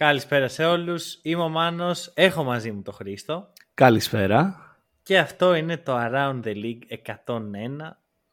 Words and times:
Καλησπέρα 0.00 0.48
σε 0.48 0.64
όλους. 0.64 1.18
Είμαι 1.22 1.42
ο 1.42 1.48
Μάνος. 1.48 2.12
Έχω 2.14 2.44
μαζί 2.44 2.72
μου 2.72 2.82
τον 2.82 2.94
Χρήστο. 2.94 3.52
Καλησπέρα. 3.74 4.56
Και 5.02 5.18
αυτό 5.18 5.54
είναι 5.54 5.76
το 5.76 5.92
Around 5.96 6.40
the 6.44 6.54
League 6.54 6.80
101. 7.24 7.46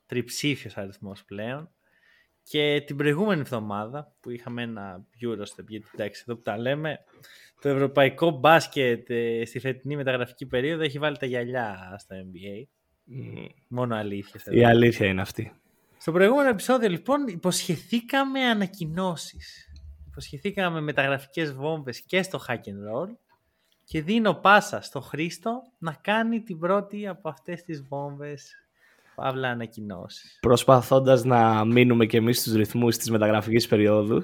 Τριψήφιος 0.05 0.77
αριθμός 0.77 1.23
πλέον. 1.23 1.69
Και 2.43 2.83
την 2.85 2.95
προηγούμενη 2.95 3.41
εβδομάδα 3.41 4.15
που 4.19 4.29
είχαμε 4.29 4.61
ένα 4.61 5.05
Eurostep, 5.21 5.65
γιατί 5.67 5.87
εντάξει 5.93 6.23
εδώ 6.27 6.35
που 6.35 6.41
τα 6.41 6.57
λέμε, 6.57 6.99
το 7.61 7.69
ευρωπαϊκό 7.69 8.29
μπάσκετ 8.29 9.09
ε, 9.09 9.45
στη 9.45 9.59
φετινή 9.59 9.95
μεταγραφική 9.95 10.45
περίοδο 10.45 10.83
έχει 10.83 10.99
βάλει 10.99 11.17
τα 11.17 11.25
γυαλιά 11.25 11.95
στο 11.99 12.15
NBA. 12.15 12.67
Μόνο 13.67 13.95
αλήθεια. 13.95 14.41
Η 14.45 14.63
αλήθεια 14.63 15.07
είναι 15.07 15.21
αυτή. 15.21 15.51
Στο 15.97 16.11
προηγούμενο 16.11 16.49
επεισόδιο 16.49 16.89
λοιπόν 16.89 17.27
υποσχεθήκαμε 17.27 18.39
ανακοινώσεις. 18.39 19.67
Υποσχεθήκαμε 20.17 20.81
μεταγραφικές 20.81 21.53
βόμβες 21.53 22.01
και 22.01 22.21
στο 22.21 22.39
hack 22.47 22.53
and 22.53 22.57
roll 22.91 23.09
και 23.83 24.01
δίνω 24.01 24.33
πάσα 24.33 24.81
στο 24.81 25.01
Χρήστο 25.01 25.61
να 25.77 25.97
κάνει 26.01 26.41
την 26.41 26.59
πρώτη 26.59 27.07
από 27.07 27.29
αυτές 27.29 27.63
τις 27.63 27.87
βόμβες. 27.87 28.51
Παύλα 29.15 29.49
ανακοινώσεις. 29.49 30.37
Προσπαθώντας 30.41 31.23
να 31.23 31.65
μείνουμε 31.65 32.05
και 32.05 32.17
εμείς 32.17 32.39
στους 32.39 32.53
ρυθμούς 32.53 32.97
της 32.97 33.09
μεταγραφικής 33.09 33.67
περίοδου 33.67 34.23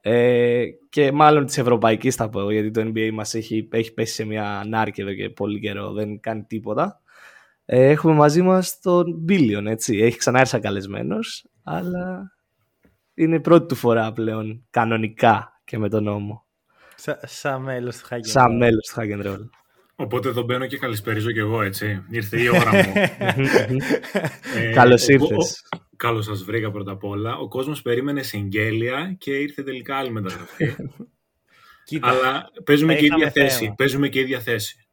ε, 0.00 0.64
και 0.88 1.12
μάλλον 1.12 1.46
της 1.46 1.58
ευρωπαϊκής 1.58 2.14
θα 2.14 2.28
πω 2.28 2.50
γιατί 2.50 2.70
το 2.70 2.80
NBA 2.80 3.10
μας 3.12 3.34
έχει, 3.34 3.68
έχει 3.72 3.94
πέσει 3.94 4.14
σε 4.14 4.24
μια 4.24 4.64
νάρκη 4.66 5.00
εδώ 5.00 5.12
και 5.14 5.30
πολύ 5.30 5.60
καιρό 5.60 5.92
δεν 5.92 6.20
κάνει 6.20 6.42
τίποτα. 6.42 7.00
Ε, 7.64 7.88
έχουμε 7.88 8.14
μαζί 8.14 8.42
μας 8.42 8.80
τον 8.80 9.24
Billion 9.28 9.64
έτσι. 9.66 9.96
Έχει 9.98 10.18
ξανά 10.18 10.40
έρθει 10.40 10.60
καλεσμένος 10.60 11.46
αλλά 11.62 12.32
είναι 13.18 13.36
η 13.36 13.40
πρώτη 13.40 13.66
του 13.66 13.74
φορά 13.74 14.12
πλέον 14.12 14.66
κανονικά 14.70 15.60
και 15.64 15.78
με 15.78 15.88
τον 15.88 16.02
νόμο 16.04 16.46
Σα, 16.94 17.26
σαν 17.26 17.62
μέλος 17.62 17.96
του 17.96 18.06
hack 18.10 18.14
and 18.14 18.18
σαν 18.20 18.46
roll. 18.52 18.56
μέλος 18.58 18.86
του 18.86 19.00
Hack 19.00 19.20
and 19.22 19.26
Roll 19.26 19.48
Οπότε 20.00 20.28
εδώ 20.28 20.42
μπαίνω 20.42 20.66
και 20.66 20.78
καλησπέριζω 20.78 21.32
κι 21.32 21.38
εγώ, 21.38 21.62
έτσι. 21.62 22.04
Ήρθε 22.10 22.40
η 22.42 22.48
ώρα 22.48 22.72
μου. 22.74 22.92
Ε, 24.56 24.72
Καλώς 24.72 25.08
ο- 25.08 25.12
ήρθες. 25.12 25.66
ο- 25.76 25.78
Καλώς 25.96 26.24
σας 26.24 26.42
βρήκα 26.44 26.70
πρώτα 26.70 26.92
απ' 26.92 27.04
όλα. 27.04 27.36
Ο 27.36 27.48
κόσμος 27.48 27.82
περίμενε 27.82 28.22
συγγέλια 28.22 29.14
και 29.18 29.30
ήρθε 29.36 29.62
τελικά 29.62 29.96
άλλη 29.96 30.10
μεταγραφή. 30.10 30.74
Κοίτα, 31.84 32.08
Αλλά 32.08 32.50
παίζουμε 32.64 32.92
θα 32.92 32.98
και 32.98 33.04
είχαμε 33.04 33.24
ίδια 33.26 33.42
θέση. 33.42 33.58
θέμα. 33.64 33.74
Παίζουμε 33.74 34.08
και 34.08 34.20
ίδια 34.20 34.40
θέση. 34.40 34.86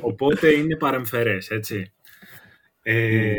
Οπότε 0.00 0.52
είναι 0.52 0.76
παρεμφερές, 0.76 1.50
έτσι. 1.50 1.92
Ε, 2.82 3.32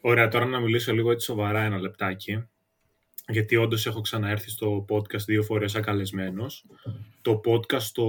ωραία, 0.00 0.28
τώρα 0.28 0.46
να 0.46 0.60
μιλήσω 0.60 0.92
λίγο 0.92 1.10
έτσι 1.10 1.24
σοβαρά 1.26 1.62
ένα 1.62 1.78
λεπτάκι. 1.78 2.44
Γιατί 3.28 3.56
όντως 3.56 3.86
έχω 3.86 4.00
ξαναέρθει 4.00 4.50
στο 4.50 4.84
podcast 4.88 5.24
δύο 5.26 5.42
φορές 5.42 5.70
σαν 5.70 5.82
καλεσμένος. 5.82 6.64
Το 7.22 7.40
podcast 7.44 7.82
το, 7.92 8.06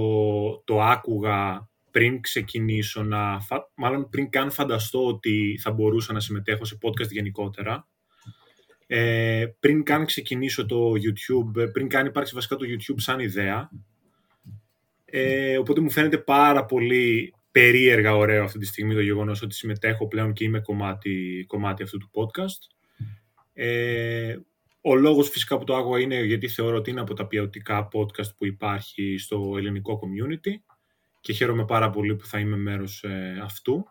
το 0.64 0.82
άκουγα 0.82 1.68
πριν 1.90 2.20
ξεκινήσω 2.20 3.02
να... 3.02 3.40
φα- 3.40 3.70
Μάλλον 3.74 4.08
πριν 4.08 4.30
καν 4.30 4.50
φανταστώ 4.50 5.06
ότι 5.06 5.58
θα 5.62 5.70
μπορούσα 5.70 6.12
να 6.12 6.20
συμμετέχω 6.20 6.64
σε 6.64 6.78
podcast 6.82 7.08
γενικότερα. 7.10 7.88
Ε, 8.86 9.46
πριν 9.60 9.82
καν 9.82 10.04
ξεκινήσω 10.04 10.66
το 10.66 10.90
YouTube, 10.90 11.56
ε, 11.60 11.66
πριν 11.66 11.88
καν 11.88 12.06
υπάρξει 12.06 12.34
βασικά 12.34 12.56
το 12.56 12.64
YouTube 12.68 12.94
σαν 12.96 13.18
ιδέα. 13.20 13.70
Ε, 15.04 15.58
οπότε 15.58 15.80
μου 15.80 15.90
φαίνεται 15.90 16.18
πάρα 16.18 16.64
πολύ 16.64 17.34
περίεργα 17.50 18.16
ωραίο 18.16 18.44
αυτή 18.44 18.58
τη 18.58 18.66
στιγμή 18.66 18.94
το 18.94 19.00
γεγονός 19.00 19.42
ότι 19.42 19.54
συμμετέχω 19.54 20.08
πλέον 20.08 20.32
και 20.32 20.44
είμαι 20.44 20.60
κομμάτι, 20.60 21.44
κομμάτι 21.48 21.82
αυτού 21.82 21.98
του 21.98 22.10
podcast. 22.14 22.74
Ε, 23.52 24.36
ο 24.86 24.94
λόγος 24.94 25.28
φυσικά 25.28 25.58
που 25.58 25.64
το 25.64 25.76
άκουγα 25.76 26.00
είναι 26.00 26.24
γιατί 26.24 26.48
θεωρώ 26.48 26.76
ότι 26.76 26.90
είναι 26.90 27.00
από 27.00 27.14
τα 27.14 27.26
ποιοτικά 27.26 27.88
podcast 27.92 28.36
που 28.36 28.46
υπάρχει 28.46 29.18
στο 29.18 29.54
ελληνικό 29.56 30.00
community 30.02 30.50
και 31.20 31.32
χαίρομαι 31.32 31.64
πάρα 31.64 31.90
πολύ 31.90 32.16
που 32.16 32.26
θα 32.26 32.38
είμαι 32.38 32.56
μέρος 32.56 33.02
ε, 33.02 33.38
αυτού. 33.42 33.84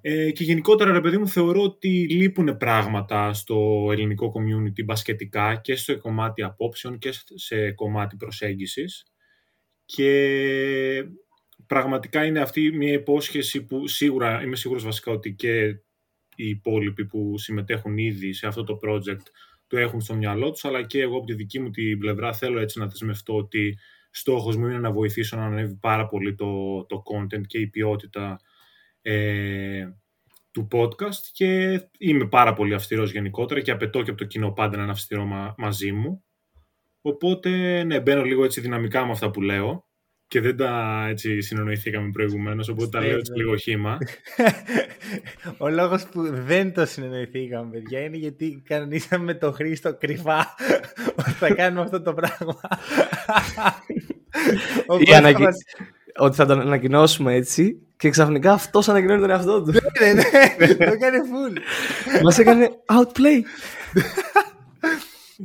Ε, 0.00 0.30
και 0.30 0.44
γενικότερα, 0.44 0.92
ρε 0.92 1.00
παιδί 1.00 1.18
μου, 1.18 1.28
θεωρώ 1.28 1.62
ότι 1.62 2.08
λείπουν 2.08 2.56
πράγματα 2.56 3.32
στο 3.32 3.88
ελληνικό 3.92 4.32
community 4.36 4.84
μπασκετικά 4.84 5.54
και 5.54 5.76
στο 5.76 5.98
κομμάτι 5.98 6.42
απόψεων 6.42 6.98
και 6.98 7.12
σε 7.34 7.72
κομμάτι 7.72 8.16
προσέγγισης. 8.16 9.06
Και 9.84 11.04
πραγματικά 11.66 12.24
είναι 12.24 12.40
αυτή 12.40 12.72
μια 12.72 12.92
υπόσχεση 12.92 13.64
που 13.64 13.88
σίγουρα, 13.88 14.42
είμαι 14.42 14.56
σίγουρος 14.56 14.84
βασικά 14.84 15.12
ότι 15.12 15.34
και 15.34 15.66
οι 16.36 16.48
υπόλοιποι 16.48 17.06
που 17.06 17.38
συμμετέχουν 17.38 17.98
ήδη 17.98 18.32
σε 18.32 18.46
αυτό 18.46 18.64
το 18.64 18.78
project 18.82 19.26
το 19.66 19.78
έχουν 19.78 20.00
στο 20.00 20.14
μυαλό 20.14 20.50
τους, 20.50 20.64
αλλά 20.64 20.82
και 20.82 21.00
εγώ 21.00 21.16
από 21.16 21.26
τη 21.26 21.34
δική 21.34 21.60
μου 21.60 21.70
την 21.70 21.98
πλευρά 21.98 22.32
θέλω 22.32 22.60
έτσι 22.60 22.78
να 22.78 22.86
δεσμευτώ 22.86 23.36
ότι 23.36 23.78
στόχος 24.10 24.56
μου 24.56 24.66
είναι 24.66 24.78
να 24.78 24.92
βοηθήσω 24.92 25.36
να 25.36 25.44
ανέβει 25.44 25.74
πάρα 25.74 26.08
πολύ 26.08 26.34
το, 26.34 26.84
το 26.84 27.02
content 27.12 27.46
και 27.46 27.58
η 27.58 27.66
ποιότητα 27.66 28.40
ε, 29.02 29.88
του 30.50 30.68
podcast 30.72 31.20
και 31.32 31.80
είμαι 31.98 32.28
πάρα 32.28 32.52
πολύ 32.52 32.74
αυστηρός 32.74 33.12
γενικότερα 33.12 33.60
και 33.60 33.70
απαιτώ 33.70 34.02
και 34.02 34.10
από 34.10 34.18
το 34.18 34.24
κοινό 34.24 34.52
πάντα 34.52 34.76
να 34.76 34.82
είναι 34.82 34.92
αυστηρό 34.92 35.24
μα- 35.24 35.54
μαζί 35.56 35.92
μου. 35.92 36.24
Οπότε, 37.00 37.82
ναι, 37.84 38.00
μπαίνω 38.00 38.22
λίγο 38.22 38.44
έτσι 38.44 38.60
δυναμικά 38.60 39.04
με 39.04 39.10
αυτά 39.10 39.30
που 39.30 39.42
λέω 39.42 39.86
και 40.28 40.40
δεν 40.40 40.56
τα 40.56 41.04
έτσι 41.08 41.40
συνεννοηθήκαμε 41.40 42.10
προηγουμένως, 42.12 42.68
οπότε 42.68 42.88
τα 42.90 43.00
λέω 43.00 43.16
έτσι 43.18 43.32
λίγο 43.36 43.56
χήμα. 43.56 43.98
Ο 45.58 45.68
λόγος 45.68 46.04
που 46.06 46.22
δεν 46.46 46.72
το 46.72 46.86
συνεννοηθήκαμε, 46.86 47.70
παιδιά, 47.70 48.00
είναι 48.00 48.16
γιατί 48.16 48.62
κανονίσαμε 48.68 49.24
με 49.24 49.34
τον 49.34 49.52
Χρήστο 49.54 49.94
κρυφά 49.94 50.54
ότι 51.18 51.30
θα 51.30 51.54
κάνουμε 51.54 51.80
αυτό 51.80 52.02
το 52.02 52.14
πράγμα. 52.14 52.60
Οπότε 54.86 55.10
Ή 55.10 55.14
ανακοι- 55.14 55.44
μας- 55.44 55.64
ότι 56.18 56.36
θα 56.36 56.46
τον 56.46 56.60
ανακοινώσουμε 56.60 57.34
έτσι 57.34 57.80
και 57.96 58.10
ξαφνικά 58.10 58.52
αυτός 58.52 58.88
ανακοινώνει 58.88 59.20
τον 59.20 59.30
εαυτό 59.30 59.62
του 59.62 59.72
Ναι, 60.00 60.12
ναι, 60.12 60.74
το 60.74 60.84
έκανε 60.84 61.18
full. 61.30 61.56
μας 62.22 62.38
έκανε 62.38 62.70
outplay 62.86 63.40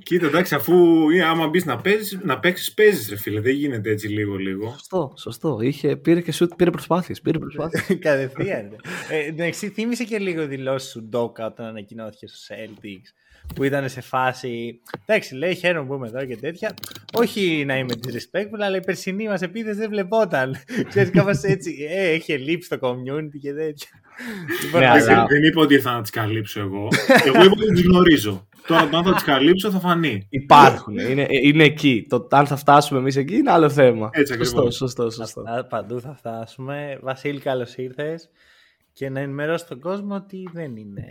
Κοίτα, 0.04 0.26
εντάξει, 0.26 0.56
αφού 0.56 0.74
ε, 1.10 1.24
άμα 1.24 1.48
μπεις 1.48 1.66
να, 1.66 1.78
παίζεις, 1.78 2.20
να 2.24 2.40
παίξεις, 2.40 2.74
παίζεις 2.74 3.10
ρε 3.10 3.18
φίλε, 3.18 3.42
δεν 3.42 3.54
γίνεται 3.54 3.90
έτσι 3.90 4.08
λίγο-λίγο. 4.08 4.70
Σωστό, 4.70 5.14
σωστό. 5.18 5.60
Είχε, 5.62 5.96
πήρε 5.96 6.22
και 6.22 6.32
σουτ, 6.32 6.54
πήρε 6.56 6.70
προσπάθειες. 6.70 7.22
Πήρε 7.22 7.40
προσπάθειες. 7.40 8.00
Κατευθείαν. 8.00 8.70
ναι. 8.70 9.16
Ε, 9.18 9.26
εντάξει, 9.26 9.70
θύμισε 9.70 10.04
και 10.04 10.18
λίγο 10.18 10.48
δηλώσεις 10.48 10.92
του 10.92 11.04
Ντόκα 11.04 11.46
όταν 11.46 11.66
ανακοινώθηκε 11.66 12.28
στους 12.28 12.48
Celtics 12.50 13.14
που 13.56 13.64
ήταν 13.64 13.90
σε 13.90 14.02
φάση. 14.02 14.82
Εντάξει, 15.06 15.36
λέει 15.36 15.56
χαίρομαι 15.56 15.88
που 15.88 15.94
είμαι 15.94 16.08
εδώ 16.08 16.26
και 16.26 16.36
τέτοια. 16.36 16.74
Όχι 17.14 17.64
να 17.66 17.78
είμαι 17.78 17.94
disrespectful, 18.04 18.60
αλλά 18.60 18.78
η 18.78 18.82
περσινή 18.82 19.28
μας 19.28 19.42
επίθεση 19.42 19.78
δεν 19.78 19.90
βλεπόταν. 19.90 20.56
Ξέρεις, 20.90 21.10
κάπως 21.10 21.42
έτσι. 21.42 21.88
Ε, 21.90 22.10
έχει 22.10 22.38
λείψει 22.38 22.70
το 22.70 22.78
community 22.82 23.40
και 23.42 23.54
τέτοια. 23.54 23.90
Λοιπόν, 24.64 24.80
Ναι, 24.82 24.88
ας- 24.88 25.08
αλλά- 25.08 25.26
Δεν 25.26 25.44
είπα 25.44 25.62
ότι 25.62 25.80
θα 25.80 26.02
τις 26.02 26.10
καλύψω 26.10 26.60
εγώ. 26.60 26.88
Εγώ 27.26 27.44
είπα 27.44 27.54
ότι 27.58 27.72
τις 27.74 27.82
γνωρίζω. 27.82 28.48
Τώρα, 28.68 28.84
όταν 28.84 29.04
θα 29.04 29.14
τις 29.14 29.24
καλύψω, 29.24 29.72
θα 29.72 29.80
φανεί. 29.80 30.28
Υπάρχουν. 30.30 30.98
Είναι, 30.98 31.28
είναι 31.44 31.64
εκεί. 31.64 32.06
Το 32.10 32.28
αν 32.32 32.48
θα 32.48 32.56
φτάσουμε 32.56 33.00
εμείς 33.00 33.16
εκεί 33.16 33.36
είναι 33.36 33.52
άλλο 33.52 33.70
θέμα. 33.70 34.10
Έτσι 34.14 34.34
σωστό, 34.34 34.56
ακριβώς. 34.58 34.76
σωστό, 34.76 35.10
σωστό. 35.10 35.42
Αυτά 35.42 35.66
παντού 35.68 36.00
θα 36.02 36.16
φτάσουμε. 36.16 37.00
Βασίλη, 37.02 37.40
καλώς 37.40 37.76
ήρθες. 37.76 38.30
Και 38.94 39.10
να 39.10 39.20
ενημερώσω 39.20 39.66
τον 39.68 39.80
κόσμο 39.80 40.16
ότι 40.16 40.50
δεν 40.54 40.76
είναι 40.76 41.06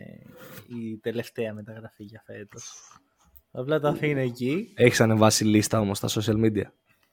η 0.68 0.98
τελευταία 1.02 1.54
μεταγραφή 1.54 2.04
για 2.04 2.22
φέτος. 2.26 2.72
Απλά 3.52 3.80
το 3.80 3.88
αφήνω 3.88 4.20
εκεί. 4.20 4.72
Έχεις 4.76 5.00
ανεβάσει 5.00 5.44
λίστα 5.44 5.80
όμως 5.80 5.98
στα 5.98 6.08
social 6.08 6.44
media. 6.44 6.64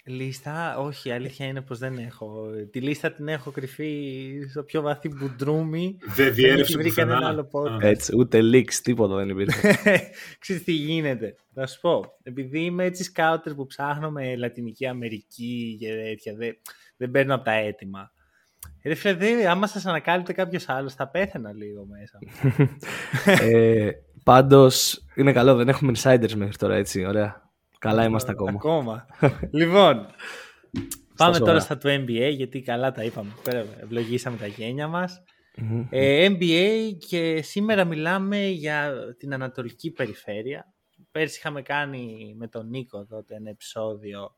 Λίστα, 0.10 0.78
όχι, 0.78 1.10
η 1.10 1.12
αλήθεια 1.12 1.46
είναι 1.46 1.62
πως 1.62 1.78
δεν 1.78 1.98
έχω. 1.98 2.46
Τη 2.72 2.82
λίστα 2.82 3.12
την 3.12 3.28
έχω 3.28 3.52
κρυφή 3.52 4.32
στο 4.50 4.64
πιο 4.64 4.82
βαθύ 4.82 5.10
μπουντρούμι. 5.10 5.98
Δεν 6.16 6.26
έχει 6.26 6.34
διέρευσε 6.34 6.78
βρει 6.78 6.92
κανένα 6.92 7.18
πουθενά. 7.18 7.32
άλλο 7.32 7.50
podcast. 7.52 7.86
Α. 7.86 7.88
Έτσι, 7.88 8.16
ούτε 8.18 8.40
leaks, 8.42 8.74
τίποτα 8.74 9.16
δεν 9.16 9.30
υπήρχε. 9.30 9.78
Ξέρεις 10.40 10.64
τι 10.64 10.72
γίνεται. 10.72 11.36
Θα 11.54 11.68
σου 11.68 11.80
πω. 11.80 12.06
Επειδή 12.24 12.60
είμαι 12.60 12.84
έτσι 12.84 13.04
σκάουτερ 13.04 13.54
που 13.54 13.66
ψάχνω 13.66 14.12
με 14.12 14.36
Λατινική 14.36 14.88
Αμερική 14.88 15.78
και 15.80 15.94
τέτοια, 15.94 16.36
δεν, 16.36 16.58
δεν 16.98 17.12
παίρνω 17.12 17.36
από 17.36 17.44
τα 17.44 17.54
έτοιμα. 17.54 18.12
Ρε 18.84 18.94
φίλε, 18.94 19.14
δε, 19.14 19.50
άμα 19.50 19.68
σας 19.68 19.86
ανακάλυπτε 19.86 20.34
κάποιος 20.34 20.70
άλλος, 20.70 20.94
θα 20.94 21.08
πέθαινα 21.08 21.54
λίγο 21.54 21.86
μέσα. 21.86 22.20
ε, 23.46 23.90
πάντως, 24.24 25.06
είναι 25.16 25.34
καλό, 25.34 25.56
δεν 25.56 25.70
έχουμε 25.70 25.92
insiders 25.96 26.34
μέχρι 26.34 26.56
τώρα, 26.56 26.76
έτσι, 26.76 27.06
ωραία. 27.06 27.47
Καλά 27.88 28.04
είμαστε 28.04 28.32
ακόμα. 28.32 28.52
Ακόμα. 28.52 29.06
λοιπόν, 29.52 30.08
Πάμε 31.18 31.40
τώρα 31.40 31.60
στα 31.60 31.78
του 31.78 31.88
NBA, 31.88 32.32
γιατί 32.36 32.62
καλά 32.62 32.92
τα 32.92 33.04
είπαμε. 33.04 33.32
Ευλογήσαμε 33.82 34.38
τα 34.38 34.48
γένια 34.48 34.88
μας. 34.88 35.24
Ε, 35.90 36.28
NBA 36.30 36.92
και 37.08 37.42
σήμερα 37.42 37.86
μιλάμε 37.86 38.46
για 38.48 38.94
την 39.18 39.34
Ανατολική 39.34 39.92
Περιφέρεια. 39.92 40.74
Πέρσι 41.12 41.38
είχαμε 41.38 41.62
κάνει 41.62 42.34
με 42.38 42.48
τον 42.48 42.70
Νίκο 42.70 43.06
τότε 43.06 43.36
ένα 43.36 43.50
επεισόδιο 43.50 44.36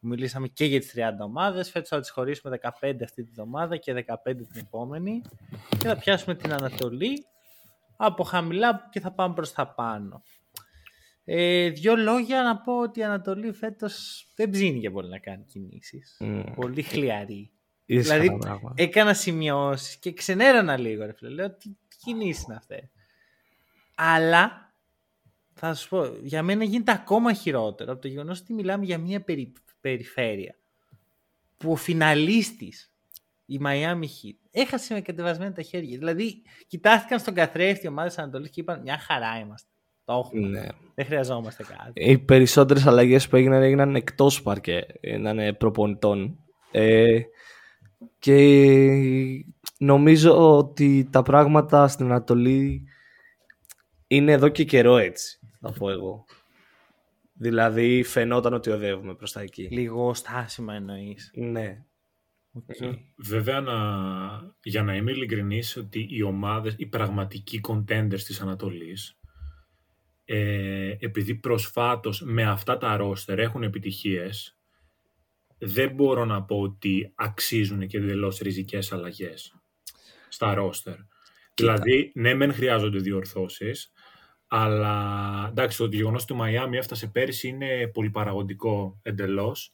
που 0.00 0.06
μιλήσαμε 0.06 0.48
και 0.48 0.64
για 0.64 0.80
τις 0.80 0.92
30 0.96 1.00
ομάδες. 1.24 1.70
Φέτος 1.70 1.88
θα 1.88 2.00
τις 2.00 2.10
χωρίσουμε 2.10 2.58
15 2.62 2.70
αυτή 3.04 3.22
τη 3.22 3.28
εβδομάδα 3.30 3.76
και 3.76 3.92
15 3.92 4.04
την 4.24 4.62
επόμενη. 4.66 5.20
Και 5.78 5.86
θα 5.88 5.96
πιάσουμε 5.96 6.34
την 6.34 6.52
Ανατολή 6.52 7.24
από 7.96 8.24
χαμηλά 8.24 8.88
και 8.90 9.00
θα 9.00 9.12
πάμε 9.12 9.34
προς 9.34 9.52
τα 9.52 9.74
πάνω. 9.74 10.22
Ε, 11.24 11.68
δύο 11.68 11.96
λόγια 11.96 12.42
να 12.42 12.56
πω 12.56 12.80
ότι 12.80 13.00
η 13.00 13.04
Ανατολή 13.04 13.52
φέτος 13.52 14.26
δεν 14.36 14.50
ψήνει 14.50 14.80
και 14.80 14.90
πολύ 14.90 15.08
να 15.08 15.18
κάνει 15.18 15.44
κινήσεις. 15.44 16.20
Πολύ 16.54 16.82
χλιαρή. 16.82 17.50
δηλαδή 17.86 18.38
έκανα 18.74 19.14
σημειώσεις 19.14 19.96
και 19.96 20.12
ξενέρωνα 20.12 20.76
λίγο. 20.76 21.04
Ρε, 21.04 21.12
φίλε. 21.12 21.30
Λέω 21.30 21.50
τι, 21.50 21.68
τι 21.68 21.96
κινήσεις 22.04 22.44
είναι 22.44 22.54
αυτές. 22.54 22.90
Αλλά 23.94 24.74
θα 25.54 25.74
σου 25.74 25.88
πω, 25.88 26.04
για 26.22 26.42
μένα 26.42 26.64
γίνεται 26.64 26.92
ακόμα 26.92 27.32
χειρότερο 27.32 27.92
από 27.92 28.00
το 28.00 28.08
γεγονός 28.08 28.40
ότι 28.40 28.52
μιλάμε 28.52 28.84
για 28.84 28.98
μια 28.98 29.20
περι, 29.20 29.52
περιφέρεια 29.80 30.54
που 31.56 31.72
ο 31.72 31.76
φιναλίστης 31.76 32.92
η 33.46 33.60
Miami 33.64 34.02
Heat 34.02 34.38
έχασε 34.50 34.94
με 34.94 35.00
κατεβασμένα 35.00 35.52
τα 35.52 35.62
χέρια. 35.62 35.98
Δηλαδή, 35.98 36.42
κοιτάστηκαν 36.66 37.18
στον 37.18 37.34
καθρέφτη 37.34 37.86
ομάδε 37.86 38.10
Ανατολής 38.16 38.50
και 38.50 38.60
είπαν 38.60 38.80
μια 38.80 38.98
χαρά 38.98 39.38
είμαστε. 39.38 39.69
Το 40.10 40.16
έχουμε. 40.18 40.48
Ναι. 40.48 40.66
Δεν 40.94 41.04
χρειαζόμαστε 41.04 41.64
κάτι. 41.64 42.10
Οι 42.10 42.18
περισσότερες 42.18 42.86
αλλαγές 42.86 43.28
που 43.28 43.36
έγιναν 43.36 43.62
έγιναν 43.62 43.94
εκτός 43.94 44.42
παρκέ. 44.42 44.86
Ήταν 45.00 45.56
προπονητών. 45.56 46.38
Ε, 46.70 47.20
και 48.18 48.36
νομίζω 49.78 50.56
ότι 50.56 51.08
τα 51.10 51.22
πράγματα 51.22 51.88
στην 51.88 52.06
Ανατολή 52.06 52.84
είναι 54.06 54.32
εδώ 54.32 54.48
και 54.48 54.64
καιρό 54.64 54.96
έτσι, 54.96 55.38
θα 55.60 55.72
πω 55.72 55.90
εγώ. 55.90 56.24
Δηλαδή 57.32 58.02
φαινόταν 58.02 58.52
ότι 58.54 58.70
οδεύουμε 58.70 59.14
προς 59.14 59.32
τα 59.32 59.40
εκεί. 59.40 59.68
Λίγο 59.70 60.14
στάσιμα 60.14 60.74
εννοείς. 60.74 61.30
Ναι. 61.34 61.84
Okay. 62.54 62.94
Βέβαια, 63.16 63.60
να, 63.60 63.74
για 64.62 64.82
να 64.82 64.94
είμαι 64.94 65.10
ειλικρινής, 65.10 65.76
ότι 65.76 66.06
οι 66.10 66.22
ομάδες, 66.22 66.74
οι 66.76 66.86
πραγματικοί 66.86 67.60
contenders 67.68 68.20
της 68.20 68.40
Ανατολής, 68.40 69.19
ε, 70.32 70.96
επειδή 70.98 71.34
προσφάτως 71.34 72.22
με 72.22 72.42
αυτά 72.42 72.76
τα 72.76 72.96
ρόστερ 72.96 73.38
έχουν 73.38 73.62
επιτυχίες, 73.62 74.58
δεν 75.58 75.90
μπορώ 75.90 76.24
να 76.24 76.42
πω 76.42 76.60
ότι 76.60 77.12
αξίζουν 77.14 77.86
και 77.86 77.96
εντελώς 77.96 78.38
ριζικές 78.38 78.92
αλλαγές 78.92 79.54
στα 80.28 80.54
ρόστερ. 80.54 80.94
Δηλαδή, 81.54 82.12
ναι, 82.14 82.34
μεν 82.34 82.54
χρειάζονται 82.54 82.98
διορθώσεις, 82.98 83.92
αλλά 84.46 85.46
εντάξει, 85.48 85.78
το 85.78 85.88
γεγονός 85.92 86.22
ότι 86.22 86.32
το 86.32 86.38
Μαϊάμι 86.38 86.76
έφτασε 86.76 87.06
πέρυσι 87.06 87.48
είναι 87.48 87.90
πολυπαραγωγικό 87.92 88.98
εντελώς. 89.02 89.72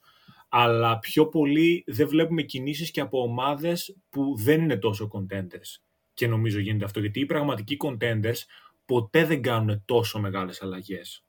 Αλλά 0.48 0.98
πιο 0.98 1.26
πολύ 1.28 1.84
δεν 1.86 2.08
βλέπουμε 2.08 2.42
κινήσεις 2.42 2.90
και 2.90 3.00
από 3.00 3.22
ομάδες 3.22 3.96
που 4.10 4.36
δεν 4.38 4.62
είναι 4.62 4.76
τόσο 4.76 5.08
contenders. 5.12 5.82
Και 6.14 6.26
νομίζω 6.26 6.58
γίνεται 6.58 6.84
αυτό. 6.84 7.00
Γιατί 7.00 7.20
οι 7.20 7.26
πραγματικοί 7.26 7.76
contenders 7.84 8.38
ποτέ 8.86 9.24
δεν 9.24 9.42
κάνουν 9.42 9.82
τόσο 9.84 10.20
μεγάλες 10.20 10.62
αλλαγές. 10.62 11.24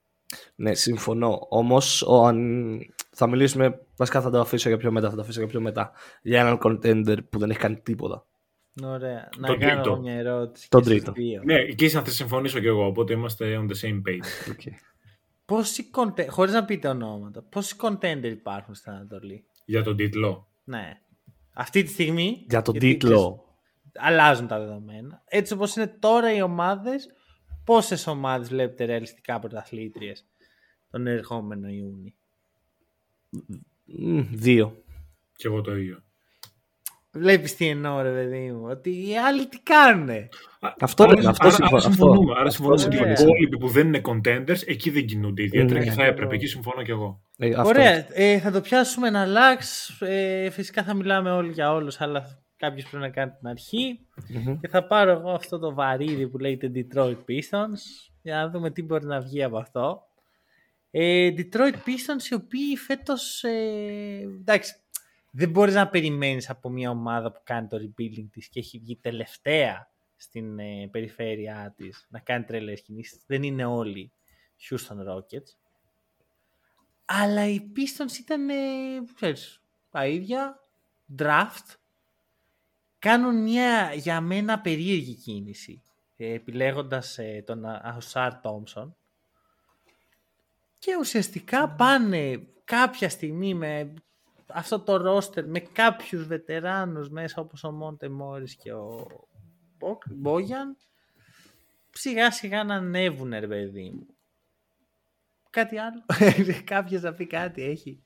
Ναι, 0.56 0.74
συμφωνώ. 0.74 1.48
Όμως, 1.50 2.06
θα 3.12 3.28
μιλήσουμε. 3.28 3.80
Βασικά 3.96 4.22
θα 4.22 4.30
το 4.30 4.40
αφήσω 4.40 4.70
για 4.70 4.78
πιο 4.78 4.92
μετά. 4.92 5.10
Θα 5.10 5.16
το 5.16 5.22
αφήσω 5.22 5.40
για 5.40 5.50
πιο 5.50 5.62
μετά. 5.62 5.92
Για 6.22 6.40
έναν 6.40 6.60
contender 6.64 7.18
που 7.30 7.40
δεν 7.40 7.50
έχει 7.50 7.60
κάνει 7.60 7.80
τίποτα. 7.80 8.26
Ωραία. 8.84 9.30
Να 9.38 9.48
το 9.48 9.58
κάνω 9.58 9.82
τρίτο. 9.82 10.00
μια 10.00 10.14
ερώτηση. 10.14 10.70
Τον 10.70 10.84
τρίτο. 10.84 11.14
Ναι, 11.44 11.56
εκεί 11.56 11.90
θα 11.90 12.06
συμφωνήσω 12.06 12.60
κι 12.60 12.68
εγώ, 12.68 12.86
οπότε 12.86 13.14
είμαστε 13.14 13.60
on 13.60 13.72
the 13.72 13.88
same 13.88 14.02
page. 14.10 14.50
Okay. 14.54 14.74
Πόσοι 15.46 15.90
contender, 15.96 16.28
χωρίς 16.30 16.54
να 16.54 16.66
πείτε 16.66 16.88
ονόματα, 16.88 17.42
πόσοι 17.42 17.76
contender 17.82 18.24
υπάρχουν 18.24 18.76
στην 18.76 18.92
Ανατολή; 18.92 19.46
Για 19.66 19.84
τον 19.84 19.96
τίτλο. 19.96 20.48
Ναι. 20.64 21.00
Αυτή 21.54 21.84
τη 21.84 21.90
στιγμή. 21.90 22.46
Για 22.50 22.62
τον 22.62 22.80
τίτλο. 22.80 23.44
Αλλάζουν 23.96 24.48
τα 24.48 24.60
δεδομένα. 24.60 25.22
Έτσι 25.26 25.54
όπως 25.54 25.76
είναι 25.76 25.88
τώρα 26.00 26.34
οι 26.34 26.42
ομάδες, 26.42 27.08
πόσες 27.68 28.08
ομάδες 28.08 28.48
βλέπετε 28.48 28.86
ρεαλιστικά 28.86 29.40
πρωταθλήτριες 29.40 30.26
τον 30.92 31.08
ερχόμενο 31.08 31.68
Ιούνιο. 31.68 32.14
Δύο. 34.32 34.84
Και 35.36 35.48
εγώ 35.48 35.62
το 35.62 35.78
ίδιο. 35.78 36.04
Βλέπεις 37.12 37.56
τι 37.56 37.68
εννοώ, 37.68 38.02
ρε 38.02 38.12
παιδί 38.12 38.52
μου. 38.52 38.66
Ότι 38.70 39.10
οι 39.10 39.18
άλλοι 39.18 39.48
τι 39.48 39.60
κάνουνε; 39.60 40.30
Αυτό 40.80 41.04
είναι. 41.04 41.28
Αυτό 41.28 41.48
άρα, 41.48 41.80
συμφωνούμε. 41.80 42.34
Άρα 42.38 42.50
συμφωνούμε 42.50 42.84
ότι 42.84 42.96
οι 42.96 43.12
υπόλοιποι 43.12 43.58
που 43.58 43.68
δεν 43.68 43.88
είναι 43.88 44.02
contenders 44.04 44.68
εκεί 44.68 44.90
δεν 44.90 45.06
κινούνται 45.06 45.44
ιδιαίτερα 45.44 45.80
ναι, 45.80 45.86
και 45.86 45.92
θα 45.92 46.06
έπρεπε. 46.06 46.36
Εκεί 46.36 46.46
συμφωνώ 46.46 46.84
κι 46.84 46.92
εγώ. 46.92 47.22
Ε, 47.38 47.62
Ωραία. 47.62 48.08
Ε, 48.10 48.40
θα 48.40 48.52
το 48.52 48.62
πιάσουμε 48.62 49.08
ένα 49.08 49.26
λάξ. 49.26 49.90
Ε, 50.02 50.50
φυσικά 50.50 50.84
θα 50.84 50.94
μιλάμε 50.94 51.32
όλοι 51.32 51.52
για 51.52 51.74
όλους, 51.74 52.02
αλλά 52.02 52.47
κάποιος 52.58 52.90
πρέπει 52.90 53.04
να 53.04 53.10
κάνει 53.10 53.32
την 53.32 53.48
αρχη 53.48 54.00
Και 54.62 54.68
θα 54.68 54.88
πάρω 54.88 55.12
εγώ 55.12 55.32
αυτό 55.32 55.60
το 55.60 55.74
βαρύδι 55.74 56.28
που 56.28 56.38
λέγεται 56.38 56.72
Detroit 56.76 57.18
Pistons 57.28 57.80
για 58.22 58.36
να 58.36 58.50
δούμε 58.50 58.72
τι 58.72 58.84
μπορεί 58.84 59.06
να 59.06 59.20
βγει 59.20 59.44
από 59.44 59.58
αυτό. 59.58 60.08
Ε, 60.92 61.34
Detroit 61.38 61.74
Pistons 61.74 62.30
οι 62.30 62.34
οποίοι 62.34 62.78
φέτος 62.78 63.44
ε, 63.44 64.20
εντάξει 64.40 64.76
δεν 65.32 65.50
μπορείς 65.50 65.74
να 65.74 65.88
περιμένεις 65.88 66.50
από 66.50 66.70
μια 66.70 66.90
ομάδα 66.90 67.32
που 67.32 67.40
κάνει 67.44 67.68
το 67.68 67.78
rebuilding 67.78 68.28
της 68.32 68.48
και 68.50 68.60
έχει 68.60 68.80
βγει 68.80 68.96
τελευταία 68.96 69.92
στην 70.16 70.60
ε, 70.60 70.88
περιφέρειά 70.92 71.74
της 71.78 72.08
να 72.10 72.20
κάνει 72.20 72.44
τρελές 72.44 72.82
κινήσεις. 72.82 73.24
Δεν 73.26 73.44
είναι 73.44 73.66
όλοι 73.66 74.12
Houston 74.70 75.14
Rockets. 75.14 75.56
Αλλά 77.06 77.48
οι 77.48 77.72
Pistons 77.76 78.18
ήταν, 78.20 78.50
ε, 78.50 78.56
ξέρεις, 79.16 79.62
τα 79.90 80.08
ίδια, 80.08 80.60
draft. 81.18 81.76
Κάνουν 83.00 83.42
μια 83.44 83.94
για 83.94 84.22
μένα 84.22 84.60
περίεργη 84.60 85.16
κίνηση, 85.16 85.82
ε, 86.16 86.34
επιλέγοντας 86.34 87.18
ε, 87.18 87.44
τον 87.46 87.66
Ασάρ 87.66 88.32
Thompson. 88.44 88.92
Και 90.78 90.96
ουσιαστικά 91.00 91.70
πάνε 91.70 92.48
κάποια 92.64 93.10
στιγμή 93.10 93.54
με 93.54 93.94
αυτό 94.48 94.80
το 94.80 94.98
ρόστερ 94.98 95.48
με 95.48 95.60
κάποιους 95.60 96.28
βετεράνους 96.28 97.10
μέσα 97.10 97.42
όπως 97.42 97.64
ο 97.64 97.72
Μόντε 97.72 98.10
Μόρις 98.10 98.56
και 98.56 98.74
ο 98.74 99.08
Μπόγιαν 100.10 100.78
σιγά 101.92 102.32
σιγά 102.32 102.64
να 102.64 102.76
ανέβουν 102.76 103.30
ρε 103.30 103.48
παιδί 103.48 103.90
μου. 103.90 104.08
Κάτι 105.50 105.78
άλλο; 105.78 106.06
Κάποιος 106.64 107.02
να 107.02 107.14
πει 107.14 107.28
κάτι 107.28 107.64
έχει. 107.64 108.02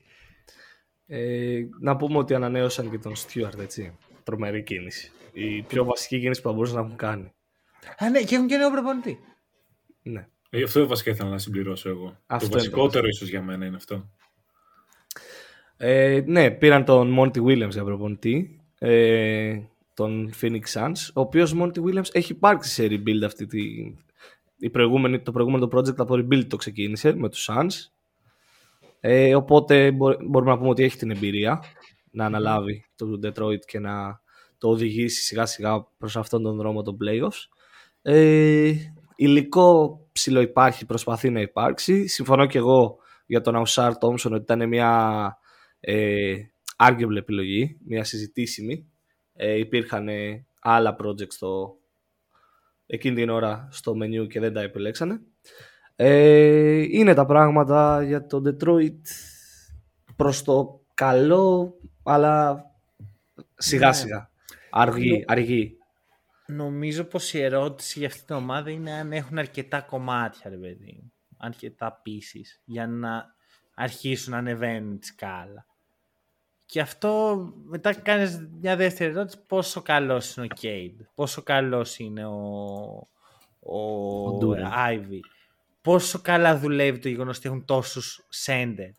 Ε, 1.05 1.61
να 1.79 1.95
πούμε 1.95 2.17
ότι 2.17 2.33
ανανέωσαν 2.33 2.89
και 2.91 2.99
τον 2.99 3.15
Στιούαρτ, 3.15 3.59
έτσι. 3.59 3.97
Τρομερή 4.31 4.63
κίνηση. 4.63 5.11
Η 5.33 5.61
πιο 5.61 5.83
βασική 5.83 6.19
κίνηση 6.19 6.41
που 6.41 6.47
θα 6.47 6.53
μπορούσαν 6.53 6.75
να 6.75 6.81
έχουν 6.81 6.95
κάνει. 6.95 7.31
Α, 7.97 8.09
ναι, 8.09 8.21
και 8.21 8.35
έχουν 8.35 8.47
και 8.47 8.57
νέο 8.57 8.71
προπονητή. 8.71 9.19
Ναι. 10.01 10.27
Ε, 10.49 10.63
αυτό 10.63 10.87
βασικά 10.87 11.11
ήθελα 11.11 11.29
να 11.29 11.37
συμπληρώσω 11.37 11.89
εγώ. 11.89 12.17
Αυτό 12.25 12.49
το 12.49 12.57
βασικότερο 12.57 13.07
ίσως 13.07 13.29
για 13.29 13.41
μένα 13.41 13.65
είναι 13.65 13.75
αυτό. 13.75 14.09
Ε, 15.77 16.23
ναι, 16.25 16.51
πήραν 16.51 16.85
τον 16.85 17.15
Monty 17.19 17.43
Williams 17.43 17.69
για 17.69 17.83
προπονητή, 17.83 18.61
ε, 18.79 19.59
τον 19.93 20.33
Phoenix 20.41 20.61
Suns, 20.73 21.09
ο 21.13 21.21
οποίος 21.21 21.55
Monty 21.57 21.77
Williams 21.77 22.09
έχει 22.11 22.31
υπάρξει 22.31 22.71
σε 22.71 22.87
rebuild 22.89 23.21
αυτή 23.25 23.45
τη... 23.45 23.61
Η 24.57 24.69
προηγούμενη, 24.69 25.21
το 25.21 25.31
προηγούμενο 25.31 25.69
project 25.71 25.97
από 25.97 26.13
rebuild 26.13 26.45
το 26.47 26.55
ξεκίνησε 26.55 27.13
με 27.13 27.29
τους 27.29 27.49
Suns. 27.51 27.91
Ε, 28.99 29.35
οπότε 29.35 29.91
μπορούμε 29.91 30.51
να 30.51 30.57
πούμε 30.57 30.69
ότι 30.69 30.83
έχει 30.83 30.97
την 30.97 31.11
εμπειρία 31.11 31.63
να 32.11 32.25
αναλάβει 32.25 32.85
το 32.95 33.19
Detroit 33.23 33.59
και 33.65 33.79
να 33.79 34.20
το 34.61 34.69
οδηγήσει 34.69 35.21
σιγά 35.21 35.45
σιγά 35.45 35.87
προς 35.97 36.17
αυτόν 36.17 36.43
τον 36.43 36.55
δρόμο 36.55 36.81
των 36.81 36.97
playoffs. 37.03 37.47
Ε, 38.01 38.73
υλικό 39.15 39.99
ψηλό 40.11 40.41
υπάρχει, 40.41 40.85
προσπαθεί 40.85 41.29
να 41.29 41.41
υπάρξει. 41.41 42.07
Συμφωνώ 42.07 42.45
και 42.45 42.57
εγώ 42.57 42.97
για 43.25 43.41
τον 43.41 43.55
Αουσάρ 43.55 43.97
Τόμσον 43.97 44.33
ότι 44.33 44.41
ήταν 44.41 44.67
μια 44.67 45.37
ε, 45.79 46.35
arguable 46.75 47.15
επιλογή, 47.15 47.77
μια 47.85 48.03
συζητήσιμη. 48.03 48.89
Ε, 49.33 49.57
υπήρχαν 49.57 50.07
ε, 50.07 50.45
άλλα 50.61 50.95
projects 51.03 51.31
στο, 51.33 51.77
εκείνη 52.85 53.15
την 53.15 53.29
ώρα 53.29 53.67
στο 53.71 53.93
menu 54.03 54.27
και 54.29 54.39
δεν 54.39 54.53
τα 54.53 54.61
επιλέξανε. 54.61 55.21
Ε, 55.95 56.85
είναι 56.89 57.13
τα 57.13 57.25
πράγματα 57.25 58.03
για 58.03 58.25
το 58.25 58.41
Detroit 58.45 59.01
προς 60.15 60.43
το 60.43 60.81
καλό, 60.93 61.73
αλλά 62.03 62.65
σιγά 63.55 63.87
ναι. 63.87 63.93
σιγά. 63.93 64.30
Αργή, 64.71 65.23
αργή. 65.27 65.77
Νομίζω 66.47 67.03
πως 67.03 67.33
η 67.33 67.41
ερώτηση 67.41 67.99
για 67.99 68.07
αυτή 68.07 68.25
την 68.25 68.35
ομάδα 68.35 68.71
είναι 68.71 68.91
αν 68.91 69.11
έχουν 69.11 69.37
αρκετά 69.37 69.81
κομμάτια, 69.81 70.49
ρε 70.49 70.57
παιδί. 70.57 71.11
Αρκετά 71.37 72.01
pieces 72.05 72.61
για 72.65 72.87
να 72.87 73.25
αρχίσουν 73.75 74.31
να 74.31 74.37
ανεβαίνουν 74.37 74.99
τη 74.99 75.05
σκάλα. 75.05 75.65
Και 76.65 76.79
αυτό 76.81 77.37
μετά 77.65 77.93
κάνεις 77.93 78.47
μια 78.59 78.75
δεύτερη 78.75 79.11
ερώτηση 79.11 79.45
πόσο 79.47 79.81
καλός 79.81 80.35
είναι 80.35 80.45
ο 80.45 80.55
Κέιντ, 80.55 81.01
πόσο 81.15 81.43
καλός 81.43 81.99
είναι 81.99 82.25
ο, 82.25 82.37
ο, 83.59 83.77
ο 84.25 84.55
Άιβι, 84.71 85.19
πόσο 85.81 86.21
καλά 86.21 86.57
δουλεύει 86.57 86.99
το 86.99 87.09
γεγονός 87.09 87.37
ότι 87.37 87.47
έχουν 87.47 87.65
τόσους 87.65 88.25
σέντερ. 88.29 88.89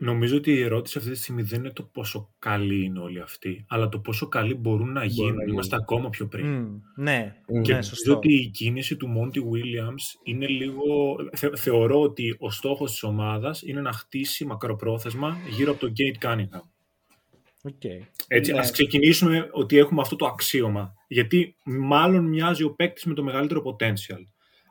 Νομίζω 0.00 0.36
ότι 0.36 0.52
η 0.52 0.62
ερώτηση 0.62 0.98
αυτή 0.98 1.10
τη 1.10 1.16
στιγμή 1.16 1.42
δεν 1.42 1.58
είναι 1.58 1.70
το 1.70 1.82
πόσο 1.82 2.34
καλοί 2.38 2.84
είναι 2.84 2.98
όλοι 2.98 3.20
αυτοί, 3.20 3.64
αλλά 3.68 3.88
το 3.88 3.98
πόσο 3.98 4.28
καλοί 4.28 4.54
μπορούν 4.54 4.92
να 4.92 5.04
γίνουν. 5.04 5.34
Να 5.34 5.52
Είμαστε 5.52 5.76
ακόμα 5.76 6.10
πιο 6.10 6.26
πριν. 6.26 6.66
Mm, 6.66 6.80
ναι, 6.96 7.34
και 7.46 7.72
ναι, 7.72 7.78
νομίζω 7.78 8.16
ότι 8.16 8.34
η 8.34 8.46
κίνηση 8.46 8.96
του 8.96 9.08
Μόντι 9.08 9.40
Williams 9.52 10.20
είναι 10.22 10.46
λίγο... 10.46 10.84
Θε, 11.32 11.56
θεωρώ 11.56 12.00
ότι 12.00 12.36
ο 12.38 12.50
στόχος 12.50 12.90
της 12.90 13.02
ομάδας 13.02 13.62
είναι 13.62 13.80
να 13.80 13.92
χτίσει 13.92 14.44
μακροπρόθεσμα 14.44 15.36
γύρω 15.50 15.70
από 15.70 15.80
τον 15.80 15.92
Gate 15.96 16.26
Cunningham. 16.26 16.62
Okay. 17.62 18.00
Έτσι, 18.28 18.52
ναι. 18.52 18.58
ας 18.58 18.70
ξεκινήσουμε 18.70 19.48
ότι 19.52 19.78
έχουμε 19.78 20.00
αυτό 20.00 20.16
το 20.16 20.26
αξίωμα. 20.26 20.94
Γιατί 21.08 21.56
μάλλον 21.64 22.24
μοιάζει 22.24 22.62
ο 22.62 22.74
παίκτης 22.74 23.04
με 23.04 23.14
το 23.14 23.22
μεγαλύτερο 23.22 23.62
potential. 23.64 24.22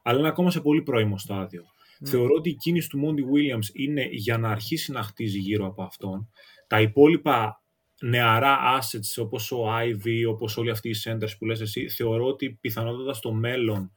Αλλά 0.04 0.20
είναι 0.20 0.28
ακόμα 0.28 0.52
σε 0.52 0.62
πολύ 0.62 0.82
πρώιμο 0.82 1.18
στάδιο. 1.18 1.64
Ναι. 2.00 2.10
Θεωρώ 2.10 2.34
ότι 2.36 2.50
η 2.50 2.56
κίνηση 2.56 2.90
του 2.90 2.98
Μόντι 2.98 3.24
Williams 3.24 3.74
είναι 3.74 4.08
για 4.12 4.38
να 4.38 4.50
αρχίσει 4.50 4.92
να 4.92 5.02
χτίζει 5.02 5.40
γύρω 5.40 5.66
από 5.66 5.84
αυτόν. 5.84 6.30
Τα 6.68 6.82
υπόλοιπα 6.82 7.64
νεαρά 8.02 8.58
assets 8.80 9.24
όπως 9.24 9.52
ο 9.52 9.66
Ivy, 9.78 10.30
όπως 10.30 10.58
όλοι 10.58 10.70
αυτοί 10.70 10.90
οι 10.90 10.96
centers 11.04 11.38
που 11.38 11.46
λες 11.46 11.62
εσύ, 11.62 11.90
θεωρώ 11.90 12.26
ότι 12.26 12.58
πιθανότατα 12.62 13.14
στο 13.14 13.32
μέλλον 13.32 13.92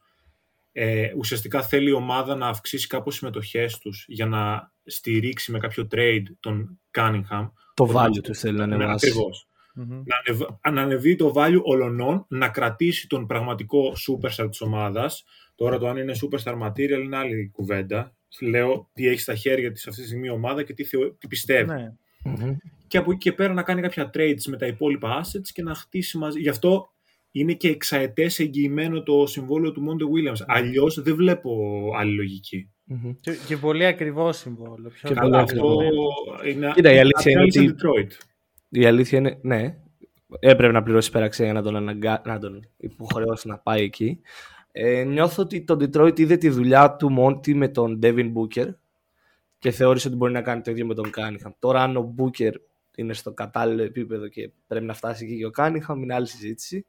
ε, 0.71 1.11
ουσιαστικά 1.17 1.61
θέλει 1.61 1.89
η 1.89 1.93
ομάδα 1.93 2.35
να 2.35 2.47
αυξήσει 2.47 2.87
κάπως 2.87 3.15
συμμετοχές 3.15 3.77
τους 3.77 4.05
για 4.07 4.25
να 4.25 4.71
στηρίξει 4.85 5.51
με 5.51 5.59
κάποιο 5.59 5.87
trade 5.91 6.23
τον 6.39 6.79
Cunningham. 6.97 7.51
Το 7.73 7.91
value 7.93 8.21
τους 8.23 8.39
θέλει 8.39 8.57
να 8.57 8.65
ναι, 8.65 8.75
ανεβάσει. 8.75 9.07
Ακριβώς. 9.07 9.47
Mm-hmm. 9.79 10.03
Να, 10.05 10.15
ανεβ, 10.25 10.41
να 10.71 10.81
ανεβεί 10.81 11.15
το 11.15 11.33
value 11.35 11.61
ολονών, 11.63 12.25
να 12.29 12.49
κρατήσει 12.49 13.07
τον 13.07 13.27
πραγματικό 13.27 13.93
superstar 14.07 14.47
της 14.49 14.61
ομάδας. 14.61 15.23
Τώρα 15.55 15.77
το 15.77 15.87
αν 15.87 15.97
είναι 15.97 16.13
superstar 16.21 16.61
material 16.61 17.01
είναι 17.03 17.17
άλλη 17.17 17.49
κουβέντα. 17.53 18.15
Λέω 18.41 18.89
τι 18.93 19.07
έχει 19.07 19.19
στα 19.19 19.35
χέρια 19.35 19.71
της 19.71 19.87
αυτή 19.87 20.01
τη 20.01 20.07
στιγμή 20.07 20.27
η 20.27 20.31
ομάδα 20.31 20.63
και 20.63 20.73
τι, 20.73 20.83
θεω, 20.83 21.11
τι 21.13 21.27
πιστεύει. 21.27 21.71
Ναι. 21.71 21.93
Mm-hmm. 22.25 22.55
Και 22.87 22.97
από 22.97 23.11
εκεί 23.11 23.19
και 23.19 23.31
πέρα 23.31 23.53
να 23.53 23.63
κάνει 23.63 23.81
κάποια 23.81 24.09
trades 24.13 24.43
με 24.47 24.57
τα 24.57 24.65
υπόλοιπα 24.65 25.21
assets 25.21 25.49
και 25.53 25.63
να 25.63 25.73
χτίσει 25.73 26.17
μαζί. 26.17 26.39
Γι' 26.39 26.49
αυτό 26.49 26.89
είναι 27.31 27.53
και 27.53 27.67
εξαετές 27.67 28.39
εγγυημένο 28.39 29.03
το 29.03 29.25
συμβόλαιο 29.25 29.71
του 29.71 29.81
Μόντε 29.81 30.05
Williams. 30.05 30.31
Mm-hmm. 30.31 30.45
Αλλιώς 30.47 31.01
δεν 31.01 31.15
βλέπω 31.15 31.81
άλλη 31.97 32.15
λογική. 32.15 32.69
Mm-hmm. 32.91 33.15
Και, 33.21 33.31
και, 33.47 33.57
πολύ 33.57 33.85
ακριβό 33.85 34.31
συμβόλαιο. 34.31 34.89
Πιο 34.89 35.09
και 35.09 35.15
πολύ 35.21 35.35
αυτό 35.35 35.77
είναι 36.45 36.71
Κοίτα, 36.75 36.93
η 36.93 36.99
αλήθεια 36.99 37.31
είναι 37.31 37.41
ότι... 37.41 37.75
Detroit. 37.75 38.30
Η 38.73 38.85
αλήθεια 38.85 39.17
είναι, 39.17 39.37
ναι, 39.41 39.77
έπρεπε 40.39 40.73
να 40.73 40.83
πληρώσει 40.83 41.09
υπεραξία 41.09 41.45
για 41.45 41.53
να 41.53 41.61
τον, 41.61 41.75
αναγκα... 41.75 42.21
να 42.25 42.39
τον 42.39 42.69
υποχρεώσει 42.77 43.47
να 43.47 43.57
πάει 43.57 43.83
εκεί. 43.83 44.21
Ε, 44.71 45.03
νιώθω 45.03 45.43
ότι 45.43 45.63
το 45.63 45.73
Detroit 45.73 46.19
είδε 46.19 46.37
τη 46.37 46.49
δουλειά 46.49 46.95
του 46.95 47.11
Μόντι 47.11 47.53
με 47.53 47.67
τον 47.67 47.99
Devin 48.03 48.33
Booker 48.33 48.67
και 49.59 49.71
θεώρησε 49.71 50.07
ότι 50.07 50.17
μπορεί 50.17 50.31
να 50.31 50.41
κάνει 50.41 50.61
το 50.61 50.71
ίδιο 50.71 50.85
με 50.85 50.93
τον 50.93 51.09
Cunningham. 51.15 51.51
Τώρα 51.59 51.83
αν 51.83 51.97
ο 51.97 52.15
Booker 52.17 52.51
είναι 52.95 53.13
στο 53.13 53.33
κατάλληλο 53.33 53.83
επίπεδο 53.83 54.27
και 54.27 54.51
πρέπει 54.67 54.85
να 54.85 54.93
φτάσει 54.93 55.25
εκεί 55.25 55.37
και 55.37 55.45
ο 55.45 55.51
Cunningham 55.57 55.97
είναι 55.97 56.13
άλλη 56.13 56.27
συζήτηση. 56.27 56.85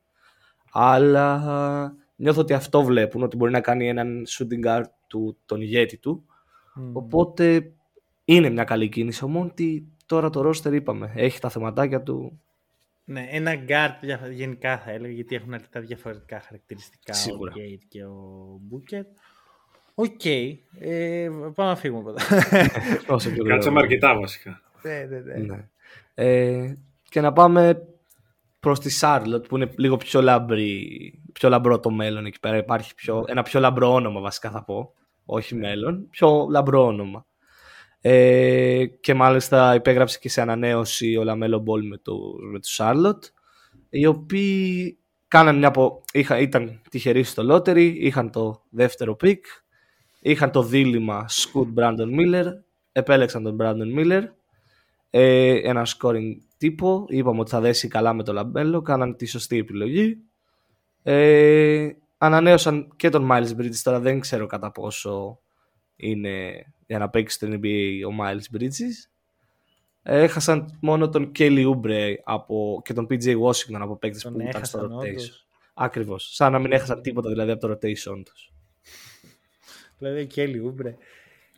Αλλά 0.73 1.95
νιώθω 2.17 2.41
ότι 2.41 2.53
αυτό 2.53 2.83
βλέπουν, 2.83 3.23
ότι 3.23 3.37
μπορεί 3.37 3.53
να 3.53 3.61
κάνει 3.61 3.89
έναν 3.89 4.25
shooting 4.29 4.67
guard 4.67 4.85
του, 5.07 5.39
τον 5.47 5.61
ηγέτη 5.61 5.99
του. 5.99 6.25
Mm. 6.79 6.91
Οπότε 6.93 7.73
είναι 8.25 8.51
μια 8.51 8.65
καλή 8.65 8.89
κίνηση. 8.89 9.25
Ο 9.25 9.29
Monty 9.29 9.92
τώρα 10.13 10.31
το 10.31 10.49
roster 10.49 10.73
είπαμε, 10.73 11.13
έχει 11.15 11.41
τα 11.41 11.49
θεματάκια 11.49 12.03
του. 12.03 12.41
Ναι, 13.05 13.27
ένα 13.31 13.53
guard 13.69 14.31
γενικά 14.33 14.79
θα 14.79 14.91
έλεγα, 14.91 15.13
γιατί 15.13 15.35
έχουν 15.35 15.55
αρκετά 15.55 15.81
διαφορετικά 15.81 16.41
χαρακτηριστικά 16.41 17.13
Σίγουρα. 17.13 17.53
ο 17.53 17.55
Cade 17.57 17.85
και 17.89 18.05
ο 18.05 18.61
Booker. 18.71 19.03
Οκ. 19.95 20.21
Okay. 20.25 20.55
Ε, 20.79 21.29
πάμε 21.55 21.71
να 21.71 21.77
φύγουμε 21.77 22.01
από 22.01 22.11
εδώ. 22.11 23.45
Κάτσαμε 23.49 23.81
αρκετά 23.81 24.19
βασικά. 24.19 24.61
ναι, 24.83 25.07
ναι, 25.09 25.19
ναι. 25.19 25.35
ναι. 25.35 25.69
Ε, 26.15 26.77
και 27.09 27.21
να 27.21 27.33
πάμε 27.33 27.87
προς 28.61 28.81
τη 28.81 28.99
Charlotte 29.01 29.45
που 29.49 29.57
είναι 29.57 29.71
λίγο 29.77 29.97
πιο, 29.97 30.23
λαμπρή, 30.23 31.23
πιο 31.33 31.49
λαμπρό 31.49 31.81
το 31.81 31.91
μέλλον 31.91 32.27
εκεί 32.27 32.41
πέρα. 32.41 32.57
Υπάρχει 32.57 32.95
πιο, 32.95 33.25
ένα 33.29 33.43
πιο 33.43 33.61
λαμπρό 33.61 33.93
όνομα 33.93 34.21
βασικά 34.21 34.51
θα 34.51 34.65
πω. 34.65 34.95
Όχι 35.25 35.55
μέλλον, 35.55 36.09
πιο 36.11 36.47
λαμπρό 36.51 36.87
όνομα. 36.87 37.27
Ε, 38.05 38.87
και 39.01 39.15
μάλιστα 39.15 39.75
υπέγραψε 39.75 40.19
και 40.19 40.29
σε 40.29 40.41
ανανέωση 40.41 41.17
ο 41.17 41.25
LaMelo 41.25 41.59
Ball 41.59 41.87
με 41.87 41.97
το, 41.97 42.15
με 42.53 42.59
το 42.59 42.69
Charlotte 42.77 43.31
οι 43.89 44.07
οποίοι 44.07 44.99
κάναν 45.29 45.59
μια 45.59 45.69
από, 45.69 46.03
είχα, 46.13 46.39
ήταν 46.39 46.81
τυχεροί 46.91 47.23
στο 47.23 47.43
lottery, 47.51 47.95
είχαν 47.97 48.31
το 48.31 48.63
δεύτερο 48.71 49.17
pick 49.23 49.41
είχαν 50.21 50.51
το 50.51 50.63
δίλημα 50.63 51.27
Scoot 51.29 51.81
Brandon 51.81 52.19
Miller 52.19 52.45
επέλεξαν 52.93 53.43
τον 53.43 53.57
Brandon 53.61 53.99
Miller 53.99 54.23
ε, 55.11 55.55
ένα 55.69 55.87
scoring 55.87 56.37
τύπο 56.57 57.05
είπαμε 57.09 57.41
ότι 57.41 57.51
θα 57.51 57.61
δέσει 57.61 57.89
καλά 57.89 58.13
με 58.13 58.23
το 58.23 58.33
Λαμπέλο 58.33 58.83
κάναν 58.83 59.17
τη 59.17 59.27
σωστή 59.27 59.59
επιλογή. 59.59 60.19
Ε, 61.03 61.89
ανανέωσαν 62.19 62.93
και 62.97 63.09
τον 63.09 63.29
Miles 63.31 63.57
Bridges 63.59 63.77
τώρα 63.83 64.01
δεν 64.01 64.21
ξέρω 64.21 64.47
κατά 64.47 64.71
πόσο 64.71 65.39
είναι 65.97 66.67
για 66.87 66.99
να 66.99 67.09
παίξει 67.09 67.37
στο 67.37 67.49
NBA 67.51 68.01
ο 68.11 68.17
Miles 68.21 68.59
Bridges. 68.59 69.11
Έχασαν 70.03 70.79
μόνο 70.81 71.09
τον 71.09 71.33
Kelly 71.39 71.73
Oubre 71.73 72.15
από, 72.25 72.83
και 72.85 72.93
τον 72.93 73.07
PJ 73.11 73.41
Washington 73.41 73.79
από 73.81 73.97
παίκτες 73.97 74.23
που 74.23 74.41
ήταν 74.41 74.65
στο 74.65 74.81
rotation. 74.81 75.47
Ακριβώς. 75.75 76.35
Σαν 76.35 76.53
να 76.53 76.59
μην 76.59 76.73
έχασαν 76.73 77.03
τίποτα 77.03 77.29
δηλαδή 77.29 77.51
από 77.51 77.67
το 77.67 77.73
rotation 77.73 78.23
τους. 78.25 78.53
Δηλαδή 79.99 80.27
Kelly 80.35 80.67
Oubre. 80.67 80.95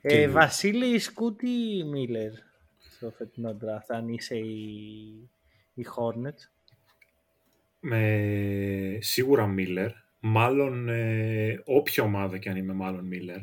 Ε, 0.01 0.29
Βασίλη 0.29 0.99
Σκούτι 0.99 1.85
Μίλλερ 1.91 2.31
στο 2.79 3.11
φετινό 3.11 3.57
draft, 3.61 3.87
αν 3.89 4.09
είσαι 4.09 4.37
η, 4.37 5.31
η 5.75 5.87
Hornets. 5.97 6.49
Με, 7.81 8.99
σίγουρα 9.01 9.47
Μίλλερ. 9.47 9.91
Μάλλον 10.21 10.89
ε, 10.89 11.63
όποια 11.65 12.05
ομάδα 12.05 12.39
και 12.39 12.51
αν 12.51 12.57
είμαι 12.57 12.73
μάλλον 12.73 13.05
Μίλλερ 13.05 13.41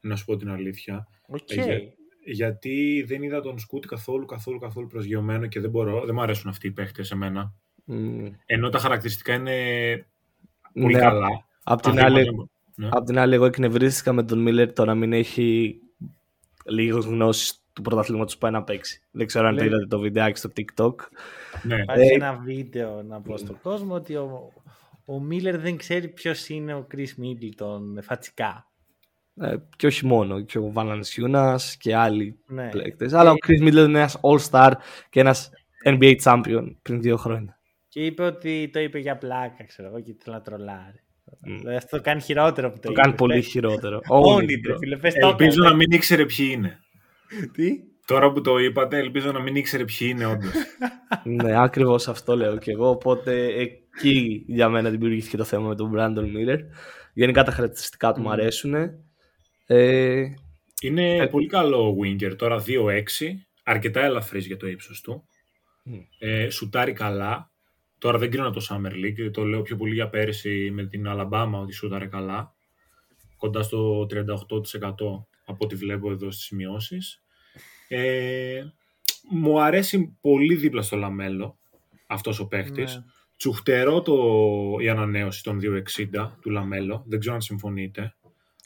να 0.00 0.16
σου 0.16 0.24
πω 0.24 0.36
την 0.36 0.50
αλήθεια. 0.50 1.08
Okay. 1.32 1.56
Ε, 1.56 1.62
για, 1.62 1.78
γιατί 2.24 3.04
δεν 3.06 3.22
είδα 3.22 3.40
τον 3.40 3.58
Σκούτ 3.58 3.86
καθόλου, 3.86 4.24
καθόλου, 4.24 4.58
καθόλου 4.58 4.86
προσγειωμένο 4.86 5.46
και 5.46 5.60
δεν 5.60 5.70
μπορώ, 5.70 6.04
δεν 6.04 6.14
μου 6.14 6.22
αρέσουν 6.22 6.50
αυτοί 6.50 6.66
οι 6.66 6.70
παίχτες 6.70 7.06
σε 7.06 7.14
μένα. 7.14 7.54
Mm. 7.88 8.30
Ενώ 8.46 8.68
τα 8.68 8.78
χαρακτηριστικά 8.78 9.34
είναι 9.34 9.54
πολύ 10.72 10.94
ναι, 10.94 11.00
καλά. 11.00 11.28
Απ' 11.62 11.80
την, 11.80 12.00
άλλη, 12.00 12.48
ναι. 12.74 12.88
απ 12.90 13.04
την 13.04 13.18
άλλη, 13.18 13.34
εγώ 13.34 13.44
εκνευρίστηκα 13.44 14.12
με 14.12 14.22
τον 14.22 14.38
Μίλλερ 14.38 14.72
το 14.72 14.84
να 14.84 14.94
μην 14.94 15.12
έχει 15.12 15.80
λίγο 16.64 16.98
γνώση 16.98 17.54
του 17.72 17.82
πρωταθλήματος 17.82 18.34
που 18.34 18.40
πάει 18.40 18.50
να 18.50 18.62
παίξει. 18.62 19.02
Δεν 19.10 19.26
ξέρω 19.26 19.46
αν 19.46 19.56
το 19.56 19.64
είδατε 19.64 19.86
το 19.86 19.98
βιντεάκι 19.98 20.38
στο 20.38 20.50
TikTok. 20.56 20.94
Ναι. 21.62 21.82
Υπάρχει 21.82 22.12
ε, 22.12 22.14
ένα 22.14 22.34
βίντεο 22.34 23.02
να 23.02 23.20
πω 23.20 23.36
στον 23.36 23.60
κόσμο 23.62 23.94
ότι 23.94 24.14
ο, 24.14 24.52
ο 25.04 25.20
Μίλλερ 25.20 25.58
δεν 25.58 25.76
ξέρει 25.76 26.08
ποιος 26.08 26.48
είναι 26.48 26.74
ο 26.74 26.86
Chris 26.94 26.98
Middleton 27.22 28.02
φατσικά. 28.02 28.67
Ε, 29.40 29.54
και 29.76 29.86
όχι 29.86 30.06
μόνο, 30.06 30.40
και 30.40 30.58
ο 30.58 30.72
Valanciunas 30.74 31.60
και 31.78 31.96
άλλοι 31.96 32.38
ναι. 32.46 32.68
παίκτες. 32.68 33.12
Αλλά 33.12 33.30
ο 33.30 33.34
Chris 33.46 33.62
Middleton 33.62 33.88
είναι 33.88 33.98
ένας 33.98 34.20
All-Star 34.20 34.72
και 35.10 35.20
ένας 35.20 35.50
NBA 35.84 36.14
Champion 36.22 36.74
πριν 36.82 37.00
δύο 37.00 37.16
χρόνια. 37.16 37.58
Και 37.88 38.04
είπε 38.04 38.22
ότι 38.22 38.70
το 38.72 38.80
είπε 38.80 38.98
για 38.98 39.16
πλάκα, 39.16 39.64
ξέρω 39.66 39.88
εγώ, 39.88 40.00
και 40.00 40.10
ήθελε 40.10 40.36
να 40.36 40.42
τρολάρει. 40.42 41.02
Mm. 41.30 41.56
Δηλαδή 41.58 41.76
αυτό 41.76 41.96
το 41.96 42.02
κάνει 42.02 42.20
χειρότερο 42.20 42.70
που 42.70 42.74
το, 42.74 42.80
το 42.80 42.90
είπε. 42.90 43.00
κάνει 43.00 43.14
πολύ 43.14 43.42
χειρότερο. 43.42 44.00
Όλοι, 44.34 44.60
φίλε, 44.78 44.96
πες 44.96 45.14
το 45.14 45.28
Ελπίζω 45.28 45.62
να 45.62 45.74
μην 45.74 45.90
ήξερε 45.90 46.24
ποιοι 46.24 46.48
είναι. 46.52 46.78
Τι; 47.52 47.68
Τώρα 48.06 48.32
που 48.32 48.40
το 48.40 48.58
είπατε, 48.58 48.98
ελπίζω 48.98 49.32
να 49.32 49.40
μην 49.40 49.56
ήξερε 49.56 49.84
ποιοι 49.84 50.08
είναι 50.10 50.26
όντως. 50.26 50.52
ναι, 51.42 51.62
ακριβώς 51.62 52.08
αυτό 52.08 52.36
λέω 52.36 52.58
και 52.58 52.70
εγώ. 52.70 52.88
Οπότε 52.88 53.46
εκεί 53.46 54.44
για 54.46 54.68
μένα 54.68 54.90
δημιουργήθηκε 54.90 55.36
το 55.36 55.44
θέμα 55.44 55.68
με 55.68 55.74
τον 55.74 55.92
Brandon 55.96 56.24
Miller. 56.36 56.58
Γενικά 57.12 57.42
τα 57.44 57.52
χαρακτηριστικά 57.52 58.12
του 58.12 58.20
mm. 58.20 58.22
μου 58.22 58.30
αρέσουν. 58.30 58.74
Ε, 59.70 60.28
είναι 60.80 61.16
ε, 61.16 61.26
πολύ 61.26 61.46
καλό 61.46 61.88
ο 61.88 61.96
winger, 62.02 62.36
τώρα 62.36 62.64
2-6, 62.66 63.02
αρκετά 63.64 64.00
ελαφρύς 64.00 64.46
για 64.46 64.56
το 64.56 64.66
ύψος 64.66 65.00
του. 65.00 65.28
Mm. 65.86 66.06
Ε, 66.18 66.48
σουτάρει 66.50 66.92
καλά. 66.92 67.52
Τώρα 67.98 68.18
δεν 68.18 68.30
κρίνω 68.30 68.50
το 68.50 68.66
Summer 68.70 68.92
League, 68.92 69.32
το 69.32 69.44
λέω 69.44 69.62
πιο 69.62 69.76
πολύ 69.76 69.94
για 69.94 70.08
πέρυσι 70.08 70.70
με 70.72 70.86
την 70.86 71.08
Αλαμπάμα 71.08 71.58
ότι 71.58 71.72
σουτάρει 71.72 72.08
καλά. 72.08 72.54
Κοντά 73.36 73.62
στο 73.62 74.06
38% 74.10 74.26
από 75.44 75.64
ό,τι 75.64 75.74
βλέπω 75.74 76.10
εδώ 76.10 76.30
στις 76.30 76.44
σημειώσεις. 76.44 77.22
Ε, 77.88 78.62
μου 79.30 79.62
αρέσει 79.62 80.18
πολύ 80.20 80.54
δίπλα 80.54 80.82
στο 80.82 80.96
LaMelo 80.96 81.58
αυτός 82.06 82.40
ο 82.40 82.46
παίχτης. 82.46 82.96
Ναι. 82.96 83.02
Τσουχτερό 83.36 84.02
το, 84.02 84.16
η 84.80 84.88
ανανέωση 84.88 85.42
των 85.42 85.60
2.60 85.62 86.30
του 86.40 86.50
LaMelo. 86.50 87.04
Δεν 87.06 87.18
ξέρω 87.18 87.34
αν 87.34 87.40
συμφωνείτε. 87.40 88.16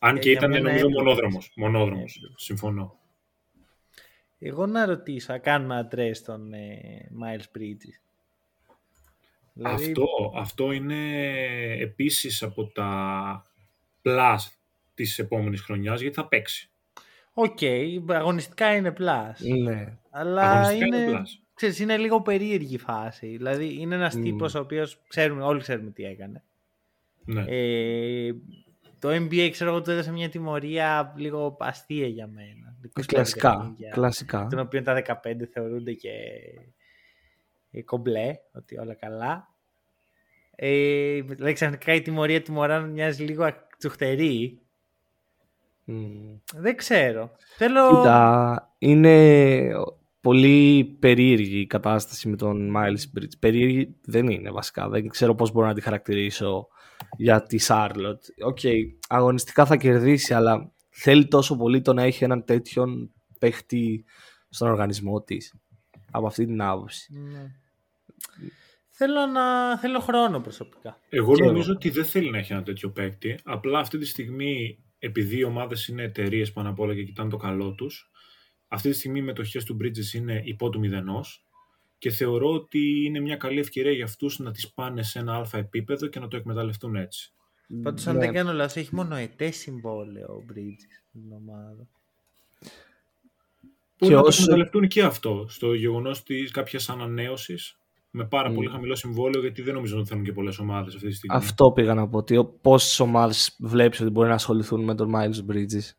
Αν 0.05 0.19
και 0.19 0.31
ήταν 0.31 0.51
νομίζω 0.51 0.89
μονόδρομος. 0.89 1.53
Μονόδρομος. 1.57 2.33
Συμφωνώ. 2.37 2.99
Εγώ 4.39 4.67
να 4.67 4.87
ρωτήσω, 4.87 5.33
να 5.33 5.39
κάνουμε 5.39 5.77
address 5.77 6.19
στον 6.19 6.53
ε, 6.53 7.11
Miles 7.23 7.59
Bridges. 7.59 8.01
Δηλαδή... 9.53 9.85
Αυτό, 9.85 10.07
αυτό 10.37 10.73
είναι 10.73 11.21
επίσης 11.79 12.43
από 12.43 12.65
τα 12.65 13.47
plus 14.03 14.37
της 14.95 15.19
επόμενης 15.19 15.61
χρονιάς, 15.61 16.01
γιατί 16.01 16.15
θα 16.15 16.29
παίξει. 16.29 16.71
Οκ, 17.33 17.59
okay, 17.61 18.01
αγωνιστικά 18.09 18.75
είναι 18.75 18.93
plus. 18.99 19.63
Ναι. 19.63 19.99
Αλλά 20.11 20.51
αγωνιστικά 20.51 20.87
είναι, 20.87 20.97
είναι, 20.97 21.23
ξέρεις, 21.55 21.79
είναι 21.79 21.97
λίγο 21.97 22.23
περίεργη 22.23 22.79
φάση. 22.79 23.27
Δηλαδή 23.27 23.81
είναι 23.81 23.95
ένας 23.95 24.17
mm. 24.17 24.23
τύπος 24.23 24.55
ο 24.55 24.61
οποίος 24.61 25.01
ξέρουμε, 25.09 25.43
όλοι 25.43 25.61
ξέρουμε 25.61 25.91
τι 25.91 26.05
έκανε. 26.05 26.43
Ναι. 27.25 27.45
Ε, 27.49 28.35
το 29.03 29.09
NBA 29.09 29.49
ξέρω 29.51 29.71
εγώ 29.71 29.83
του 29.83 29.91
έδωσε 29.91 30.13
μια 30.13 30.29
τιμωρία 30.29 31.15
λίγο 31.17 31.57
αστεία 31.61 32.07
για 32.07 32.27
μένα. 32.27 32.77
Κλασικά. 33.07 33.75
κλασικά. 33.91 34.47
Τον 34.51 34.59
οποίο 34.59 34.83
τα 34.83 35.03
15 35.07 35.15
θεωρούνται 35.53 35.93
και 35.93 36.11
κομπλέ, 37.85 38.35
ότι 38.53 38.79
όλα 38.79 38.95
καλά. 38.95 39.49
Ε, 40.55 41.21
δηλαδή 41.21 41.53
ξαφνικά 41.53 41.95
η 41.95 42.03
τιμωρία 42.03 42.43
του 42.43 42.53
Μωράν 42.53 42.91
μοιάζει 42.91 43.25
λίγο 43.25 43.51
τσουχτερή. 43.79 44.61
Mm. 45.87 46.41
Δεν 46.55 46.77
ξέρω. 46.77 47.31
Θέλω... 47.57 47.89
Κοίτα, 47.89 48.75
είναι 48.79 49.69
πολύ 50.21 50.85
περίεργη 50.85 51.61
η 51.61 51.67
κατάσταση 51.67 52.29
με 52.29 52.37
τον 52.37 52.73
Miles 52.77 53.19
Bridge. 53.19 53.39
Περίεργη 53.39 53.97
δεν 54.05 54.29
είναι 54.29 54.51
βασικά. 54.51 54.89
Δεν 54.89 55.09
ξέρω 55.09 55.35
πώς 55.35 55.53
μπορώ 55.53 55.67
να 55.67 55.75
τη 55.75 55.81
χαρακτηρίσω 55.81 56.69
για 57.17 57.43
τη 57.43 57.59
Σάρλοτ. 57.59 58.25
Οκ, 58.45 58.59
okay, 58.63 58.81
αγωνιστικά 59.09 59.67
θα 59.67 59.77
κερδίσει, 59.77 60.35
αλλά 60.35 60.73
θέλει 60.91 61.29
τόσο 61.29 61.57
πολύ 61.57 61.81
το 61.81 61.93
να 61.93 62.03
έχει 62.03 62.25
έναν 62.25 62.45
τέτοιον 62.45 63.13
παίχτη 63.39 64.05
στον 64.49 64.69
οργανισμό 64.69 65.23
της. 65.23 65.55
Από 66.11 66.27
αυτή 66.27 66.47
την 66.47 66.63
άποψη. 66.63 67.19
Ναι. 67.19 67.51
Θέλω, 68.91 69.27
να... 69.27 69.79
θέλω 69.79 70.01
χρόνο 70.01 70.41
προσωπικά. 70.41 70.99
Εγώ 71.09 71.37
νομίζω 71.37 71.73
ότι 71.73 71.91
δεν 71.91 72.05
θέλει 72.05 72.31
να 72.31 72.39
έχει 72.39 72.53
ένα 72.53 72.63
τέτοιο 72.63 72.91
παίκτη. 72.91 73.39
Απλά 73.45 73.79
αυτή 73.79 73.99
τη 73.99 74.07
στιγμή, 74.07 74.79
επειδή 74.99 75.39
οι 75.39 75.45
ομάδες 75.45 75.89
είναι 75.89 76.03
εταιρείες 76.03 76.53
πάνω 76.53 76.69
απ' 76.69 76.81
όλα 76.81 76.95
και 76.95 77.03
κοιτάνε 77.03 77.31
το 77.31 77.37
καλό 77.37 77.73
τους, 77.73 78.11
αυτή 78.69 78.91
τη 78.91 78.97
στιγμή 78.97 79.19
οι 79.19 79.23
μετοχές 79.23 79.65
του 79.65 79.77
Bridges 79.83 80.15
είναι 80.15 80.43
υπό 80.45 80.71
του 80.71 80.79
μηδενός 80.79 81.47
και 82.03 82.11
θεωρώ 82.11 82.53
ότι 82.53 83.05
είναι 83.05 83.21
μια 83.21 83.37
καλή 83.37 83.59
ευκαιρία 83.59 83.93
για 83.93 84.05
αυτούς 84.05 84.39
να 84.39 84.51
τις 84.51 84.73
πάνε 84.73 85.03
σε 85.03 85.19
ένα 85.19 85.37
άλφα 85.37 85.59
επίπεδο 85.59 86.07
και 86.07 86.21
να 86.21 86.29
το 86.29 86.37
εκμεταλλευτούν 86.37 86.97
έτσι. 86.97 87.33
Πάντως, 87.83 88.07
αν 88.07 88.15
ναι. 88.15 88.21
δεν 88.21 88.33
κάνω 88.33 88.53
λάθος, 88.53 88.77
έχει 88.77 88.95
μονοετές 88.95 89.51
συμβόλαιο 89.51 90.27
ο 90.27 90.45
Bridges 90.49 91.03
στην 91.09 91.33
ομάδα. 91.33 91.89
Μπορεί 93.99 94.13
και 94.13 94.15
να 94.15 94.23
το 94.23 94.29
εκμεταλλευτούν 94.29 94.89
και 94.89 95.03
αυτό 95.03 95.47
στο 95.49 95.75
γεγονός 95.75 96.23
της 96.23 96.51
κάποιας 96.51 96.89
ανανέωσης 96.89 97.79
με 98.11 98.25
πάρα 98.25 98.51
mm. 98.51 98.55
πολύ 98.55 98.69
χαμηλό 98.69 98.95
συμβόλαιο, 98.95 99.41
γιατί 99.41 99.63
δεν 99.63 99.75
νομίζω 99.75 99.99
ότι 99.99 100.09
θέλουν 100.09 100.25
και 100.25 100.33
πολλές 100.33 100.59
ομάδες 100.59 100.95
αυτή 100.95 101.09
τη 101.09 101.15
στιγμή. 101.15 101.37
Αυτό 101.37 101.73
πήγα 101.73 101.95
να 101.95 102.09
πω. 102.09 102.19
Ότι 102.19 102.45
πόσες 102.61 103.01
ομάδες 103.01 103.57
βλέπεις 103.59 104.01
ότι 104.01 104.11
μπορεί 104.11 104.29
να 104.29 104.35
ασχοληθούν 104.35 104.85
με 104.85 104.95
τον 104.95 105.13
Miles 105.15 105.51
Bridges. 105.51 105.91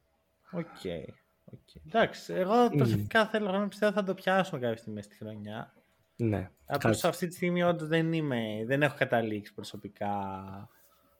OK. 0.51 0.65
Okay. 0.83 1.13
okay. 1.53 1.81
Εντάξει. 1.87 2.33
Εγώ 2.33 2.69
προσωπικά 2.77 3.27
mm. 3.27 3.29
θέλω 3.31 3.51
να 3.51 3.67
πιστεύω 3.67 3.91
θα 3.91 4.03
το 4.03 4.13
πιάσουμε 4.13 4.59
κάποια 4.59 4.77
στιγμή 4.77 5.01
στη 5.01 5.15
χρονιά. 5.15 5.73
Ναι. 6.15 6.49
Απλώ 6.65 6.99
αυτή 7.03 7.27
τη 7.27 7.33
στιγμή 7.33 7.63
όντως 7.63 7.87
δεν 7.87 8.13
είμαι, 8.13 8.63
δεν 8.65 8.81
έχω 8.81 8.95
καταλήξει 8.97 9.53
προσωπικά 9.53 10.11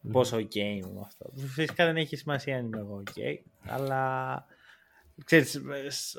mm. 0.03 0.09
πόσο 0.12 0.38
ok 0.38 0.55
είμαι 0.55 1.01
αυτό. 1.05 1.31
Φυσικά 1.35 1.85
δεν 1.85 1.97
έχει 1.97 2.15
σημασία 2.15 2.57
αν 2.57 2.65
είμαι 2.65 2.79
εγώ 2.79 3.03
ok, 3.05 3.35
αλλά 3.65 4.45
ξέρεις, 5.25 5.62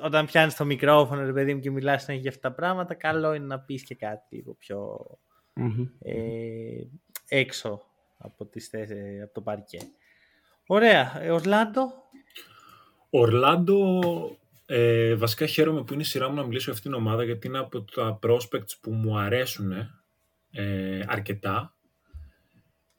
όταν 0.03 0.27
πιάνεις 0.27 0.55
το 0.55 0.65
μικρόφωνο, 0.65 1.25
ρε 1.25 1.33
παιδί 1.33 1.55
μου, 1.55 1.61
και 1.61 1.71
μιλάς 1.71 2.09
για 2.09 2.31
αυτά 2.31 2.49
τα 2.49 2.55
πράγματα, 2.55 2.95
καλό 2.95 3.35
είναι 3.35 3.47
να 3.47 3.61
πεις 3.61 3.83
και 3.83 3.95
κάτι 3.95 4.37
λίγο 4.37 4.55
πιο 4.55 5.07
ε, 6.03 6.15
έξω 7.29 7.83
από, 8.19 8.47
τις, 8.47 8.71
από 9.23 9.35
το 9.35 9.41
παρκέ. 9.41 9.79
Ωραία. 10.67 11.21
Ε, 11.23 11.31
Ορλάντο; 11.31 11.93
Ορλάντο, 13.11 14.01
ε, 14.67 15.15
βασικά 15.15 15.47
χαίρομαι 15.47 15.85
που 15.85 15.93
είναι 15.93 16.03
η 16.03 16.05
σειρά 16.07 16.29
μου 16.29 16.35
να 16.35 16.43
μιλήσω 16.43 16.65
για 16.65 16.73
αυτήν 16.73 16.91
την 16.91 17.01
ομάδα, 17.01 17.25
γιατί 17.25 17.47
είναι 17.47 17.59
από 17.59 17.83
τα 17.83 18.19
prospects 18.23 18.79
που 18.81 18.93
μου 18.93 19.19
αρέσουν 19.19 19.73
ε, 20.51 21.05
αρκετά. 21.07 21.77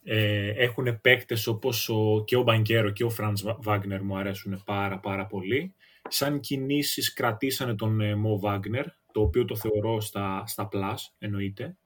Ε, 0.04 0.49
έχουν 0.49 1.01
παίκτες 1.01 1.47
όπως 1.47 1.89
ο, 1.89 2.23
και 2.25 2.36
ο 2.36 2.41
Μπανκέρο 2.41 2.89
και 2.89 3.04
ο 3.04 3.10
Φραντς 3.10 3.43
Βάγνερ 3.60 4.04
μου 4.04 4.17
αρέσουν 4.17 4.62
πάρα 4.65 4.99
πάρα 4.99 5.25
πολύ. 5.25 5.73
Σαν 6.08 6.39
κινήσεις 6.39 7.13
κρατήσανε 7.13 7.75
τον 7.75 8.19
Μο 8.19 8.39
Βάγνερ, 8.39 8.86
το 9.12 9.21
οποίο 9.21 9.45
το 9.45 9.56
θεωρώ 9.56 9.99
στα, 10.01 10.43
στα 10.47 10.67
plus, 10.71 10.95
εννοείται. 11.17 11.78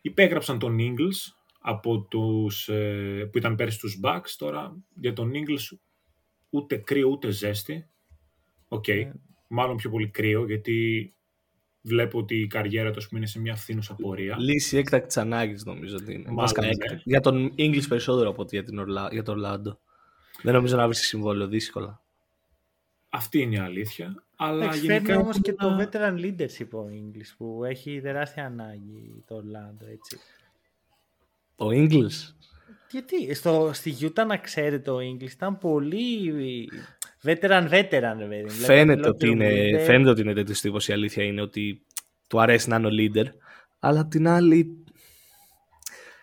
Υπέγραψαν 0.00 0.58
τον 0.58 0.78
Ingles 0.80 1.34
από 1.60 2.00
τους, 2.00 2.68
ε, 2.68 3.28
που 3.32 3.38
ήταν 3.38 3.54
πέρσι 3.54 3.78
τους 3.78 4.00
Bucks. 4.04 4.34
Τώρα 4.38 4.76
για 4.94 5.12
τον 5.12 5.32
Ingles 5.34 5.78
ούτε 6.50 6.76
κρύο 6.76 7.08
ούτε 7.08 7.30
ζέστη. 7.30 7.88
OK, 8.68 8.84
okay. 8.88 9.04
Ναι. 9.04 9.12
μάλλον 9.48 9.76
πιο 9.76 9.90
πολύ 9.90 10.08
κρύο 10.08 10.46
γιατί 10.46 11.10
βλέπω 11.86 12.18
ότι 12.18 12.40
η 12.40 12.46
καριέρα 12.46 12.90
του 12.90 13.02
είναι 13.12 13.26
σε 13.26 13.40
μια 13.40 13.56
φθίνουσα 13.56 13.94
πορεία. 13.94 14.36
Λύση 14.38 14.76
έκτακτης 14.76 15.20
ανάγκης 15.20 15.64
νομίζω 15.64 15.96
ότι 15.96 16.12
είναι. 16.12 16.30
Μάλλον, 16.30 16.52
ναι. 16.60 17.00
Για 17.04 17.20
τον 17.20 17.54
Ingles 17.58 17.84
περισσότερο 17.88 18.30
από 18.30 18.42
ότι 18.42 18.56
για, 18.56 18.64
την 18.64 18.78
Ορλα... 18.78 19.08
για 19.12 19.22
τον 19.22 19.34
Ορλάντο. 19.34 19.80
Δεν 20.42 20.54
νομίζω 20.54 20.76
να 20.76 20.84
βρεις 20.84 20.98
συμβόλαιο 20.98 21.46
δύσκολα. 21.46 22.04
Αυτή 23.08 23.40
είναι 23.40 23.54
η 23.54 23.58
αλήθεια. 23.58 24.24
Αλλά 24.36 24.64
Έχει 24.64 24.86
γενικά 24.86 25.18
όμως 25.18 25.40
και 25.40 25.52
το 25.52 25.78
veteran 25.80 26.14
leadership 26.20 26.68
ο 26.70 26.86
Ingles 26.90 27.34
που 27.36 27.64
έχει 27.64 28.00
τεράστια 28.00 28.44
ανάγκη 28.46 29.24
το 29.26 29.36
Orlando, 29.36 29.86
έτσι. 29.88 30.18
Ο 31.56 31.66
English; 31.68 32.34
Γιατί 32.90 33.34
στο, 33.34 33.70
στη 33.72 33.96
Utah 34.00 34.26
να 34.26 34.36
ξέρετε 34.36 34.90
ο 34.90 34.96
English 34.96 35.30
ήταν 35.30 35.58
πολύ 35.58 36.68
veteran 37.26 37.68
veteran. 37.70 38.16
Βέβαια. 38.18 38.48
Φαίνεται, 38.48 39.08
ότι 39.08 39.28
είναι, 39.28 39.78
φαίνεται 39.84 40.10
ότι 40.10 40.20
είναι 40.20 40.32
τέτοιος 40.32 40.60
τύπος. 40.60 40.88
Η 40.88 40.92
αλήθεια 40.92 41.24
είναι 41.24 41.40
ότι 41.40 41.86
του 42.26 42.40
αρέσει 42.40 42.68
να 42.68 42.76
είναι 42.76 42.86
ο 42.86 42.90
leader. 42.92 43.26
Αλλά 43.78 44.00
απ' 44.00 44.10
την 44.10 44.28
άλλη 44.28 44.84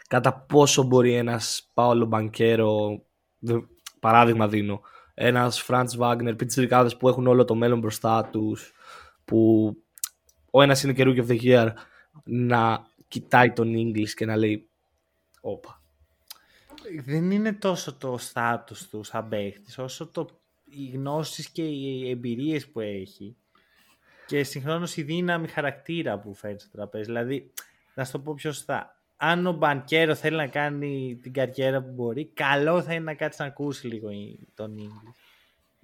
κατά 0.07 0.33
πόσο 0.33 0.83
μπορεί 0.83 1.13
ένας 1.13 1.69
Πάολο 1.73 2.05
Μπανκέρο 2.05 3.01
παράδειγμα 3.99 4.47
δίνω 4.47 4.81
ένας 5.13 5.61
Φραντ 5.61 5.89
Βάγνερ, 5.95 6.35
πιτσιρικάδες 6.35 6.97
που 6.97 7.07
έχουν 7.07 7.27
όλο 7.27 7.45
το 7.45 7.55
μέλλον 7.55 7.79
μπροστά 7.79 8.29
τους, 8.31 8.73
που 9.25 9.71
ο 10.51 10.61
ένας 10.61 10.83
είναι 10.83 10.93
και 10.93 11.03
Rookie 11.05 11.25
of 11.25 11.27
the 11.27 11.41
Year, 11.41 11.69
να 12.23 12.87
κοιτάει 13.07 13.51
τον 13.51 13.73
English 13.75 14.09
και 14.09 14.25
να 14.25 14.35
λέει 14.35 14.69
όπα. 15.41 15.81
Δεν 17.05 17.31
είναι 17.31 17.53
τόσο 17.53 17.93
το 17.93 18.17
στάτους 18.17 18.87
του 18.89 19.03
σαν 19.03 19.27
παίχτης, 19.27 19.77
όσο 19.77 20.07
το, 20.07 20.42
οι 20.75 20.89
γνώσεις 20.93 21.49
και 21.49 21.63
οι 21.63 22.09
εμπειρίες 22.09 22.67
που 22.67 22.79
έχει 22.79 23.35
και 24.25 24.43
συγχρόνως 24.43 24.97
η 24.97 25.03
δύναμη 25.03 25.47
χαρακτήρα 25.47 26.19
που 26.19 26.33
φέρνει 26.33 26.59
στο 26.59 26.69
τραπέζι. 26.71 27.05
Δηλαδή, 27.05 27.51
να 27.93 28.05
σου 28.05 28.11
το 28.11 28.19
πω 28.19 28.33
πιο 28.33 28.51
σωστά, 28.51 29.01
αν 29.17 29.47
ο 29.47 29.51
Μπανκέρο 29.51 30.15
θέλει 30.15 30.35
να 30.35 30.47
κάνει 30.47 31.19
την 31.21 31.33
καριέρα 31.33 31.83
που 31.83 31.91
μπορεί, 31.91 32.25
καλό 32.25 32.81
θα 32.81 32.93
είναι 32.93 33.03
να 33.03 33.13
κάτσει 33.13 33.41
να 33.41 33.47
ακούσει 33.47 33.87
λίγο 33.87 34.09
τον 34.53 34.77
English. 34.77 35.21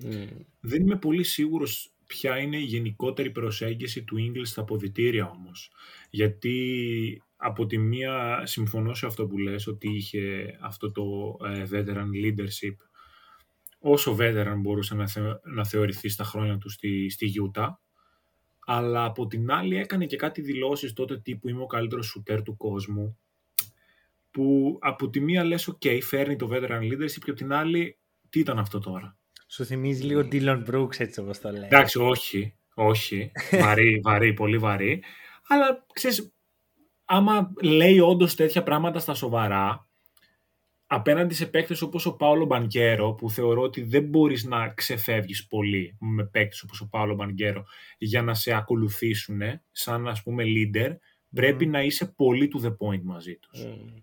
Mm. 0.05 0.27
Δεν 0.59 0.81
είμαι 0.81 0.95
πολύ 0.95 1.23
σίγουρος 1.23 1.93
ποια 2.07 2.37
είναι 2.37 2.57
η 2.57 2.63
γενικότερη 2.63 3.31
προσέγγιση 3.31 4.03
του 4.03 4.17
English 4.17 4.47
στα 4.47 4.61
αποδητήρια 4.61 5.29
όμως. 5.29 5.71
Γιατί 6.09 7.23
από 7.37 7.65
τη 7.65 7.77
μία 7.77 8.41
συμφωνώ 8.45 8.93
σε 8.93 9.05
αυτό 9.05 9.27
που 9.27 9.37
λες, 9.37 9.67
ότι 9.67 9.89
είχε 9.95 10.57
αυτό 10.61 10.91
το 10.91 11.37
ε, 11.45 11.65
veteran 11.71 12.07
leadership 12.23 12.75
όσο 13.79 14.15
veteran 14.19 14.55
μπορούσε 14.57 14.95
να, 14.95 15.05
να 15.43 15.65
θεωρηθεί 15.65 16.09
στα 16.09 16.23
χρόνια 16.23 16.57
του 16.57 16.69
στη, 16.69 17.09
στη 17.09 17.31
Utah, 17.43 17.69
αλλά 18.65 19.03
από 19.03 19.27
την 19.27 19.51
άλλη 19.51 19.77
έκανε 19.77 20.05
και 20.05 20.15
κάτι 20.15 20.41
δηλώσεις 20.41 20.93
τότε 20.93 21.19
τύπου 21.19 21.49
είμαι 21.49 21.61
ο 21.61 21.65
καλύτερος 21.65 22.07
σουτέρ 22.07 22.41
του 22.43 22.57
κόσμου 22.57 23.17
που 24.31 24.77
από 24.81 25.09
τη 25.09 25.19
μία 25.19 25.43
λες 25.43 25.71
ok, 25.71 25.99
φέρνει 26.01 26.35
το 26.35 26.49
veteran 26.51 26.81
leadership 26.81 27.19
και 27.23 27.29
από 27.29 27.33
την 27.33 27.53
άλλη 27.53 27.97
τι 28.29 28.39
ήταν 28.39 28.59
αυτό 28.59 28.79
τώρα; 28.79 29.17
Σου 29.47 29.65
θυμίζει 29.65 30.03
λίγο 30.03 30.27
Dylan 30.31 30.63
Brooks 30.69 30.99
έτσι 30.99 31.19
όπως 31.19 31.39
το 31.39 31.51
λέει. 31.51 31.63
Εντάξει, 31.63 31.99
όχι, 31.99 32.55
όχι, 32.73 33.31
βαρύ, 33.51 33.99
βαρύ, 34.05 34.33
πολύ 34.33 34.57
βαρύ, 34.57 35.03
αλλά 35.47 35.85
ξέρεις, 35.93 36.33
άμα 37.05 37.51
λέει 37.61 37.99
όντως 37.99 38.35
τέτοια 38.35 38.63
πράγματα 38.63 38.99
στα 38.99 39.13
σοβαρά, 39.13 39.88
απέναντι 40.91 41.33
σε 41.33 41.45
παίκτες 41.45 41.81
όπως 41.81 42.05
ο 42.05 42.15
Πάολο 42.15 42.45
Μπανκέρο, 42.45 43.13
που 43.13 43.29
θεωρώ 43.29 43.61
ότι 43.61 43.81
δεν 43.81 44.03
μπορείς 44.03 44.43
να 44.43 44.69
ξεφεύγεις 44.69 45.47
πολύ 45.47 45.95
με 45.99 46.25
παίκτες 46.25 46.61
όπως 46.61 46.81
ο 46.81 46.87
Πάολο 46.89 47.15
Μπανκέρο 47.15 47.65
για 47.97 48.21
να 48.21 48.33
σε 48.33 48.53
ακολουθήσουν 48.53 49.41
σαν 49.71 50.07
ας 50.07 50.23
πούμε 50.23 50.43
leader, 50.47 50.95
πρέπει 51.33 51.65
να 51.65 51.83
είσαι 51.83 52.05
πολύ 52.05 52.51
to 52.53 52.65
the 52.65 52.71
point 52.71 53.01
μαζί 53.01 53.35
τους. 53.35 53.65
Mm 53.65 54.01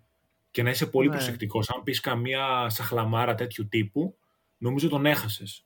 και 0.57 0.63
να 0.63 0.69
είσαι 0.69 0.85
πολύ 0.85 1.07
ναι. 1.07 1.15
προσεκτικός. 1.15 1.69
Αν 1.69 1.83
πεις 1.83 1.99
καμία 1.99 2.69
σαχλαμάρα 2.69 3.35
τέτοιου 3.35 3.67
τύπου, 3.67 4.17
νομίζω 4.57 4.89
τον 4.89 5.05
έχασες. 5.05 5.65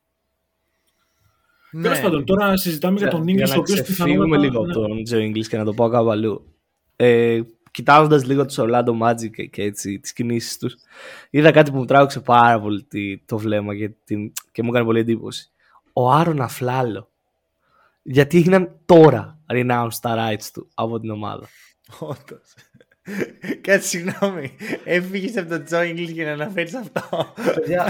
Ναι. 1.71 1.81
Τέλος 1.81 1.99
πάντων, 1.99 2.25
τώρα 2.25 2.57
συζητάμε 2.57 2.97
για, 2.97 3.07
τον 3.07 3.25
English, 3.27 3.55
ο 3.55 3.59
οποίος 3.59 3.81
πιθανότατα. 3.81 4.37
λίγο 4.37 4.59
από 4.59 4.71
τον 4.71 5.03
Τζο 5.03 5.17
English 5.17 5.47
και 5.47 5.57
να 5.57 5.63
το 5.63 5.73
πω 5.73 5.89
κάπου 5.89 6.11
αλλού. 6.11 6.55
Ε, 6.95 7.41
Κοιτάζοντας 7.71 8.25
λίγο 8.25 8.45
τους 8.45 8.57
Orlando 8.59 8.99
Magic 9.01 9.49
και, 9.49 9.61
έτσι 9.61 9.99
τις 9.99 10.13
κινήσεις 10.13 10.57
τους, 10.57 10.75
είδα 11.29 11.51
κάτι 11.51 11.71
που 11.71 11.77
μου 11.77 11.85
τράβηξε 11.85 12.19
πάρα 12.19 12.59
πολύ 12.59 12.87
το 13.25 13.37
βλέμμα 13.37 13.75
και, 13.75 13.91
την, 14.03 14.31
και 14.51 14.63
μου 14.63 14.69
έκανε 14.69 14.85
πολύ 14.85 14.99
εντύπωση. 14.99 15.51
Ο 15.93 16.11
Άρον 16.11 16.41
Αφλάλο. 16.41 17.09
Γιατί 18.01 18.37
έγιναν 18.37 18.79
τώρα 18.85 19.39
renounce 19.53 19.95
τα 20.01 20.15
rights 20.17 20.49
του 20.53 20.69
από 20.73 20.99
την 20.99 21.09
ομάδα. 21.09 21.47
Όντως. 21.99 22.53
Κάτι 23.61 23.85
συγγνώμη. 23.85 24.55
Έφυγες 24.83 25.37
από 25.37 25.49
το 25.49 25.63
Τζο 25.63 25.79
English 25.79 26.11
για 26.11 26.25
να 26.25 26.31
αναφέρεις 26.31 26.75
αυτό. 26.75 27.33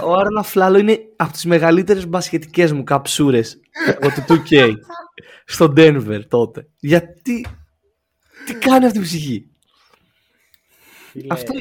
ο 0.03 0.13
Άρον 0.13 0.37
Αφλάλο 0.37 0.77
είναι 0.77 0.99
από 1.15 1.31
τις 1.31 1.45
μεγαλύτερες 1.45 2.07
μπασχετικέ 2.07 2.73
μου 2.73 2.83
καψούρες 2.83 3.59
από 3.87 4.07
το 4.07 4.43
2K 4.49 4.71
στο 5.53 5.73
Denver 5.77 6.21
τότε. 6.27 6.67
Γιατί. 6.79 7.45
Τι 8.45 8.53
κάνει 8.53 8.85
αυτή 8.85 8.97
η 8.97 9.01
ψυχή; 9.01 9.50
Αυτό. 11.29 11.53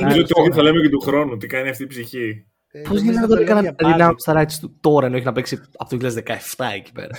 Νομίζω 0.00 0.22
ότι 0.34 0.52
θα 0.52 0.62
λέμε 0.62 0.80
και 0.80 0.88
του 0.88 1.00
χρόνου. 1.00 1.36
Τι 1.36 1.46
κάνει 1.46 1.68
αυτή 1.68 1.82
η 1.82 1.86
ψυχή. 1.86 2.46
Ε, 2.70 2.80
Πώς 2.80 3.00
γίνεται 3.00 3.20
να 3.20 3.26
το 3.26 3.36
έκανα 3.36 3.74
renounce 3.78 4.14
στα 4.16 4.42
rights 4.42 4.52
του 4.60 4.76
τώρα 4.80 5.06
ενώ 5.06 5.16
έχει 5.16 5.24
να 5.24 5.32
παίξει 5.32 5.60
από 5.76 5.98
το 5.98 6.10
2017 6.56 6.64
εκεί 6.74 6.92
πέρα. 6.92 7.16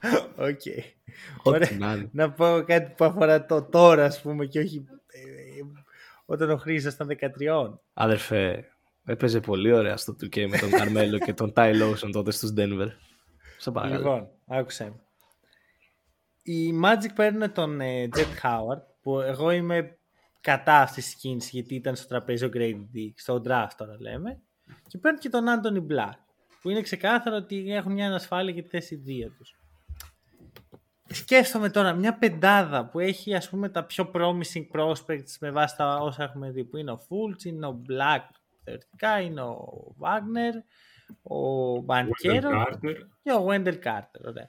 OK. 0.48 0.60
Okay. 0.64 2.08
Να 2.12 2.30
πω 2.30 2.62
κάτι 2.66 2.92
που 2.96 3.04
αφορά 3.04 3.46
το 3.46 3.62
τώρα, 3.62 4.04
ας 4.04 4.22
πούμε, 4.22 4.46
και 4.46 4.58
όχι 4.58 4.84
ε, 5.06 5.20
όταν 6.24 6.50
ο 6.50 6.56
Χρήστος 6.56 7.04
ήταν 7.04 7.32
13. 7.70 7.78
Αδερφέ, 7.92 8.64
έπαιζε 9.04 9.40
πολύ 9.40 9.72
ωραία 9.72 9.96
στο 9.96 10.16
2K 10.20 10.46
με 10.48 10.58
τον 10.58 10.70
Καρμέλο 10.70 11.18
και 11.18 11.32
τον 11.32 11.52
Ty 11.56 11.72
Lawson 11.82 12.10
τότε 12.12 12.30
στους 12.30 12.52
Denver. 12.56 12.88
Σε 13.58 13.70
παρακαλώ. 13.70 13.98
Λοιπόν, 13.98 14.28
άκουσε. 14.46 14.92
Οι 16.42 16.80
Magic 16.84 17.10
παίρνουν 17.14 17.52
τον 17.52 17.80
ε, 17.80 18.08
Jett 18.16 18.42
Howard, 18.42 18.82
που 19.02 19.20
εγώ 19.20 19.50
είμαι 19.50 19.98
κατά 20.40 20.80
αυτής 20.80 21.04
της 21.04 21.14
κίνησης, 21.14 21.50
γιατί 21.50 21.74
ήταν 21.74 21.96
στο 21.96 22.08
τραπέζι 22.08 22.44
ο 22.44 22.50
Grady 22.54 22.86
Dick, 22.94 23.12
στο 23.14 23.42
draft 23.46 23.70
τώρα 23.76 23.96
λέμε, 24.00 24.40
και 24.88 24.98
παίρνουν 24.98 25.20
και 25.20 25.28
τον 25.28 25.44
Anthony 25.48 25.92
Black, 25.92 26.18
που 26.60 26.70
είναι 26.70 26.80
ξεκάθαρο 26.80 27.36
ότι 27.36 27.72
έχουν 27.74 27.92
μια 27.92 28.06
ανασφάλεια 28.06 28.52
για 28.52 28.62
τη 28.62 28.68
θέση 28.68 29.02
2 29.06 29.30
τους 29.36 29.54
σκέφτομαι 31.12 31.70
τώρα 31.70 31.92
μια 31.92 32.18
πεντάδα 32.18 32.86
που 32.86 32.98
έχει 32.98 33.34
ας 33.34 33.48
πούμε 33.48 33.68
τα 33.68 33.84
πιο 33.84 34.10
promising 34.14 34.66
prospects 34.72 35.36
με 35.40 35.50
βάση 35.50 35.76
τα 35.76 35.96
όσα 35.96 36.22
έχουμε 36.22 36.50
δει 36.50 36.64
που 36.64 36.76
είναι 36.76 36.90
ο 36.90 37.00
Fultz, 37.08 37.44
είναι 37.44 37.66
ο 37.66 37.82
Black 37.88 38.24
θεωρητικά, 38.64 39.20
είναι 39.20 39.42
ο 39.42 39.94
Wagner, 40.00 40.54
ο 41.22 41.76
Μπανκέρο 41.80 42.66
και 43.22 43.32
ο 43.32 43.46
Wendell 43.48 43.78
Carter. 43.84 44.20
Ωραία. 44.26 44.48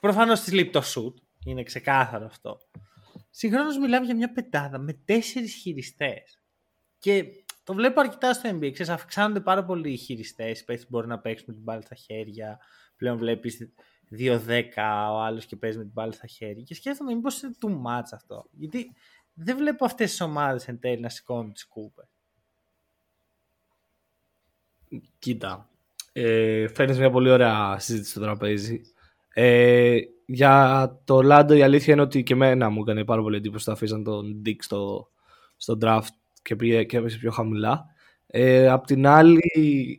Προφανώς 0.00 0.40
της 0.40 0.52
λείπει 0.52 0.70
το 0.70 0.82
shoot, 0.84 1.14
είναι 1.44 1.62
ξεκάθαρο 1.62 2.24
αυτό. 2.26 2.60
Συγχρόνως 3.30 3.78
μιλάμε 3.78 4.06
για 4.06 4.14
μια 4.14 4.32
πεντάδα 4.32 4.78
με 4.78 4.92
τέσσερις 4.92 5.54
χειριστές. 5.54 6.42
Και 6.98 7.24
το 7.64 7.74
βλέπω 7.74 8.00
αρκετά 8.00 8.32
στο 8.32 8.50
NBA. 8.50 8.70
Ξέρεις, 8.72 8.88
αυξάνονται 8.88 9.40
πάρα 9.40 9.64
πολύ 9.64 9.92
οι 9.92 9.96
χειριστές. 9.96 10.60
Οι 10.60 10.86
μπορεί 10.88 11.06
να 11.06 11.18
παίξουν 11.18 11.46
με 11.48 11.54
την 11.54 11.62
μπάλα 11.62 11.80
στα 11.80 11.94
χέρια. 11.94 12.58
Πλέον 12.96 13.18
βλέπεις 13.18 13.72
2-10 14.10 15.10
ο 15.12 15.20
άλλος 15.20 15.46
και 15.46 15.56
παίζει 15.56 15.76
με 15.76 15.82
την 15.82 15.92
μπάλα 15.92 16.12
στα 16.12 16.26
χέρια 16.26 16.62
και 16.62 16.74
σκέφτομαι 16.74 17.14
μήπως 17.14 17.42
είναι 17.42 17.54
too 17.60 17.70
much 17.70 18.08
αυτό. 18.12 18.48
Γιατί 18.52 18.92
δεν 19.32 19.56
βλέπω 19.56 19.84
αυτές 19.84 20.10
τις 20.10 20.20
ομάδες 20.20 20.68
εν 20.68 20.78
τέλει 20.78 21.00
να 21.00 21.08
σηκώνουν 21.08 21.52
τις 21.52 21.66
κούπες. 21.66 22.08
Κοίτα, 25.18 25.70
ε, 26.12 26.68
φέρνεις 26.68 26.98
μια 26.98 27.10
πολύ 27.10 27.30
ωραία 27.30 27.78
συζήτηση 27.78 28.10
στο 28.10 28.20
τραπέζι. 28.20 28.80
Ε, 29.34 29.98
για 30.32 31.00
το 31.04 31.22
Λάντο 31.22 31.54
η 31.54 31.62
αλήθεια 31.62 31.92
είναι 31.92 32.02
ότι 32.02 32.22
και 32.22 32.32
εμένα 32.32 32.68
μου 32.68 32.80
έκανε 32.80 33.04
πάρα 33.04 33.22
πολύ 33.22 33.36
εντύπωση 33.36 33.64
το 33.64 33.72
αφήσαν 33.72 34.04
τον 34.04 34.42
Dick 34.46 34.56
στο, 34.58 35.08
στο 35.56 35.78
draft 35.82 36.14
και, 36.42 36.56
πήγε, 36.56 36.84
και 36.84 36.96
έπεσε 36.96 37.18
πιο 37.18 37.30
χαμηλά. 37.30 37.84
Ε, 38.26 38.68
απ' 38.68 38.86
την 38.86 39.06
άλλη, 39.06 39.40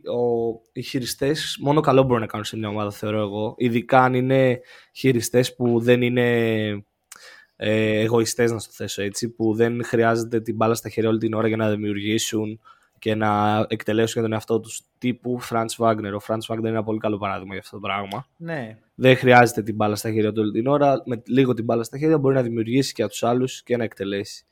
ο, 0.06 0.60
οι 0.72 0.82
χειριστές 0.82 1.58
μόνο 1.60 1.80
καλό 1.80 2.02
μπορούν 2.02 2.20
να 2.20 2.26
κάνουν 2.26 2.44
σε 2.44 2.56
μια 2.56 2.68
ομάδα, 2.68 2.90
θεωρώ 2.90 3.20
εγώ. 3.20 3.54
Ειδικά 3.58 4.02
αν 4.02 4.14
είναι 4.14 4.60
χειριστές 4.92 5.54
που 5.54 5.80
δεν 5.80 6.02
είναι 6.02 6.68
ε, 7.56 8.00
εγωιστές, 8.00 8.50
να 8.50 8.56
το 8.56 8.68
θέσω 8.70 9.02
έτσι, 9.02 9.28
που 9.28 9.54
δεν 9.54 9.84
χρειάζεται 9.84 10.40
την 10.40 10.54
μπάλα 10.56 10.74
στα 10.74 10.88
χέρια 10.88 11.10
όλη 11.10 11.18
την 11.18 11.34
ώρα 11.34 11.48
για 11.48 11.56
να 11.56 11.70
δημιουργήσουν 11.70 12.60
και 12.98 13.14
να 13.14 13.58
εκτελέσουν 13.68 14.12
για 14.12 14.22
τον 14.22 14.32
εαυτό 14.32 14.60
τους 14.60 14.82
τύπου 14.98 15.40
Franz 15.50 15.76
Wagner. 15.76 16.12
Ο 16.20 16.24
Franz 16.26 16.54
Wagner 16.54 16.58
είναι 16.58 16.68
ένα 16.68 16.82
πολύ 16.82 16.98
καλό 16.98 17.18
παράδειγμα 17.18 17.52
για 17.52 17.62
αυτό 17.62 17.76
το 17.76 17.82
πράγμα. 17.82 18.26
Ναι. 18.36 18.78
Δεν 18.94 19.16
χρειάζεται 19.16 19.62
την 19.62 19.74
μπάλα 19.74 19.96
στα 19.96 20.12
χέρια 20.12 20.32
του 20.32 20.40
όλη 20.42 20.52
την 20.52 20.66
ώρα. 20.66 21.02
Με 21.04 21.22
λίγο 21.26 21.54
την 21.54 21.64
μπάλα 21.64 21.82
στα 21.82 21.98
χέρια 21.98 22.18
μπορεί 22.18 22.34
να 22.34 22.42
δημιουργήσει 22.42 22.92
και 22.92 23.02
από 23.02 23.10
τους 23.10 23.22
άλλους 23.22 23.62
και 23.62 23.76
να 23.76 23.84
εκτελεσει 23.84 24.46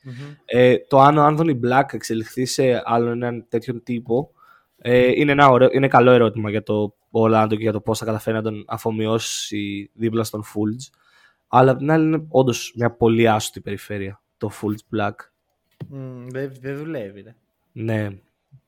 Ε, 0.45 0.77
το 0.87 0.99
αν 0.99 1.17
ο 1.17 1.27
Anthony 1.27 1.59
Black 1.59 1.93
εξελιχθεί 1.93 2.45
σε 2.45 2.81
άλλον 2.83 3.23
έναν 3.23 3.45
τέτοιον 3.49 3.83
τύπο 3.83 4.31
ε, 4.77 5.11
είναι, 5.15 5.31
ένα 5.31 5.49
ωραίο, 5.49 5.69
είναι 5.71 5.87
καλό 5.87 6.11
ερώτημα 6.11 6.49
για 6.49 6.63
το 6.63 6.95
Orlando 7.11 7.47
και 7.49 7.55
για 7.55 7.71
το 7.71 7.81
πώς 7.81 7.99
θα 7.99 8.05
καταφέρει 8.05 8.35
να 8.35 8.41
τον 8.41 8.63
αφομοιώσει 8.67 9.91
δίπλα 9.93 10.23
στον 10.23 10.43
Fulge. 10.43 10.97
Αλλά 11.47 11.71
απ' 11.71 11.77
την 11.77 11.91
άλλη 11.91 12.05
είναι 12.05 12.25
όντως 12.29 12.73
μια 12.75 12.91
πολύ 12.91 13.29
άσχητη 13.29 13.61
περιφέρεια 13.61 14.21
το 14.37 14.51
Fulge 14.61 14.97
Black. 14.97 15.11
Mm, 15.93 16.27
δεν 16.29 16.51
δε 16.61 16.73
δουλεύει. 16.73 17.21
Ρε. 17.21 17.35
Ναι, 17.71 18.09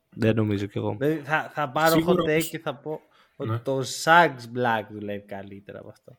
δεν 0.10 0.36
νομίζω 0.36 0.66
κι 0.66 0.78
εγώ. 0.78 0.98
Θα, 1.24 1.52
θα 1.54 1.70
πάρω 1.70 2.04
hot 2.08 2.30
take 2.30 2.44
και 2.44 2.60
θα 2.60 2.76
πω 2.76 3.02
ότι 3.36 3.50
ναι. 3.50 3.60
το 3.60 3.80
Sags 4.04 4.58
Black 4.58 4.86
δουλεύει 4.92 5.26
καλύτερα 5.26 5.80
από 5.80 5.90
αυτό. 5.90 6.18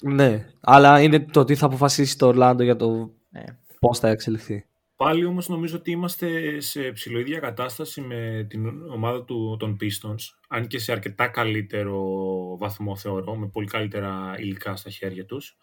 Ναι, 0.00 0.48
αλλά 0.60 1.00
είναι 1.00 1.20
το 1.20 1.44
τι 1.44 1.54
θα 1.54 1.66
αποφασίσει 1.66 2.18
το 2.18 2.26
Ορλάντο 2.26 2.62
για 2.62 2.76
το 2.76 3.10
ναι. 3.30 3.44
πώς 3.80 3.98
θα 3.98 4.08
εξελιχθεί. 4.08 4.66
Πάλι 4.96 5.24
όμως 5.24 5.48
νομίζω 5.48 5.76
ότι 5.76 5.90
είμαστε 5.90 6.60
σε 6.60 6.92
ψηλοίδια 6.92 7.38
κατάσταση 7.38 8.00
με 8.00 8.46
την 8.48 8.90
ομάδα 8.90 9.24
του, 9.24 9.56
των 9.58 9.76
Pistons, 9.80 10.36
αν 10.48 10.66
και 10.66 10.78
σε 10.78 10.92
αρκετά 10.92 11.28
καλύτερο 11.28 12.02
βαθμό 12.56 12.96
θεωρώ, 12.96 13.36
με 13.36 13.48
πολύ 13.48 13.66
καλύτερα 13.66 14.34
υλικά 14.38 14.76
στα 14.76 14.90
χέρια 14.90 15.24
τους, 15.24 15.56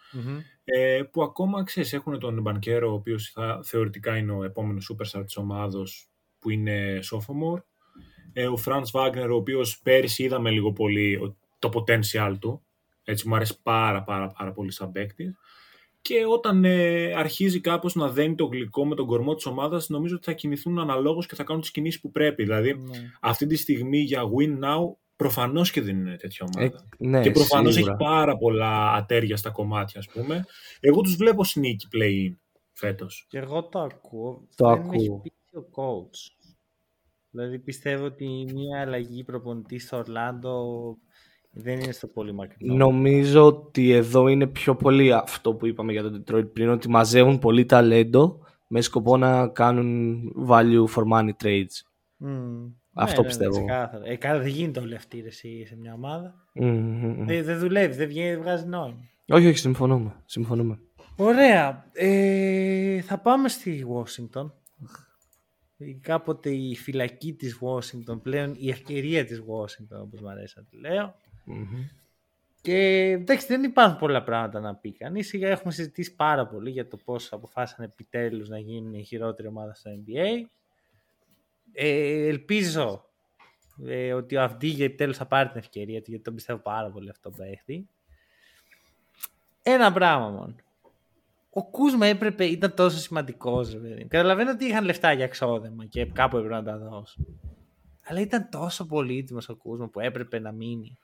ε, 0.64 1.02
που 1.12 1.24
ακόμα 1.24 1.64
ξέρεις 1.64 1.94
έχουν 1.94 2.20
τον 2.20 2.42
Μπανκέρο, 2.42 2.90
ο 2.90 2.94
οποίος 2.94 3.32
θα, 3.32 3.60
θεωρητικά 3.64 4.18
είναι 4.18 4.32
ο 4.32 4.44
επόμενος 4.44 4.92
superstar 4.94 5.24
της 5.26 5.38
ομάδος, 5.38 6.10
που 6.40 6.50
είναι 6.50 7.00
sophomore. 7.12 7.64
Ε, 8.34 8.48
ο 8.48 8.58
Franz 8.66 8.84
Wagner, 8.92 9.28
ο 9.32 9.36
οποίος 9.36 9.80
πέρυσι 9.84 10.24
είδαμε 10.24 10.50
λίγο 10.50 10.74
πολύ 10.74 11.36
το 11.60 11.70
potential 11.74 12.36
του. 12.40 12.64
Έτσι 13.04 13.28
μου 13.28 13.36
αρέσει 13.36 13.62
πάρα 13.62 14.04
πάρα 14.04 14.28
πάρα 14.28 14.52
πολύ 14.52 14.72
σαν 14.72 14.92
παίκτη. 14.92 15.36
Και 16.02 16.26
όταν 16.26 16.66
ε, 16.66 17.14
αρχίζει 17.14 17.60
κάπως 17.60 17.96
να 17.96 18.10
δένει 18.10 18.36
το 18.36 18.46
γλυκό 18.46 18.86
με 18.86 18.96
τον 18.96 19.06
κορμό 19.06 19.36
της 19.36 19.46
ομάδας, 19.46 19.90
νομίζω 19.90 20.16
ότι 20.16 20.26
θα 20.26 20.34
κινηθούν 20.34 20.80
αναλόγως 20.80 21.26
και 21.26 21.36
θα 21.36 21.44
κάνουν 21.44 21.62
τις 21.62 21.72
κινήσεις 21.72 22.02
που 22.02 22.12
πρέπει. 22.12 22.44
Δηλαδή, 22.44 22.74
ναι. 22.74 23.12
αυτή 23.22 23.46
τη 23.46 23.56
στιγμή 23.56 23.98
για 23.98 24.24
win 24.24 24.66
now, 24.66 24.96
προφανώς 25.16 25.72
και 25.72 25.82
δεν 25.82 25.98
είναι 25.98 26.16
τέτοια 26.16 26.48
ομάδα. 26.56 26.86
Ε, 26.98 27.08
ναι, 27.08 27.22
και 27.22 27.32
προφανώς 27.32 27.78
έχει 27.78 27.96
πάρα 27.98 28.38
πολλά 28.38 28.94
ατέρια 28.94 29.38
στα 29.38 29.50
κομμάτια, 29.50 30.00
ας 30.00 30.08
πούμε. 30.08 30.46
Εγώ 30.80 31.02
τους 31.02 31.16
βλέπω 31.16 31.44
sneaky 31.46 31.98
play-in 31.98 32.36
φέτος. 32.72 33.26
Και 33.30 33.38
εγώ 33.38 33.64
το 33.64 33.80
ακούω. 33.80 34.48
Το 34.56 34.66
δεν 34.68 34.80
ακούω 34.80 35.22
ο 35.54 35.62
coach. 35.76 36.39
Δηλαδή 37.32 37.60
πιστεύω 37.60 38.06
ότι 38.06 38.26
μια 38.54 38.82
αλλαγή 38.82 39.24
προπονητής 39.24 39.84
στο 39.84 39.98
Ορλάντο 39.98 40.64
δεν 41.52 41.80
είναι 41.80 41.92
στο 41.92 42.08
πολύ 42.08 42.34
μακρινό. 42.34 42.76
Νομίζω 42.76 43.46
ότι 43.46 43.92
εδώ 43.92 44.28
είναι 44.28 44.48
πιο 44.48 44.76
πολύ 44.76 45.14
αυτό 45.14 45.54
που 45.54 45.66
είπαμε 45.66 45.92
για 45.92 46.02
τον 46.02 46.24
Detroit 46.24 46.54
πριν, 46.54 46.70
ότι 46.70 46.90
μαζεύουν 46.90 47.40
πολύ 47.40 47.66
ταλέντο 47.66 48.40
με 48.68 48.82
σκοπό 48.82 49.18
να 49.18 49.48
κάνουν 49.48 50.22
value 50.48 50.86
for 50.96 51.04
money 51.14 51.32
trades. 51.44 51.76
Mm. 52.26 52.72
Αυτό 52.94 53.22
ναι, 53.22 53.28
ναι 53.28 53.28
πιστεύω. 53.28 53.60
Ναι, 53.60 54.08
ε, 54.14 54.40
δεν 54.40 54.48
γίνεται 54.48 54.80
όλη 54.80 54.96
αυτή 54.96 55.18
η 55.18 55.32
σε 55.66 55.76
μια 55.80 55.94
ομάδα. 55.94 56.36
Mm-hmm. 56.62 57.16
Δεν, 57.26 57.44
δεν 57.44 57.60
δουλεύει, 57.60 57.96
δεν, 57.96 58.08
βγαίνει, 58.08 58.30
δεν 58.30 58.42
βγάζει 58.42 58.66
νόημα. 58.66 59.00
Όχι, 59.28 59.48
όχι, 59.48 59.58
συμφωνούμε. 59.58 60.16
συμφωνούμε. 60.26 60.80
Ωραία. 61.16 61.86
Ε, 61.94 63.02
θα 63.02 63.18
πάμε 63.18 63.50
στη 63.50 63.86
Washington 63.96 64.52
κάποτε 66.02 66.50
η 66.50 66.76
φυλακή 66.76 67.34
της 67.34 67.60
Washington, 67.62 68.22
πλέον 68.22 68.56
η 68.58 68.70
ευκαιρία 68.70 69.26
της 69.26 69.42
Washington, 69.48 70.02
όπως 70.02 70.22
μου 70.22 70.30
αρέσει 70.30 70.54
να 70.58 70.64
τη 70.64 70.78
λεω 70.78 71.16
Και 72.62 72.76
εντάξει, 73.12 73.48
δεν 73.48 73.64
υπάρχουν 73.64 73.98
πολλά 73.98 74.24
πράγματα 74.24 74.60
να 74.60 74.76
πει 74.76 74.92
κανείς. 74.92 75.34
Έχουμε 75.34 75.74
συζητήσει 75.74 76.16
πάρα 76.16 76.48
πολύ 76.48 76.70
για 76.70 76.88
το 76.88 76.98
πώς 76.98 77.34
αποφάσισαν 77.34 77.86
επιτέλους 77.86 78.50
να 78.50 78.60
γίνουν 78.60 78.94
η 78.94 79.04
χειρότερη 79.04 79.48
ομάδα 79.48 79.74
στο 79.74 79.92
NBA. 79.92 80.46
Ε, 81.74 82.28
ελπίζω 82.28 83.06
ε, 83.86 84.14
ότι 84.14 84.36
ο 84.36 84.42
Αυντίγια 84.42 84.86
επιτέλους 84.86 85.18
θα 85.18 85.26
πάρει 85.26 85.50
την 85.50 85.58
ευκαιρία 85.58 86.02
του, 86.02 86.10
γιατί 86.10 86.24
τον 86.24 86.36
πιστεύω 86.36 86.60
πάρα 86.60 86.90
πολύ 86.90 87.10
αυτό 87.10 87.30
που 87.30 87.42
έχει. 87.42 87.88
Ένα 89.64 89.92
πράγμα 89.92 90.30
μόνο 90.30 90.56
ο 91.50 91.70
Κούσμα 91.70 92.06
έπρεπε, 92.06 92.46
ήταν 92.46 92.74
τόσο 92.74 92.98
σημαντικός. 92.98 93.78
Καταλαβαίνω 94.08 94.52
ότι 94.52 94.66
είχαν 94.66 94.86
λεφτά 94.86 95.14
για 95.14 95.26
εξόδεμα 95.26 95.86
και 95.86 96.06
κάπου 96.06 96.38
έπρεπε 96.38 96.56
να 96.56 96.64
τα 96.64 96.78
δώσουν. 96.78 97.26
Αλλά 98.06 98.20
ήταν 98.20 98.48
τόσο 98.52 98.86
πολύτιμο 98.86 99.40
ο 99.48 99.56
Κούσμα 99.56 99.88
που 99.88 100.00
έπρεπε 100.00 100.40
να 100.40 100.52
μείνει. 100.52 100.98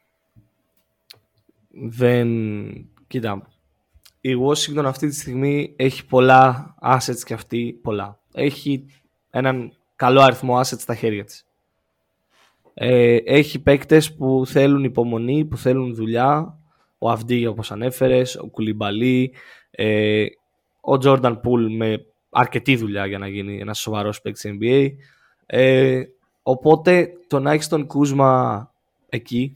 Δεν... 1.69 2.29
Κοίτα, 3.07 3.47
η 4.21 4.31
Washington 4.45 4.83
αυτή 4.85 5.07
τη 5.07 5.15
στιγμή 5.15 5.73
έχει 5.75 6.05
πολλά 6.05 6.75
assets 6.81 7.19
και 7.25 7.33
αυτή 7.33 7.79
πολλά. 7.83 8.19
Έχει 8.33 8.85
έναν 9.29 9.71
καλό 9.95 10.21
αριθμό 10.21 10.59
assets 10.59 10.79
στα 10.79 10.95
χέρια 10.95 11.23
της. 11.23 11.45
Ε, 12.73 13.17
έχει 13.25 13.59
παίκτες 13.59 14.13
που 14.13 14.43
θέλουν 14.45 14.83
υπομονή, 14.83 15.45
που 15.45 15.57
θέλουν 15.57 15.95
δουλειά. 15.95 16.59
Ο 16.97 17.09
Αυντίγια 17.09 17.49
όπως 17.49 17.71
ανέφερες, 17.71 18.35
ο 18.35 18.47
Κουλιμπαλί, 18.47 19.33
ε, 19.75 20.25
ο 20.81 20.93
Jordan 21.03 21.39
Poole 21.41 21.75
με 21.77 22.05
αρκετή 22.29 22.75
δουλειά 22.75 23.05
για 23.05 23.17
να 23.17 23.27
γίνει 23.27 23.59
ένας 23.59 23.79
σοβαρός 23.79 24.21
παίκτης 24.21 24.51
NBA. 24.59 24.89
Ε, 25.45 26.03
οπότε 26.43 27.09
το 27.27 27.39
να 27.39 27.51
έχεις 27.51 27.67
τον 27.67 27.87
Κούσμα 27.87 28.71
εκεί 29.09 29.55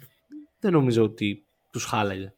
δεν 0.60 0.72
νομίζω 0.72 1.04
ότι 1.04 1.46
τους 1.72 1.86
χάλαγε. 1.86 2.34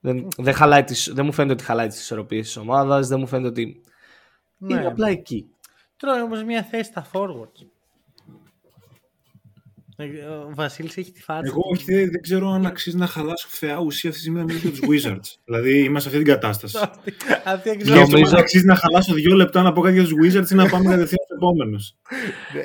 Δεν, 0.00 0.28
δεν, 0.36 0.54
χαλάει 0.54 0.84
τις, 0.84 1.12
δεν 1.14 1.24
μου 1.24 1.32
φαίνεται 1.32 1.52
ότι 1.52 1.64
χαλάει 1.64 1.88
τις 1.88 2.00
ισορροπίες 2.00 2.46
της 2.46 2.56
ομάδας, 2.56 3.08
δεν 3.08 3.20
μου 3.20 3.26
φαίνεται 3.26 3.48
ότι 3.48 3.80
ναι. 4.58 4.74
είναι 4.74 4.86
απλά 4.86 5.08
εκεί. 5.08 5.50
Τρώει 5.96 6.20
όμως 6.20 6.44
μια 6.44 6.62
θέση 6.62 6.90
στα 6.90 7.06
forward. 7.12 7.66
Ε, 9.96 10.06
ο 10.24 10.50
Βασίλης 10.54 10.96
έχει 10.96 11.12
τη 11.12 11.22
φάτσα. 11.22 11.46
Εγώ 11.46 11.62
όχι, 11.72 11.84
δεν, 11.84 12.10
δεν 12.10 12.20
ξέρω 12.20 12.48
αν 12.48 12.66
αξίζει 12.66 12.96
να 12.96 13.06
χαλάσω 13.06 13.48
φαιά 13.50 13.78
ουσία 13.78 14.10
αυτή 14.10 14.22
τη 14.22 14.28
στιγμή 14.28 14.38
να 14.38 14.44
μιλήσω 14.44 14.70
τους 14.70 14.80
Wizards. 14.80 15.36
δηλαδή 15.46 15.78
είμαστε 15.78 16.10
σε 16.10 16.16
αυτή 16.16 16.24
την 16.24 16.34
κατάσταση. 16.34 16.76
Νομίζω 17.84 18.36
αξίζει 18.36 18.64
να 18.64 18.74
χαλάσω 18.74 19.14
δύο 19.14 19.34
λεπτά 19.34 19.62
να 19.62 19.72
πω 19.72 19.80
κάτι 19.80 19.94
για 19.94 20.02
τους 20.02 20.12
Wizards 20.12 20.50
ή 20.50 20.54
να 20.54 20.68
πάμε 20.68 20.84
κατευθείαν 20.84 21.24
στου 21.24 21.34
επόμενους. 21.34 21.94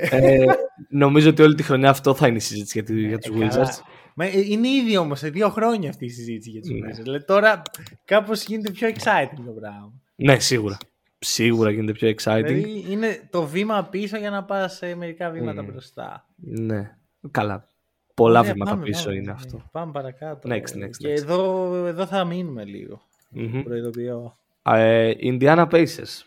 ε, 0.09 0.45
νομίζω 0.89 1.29
ότι 1.29 1.41
όλη 1.41 1.55
τη 1.55 1.63
χρονιά 1.63 1.89
αυτό 1.89 2.13
θα 2.13 2.27
είναι 2.27 2.37
η 2.37 2.39
συζήτηση 2.39 2.83
για, 2.85 3.07
για 3.07 3.17
τους 3.17 3.35
Wizards. 3.35 3.81
Μα 4.15 4.25
ε, 4.25 4.39
είναι 4.45 4.67
ήδη 4.67 4.97
όμως 4.97 5.19
σε 5.19 5.29
δύο 5.29 5.49
χρόνια 5.49 5.89
αυτή 5.89 6.05
η 6.05 6.09
συζήτηση 6.09 6.49
για 6.49 6.61
τους 6.61 6.69
ναι. 6.69 6.77
Wizards. 6.77 7.03
Δηλαδή 7.03 7.25
τώρα 7.25 7.61
κάπως 8.05 8.43
γίνεται 8.43 8.71
πιο 8.71 8.87
exciting 8.87 9.43
το 9.45 9.51
πράγμα. 9.51 9.93
Ναι, 10.15 10.39
σίγουρα. 10.39 10.77
Σίγουρα 11.19 11.71
γίνεται 11.71 11.91
πιο 11.91 12.09
exciting. 12.09 12.43
Δηλαδή 12.45 12.85
είναι 12.89 13.27
το 13.29 13.45
βήμα 13.45 13.83
πίσω 13.83 14.17
για 14.17 14.29
να 14.29 14.43
πας 14.43 14.75
σε 14.75 14.95
μερικά 14.95 15.29
βήματα 15.29 15.61
mm. 15.61 15.65
μπροστά. 15.65 16.25
Ναι. 16.35 16.97
Καλά. 17.31 17.67
Πολλά 18.13 18.39
Ωραία, 18.39 18.51
βήματα 18.51 18.71
πάμε, 18.71 18.83
πίσω 18.83 19.03
πάμε, 19.03 19.15
είναι 19.15 19.31
αυτό. 19.31 19.69
Πάμε 19.71 19.91
παρακάτω. 19.91 20.49
Next, 20.51 20.83
next, 20.83 20.95
Και 20.97 21.11
εδώ, 21.11 21.73
εδώ 21.85 22.05
θα 22.05 22.25
μείνουμε 22.25 22.65
λίγο. 22.65 23.01
Mm-hmm. 23.35 23.61
Προειδοποιώ. 23.63 24.35
Ε, 24.61 25.11
Indiana 25.21 25.69
Pacers. 25.69 26.23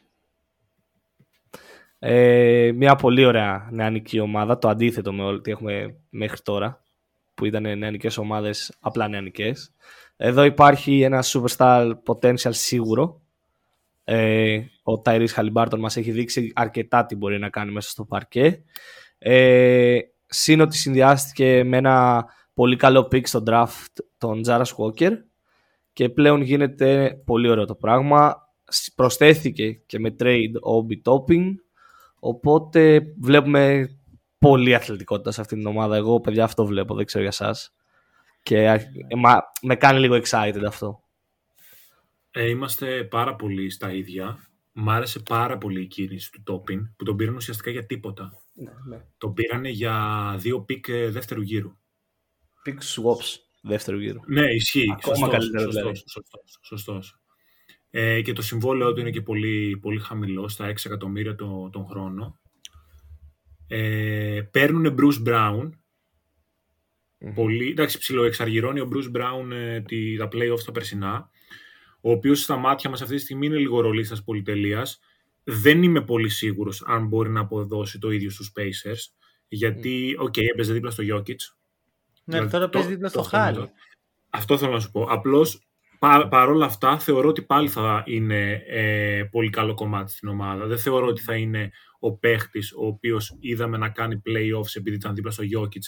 Ε, 1.99 2.73
μια 2.75 2.97
πολύ 2.97 3.25
ωραία 3.25 3.69
νεανική 3.73 4.21
ομάδα. 4.21 4.59
Το 4.59 4.69
αντίθετο 4.69 5.13
με 5.13 5.23
ό,τι 5.25 5.51
έχουμε 5.51 5.97
μέχρι 6.11 6.41
τώρα. 6.41 6.83
Που 7.35 7.45
ήταν 7.45 7.79
νεανικές 7.79 8.19
ομάδες, 8.19 8.77
απλά 8.81 9.09
νεανικές. 9.09 9.75
Εδώ 10.17 10.45
υπάρχει 10.45 11.01
ένα 11.01 11.25
superstar 11.27 11.93
potential 12.07 12.55
σίγουρο. 12.55 13.21
Ε, 14.05 14.61
ο 14.83 15.03
Tyrese 15.05 15.35
Halliburton 15.37 15.79
μας 15.79 15.97
έχει 15.97 16.11
δείξει 16.11 16.53
αρκετά 16.55 17.07
τι 17.07 17.17
μπορεί 17.17 17.39
να 17.39 17.49
κάνει 17.49 17.73
μέσα 17.73 17.91
στο 17.91 18.05
παρκέ. 18.05 18.63
Ε, 19.19 19.99
Συν 20.35 20.61
ότι 20.61 20.77
συνδυάστηκε 20.77 21.65
με 21.65 21.77
ένα 21.77 22.25
πολύ 22.55 22.77
καλό 22.77 23.09
pick 23.13 23.27
στο 23.27 23.43
draft 23.47 24.05
τον 24.19 24.43
Τζάρα 24.43 24.65
Walker 24.77 25.13
και 25.93 26.09
πλέον 26.09 26.41
γίνεται 26.41 27.21
πολύ 27.25 27.49
ωραίο 27.49 27.65
το 27.65 27.75
πράγμα. 27.75 28.37
Προσθέθηκε 28.95 29.73
και 29.73 29.99
με 29.99 30.15
trade 30.19 30.53
ο 30.63 30.87
Obi 30.87 31.13
Topping 31.13 31.55
οπότε 32.19 33.01
βλέπουμε 33.21 33.89
πολύ 34.39 34.75
αθλητικότητα 34.75 35.31
σε 35.31 35.41
αυτήν 35.41 35.59
την 35.59 35.67
ομάδα. 35.67 35.97
Εγώ 35.97 36.21
παιδιά 36.21 36.45
αυτό 36.45 36.67
βλέπω, 36.67 36.95
δεν 36.95 37.05
ξέρω 37.05 37.23
για 37.23 37.33
σας. 37.33 37.75
Και 38.43 38.65
ε, 38.65 38.91
με 39.63 39.77
κάνει 39.77 39.99
λίγο 39.99 40.21
excited 40.25 40.63
αυτό. 40.67 41.03
Ε, 42.31 42.49
είμαστε 42.49 43.05
πάρα 43.05 43.37
πολύ 43.37 43.71
στα 43.71 43.93
ίδια. 43.93 44.39
Μ' 44.73 44.91
άρεσε 44.91 45.21
πάρα 45.21 45.59
πολύ 45.59 45.83
η 45.83 45.87
κίνηση 45.87 46.31
του 46.31 46.43
Toppin 46.53 46.81
που 46.97 47.05
τον 47.05 47.17
πήραν 47.17 47.35
ουσιαστικά 47.35 47.71
για 47.71 47.87
τίποτα. 47.87 48.42
Ναι, 48.53 48.73
ναι. 48.89 49.05
Τον 49.19 49.33
πήρανε 49.33 49.69
για 49.69 50.35
δύο 50.39 50.61
picks 50.63 50.89
ε, 50.89 51.11
δεύτερου 51.11 51.41
γύρου. 51.41 51.77
Pick 52.63 52.81
swaps 52.83 53.39
δεύτερου 53.63 53.99
γύρου. 53.99 54.21
Ναι, 54.27 54.55
ισχύει. 54.55 54.91
Ακόμα 54.93 55.17
σωστός, 55.17 55.31
καλύτερα 55.31 55.69
δηλαδή. 55.69 55.97
Σωστός, 55.97 56.59
σωστός, 56.63 57.21
Ε, 57.91 58.23
και 58.23 58.33
το 58.33 58.43
συμβόλαιο 58.43 58.93
του 58.93 59.01
είναι 59.01 59.11
και 59.11 59.23
πολύ, 59.23 59.79
πολύ 59.81 59.99
χαμηλό, 59.99 60.49
στα 60.49 60.69
6 60.69 60.85
εκατομμύρια 60.85 61.35
το, 61.35 61.71
τον 61.73 61.87
χρόνο. 61.87 62.41
Ε, 63.67 64.43
παίρνουν 64.51 64.97
Bruce 64.99 65.29
Brown. 65.29 65.71
Mm-hmm. 67.25 67.33
Πολύ, 67.35 67.69
εντάξει, 67.69 67.99
ψιλοεξαργυρώνει 67.99 68.81
ο 68.81 68.89
Bruce 68.93 69.17
Brown 69.17 69.51
ε, 69.53 69.81
τη, 69.81 70.17
τα 70.17 70.29
playoffs 70.33 70.63
τα 70.67 70.73
περσινά, 70.73 71.31
ο 72.01 72.11
οποίος 72.11 72.41
στα 72.41 72.57
μάτια 72.57 72.91
μας 72.91 73.03
αυτή 73.03 73.15
τη 73.15 73.21
στιγμή 73.21 73.47
είναι 73.47 73.57
λίγο 73.57 73.81
ρολίστας 73.81 74.23
πολυτελείας 74.25 75.01
δεν 75.45 75.83
είμαι 75.83 76.01
πολύ 76.01 76.29
σίγουρος 76.29 76.83
αν 76.87 77.07
μπορεί 77.07 77.31
να 77.31 77.41
αποδώσει 77.41 77.99
το 77.99 78.11
ίδιο 78.11 78.31
στους 78.31 78.53
Pacers, 78.57 79.13
γιατί, 79.49 80.17
OK, 80.19 80.33
okay, 80.33 80.43
έπαιζε 80.53 80.73
δίπλα 80.73 80.91
στο 80.91 81.03
Jokic. 81.03 81.37
Ναι, 82.25 82.35
δηλαδή, 82.35 82.51
τώρα 82.51 82.69
παίζει 82.69 82.89
δίπλα 82.89 83.09
στο 83.09 83.23
Χάλι. 83.23 83.71
Αυτό 84.31 84.59
θέλω 84.59 84.73
να 84.73 84.81
σου 84.81 84.91
πω. 84.91 85.03
Απλώς, 85.03 85.69
πα, 85.99 86.29
παρόλα 86.29 86.65
αυτά, 86.65 86.99
θεωρώ 86.99 87.29
ότι 87.29 87.43
πάλι 87.43 87.69
θα 87.69 88.03
είναι 88.07 88.63
ε, 88.67 89.25
πολύ 89.31 89.51
καλό 89.51 89.75
κομμάτι 89.75 90.11
στην 90.11 90.29
ομάδα. 90.29 90.67
Δεν 90.67 90.79
θεωρώ 90.79 91.07
ότι 91.07 91.23
θα 91.23 91.37
είναι 91.37 91.71
ο 91.99 92.17
παίχτης 92.17 92.73
ο 92.73 92.87
οποίος 92.87 93.37
είδαμε 93.41 93.77
να 93.77 93.89
κάνει 93.89 94.23
playoffs 94.27 94.75
επειδή 94.75 94.97
ήταν 94.97 95.15
δίπλα 95.15 95.31
στο 95.31 95.43
Jokic, 95.57 95.83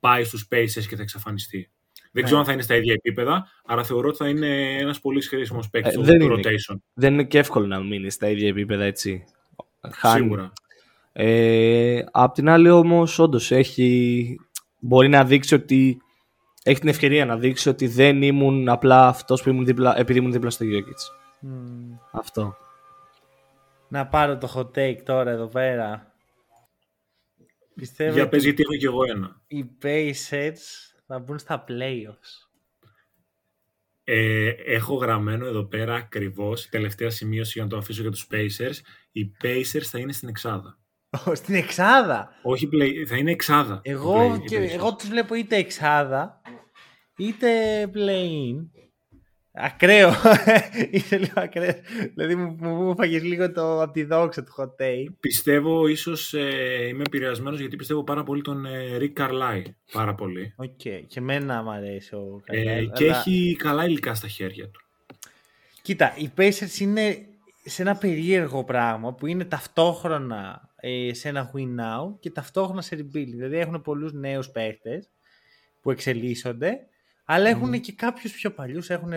πάει 0.00 0.24
στους 0.24 0.48
Pacers 0.50 0.86
και 0.88 0.96
θα 0.96 1.02
εξαφανιστεί. 1.02 1.70
Δεν 2.12 2.24
ξέρω 2.24 2.36
ναι. 2.36 2.42
αν 2.42 2.44
θα 2.44 2.52
είναι 2.52 2.62
στα 2.62 2.76
ίδια 2.76 2.92
επίπεδα, 2.92 3.46
αλλά 3.66 3.84
θεωρώ 3.84 4.08
ότι 4.08 4.16
θα 4.16 4.28
είναι 4.28 4.76
ένας 4.78 5.00
πολύ 5.00 5.22
χρήσιμο 5.22 5.60
παίκτης 5.70 5.96
ε, 5.96 6.02
στο 6.02 6.14
rotation. 6.30 6.76
Δεν 6.94 7.12
είναι 7.12 7.24
και 7.24 7.38
εύκολο 7.38 7.66
να 7.66 7.80
μείνει 7.80 8.10
στα 8.10 8.28
ίδια 8.28 8.48
επίπεδα 8.48 8.84
έτσι. 8.84 9.24
Σίγουρα. 10.02 10.52
Ε, 11.12 12.02
απ' 12.10 12.34
την 12.34 12.48
άλλη 12.48 12.70
όμως, 12.70 13.18
όντως 13.18 13.50
έχει... 13.50 14.36
μπορεί 14.78 15.08
να 15.08 15.24
δείξει 15.24 15.54
ότι 15.54 16.02
έχει 16.62 16.80
την 16.80 16.88
ευκαιρία 16.88 17.26
να 17.26 17.36
δείξει 17.36 17.68
ότι 17.68 17.86
δεν 17.86 18.22
ήμουν 18.22 18.68
απλά 18.68 19.06
αυτός 19.06 19.42
που 19.42 19.48
ήμουν 19.48 19.64
δίπλα, 19.64 19.98
επειδή 19.98 20.18
ήμουν 20.18 20.32
δίπλα 20.32 20.50
στο 20.50 20.66
Jokic. 20.68 21.00
Αυτό. 22.12 22.56
Να 23.88 24.06
πάρω 24.06 24.38
το 24.38 24.52
hot 24.56 24.78
take 24.78 25.02
τώρα 25.04 25.30
εδώ 25.30 25.46
πέρα. 25.46 26.12
Πιστεύω 27.74 28.12
Για 28.12 28.28
πες 28.28 28.44
γιατί 28.44 28.62
έχω 28.62 28.74
και 28.74 28.86
εγώ 28.86 29.04
ένα. 29.04 29.40
Οι 29.46 29.64
Pacers 29.82 30.87
θα 31.08 31.18
μπουν 31.18 31.38
στα 31.38 31.64
playoffs. 31.68 32.48
Ε, 34.04 34.48
έχω 34.48 34.94
γραμμένο 34.94 35.46
εδώ 35.46 35.64
πέρα 35.64 35.94
ακριβώς 35.94 36.68
τελευταία 36.68 37.10
σημείωση 37.10 37.52
για 37.54 37.62
να 37.62 37.68
το 37.68 37.76
αφήσω 37.76 38.02
για 38.02 38.10
τους 38.10 38.26
Pacers. 38.30 38.74
Οι 39.12 39.32
Pacers 39.42 39.82
θα 39.82 39.98
είναι 39.98 40.12
στην 40.12 40.28
Εξάδα. 40.28 40.78
στην 41.32 41.54
Εξάδα! 41.54 42.28
Όχι, 42.42 42.68
play, 42.72 43.04
θα 43.06 43.16
είναι 43.16 43.30
Εξάδα. 43.30 43.80
Εγώ, 43.82 44.42
και, 44.48 44.56
εγώ 44.56 44.94
τους 44.94 45.08
βλέπω 45.08 45.34
είτε 45.34 45.56
Εξάδα 45.56 46.40
είτε 47.16 47.48
play-in. 47.94 48.77
Ακραίο. 49.60 50.12
Είσαι 50.90 51.18
λίγο 51.18 51.32
ακραίο. 51.34 51.74
Δηλαδή 52.14 52.34
μου, 52.34 52.56
μου, 52.60 52.94
λίγο 53.02 53.52
το 53.52 53.82
από 53.82 53.92
τη 53.92 54.04
δόξα 54.04 54.44
του 54.44 54.54
hot 54.56 54.82
take. 54.82 55.06
Πιστεύω 55.20 55.86
ίσως 55.86 56.34
ε, 56.34 56.86
είμαι 56.88 57.02
επηρεασμένος 57.06 57.60
γιατί 57.60 57.76
πιστεύω 57.76 58.04
πάρα 58.04 58.22
πολύ 58.22 58.42
τον 58.42 58.66
ε, 58.66 58.96
Rick 58.98 59.22
Carlisle. 59.22 59.70
Πάρα 59.92 60.14
πολύ. 60.14 60.52
OK. 60.56 60.70
Okay. 60.84 61.02
Και 61.06 61.18
εμένα 61.18 61.62
μου 61.62 61.70
αρέσει 61.70 62.14
ο 62.14 62.42
Carlisle. 62.46 62.66
Ε, 62.66 62.84
και 62.84 63.04
έχει 63.04 63.56
καλά 63.58 63.84
υλικά 63.84 64.14
στα 64.14 64.28
χέρια 64.28 64.68
του. 64.68 64.80
Κοίτα, 65.82 66.14
οι 66.16 66.30
Pacers 66.36 66.80
είναι 66.80 67.18
σε 67.64 67.82
ένα 67.82 67.96
περίεργο 67.96 68.64
πράγμα 68.64 69.14
που 69.14 69.26
είναι 69.26 69.44
ταυτόχρονα 69.44 70.70
ε, 70.80 71.14
σε 71.14 71.28
ένα 71.28 71.50
win 71.54 71.80
now 71.80 72.14
και 72.20 72.30
ταυτόχρονα 72.30 72.82
σε 72.82 72.96
rebuild. 72.96 73.28
Δηλαδή 73.28 73.56
έχουν 73.56 73.82
πολλούς 73.82 74.12
νέους 74.12 74.50
παίχτες 74.50 75.08
που 75.82 75.90
εξελίσσονται 75.90 76.86
αλλά 77.30 77.48
έχουν 77.48 77.80
και 77.80 77.92
κάποιους 77.92 78.32
πιο 78.32 78.50
παλιούς. 78.50 78.90
Έχουν 78.90 79.12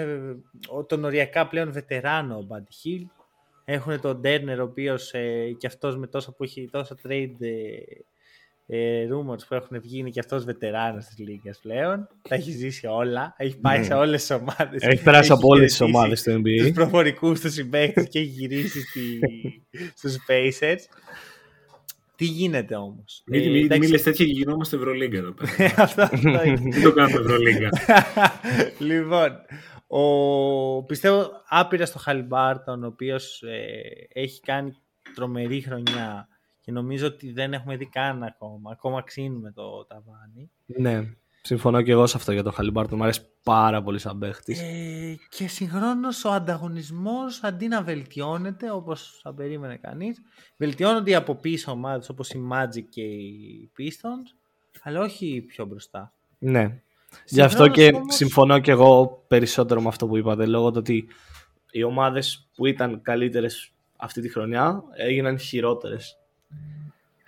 τον 0.88 1.04
οριακά 1.04 1.48
πλέον 1.48 1.72
βετεράνο 1.72 2.36
ο 2.36 2.48
Buddy 2.50 2.88
Hield. 2.88 3.06
Έχουν 3.66 4.02
τον 4.02 4.20
Ντέρνερ, 4.20 4.60
ο 4.60 4.64
οποίος 4.64 5.14
ε, 5.14 5.56
και 5.58 5.68
αυτός 5.68 5.98
με 5.98 6.08
τόσα 6.08 6.32
που 6.32 6.44
έχει 6.44 6.70
τόσα 6.72 6.98
trade 7.04 7.36
ε, 7.40 8.78
ε, 8.78 9.08
rumors 9.12 9.48
που 9.48 9.54
έχουν 9.54 9.82
βγει 9.82 10.00
είναι 10.00 10.10
και 10.10 10.20
αυτός 10.20 10.44
βετεράνος 10.44 11.06
της 11.06 11.18
Λίγκας 11.18 11.60
πλέον. 11.62 12.08
Τα 12.30 12.36
έχει 12.36 12.52
ζήσει 12.52 12.88
όλα. 12.88 13.34
Έχει 13.38 13.58
πάει 13.58 13.80
mm. 13.82 13.86
σε 13.86 13.94
όλες 13.94 14.20
τις 14.20 14.32
ομάδες. 14.32 14.82
Έχει 14.82 15.04
περάσει 15.04 15.32
από 15.32 15.48
όλες 15.48 15.70
τις 15.70 15.82
ομάδες 15.82 16.24
του 16.24 16.32
NBA. 16.32 16.62
Τους 16.62 16.72
προφορικούς, 16.72 17.40
τους 17.40 17.54
συμπαίκτες 17.54 18.08
και 18.08 18.20
έχει 18.20 18.28
γυρίσει 18.28 18.82
στους 19.96 20.18
Pacers. 20.28 20.80
Τι 22.22 22.28
γίνεται 22.28 22.76
όμως; 22.76 23.24
Μην, 23.26 23.42
ε, 23.42 23.50
μην, 23.50 23.80
μην 23.80 23.90
τέτοια 23.90 24.12
και 24.12 24.24
γινόμαστε 24.24 24.76
Ευρωλίγκα 24.76 25.18
εδώ 25.18 25.32
πέρα. 25.32 25.74
αυτό, 25.84 26.10
Δεν 26.22 26.84
το 26.84 26.94
κάνουμε 26.94 27.20
Ευρωλίγκα. 27.20 27.70
λοιπόν, 28.90 29.32
ο, 29.88 30.84
πιστεύω 30.84 31.32
άπειρα 31.48 31.86
στο 31.86 32.00
Χαλιμπάρτον, 32.00 32.84
ο 32.84 32.88
οποίος 32.88 33.42
ε, 33.42 33.82
έχει 34.14 34.42
κάνει 34.42 34.76
τρομερή 35.16 35.62
χρονιά 35.62 36.28
Και 36.60 36.72
νομίζω 36.72 37.08
ότι 37.08 37.32
δεν 37.32 37.54
έχουμε 37.54 37.76
δει 37.76 37.86
καν 37.86 38.24
ακόμα. 38.24 38.72
Ακόμα 38.72 39.04
ξύνουμε 39.04 39.52
το 39.52 39.86
ταβάνι. 39.86 40.52
Ναι. 40.66 41.14
Συμφωνώ 41.42 41.82
και 41.82 41.92
εγώ 41.92 42.08
σε 42.08 42.18
αυτό 42.18 42.32
για 42.32 42.44
τον 42.44 42.52
Χαλιμπάρτον. 42.52 42.98
Μου 42.98 43.04
αρέσει 43.04 43.22
πάρα 43.44 43.84
πολύ 43.84 44.00
σαν 44.00 44.18
παίχτης. 44.18 44.62
Ε, 44.62 45.18
και 45.30 45.48
συγχρόνως 45.48 46.26
ο 46.26 46.32
ανταγωνισμός 46.32 47.44
αντί 47.44 47.68
να 47.68 47.82
βελτιώνεται 47.82 48.72
όπως 48.72 49.20
θα 49.24 49.34
περίμενε 49.34 49.78
κανείς, 49.78 50.22
βελτιώνονται 50.58 51.16
από 51.16 51.36
πίσω 51.36 51.72
ομάδες 51.72 52.10
όπως 52.10 52.30
η 52.30 52.48
Magic 52.52 52.84
και 52.90 53.02
οι 53.02 53.72
Pistons, 53.78 54.38
αλλά 54.84 55.00
όχι 55.00 55.42
πιο 55.42 55.66
μπροστά. 55.66 56.14
Ναι. 56.38 56.82
Γι' 57.26 57.42
αυτό 57.42 57.68
και 57.68 57.92
όμως... 57.94 58.16
συμφωνώ 58.16 58.60
και 58.60 58.72
εγώ 58.72 59.24
περισσότερο 59.28 59.82
με 59.82 59.88
αυτό 59.88 60.08
που 60.08 60.18
είπατε, 60.18 60.46
λόγω 60.46 60.72
του 60.72 60.78
ότι 60.80 61.08
οι 61.72 61.84
ομάδες 61.84 62.50
που 62.56 62.66
ήταν 62.66 63.02
καλύτερες 63.02 63.74
αυτή 63.96 64.22
τη 64.22 64.30
χρονιά 64.30 64.84
έγιναν 64.96 65.40
χειρότερες. 65.40 66.16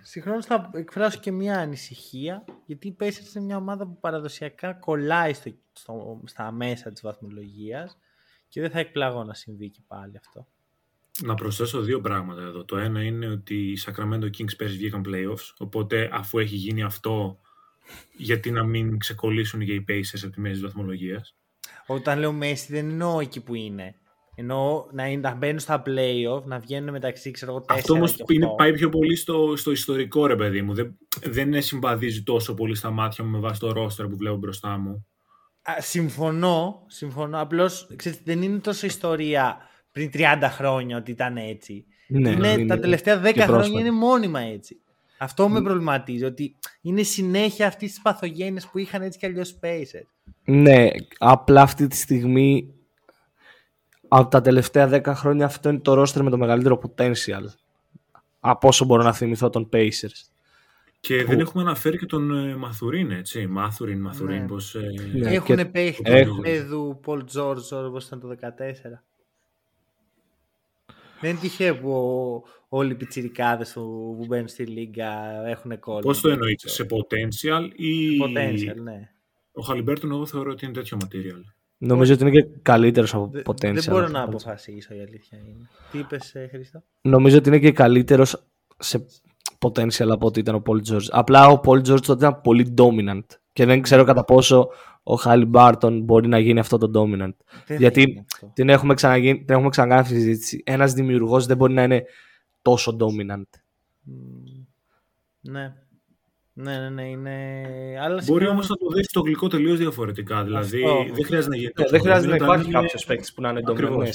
Συγχρόνως 0.06 0.46
θα 0.46 0.70
εκφράσω 0.74 1.20
και 1.20 1.32
μια 1.32 1.60
ανησυχία, 1.60 2.46
γιατί 2.66 2.88
η 2.88 2.96
Pacers 3.00 3.36
είναι 3.36 3.46
μια 3.46 3.58
ομάδα 3.58 3.86
που 3.86 4.00
παραδοσιακά 4.00 4.74
κολλάει 4.74 5.34
στο, 5.34 5.52
στο, 5.74 6.22
στα 6.26 6.52
μέσα 6.52 6.92
της 6.92 7.02
βαθμολογίας 7.02 7.98
και 8.48 8.62
δεν 8.62 8.70
θα 8.70 8.80
εκπλαγώ 8.80 9.24
να 9.24 9.34
συμβεί 9.34 9.70
και 9.70 9.82
πάλι 9.88 10.18
αυτό. 10.18 10.48
Να 11.22 11.34
προσθέσω 11.34 11.82
δύο 11.82 12.02
πράγματα 12.02 12.42
εδώ. 12.42 12.66
Το 12.66 12.78
ένα 12.78 13.04
είναι 13.04 13.28
ότι 13.28 13.56
οι 13.56 13.78
Sacramento 13.86 14.24
Kings 14.24 14.56
πέρσι 14.58 14.76
βγήκαν 14.76 15.04
playoffs, 15.08 15.54
οπότε 15.58 16.10
αφού 16.14 16.40
έχει 16.40 16.56
γίνει 16.56 16.84
αυτό, 16.84 17.40
γιατί 18.18 18.52
να 18.52 18.64
μην 18.64 18.98
ξεκολλήσουν 18.98 19.66
και 19.66 19.74
οι 19.74 19.86
Pacers 19.88 20.20
από 20.24 20.32
τη 20.32 20.40
μέση 20.40 20.54
της 20.54 20.64
βαθμολογίας; 20.64 21.36
Όταν 21.86 22.20
λέω 22.20 22.32
μέση 22.32 22.74
δεν 22.74 22.90
εννοώ 22.90 23.20
εκεί 23.20 23.42
που 23.42 23.56
είναι. 23.56 23.96
Ενώ 24.36 24.88
να, 24.92 25.08
είναι, 25.08 25.22
να 25.22 25.36
μπαίνουν 25.36 25.60
στα 25.60 25.84
playoff, 25.86 26.44
να 26.44 26.60
βγαίνουν 26.60 26.92
μεταξύ 26.92 27.32
ξέρω 27.32 27.52
εγώ 27.52 27.66
Αυτό 27.68 27.94
όμως 27.94 28.24
πάει 28.58 28.74
πιο 28.74 28.90
πολύ 28.90 29.16
στο, 29.16 29.54
στο 29.56 29.72
ιστορικό 29.72 30.26
ρε 30.26 30.36
παιδί 30.36 30.62
μου. 30.62 30.74
Δεν, 30.74 30.98
δεν 31.24 31.62
συμβαδίζει 31.62 32.24
τόσο 32.24 32.54
πολύ 32.54 32.76
στα 32.76 32.90
μάτια 32.90 33.24
μου 33.24 33.30
με 33.30 33.40
βάση 33.40 33.60
το 33.60 33.70
roster 33.70 34.10
που 34.10 34.18
βλέπω 34.18 34.36
μπροστά 34.36 34.78
μου. 34.78 35.06
Α, 35.62 35.74
συμφωνώ, 35.80 36.84
συμφωνώ. 36.88 37.42
Απλώς 37.42 37.88
δεν 38.24 38.42
είναι 38.42 38.60
τόσο 38.60 38.86
ιστορία 38.86 39.58
πριν 39.92 40.10
30 40.14 40.38
χρόνια 40.42 40.98
ότι 40.98 41.12
ήταν 41.12 41.38
έτσι. 41.38 41.86
Ναι, 42.08 42.30
είναι, 42.30 42.48
είναι, 42.48 42.66
τα 42.66 42.80
τελευταία 42.80 43.22
10 43.24 43.34
χρόνια 43.38 43.80
είναι 43.80 43.92
μόνιμα 43.92 44.40
έτσι. 44.40 44.78
Αυτό 45.18 45.50
με 45.50 45.62
προβληματίζει, 45.62 46.24
ότι 46.24 46.56
είναι 46.82 47.04
συνέχεια 47.04 47.68
αυτή 47.68 47.88
τη 47.88 48.00
παθογένειες 48.02 48.68
που 48.68 48.78
είχαν 48.78 49.02
έτσι 49.02 49.20
κι 49.20 49.26
αλλιώς 49.26 49.60
Spacers. 49.62 50.34
Ναι, 50.46 50.88
απλά 51.18 51.62
αυτή 51.62 51.88
τη 51.88 51.96
στιγμή 51.96 52.74
από 54.20 54.30
τα 54.30 54.42
τελευταία 54.42 54.90
10 54.92 55.14
χρόνια 55.16 55.46
αυτό 55.46 55.70
είναι 55.70 55.80
το 55.80 56.02
roster 56.02 56.22
με 56.22 56.30
το 56.30 56.38
μεγαλύτερο 56.38 56.82
potential. 56.82 57.46
Από 58.40 58.68
όσο 58.68 58.86
μπορώ 58.86 59.04
να 59.04 59.14
θυμηθώ 59.14 59.50
των 59.50 59.70
Pacers. 59.74 60.28
Και 61.00 61.24
δεν 61.24 61.40
έχουμε 61.40 61.64
αναφέρει 61.64 61.98
και 61.98 62.06
τον 62.06 62.48
ε, 62.48 62.56
Μαθουρίν, 62.56 63.12
έτσι. 63.12 63.48
Μάθουριν, 63.48 64.00
Μαθουρίν, 64.02 64.42
ναι. 64.42 64.48
πώς... 64.48 64.76
Ε... 64.76 64.94
Ναι, 65.14 65.32
έχουν 65.32 65.56
και... 65.56 65.66
παίχτη 65.66 66.02
έχουν. 66.06 66.44
του 66.70 67.00
Πολ 67.02 67.24
Τζόρτζ 67.24 67.72
όπως 67.72 68.06
ήταν 68.06 68.20
το 68.20 68.36
2014. 68.42 68.48
Δεν 71.22 71.30
είναι 71.30 71.40
τυχαίο 71.40 71.78
που 71.78 72.44
όλοι 72.70 72.92
οι 72.92 72.96
πιτσιρικάδες 72.96 73.74
που, 73.74 74.16
που 74.18 74.26
μπαίνουν 74.26 74.48
στη 74.48 74.66
Λίγκα 74.66 75.44
έχουν 75.48 75.80
κόλλο. 75.80 76.00
Πώς 76.00 76.22
το 76.22 76.30
εννοείτε, 76.30 76.70
σε 76.70 76.86
potential 76.90 77.70
ή... 77.76 78.18
Potential, 78.24 78.82
ναι. 78.84 79.10
Ο 79.52 79.62
Χαλιμπέρτον 79.62 80.12
εγώ 80.12 80.26
θεωρώ 80.26 80.52
ότι 80.52 80.66
είναι 80.66 80.74
τέτοιο 80.74 80.98
material. 81.04 81.54
Νομίζω 81.86 82.14
ότι 82.14 82.22
είναι 82.22 82.32
και 82.32 82.48
καλύτερος 82.62 83.14
από 83.14 83.32
potential. 83.46 83.74
Δεν 83.74 83.84
μπορώ 83.90 84.08
να 84.08 84.22
αποφασίσω 84.22 84.94
η 84.94 85.00
αλήθεια 85.00 85.38
είναι. 85.38 85.70
Τι 85.92 85.98
είπες, 85.98 86.36
ε, 86.36 86.48
Χρήστο; 86.52 86.84
Νομίζω 87.02 87.38
ότι 87.38 87.50
είναι 87.50 87.60
και 87.60 87.72
καλύτερος 87.72 88.46
σε 88.78 89.06
potential 89.60 90.10
από 90.10 90.28
ότι 90.28 90.40
ήταν 90.40 90.56
ο 90.56 90.62
Paul 90.66 90.92
George. 90.92 91.06
Απλά 91.10 91.48
ο 91.48 91.62
Paul 91.64 91.78
George 91.78 92.02
τότε 92.02 92.26
ήταν 92.26 92.42
πολύ 92.42 92.74
dominant. 92.78 93.26
Και 93.54 93.66
δεν 93.66 93.82
ξέρω 93.82 94.04
κατά 94.04 94.24
πόσο 94.24 94.70
ο 95.04 95.16
Χάλι 95.16 95.46
Μπάρτον 95.46 96.02
μπορεί 96.02 96.28
να 96.28 96.40
γίνει 96.40 96.60
αυτό 96.60 96.78
το 96.78 97.02
dominant. 97.02 97.36
Γιατί 97.78 98.26
την 98.54 98.70
έχουμε, 98.70 98.94
ξαναγίνει, 98.94 99.38
την 99.38 99.56
έχουμε 99.56 99.70
ξανακάνει 99.70 100.02
αυτή 100.02 100.14
τη 100.14 100.20
συζήτηση. 100.20 100.64
Ένας 100.66 100.94
δημιουργός 100.94 101.46
δεν 101.46 101.58
μπορεί 101.58 101.74
να 101.74 101.84
είναι 101.84 102.04
τόσο 102.62 102.98
dominant. 103.00 103.50
Ναι. 105.42 105.74
Ναι, 106.56 106.80
ναι, 106.80 106.90
ναι. 106.90 107.10
Είναι... 107.10 107.66
Αλλά 108.02 108.24
Μπορεί 108.26 108.48
όμως 108.48 108.70
να 108.70 108.76
το 108.76 108.88
δεις 108.88 109.08
το 109.08 109.22
γλυκό 109.22 109.48
τελείως 109.48 109.78
διαφορετικά. 109.78 110.44
Δηλαδή 110.44 110.84
Αυτό. 110.84 111.14
δεν 111.14 111.26
χρειάζεται 111.26 111.56
να 111.56 111.56
γίνει. 111.56 111.72
Ναι, 111.80 111.86
δεν 111.90 112.02
χρειάζεται 112.02 112.38
να 112.38 112.46
υπάρχει 112.46 112.64
είναι... 112.64 112.74
κάποιος 112.74 113.06
παίκτης 113.06 113.34
που 113.34 113.42
να 113.42 113.50
είναι 113.50 113.62
ντόμινο. 113.62 113.98
Ναι, 113.98 114.12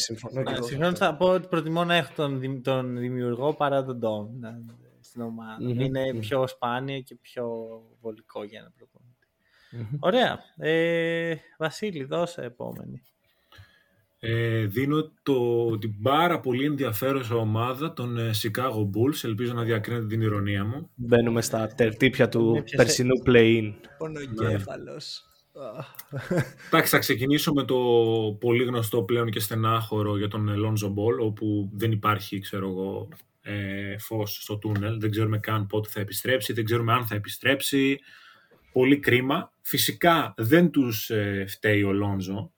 Συγχρόνω 0.60 0.94
θα 0.94 1.16
πω 1.16 1.26
ότι 1.26 1.48
προτιμώ 1.48 1.84
να 1.84 1.94
έχω 1.94 2.12
τον, 2.16 2.62
τον 2.62 2.98
δημιουργό 2.98 3.54
παρά 3.54 3.84
τον 3.84 3.98
ντόμινο 3.98 4.64
στην 5.00 5.22
ομάδα. 5.22 5.56
Mm-hmm. 5.60 5.78
Είναι 5.78 6.10
mm-hmm. 6.12 6.20
πιο 6.20 6.46
σπάνιο 6.46 7.00
και 7.00 7.14
πιο 7.14 7.46
βολικό 8.00 8.44
για 8.44 8.62
να 8.62 8.70
προπονητή. 8.70 9.26
Mm-hmm. 9.72 9.98
Ωραία. 10.00 10.38
Ε, 10.56 11.34
Βασίλη, 11.58 12.04
δώσε 12.04 12.42
επόμενη. 12.42 13.02
Ε, 14.20 14.66
δίνω 14.66 15.12
το, 15.22 15.78
την 15.78 16.02
πάρα 16.02 16.40
πολύ 16.40 16.64
ενδιαφέρουσα 16.64 17.34
ομάδα 17.34 17.92
των 17.92 18.18
ε, 18.18 18.30
Chicago 18.42 18.82
Bulls. 18.82 19.20
Ελπίζω 19.22 19.52
να 19.52 19.62
διακρίνετε 19.62 20.06
την 20.06 20.20
ηρωνία 20.20 20.64
μου. 20.64 20.90
Μπαίνουμε 20.94 21.42
στα 21.42 21.66
τερτύπια 21.66 22.28
του 22.28 22.64
περσινού 22.76 23.22
play-in. 23.26 23.72
Πονογέφαλος. 23.98 25.22
Εντάξει, 26.66 26.90
θα 26.90 26.98
ξεκινήσω 26.98 27.52
με 27.52 27.64
το 27.64 27.76
πολύ 28.40 28.64
γνωστό 28.64 29.02
πλέον 29.02 29.30
και 29.30 29.40
στενάχωρο 29.40 30.16
για 30.16 30.28
τον 30.28 30.48
Lonzo 30.48 30.88
Ball, 30.88 31.18
όπου 31.20 31.70
δεν 31.72 31.92
υπάρχει, 31.92 32.38
ξέρω 32.38 32.68
εγώ, 32.68 33.08
ε, 33.42 33.98
φως 33.98 34.38
στο 34.42 34.56
τούνελ. 34.56 35.00
Δεν 35.00 35.10
ξέρουμε 35.10 35.38
καν 35.38 35.66
πότε 35.66 35.88
θα 35.88 36.00
επιστρέψει, 36.00 36.52
δεν 36.52 36.64
ξέρουμε 36.64 36.92
αν 36.92 37.06
θα 37.06 37.14
επιστρέψει. 37.14 37.98
Πολύ 38.72 38.98
κρίμα. 38.98 39.52
Φυσικά 39.62 40.34
δεν 40.36 40.70
τους 40.70 41.10
ε, 41.10 41.44
φταίει 41.48 41.82
ο 41.82 41.90
Lonzo, 41.90 42.48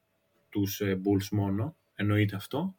τους 0.50 0.80
ε, 0.80 0.94
Bulls 0.94 1.28
μόνο, 1.30 1.76
εννοείται 1.94 2.36
αυτό. 2.36 2.74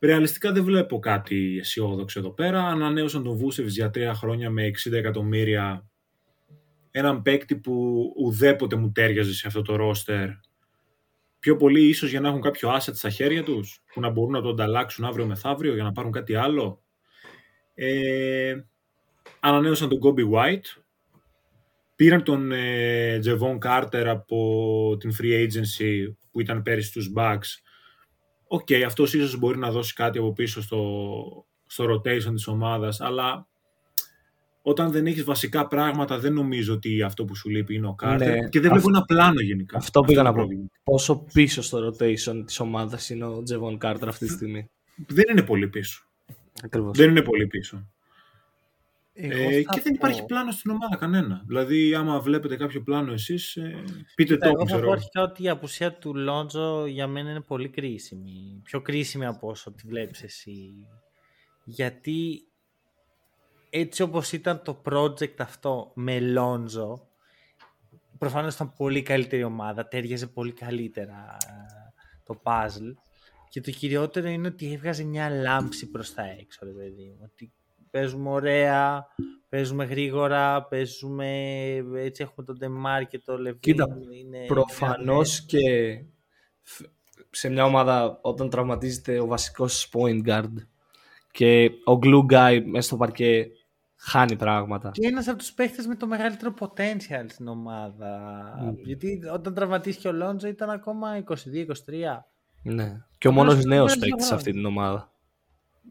Ρεαλιστικά 0.00 0.52
δεν 0.52 0.64
βλέπω 0.64 0.98
κάτι 0.98 1.56
αισιόδοξο 1.58 2.18
εδώ 2.18 2.30
πέρα. 2.30 2.66
Ανανέωσαν 2.66 3.22
τον 3.22 3.36
Βούσεβς 3.36 3.74
για 3.74 3.90
τρία 3.90 4.14
χρόνια 4.14 4.50
με 4.50 4.70
60 4.88 4.92
εκατομμύρια. 4.92 5.88
Έναν 6.90 7.22
παίκτη 7.22 7.56
που 7.56 8.04
ουδέποτε 8.16 8.76
μου 8.76 8.92
τέριαζε 8.92 9.34
σε 9.34 9.46
αυτό 9.46 9.62
το 9.62 9.76
ρόστερ. 9.76 10.28
Πιο 11.38 11.56
πολύ 11.56 11.88
ίσως 11.88 12.10
για 12.10 12.20
να 12.20 12.28
έχουν 12.28 12.40
κάποιο 12.40 12.74
asset 12.74 12.94
στα 12.94 13.10
χέρια 13.10 13.42
τους, 13.42 13.82
που 13.92 14.00
να 14.00 14.10
μπορούν 14.10 14.32
να 14.32 14.42
το 14.42 14.48
ανταλλάξουν 14.48 15.04
αύριο 15.04 15.26
μεθαύριο 15.26 15.74
για 15.74 15.82
να 15.82 15.92
πάρουν 15.92 16.12
κάτι 16.12 16.34
άλλο. 16.34 16.82
Ε, 17.74 18.56
ανανέωσαν 19.40 19.88
τον 19.88 19.98
Coby 20.02 20.30
White. 20.32 20.82
Πήραν 21.98 22.22
τον 22.22 22.52
ε, 22.52 23.20
Jevon 23.24 23.58
Carter 23.58 24.04
από 24.06 24.96
την 24.98 25.12
Free 25.18 25.46
Agency 25.46 26.12
που 26.30 26.40
ήταν 26.40 26.62
πέρυσι 26.62 26.88
στους 26.88 27.12
Bucks, 27.16 27.60
OK, 28.46 28.66
okay, 28.68 28.82
αυτός 28.86 29.14
ίσως 29.14 29.38
μπορεί 29.38 29.58
να 29.58 29.70
δώσει 29.70 29.94
κάτι 29.94 30.18
από 30.18 30.32
πίσω 30.32 30.62
στο, 30.62 31.46
στο 31.66 31.84
rotation 31.84 32.32
της 32.34 32.46
ομάδας, 32.46 33.00
αλλά 33.00 33.46
όταν 34.62 34.90
δεν 34.90 35.06
έχεις 35.06 35.24
βασικά 35.24 35.66
πράγματα 35.66 36.18
δεν 36.18 36.32
νομίζω 36.32 36.74
ότι 36.74 37.02
αυτό 37.02 37.24
που 37.24 37.34
σου 37.34 37.48
λείπει 37.48 37.74
είναι 37.74 37.86
ο 37.86 37.94
Carter 37.94 38.40
ναι, 38.40 38.48
και 38.48 38.60
δεν 38.60 38.70
βλέπω 38.70 38.88
ένα 38.88 39.04
πλάνο 39.04 39.40
γενικά. 39.40 39.76
Αυτό 39.76 40.00
πήγα 40.00 40.22
να 40.22 40.32
πω. 40.32 40.46
Πόσο 40.84 41.24
πίσω 41.32 41.62
στο 41.62 41.88
rotation 41.88 42.42
της 42.46 42.60
ομάδας 42.60 43.10
είναι 43.10 43.24
ο 43.24 43.42
Jevon 43.42 43.78
Carter 43.78 44.08
αυτή 44.08 44.26
τη 44.26 44.32
στιγμή. 44.32 44.70
Δεν 45.06 45.24
είναι 45.30 45.42
πολύ 45.42 45.68
πίσω. 45.68 46.06
Ακριβώς. 46.62 46.96
Δεν 46.98 47.10
είναι 47.10 47.22
πολύ 47.22 47.46
πίσω. 47.46 47.88
Ε, 49.20 49.62
και 49.62 49.80
δεν 49.80 49.94
υπάρχει 49.94 50.24
πλάνο 50.24 50.50
στην 50.50 50.70
ομάδα 50.70 50.96
κανένα. 50.96 51.42
Δηλαδή, 51.46 51.94
άμα 51.94 52.20
βλέπετε 52.20 52.56
κάποιο 52.56 52.82
πλάνο 52.82 53.12
εσείς, 53.12 53.56
ε, 53.56 53.84
πείτε 54.14 54.36
το. 54.36 54.48
Εγώ 54.48 54.68
θα 54.68 54.80
πω 54.80 54.90
αρχικά 54.90 55.22
ότι 55.22 55.42
η 55.42 55.48
απουσία 55.48 55.92
του 55.92 56.14
Λόντζο 56.14 56.86
για 56.86 57.06
μένα 57.06 57.30
είναι 57.30 57.40
πολύ 57.40 57.68
κρίσιμη. 57.68 58.60
Πιο 58.64 58.80
κρίσιμη 58.80 59.26
από 59.26 59.48
όσο 59.48 59.72
τη 59.72 59.86
βλέπεις 59.86 60.22
εσύ. 60.22 60.86
Γιατί 61.64 62.48
έτσι 63.70 64.02
όπως 64.02 64.32
ήταν 64.32 64.62
το 64.62 64.82
project 64.84 65.36
αυτό 65.38 65.92
με 65.94 66.20
Λόντζο, 66.20 67.08
προφανώς 68.18 68.54
ήταν 68.54 68.72
πολύ 68.76 69.02
καλύτερη 69.02 69.44
ομάδα, 69.44 69.88
τέριαζε 69.88 70.26
πολύ 70.26 70.52
καλύτερα 70.52 71.36
το 72.24 72.40
puzzle. 72.44 72.94
Και 73.48 73.60
το 73.60 73.70
κυριότερο 73.70 74.28
είναι 74.28 74.48
ότι 74.48 74.72
έβγαζε 74.72 75.04
μια 75.04 75.30
λάμψη 75.30 75.90
προς 75.90 76.14
τα 76.14 76.22
έξω, 76.22 76.64
ρε 76.64 76.72
παιδί 76.72 77.04
μου. 77.04 77.20
Ότι 77.22 77.52
παίζουμε 77.90 78.30
ωραία, 78.30 79.06
παίζουμε 79.48 79.84
γρήγορα, 79.84 80.62
παίζουμε, 80.62 81.28
έτσι 81.94 82.22
έχουμε 82.22 82.46
τον 82.46 82.56
Ντεμάρ 82.58 83.06
και 83.06 83.18
το 83.18 83.38
Λεβίν. 83.38 83.60
Κοίτα, 83.60 83.86
είναι 84.10 84.44
προφανώς 84.46 85.40
και 85.40 85.60
σε 87.30 87.48
μια 87.48 87.64
ομάδα 87.64 88.18
όταν 88.22 88.50
τραυματίζεται 88.50 89.20
ο 89.20 89.26
βασικός 89.26 89.90
point 89.92 90.28
guard 90.28 90.52
και 91.30 91.70
ο 91.84 91.98
glue 92.02 92.32
guy 92.32 92.62
μέσα 92.64 92.86
στο 92.86 92.96
παρκέ 92.96 93.46
χάνει 93.96 94.36
πράγματα. 94.36 94.90
Και 94.90 95.06
ένας 95.06 95.28
από 95.28 95.38
τους 95.38 95.52
παίχτες 95.52 95.86
με 95.86 95.94
το 95.94 96.06
μεγαλύτερο 96.06 96.54
potential 96.60 97.24
στην 97.28 97.48
ομάδα. 97.48 98.20
Mm. 98.64 98.74
Γιατί 98.84 99.20
όταν 99.32 99.54
τραυματίστηκε 99.54 100.08
ο 100.08 100.12
Λόντζο 100.12 100.48
ήταν 100.48 100.70
ακόμα 100.70 101.24
22-23. 101.24 101.24
Ναι. 102.62 103.04
Και 103.18 103.28
ο 103.28 103.32
μόνος 103.32 103.64
νέος 103.64 103.98
παίκτης 103.98 104.26
σε 104.26 104.34
αυτή 104.34 104.52
την 104.52 104.64
ομάδα. 104.64 105.12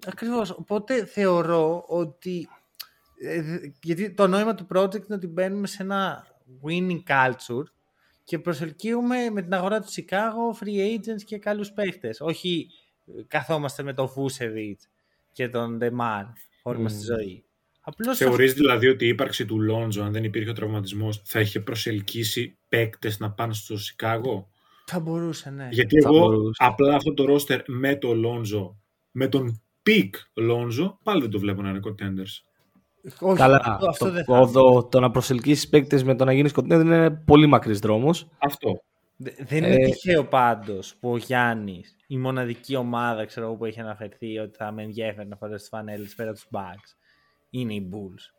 Ακριβώς. 0.05 0.49
Οπότε 0.51 1.05
θεωρώ 1.05 1.83
ότι 1.87 2.47
Ε, 3.19 3.57
γιατί 3.83 4.13
το 4.13 4.27
νόημα 4.27 4.55
του 4.55 4.67
project 4.73 5.05
είναι 5.05 5.15
ότι 5.15 5.27
μπαίνουμε 5.27 5.67
σε 5.67 5.83
ένα 5.83 6.27
winning 6.63 7.03
culture 7.07 7.63
και 8.23 8.39
προσελκύουμε 8.39 9.29
με 9.29 9.41
την 9.41 9.53
αγορά 9.53 9.79
του 9.79 9.87
Chicago 9.87 10.63
free 10.63 10.97
agents 10.97 11.23
και 11.25 11.37
καλούς 11.37 11.71
παίχτες. 11.71 12.21
Όχι 12.21 12.67
ε, 13.05 13.11
καθόμαστε 13.27 13.83
με 13.83 13.93
τον 13.93 14.07
Vucevic 14.07 14.75
και 15.31 15.49
τον 15.49 15.79
Demar 15.81 16.23
όλη 16.63 16.79
μας 16.79 16.93
τη 16.93 17.03
ζωή. 17.03 17.45
Απλώς 17.81 18.17
Θεωρείς 18.17 18.53
δηλαδή 18.53 18.87
ότι 18.87 19.05
η 19.05 19.07
ύπαρξη 19.07 19.45
του 19.45 19.61
Λόντζο, 19.61 20.03
αν 20.03 20.11
δεν 20.11 20.23
υπήρχε 20.23 20.49
ο 20.49 20.53
τραυματισμός, 20.53 21.21
θα 21.25 21.39
είχε 21.39 21.59
προσελκύσει 21.59 22.57
παίκτες 22.69 23.19
να 23.19 23.31
πάνε 23.31 23.53
στο 23.53 23.77
Σικάγο. 23.77 24.49
Θα 24.85 24.99
μπορούσε, 24.99 25.49
ναι. 25.49 25.67
Γιατί 25.71 25.95
εγώ 25.97 26.39
απλά 26.57 26.95
αυτό 26.95 27.13
το 27.13 27.25
ρόστερ 27.25 27.61
με 27.67 27.95
το 27.95 28.13
Λόντζο, 28.13 28.81
με 29.11 29.27
τον 29.27 29.61
peak 29.87 30.15
Λόντζο, 30.33 30.99
πάλι 31.03 31.21
δεν 31.21 31.29
το 31.29 31.39
βλέπω 31.39 31.61
να 31.61 31.69
είναι 31.69 31.79
contenders. 31.83 32.43
Όχι, 33.19 33.37
Καλά, 33.37 33.61
αυτό, 33.63 33.87
αυτό 33.87 34.11
το, 34.25 34.51
το, 34.51 34.83
το, 34.83 34.99
να 34.99 35.11
προσελκύσεις 35.11 35.69
παίκτες 35.69 36.03
με 36.03 36.15
το 36.15 36.25
να 36.25 36.33
γίνεις 36.33 36.53
contender 36.55 36.81
είναι 36.81 37.11
πολύ 37.11 37.47
μακρύς 37.47 37.79
δρόμος. 37.79 38.29
Αυτό. 38.37 38.81
Δεν 39.17 39.63
είναι 39.63 39.73
ε... 39.73 39.85
τυχαίο 39.85 40.25
πάντως 40.25 40.95
που 40.99 41.11
ο 41.11 41.17
Γιάννης, 41.17 41.95
η 42.07 42.17
μοναδική 42.17 42.75
ομάδα 42.75 43.25
ξέρω, 43.25 43.55
που 43.55 43.65
έχει 43.65 43.79
αναφερθεί 43.79 44.37
ότι 44.37 44.55
θα 44.57 44.71
με 44.71 44.83
ενδιαφέρει 44.83 45.27
να 45.27 45.35
φορέσει 45.35 45.63
τις 45.63 45.69
φανέλες 45.69 46.15
πέρα 46.15 46.33
τους 46.33 46.47
Bucks, 46.51 46.95
είναι 47.49 47.73
οι 47.73 47.89
Bulls. 47.91 48.36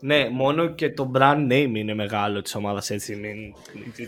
Ναι, 0.00 0.28
μόνο 0.28 0.74
και 0.74 0.90
το 0.90 1.10
brand 1.14 1.52
name 1.52 1.72
είναι 1.74 1.94
μεγάλο 1.94 2.42
της 2.42 2.54
ομάδας 2.54 2.90
έτσι. 2.90 3.16
Μην, 3.16 3.36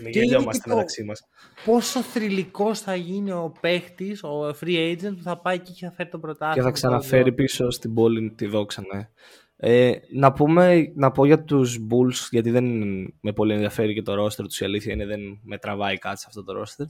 μην 0.01 0.11
γελιόμαστε 0.11 0.69
μεταξύ 0.69 1.03
μας. 1.03 1.27
Πόσο 1.65 2.01
θρηλυκός 2.01 2.79
θα 2.79 2.95
γίνει 2.95 3.31
ο 3.31 3.53
παίχτης, 3.61 4.23
ο 4.23 4.55
free 4.61 4.95
agent 4.95 5.13
που 5.17 5.23
θα 5.23 5.37
πάει 5.37 5.55
εκεί 5.55 5.73
και 5.73 5.85
θα 5.85 5.91
φέρει 5.91 6.09
το 6.09 6.19
πρωτάθλημα. 6.19 6.53
Και 6.53 6.61
θα 6.61 6.71
ξαναφέρει 6.71 7.31
πίσω 7.33 7.69
στην 7.69 7.93
πόλη 7.93 8.31
τη 8.31 8.45
δόξα, 8.45 8.83
ναι. 8.93 9.09
Ε, 9.65 9.91
να, 10.13 10.33
πούμε, 10.33 10.91
να 10.95 11.11
πω 11.11 11.25
για 11.25 11.43
τους 11.43 11.77
Bulls, 11.89 12.27
γιατί 12.31 12.49
δεν 12.49 12.65
με 13.21 13.33
πολύ 13.33 13.53
ενδιαφέρει 13.53 13.93
και 13.93 14.01
το 14.01 14.23
roster 14.23 14.43
τους 14.43 14.59
η 14.59 14.65
αλήθεια 14.65 14.93
είναι 14.93 15.05
δεν 15.05 15.19
με 15.43 15.57
τραβάει 15.57 15.97
κάτι 15.97 16.19
σε 16.19 16.25
αυτό 16.27 16.43
το 16.43 16.53
roster, 16.61 16.89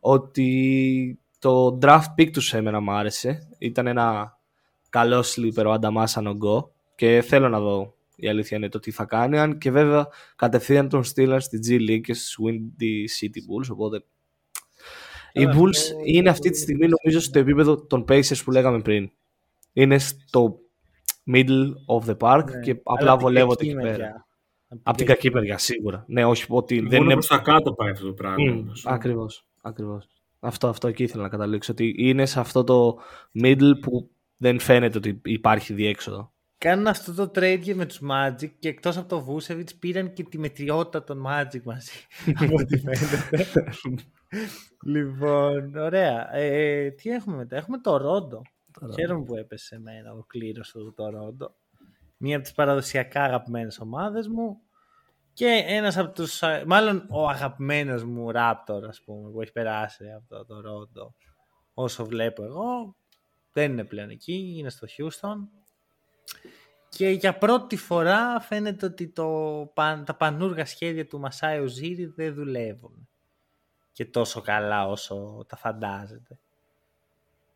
ότι 0.00 1.18
το 1.38 1.78
draft 1.82 2.14
pick 2.18 2.30
τους 2.30 2.54
εμένα 2.54 2.80
μου 2.80 2.92
άρεσε. 2.92 3.48
Ήταν 3.58 3.86
ένα 3.86 4.38
καλό 4.88 5.24
sleeper 5.26 5.64
ο 5.66 5.70
Ανταμάς 5.70 6.16
Ανογκό 6.16 6.72
και 6.94 7.22
θέλω 7.26 7.48
να 7.48 7.60
δω 7.60 7.93
η 8.16 8.28
αλήθεια 8.28 8.56
είναι 8.56 8.68
το 8.68 8.78
τι 8.78 8.90
θα 8.90 9.04
κάνει. 9.04 9.38
Αν 9.38 9.58
και 9.58 9.70
βέβαια 9.70 10.08
κατευθείαν 10.36 10.88
τον 10.88 11.04
στείλαν 11.04 11.40
στη 11.40 11.58
G 11.68 11.90
League 11.90 12.00
και 12.00 12.14
στη 12.14 12.34
Windy 12.44 13.20
City 13.20 13.38
Bulls. 13.38 13.68
Οπότε 13.70 14.04
οι 15.32 15.44
Bulls 15.46 16.06
είναι 16.06 16.28
αυτή 16.28 16.50
τη 16.50 16.58
στιγμή 16.58 16.88
νομίζω 16.88 17.20
στο 17.20 17.38
επίπεδο 17.38 17.86
των 17.86 18.04
Pacers 18.08 18.42
που 18.44 18.50
λέγαμε 18.50 18.80
πριν. 18.80 19.10
Είναι 19.72 19.98
στο 19.98 20.58
middle 21.32 21.72
of 21.86 22.04
the 22.04 22.16
park 22.18 22.44
ναι. 22.44 22.60
και 22.60 22.80
απλά 22.82 23.16
βολεύονται 23.16 23.64
εκεί 23.64 23.74
πέρα. 23.74 24.26
Από 24.82 24.96
την 24.96 25.06
κακή 25.06 25.30
μεριά, 25.30 25.58
σίγουρα. 25.58 26.04
Ναι, 26.08 26.24
όχι 26.24 26.44
ότι 26.48 26.80
δεν 26.80 27.02
είναι. 27.02 27.12
Προς 27.12 27.26
τα 27.26 27.38
κάτω 27.38 27.72
πάει 27.72 27.90
αυτό 27.90 28.06
το 28.06 28.12
πράγμα. 28.12 28.36
Mm, 28.54 28.64
Ακριβώς. 28.84 29.46
Ακριβώς. 29.62 30.08
Αυτό, 30.40 30.68
αυτό 30.68 30.88
εκεί 30.88 31.02
ήθελα 31.02 31.22
να 31.22 31.28
καταλήξω. 31.28 31.72
Ότι 31.72 31.94
είναι 31.98 32.26
σε 32.26 32.40
αυτό 32.40 32.64
το 32.64 32.98
middle 33.42 33.72
που 33.80 34.10
δεν 34.36 34.58
φαίνεται 34.58 34.98
ότι 34.98 35.20
υπάρχει 35.24 35.72
διέξοδο 35.72 36.33
κάνουν 36.64 36.86
αυτό 36.86 37.14
το 37.14 37.30
trade 37.34 37.74
με 37.74 37.86
τους 37.86 38.00
Magic 38.10 38.50
και 38.58 38.68
εκτός 38.68 38.96
από 38.96 39.08
το 39.08 39.26
Vucevic 39.28 39.78
πήραν 39.78 40.12
και 40.12 40.22
τη 40.22 40.38
μετριότητα 40.38 41.04
των 41.04 41.24
Magic 41.26 41.62
μαζί. 41.62 41.92
από 42.40 42.54
ό,τι 42.54 42.78
φαίνεται. 42.78 43.72
λοιπόν, 44.84 45.76
ωραία. 45.76 46.34
Ε, 46.34 46.90
τι 46.90 47.10
έχουμε 47.10 47.36
μετά; 47.36 47.56
Έχουμε 47.56 47.78
το 47.78 47.96
Ρόντο. 47.96 48.42
Χαίρομαι 48.94 49.24
που 49.24 49.36
έπεσε 49.36 49.74
εμένα 49.74 50.12
ο 50.12 50.24
κλήρος 50.26 50.70
του 50.70 50.94
το 50.96 51.08
Ρόντο. 51.08 51.54
Μία 52.16 52.34
από 52.34 52.44
τις 52.44 52.54
παραδοσιακά 52.54 53.22
αγαπημένες 53.22 53.78
ομάδες 53.78 54.28
μου. 54.28 54.60
Και 55.32 55.64
ένας 55.66 55.96
από 55.96 56.12
τους, 56.12 56.42
μάλλον 56.66 57.06
ο 57.10 57.28
αγαπημένος 57.28 58.04
μου 58.04 58.30
Raptor, 58.34 58.82
ας 58.88 59.02
πούμε, 59.04 59.30
που 59.30 59.40
έχει 59.40 59.52
περάσει 59.52 60.04
από 60.16 60.28
το, 60.28 60.44
το 60.44 60.60
Ρόντο. 60.60 61.14
Όσο 61.74 62.04
βλέπω 62.04 62.44
εγώ, 62.44 62.96
δεν 63.52 63.72
είναι 63.72 63.84
πλέον 63.84 64.10
εκεί, 64.10 64.54
είναι 64.58 64.70
στο 64.70 64.86
Houston. 64.98 65.63
Και 66.88 67.08
για 67.08 67.38
πρώτη 67.38 67.76
φορά 67.76 68.40
φαίνεται 68.40 68.86
ότι 68.86 69.08
το, 69.08 69.66
τα 70.04 70.14
πανούργα 70.18 70.64
σχέδια 70.64 71.06
του 71.06 71.20
Μασάι 71.20 71.60
Οζήρη 71.60 72.06
δεν 72.06 72.34
δουλεύουν 72.34 73.08
και 73.92 74.04
τόσο 74.04 74.40
καλά 74.40 74.88
όσο 74.88 75.44
τα 75.48 75.56
φαντάζεται. 75.56 76.38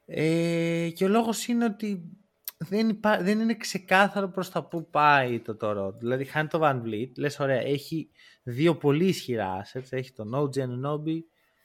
Ε, 0.07 0.91
και 0.95 1.05
ο 1.05 1.09
λόγος 1.09 1.47
είναι 1.47 1.64
ότι 1.64 2.19
δεν, 2.59 3.01
δεν 3.21 3.41
είναι 3.41 3.57
ξεκάθαρο 3.57 4.29
προς 4.29 4.51
τα 4.51 4.64
που 4.64 4.91
πάει 4.91 5.41
το 5.41 5.57
Toronto. 5.61 5.99
Δηλαδή 5.99 6.25
χάνει 6.25 6.49
το 6.49 6.61
Van 6.62 6.83
Vliet, 6.83 7.11
λες 7.16 7.41
ωραία, 7.41 7.61
έχει 7.61 8.11
δύο 8.43 8.77
πολύ 8.77 9.07
ισχυρά 9.07 9.64
assets, 9.64 9.87
έχει 9.91 10.12
τον 10.12 10.33
OG 10.35 10.57
Anunoby 10.57 11.19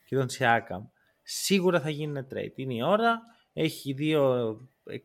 και 0.06 0.16
τον 0.16 0.28
Siakam. 0.40 0.90
Σίγουρα 1.24 1.82
θα 1.82 1.90
γίνει 1.90 2.28
trade. 2.34 2.54
Είναι 2.56 2.74
η 2.74 2.82
ώρα, 2.84 3.22
έχει 3.54 3.94
δύο 3.94 4.58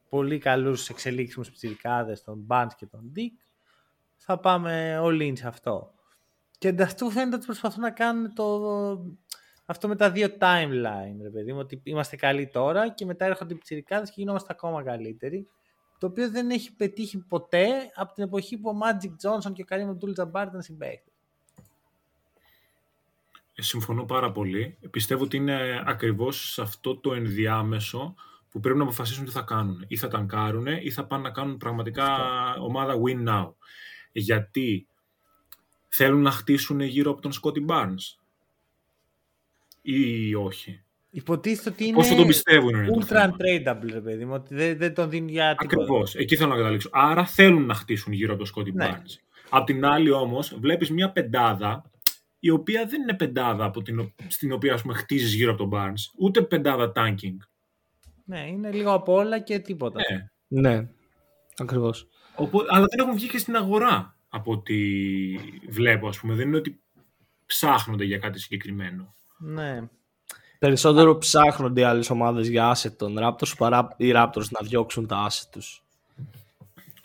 πολύ 0.09 0.39
καλούς 0.39 0.89
εξελίξιμους 0.89 1.49
πιτσιρικάδες, 1.49 2.23
τον 2.23 2.47
Barnes 2.49 2.75
και 2.77 2.87
τον 2.87 3.13
Dick, 3.17 3.43
θα 4.17 4.39
πάμε 4.39 5.01
all 5.03 5.21
in 5.21 5.33
σε 5.37 5.47
αυτό. 5.47 5.93
Και 6.59 6.69
ανταυτού 6.69 7.11
φαίνεται 7.11 7.37
ότι 7.37 7.45
προσπαθούν 7.45 7.83
να 7.83 7.91
κάνουν 7.91 8.35
το, 8.35 8.61
αυτό 9.67 9.89
με 9.89 9.97
τα 9.97 10.11
δύο 10.11 10.29
timeline, 10.41 11.17
ρε 11.23 11.31
παιδί 11.31 11.53
μου, 11.53 11.59
ότι 11.59 11.81
είμαστε 11.85 12.17
καλοί 12.17 12.47
τώρα 12.49 12.89
και 12.89 13.05
μετά 13.05 13.25
έρχονται 13.25 13.55
οι 13.55 13.57
πιτσιρικάδες 13.57 14.09
και 14.09 14.21
γινόμαστε 14.21 14.49
ακόμα 14.51 14.83
καλύτεροι. 14.83 15.49
Το 15.99 16.07
οποίο 16.07 16.31
δεν 16.31 16.51
έχει 16.51 16.75
πετύχει 16.75 17.19
ποτέ 17.19 17.67
από 17.95 18.13
την 18.13 18.25
εποχή 18.25 18.59
που 18.59 18.71
ο 18.71 18.79
Magic 18.83 19.29
Johnson 19.29 19.53
και 19.53 19.63
ο 19.63 19.67
Kareem 19.69 19.89
Abdul-Jabbar 19.91 20.47
ήταν 20.49 20.63
συμπαίχτες. 20.63 21.13
Ε, 23.55 23.63
συμφωνώ 23.63 24.05
πάρα 24.05 24.33
πολύ. 24.33 24.79
Πιστεύω 24.91 25.25
ότι 25.25 25.37
είναι 25.37 25.83
ακριβώς 25.87 26.53
σε 26.53 26.63
αυτό 26.63 26.97
το 26.97 27.15
ενδιάμεσο 27.15 28.15
που 28.59 28.65
πρέπει 28.65 28.79
να 28.79 28.85
αποφασίσουν 28.85 29.25
τι 29.25 29.31
θα 29.31 29.41
κάνουν. 29.41 29.85
Ή 29.89 29.97
θα 29.97 30.09
ταγκάρουν 30.09 30.67
ή 30.67 30.91
θα 30.91 31.07
πάνε 31.07 31.23
να 31.23 31.31
κάνουν 31.31 31.57
πραγματικά 31.57 32.07
ομάδα 32.61 32.95
win 33.07 33.29
now. 33.29 33.53
Γιατί 34.13 34.87
θέλουν 35.89 36.23
να 36.23 36.31
χτίσουν 36.31 36.81
γύρω 36.81 37.11
από 37.11 37.21
τον 37.21 37.33
Σκότι 37.33 37.65
Barnes 37.69 38.19
ή 39.83 40.35
όχι. 40.35 40.83
Υποτίθεται 41.11 41.71
ότι 41.71 41.85
είναι 41.85 41.97
Πόσο 41.97 42.15
τον 42.15 42.27
πιστεύουν 42.27 42.75
είναι 42.75 42.89
ultra 43.01 43.17
untradeable, 43.17 43.91
ρε 43.93 44.01
παιδί 44.01 44.25
μου, 44.25 44.33
ότι 44.35 44.55
δεν, 44.55 44.77
δεν 44.77 44.95
τον 44.95 45.11
δίνει 45.11 45.31
για 45.31 45.55
τίποτα. 45.55 45.83
Ακριβώς, 45.83 46.15
εκεί 46.15 46.37
θέλω 46.37 46.49
να 46.49 46.57
καταλήξω. 46.57 46.89
Άρα 46.93 47.27
θέλουν 47.27 47.67
να 47.67 47.75
χτίσουν 47.75 48.13
γύρω 48.13 48.29
από 48.29 48.39
τον 48.39 48.47
Σκότι 48.47 48.73
ναι. 48.73 48.89
Barnes. 48.91 49.41
Απ' 49.49 49.67
την 49.67 49.85
άλλη 49.85 50.11
όμως 50.11 50.59
βλέπεις 50.61 50.91
μια 50.91 51.11
πεντάδα 51.11 51.91
η 52.41 52.51
οποία 52.51 52.87
δεν 52.87 53.01
είναι 53.03 53.15
πεντάδα 53.15 53.65
από 53.65 53.83
την, 53.83 54.13
στην 54.27 54.53
οποία 54.53 54.75
ας 54.75 54.83
πούμε, 54.83 54.95
χτίζεις 54.95 55.35
γύρω 55.35 55.53
από 55.53 55.69
τον 55.69 55.71
Barnes, 55.73 56.13
ούτε 56.19 56.43
πεντάδα 56.43 56.93
tanking. 56.95 57.37
Ναι, 58.29 58.47
είναι 58.47 58.71
λίγο 58.71 58.93
από 58.93 59.15
όλα 59.15 59.39
και 59.39 59.59
τίποτα. 59.59 60.01
Ναι, 60.49 60.61
ναι 60.61 60.89
ακριβώς. 61.57 62.09
αλλά 62.69 62.87
δεν 62.87 62.99
έχουν 62.99 63.15
βγει 63.15 63.29
και 63.29 63.39
στην 63.39 63.57
αγορά 63.57 64.17
από 64.29 64.53
ό,τι 64.53 64.75
βλέπω, 65.69 66.09
ας 66.09 66.19
πούμε. 66.19 66.35
Δεν 66.35 66.47
είναι 66.47 66.57
ότι 66.57 66.81
ψάχνονται 67.47 68.05
για 68.05 68.19
κάτι 68.19 68.41
συγκεκριμένο. 68.41 69.15
Ναι. 69.39 69.89
Περισσότερο 70.59 71.19
ψάχνονται 71.19 71.81
οι 71.81 71.85
άλλες 71.85 72.11
ομάδες 72.11 72.49
για 72.49 72.75
asset 72.77 72.93
των 72.97 73.17
Raptors 73.21 73.53
παρά 73.59 73.95
οι 73.97 74.13
Raptors 74.15 74.49
να 74.51 74.67
διώξουν 74.67 75.07
τα 75.07 75.27
asset 75.29 75.49
τους. 75.51 75.83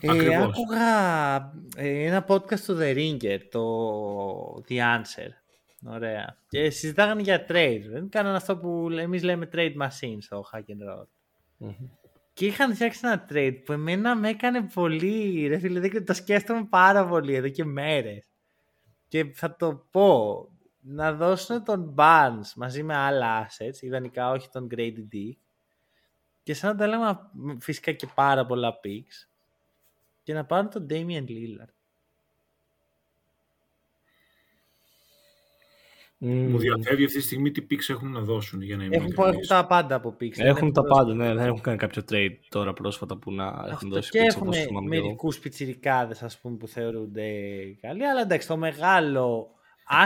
Ε, 0.02 0.36
άκουγα 0.36 1.36
ε, 1.76 2.06
ένα 2.06 2.26
podcast 2.28 2.60
του 2.60 2.78
The 2.80 2.96
Ringer, 2.96 3.40
το 3.52 3.64
The 4.70 4.74
Answer. 4.74 5.43
Ωραία. 5.86 6.38
Και 6.48 6.70
συζητάγανε 6.70 7.22
για 7.22 7.46
trade. 7.50 7.82
Δεν 7.90 8.10
κάνανε 8.10 8.36
αυτό 8.36 8.58
που 8.58 8.90
εμείς 8.92 9.24
λέμε 9.24 9.50
trade 9.54 9.76
machine 9.78 10.18
στο 10.20 10.46
hack 10.52 10.58
and 10.58 10.92
roll. 10.92 11.08
Και 12.34 12.46
είχαν 12.46 12.74
φτιάξει 12.74 13.00
ένα 13.04 13.26
trade 13.30 13.62
που 13.66 13.72
εμένα 13.72 14.16
με 14.16 14.30
έκανε 14.30 14.62
πολύ. 14.74 15.48
Ρε 15.48 15.58
φίλε, 15.58 16.02
το 16.02 16.14
σκέφτομαι 16.14 16.66
πάρα 16.66 17.08
πολύ 17.08 17.34
εδώ 17.34 17.50
και 17.50 17.66
μέρες. 17.66 18.28
Και 19.08 19.26
θα 19.34 19.56
το 19.56 19.88
πω. 19.92 20.48
Να 20.86 21.14
δώσουν 21.14 21.64
τον 21.64 21.96
Barnes 21.98 22.52
μαζί 22.56 22.84
με 22.84 22.96
άλλα 22.96 23.48
assets, 23.48 23.82
ιδανικά 23.82 24.32
όχι 24.32 24.50
τον 24.50 24.68
Grady 24.72 25.08
D. 25.14 25.32
Και 26.44 26.54
σαν 26.54 26.70
να 26.72 26.78
τα 26.78 26.88
λέμε 26.88 27.20
φυσικά 27.60 27.92
και 27.92 28.08
πάρα 28.16 28.46
πολλά 28.46 28.80
picks. 28.84 29.30
Και 30.24 30.34
να 30.34 30.46
πάρουν 30.46 30.70
τον 30.70 30.88
Damian 30.90 31.26
Lillard. 31.28 31.74
Μου 36.26 36.58
διαφεύγει 36.58 37.06
αυτή 37.06 37.18
τη 37.18 37.24
στιγμή 37.24 37.52
τι 37.52 37.66
picks 37.70 37.90
έχουν 37.90 38.12
να 38.12 38.22
δώσουν 38.22 38.62
για 38.62 38.78
να 38.78 38.84
έχουν, 38.84 39.14
έχουν 39.18 39.48
τα 39.48 39.66
πάντα 39.66 39.96
από 39.96 40.16
picks. 40.20 40.38
Έχουν 40.38 40.74
τα 40.74 40.84
πάντα, 40.84 41.14
ναι. 41.14 41.34
Δεν 41.34 41.46
έχουν 41.46 41.62
κάνει 41.62 41.78
κάποιο 41.78 42.02
trade 42.10 42.36
τώρα 42.50 42.74
πρόσφατα 42.74 43.18
που 43.18 43.32
να 43.32 43.66
έχουν 43.70 43.90
δώσει 43.90 44.10
και 44.10 44.20
έχουν 44.20 44.50
μερικούς 44.88 45.40
πιτσιρικάδες 45.40 46.24
ας 46.24 46.40
πούμε 46.40 46.58
που 46.58 46.68
θεωρούνται 46.68 47.32
καλοί. 47.82 48.06
Αλλά 48.06 48.22
εντάξει, 48.22 48.48
το 48.48 48.58
μεγάλο 48.58 49.50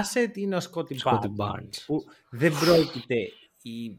asset 0.02 0.38
είναι 0.38 0.56
ο 0.56 0.60
Scotty, 0.60 0.94
Barnes, 1.38 1.84
Που 1.86 2.04
δεν 2.30 2.52
πρόκειται 2.60 3.16
οι 3.62 3.98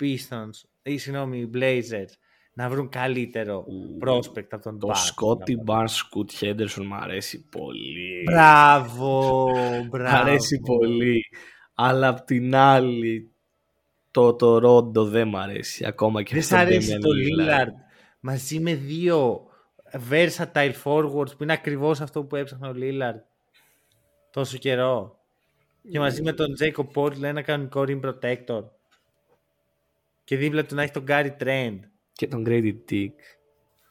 Pistons 0.00 0.68
ή 0.82 0.98
συγγνώμη 0.98 1.38
οι 1.38 1.50
Blazers 1.54 2.12
να 2.52 2.68
βρουν 2.68 2.88
καλύτερο 2.88 3.64
prospect 4.04 4.46
από 4.50 4.62
τον 4.62 4.78
Το 4.78 4.88
Bucks. 4.88 4.94
Scotty 4.94 5.54
Barnes 5.66 5.84
Scoot 5.84 6.44
Henderson 6.44 6.84
μ' 6.86 6.94
αρέσει 6.94 7.48
πολύ. 7.48 8.22
Μπράβο, 8.24 9.48
Μ' 9.84 9.88
μπράβο. 9.88 10.16
αρέσει 10.16 10.60
πολύ. 10.60 11.22
Αλλά 11.74 12.08
απ' 12.08 12.20
την 12.24 12.54
άλλη, 12.54 13.30
το 14.10 14.36
Toronto 14.40 15.06
δεν 15.06 15.28
μ' 15.28 15.36
αρέσει. 15.36 15.84
Ακόμα 15.86 16.22
και 16.22 16.34
Δεν 16.34 16.42
σ' 16.42 16.52
αυτό 16.52 16.66
αρέσει 16.66 16.92
Damian 16.96 17.00
το 17.00 17.08
Lillard. 17.10 17.48
Lillard 17.66 17.72
μαζί 18.20 18.60
με 18.60 18.74
δύο 18.74 19.44
versatile 20.10 20.72
forwards 20.84 21.36
που 21.36 21.42
είναι 21.42 21.52
ακριβώς 21.52 22.00
αυτό 22.00 22.24
που 22.24 22.36
έψαχνε 22.36 22.68
ο 22.68 22.72
Lillard 22.76 23.20
τόσο 24.30 24.58
καιρό. 24.58 25.18
Και 25.90 25.98
μαζί 25.98 26.22
με 26.22 26.32
τον 26.32 26.46
Jakob 26.60 26.86
Poeltl 26.94 27.22
ένα 27.22 27.42
κανονικό 27.42 27.84
rim 27.86 28.00
protector. 28.00 28.64
Και 30.24 30.36
δίπλα 30.36 30.64
του 30.64 30.74
να 30.74 30.82
έχει 30.82 30.92
τον 30.92 31.04
Gary 31.08 31.30
Trent. 31.40 31.78
Και 32.12 32.26
τον 32.26 32.44
Grady 32.46 32.74
Dick. 32.90 33.12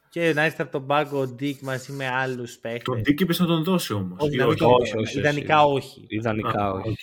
Και 0.10 0.34
να 0.36 0.42
έρθει 0.44 0.62
από 0.62 0.72
τον 0.72 0.88
πάγκο 0.88 1.20
ο 1.22 1.36
Dick 1.40 1.60
μαζί 1.62 1.92
με 1.92 2.08
άλλους 2.08 2.58
παίχτες. 2.58 2.82
Τον 2.84 3.02
Dick 3.02 3.20
είπες 3.20 3.40
να 3.40 3.46
τον 3.46 3.64
δώσει 3.64 3.94
όμως. 3.94 4.18
Όχι, 4.20 4.34
Ή 4.34 4.38
να 4.38 4.44
μην 4.44 4.52
όχι. 4.54 4.60
τον 4.60 4.72
όχι, 4.72 4.92
δώσει. 4.92 4.98
όχι, 4.98 5.18
Ιδανικά 5.20 5.64
όχι. 5.64 5.76
όχι. 6.00 6.06
Ιδανικά 6.10 6.64
Α, 6.66 6.72
όχι. 6.72 6.90
οκ. 6.90 6.96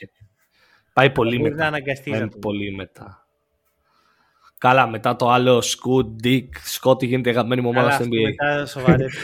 Πάει 0.93 1.11
πολύ 1.11 1.37
Μπορεί 1.39 1.51
μετά. 1.51 1.62
να 1.62 1.67
αναγκαστεί 1.67 2.11
Πάει 2.11 2.21
να 2.21 2.29
το 2.29 2.39
πολύ 2.39 2.75
μετά. 2.75 3.27
Καλά, 4.59 4.87
μετά 4.89 5.17
το 5.17 5.29
άλλο 5.31 5.59
Scoot, 5.59 6.25
Dick, 6.27 6.49
Scotty 6.81 7.05
γίνεται 7.07 7.31
αγαπημένη 7.31 7.61
μου 7.61 7.69
ομάδα 7.69 7.87
Αλλά 7.87 7.95
στο 7.97 8.05
αυτό 8.05 8.17
NBA. 8.17 8.23
μετά 8.25 8.67
σοβαρεύει. 8.67 9.17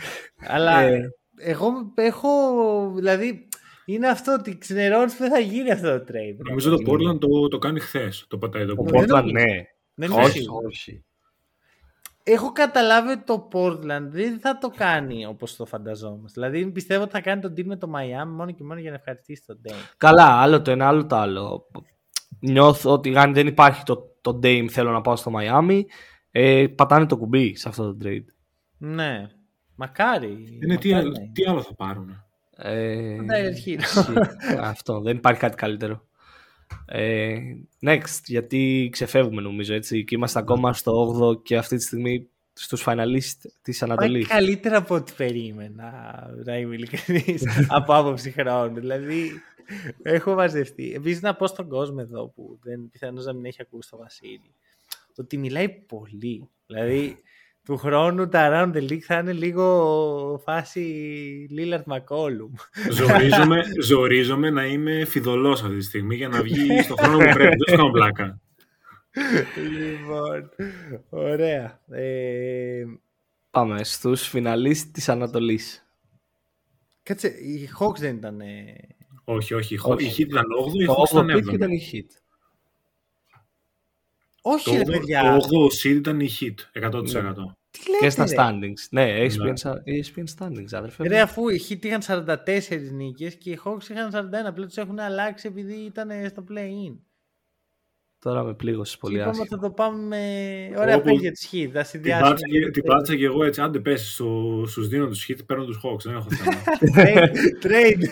Αλλά 0.54 0.80
Ε. 0.80 1.00
εγώ 1.36 1.92
έχω, 1.94 2.28
δηλαδή, 2.94 3.48
είναι 3.84 4.08
αυτό 4.08 4.32
ότι 4.38 4.58
ξενερώνεις 4.58 5.12
που 5.12 5.18
δεν 5.22 5.30
θα 5.30 5.38
γίνει 5.38 5.70
αυτό 5.70 5.98
το 5.98 6.04
trade. 6.08 6.36
Νομίζω 6.48 6.70
το 6.76 6.92
Portland 6.92 7.20
το, 7.20 7.48
το 7.48 7.58
κάνει 7.58 7.80
χθες. 7.80 8.24
Το 8.28 8.38
πατάει 8.38 8.66
το 8.66 8.72
Ο 8.72 8.74
κουμπί. 8.76 8.90
δεν 8.90 9.02
Portland, 9.04 9.08
νομίζω. 9.08 9.32
ναι. 9.32 9.62
Δεν 9.94 10.10
είμαι 10.10 10.22
Όχι, 10.22 10.38
σίγουρος. 10.38 10.72
όχι. 10.76 11.04
Έχω 12.26 12.52
καταλάβει 12.52 13.10
ότι 13.10 13.22
το 13.24 13.48
Portland 13.52 14.06
δεν 14.08 14.38
θα 14.40 14.58
το 14.58 14.68
κάνει 14.76 15.26
όπως 15.26 15.56
το 15.56 15.64
φανταζόμαστε. 15.66 16.40
Δηλαδή 16.40 16.70
πιστεύω 16.70 17.02
ότι 17.02 17.12
θα 17.12 17.20
κάνει 17.20 17.40
τον 17.40 17.52
deal 17.56 17.64
με 17.64 17.76
το 17.76 17.90
Miami 17.94 18.26
μόνο 18.28 18.50
και 18.50 18.64
μόνο 18.64 18.80
για 18.80 18.90
να 18.90 18.96
ευχαριστήσει 18.96 19.42
τον 19.46 19.60
Dame. 19.68 19.92
Καλά, 19.96 20.24
άλλο 20.40 20.62
το 20.62 20.70
ένα, 20.70 20.86
άλλο 20.88 21.06
το 21.06 21.16
άλλο. 21.16 21.66
Νιώθω 22.40 22.92
ότι 22.92 23.16
αν 23.16 23.34
δεν 23.34 23.46
υπάρχει 23.46 23.82
το, 23.82 24.16
το 24.20 24.38
Dame 24.42 24.66
θέλω 24.70 24.90
να 24.90 25.00
πάω 25.00 25.16
στο 25.16 25.32
Miami, 25.38 25.80
ε, 26.30 26.66
πατάνε 26.76 27.06
το 27.06 27.16
κουμπί 27.16 27.56
σε 27.56 27.68
αυτό 27.68 27.94
το 27.96 28.08
trade. 28.08 28.24
Ναι. 28.78 29.26
Μακάρι. 29.74 30.58
Είναι 30.62 30.76
τι, 30.76 30.88
μακάρι 30.88 30.94
άλλο- 30.94 31.16
να 31.16 31.20
είναι. 31.22 31.30
τι 31.34 31.44
άλλο 31.44 31.62
θα 31.62 31.74
πάρουν. 31.74 32.24
Ε, 32.56 33.16
Tyler 33.20 33.48
Hero. 33.48 33.52
ισχύει. 33.52 33.78
αυτό, 34.60 35.00
δεν 35.00 35.16
υπάρχει 35.16 35.40
κάτι 35.40 35.56
καλύτερο. 35.56 36.04
Ε, 36.86 37.38
next, 37.86 38.20
γιατί 38.24 38.88
ξεφεύγουμε 38.92 39.42
νομίζω 39.42 39.74
έτσι 39.74 40.04
και 40.04 40.14
είμαστε 40.14 40.38
ακόμα 40.38 40.72
στο 40.72 41.16
8ο 41.32 41.42
και 41.42 41.56
αυτή 41.56 41.76
τη 41.76 41.82
στιγμή 41.82 42.28
στους 42.52 42.84
finalists 42.86 43.50
της 43.62 43.78
Πάει 43.78 43.90
Ανατολής. 43.90 44.26
καλύτερα 44.26 44.76
από 44.76 44.94
ό,τι 44.94 45.12
περίμενα, 45.16 45.90
να 46.44 46.58
είμαι 46.58 46.74
ειλικρινής, 46.74 47.42
από 47.68 47.94
άποψη 47.94 48.30
χρόνου. 48.30 48.80
Δηλαδή, 48.80 49.30
έχω 50.02 50.34
μαζευτεί. 50.34 50.92
Επίσης, 50.94 51.20
να 51.20 51.34
πω 51.34 51.46
στον 51.46 51.68
κόσμο 51.68 51.96
εδώ, 52.00 52.28
που 52.28 52.58
δεν 52.62 52.88
πιθανώς 52.90 53.24
να 53.24 53.32
μην 53.32 53.44
έχει 53.44 53.58
ακούσει 53.60 53.90
το 53.90 53.96
Βασίλη, 53.96 54.54
ότι 55.16 55.38
μιλάει 55.38 55.68
πολύ. 55.68 56.48
Δηλαδή, 56.66 57.16
του 57.64 57.76
χρόνου 57.76 58.28
τα 58.28 58.48
Around 58.50 58.76
the 58.76 58.90
League 58.90 58.98
θα 58.98 59.18
είναι 59.18 59.32
λίγο 59.32 60.40
φάση 60.44 60.86
Lillard 61.56 61.82
McCollum. 61.92 62.50
ζορίζομαι, 62.90 63.62
ζορίζομαι 63.88 64.50
να 64.50 64.66
είμαι 64.66 65.04
φιδωλός 65.04 65.62
αυτή 65.62 65.76
τη 65.76 65.84
στιγμή 65.84 66.14
για 66.16 66.28
να 66.28 66.42
βγει 66.42 66.82
στο 66.82 66.94
χρόνο 66.94 67.16
που 67.18 67.32
πρέπει. 67.32 67.56
Δεν 67.56 67.68
σου 67.68 67.76
κάνω 67.76 67.90
πλάκα. 67.90 68.40
λοιπόν, 69.78 70.50
ωραία. 71.08 71.80
Ε, 71.90 72.84
Πάμε 73.50 73.84
στους 73.84 74.30
finalists 74.34 74.88
της 74.92 75.08
Ανατολής. 75.08 75.86
κάτσε, 77.02 77.28
οι 77.28 77.68
Hawks 77.80 77.96
δεν 77.98 78.16
ήταν... 78.16 78.40
ε, 78.40 78.74
όχι, 79.24 79.54
όχι. 79.54 79.78
Όχι. 79.82 80.04
Η 80.06 80.10
Heat 80.16 80.28
ήταν 80.28 80.44
8η, 80.66 80.80
η 80.80 80.84
Το 80.84 80.92
Hawks 80.94 81.18
8ο 81.18 81.24
ήταν 81.24 81.38
pick 81.38 81.48
7η. 81.50 81.54
ήταν 81.54 81.70
η 81.70 81.80
Hit. 81.92 82.16
Όχι, 84.46 84.76
ρε 84.76 84.82
Το 84.82 84.90
παιδιά. 84.92 85.36
8ο 85.36 85.88
seed 85.88 85.94
ήταν 85.96 86.20
η 86.20 86.28
Heat, 86.40 86.54
100%. 86.84 87.02
Τι 87.70 87.90
λέτε, 87.90 87.98
Και 88.00 88.10
στα 88.10 88.24
ρε. 88.24 88.34
standings. 88.38 88.86
Ναι, 88.90 89.04
Ναι. 89.04 89.26
ESPN, 89.26 89.54
sa- 89.62 89.82
ESPN 89.84 90.24
standings, 90.38 90.72
αδερφέ. 90.72 91.08
Ρε, 91.08 91.20
αφού 91.20 91.48
οι 91.48 91.60
Heat 91.68 91.84
είχαν 91.84 92.00
44 92.02 92.90
νίκες 92.92 93.34
και 93.34 93.50
οι 93.50 93.58
Hawks 93.64 93.88
είχαν 93.90 94.10
41, 94.10 94.46
απλά 94.46 94.66
τους 94.66 94.76
έχουν 94.76 94.98
αλλάξει 94.98 95.46
επειδή 95.48 95.74
ήταν 95.74 96.10
στο 96.28 96.44
play-in. 96.50 96.96
Τώρα 98.24 98.42
με 98.42 98.54
πλήγωσε 98.54 98.92
Και 98.94 98.98
πολύ 99.00 99.14
είπαμε 99.16 99.30
άσχημα. 99.30 99.46
ότι 99.50 99.60
θα 99.62 99.68
το 99.68 99.74
πάμε 99.74 100.02
με... 100.06 100.18
Ωραία 100.80 100.94
Όπου 100.96 101.04
παίζει 101.04 101.20
για 101.20 101.32
τους 101.32 101.48
Heat, 101.52 101.68
θα 101.72 101.80
Την 101.80 101.84
συνδυάσουμε. 101.90 102.28
πάτησα 102.28 102.46
και- 102.48 102.70
Την 102.70 102.82
πάτησα 102.82 103.16
και 103.16 103.24
εγώ 103.24 103.44
έτσι, 103.44 103.60
άντε 103.60 103.78
πέσει, 103.78 104.12
στο, 104.12 104.62
στους 104.66 104.88
δίνω 104.88 105.06
τους 105.06 105.26
Heat, 105.28 105.38
παίρνω 105.46 105.64
τους 105.64 105.80
Hawks, 105.84 106.00
δεν 106.04 106.14
έχω 106.14 106.26
θέμα. 106.30 106.62
Trade, 106.96 107.66
trade. 107.66 108.04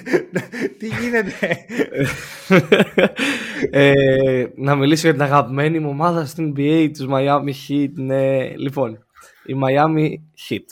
Τι 0.79 0.87
γίνεται; 0.87 1.33
ε, 3.71 4.45
να 4.57 4.75
μιλήσω 4.75 5.03
για 5.07 5.13
την 5.13 5.23
αγαπημένη 5.23 5.79
μου 5.79 5.89
ομάδα 5.89 6.25
στην 6.27 6.55
NBA, 6.57 6.91
τους 6.99 7.07
Miami 7.11 7.53
Heat. 7.69 7.91
Ναι. 7.95 8.57
Λοιπόν, 8.57 9.05
οι 9.47 9.55
Miami 9.65 10.09
Heat. 10.49 10.65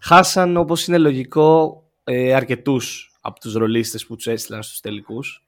Χάσαν, 0.00 0.56
όπως 0.56 0.86
είναι 0.86 0.98
λογικό, 0.98 1.82
ε, 2.04 2.34
αρκετούς 2.34 3.16
από 3.20 3.40
τους 3.40 3.54
ρολίστες 3.54 4.06
που 4.06 4.16
τους 4.16 4.26
έστειλαν 4.26 4.62
στους 4.62 4.80
τελικούς. 4.80 5.44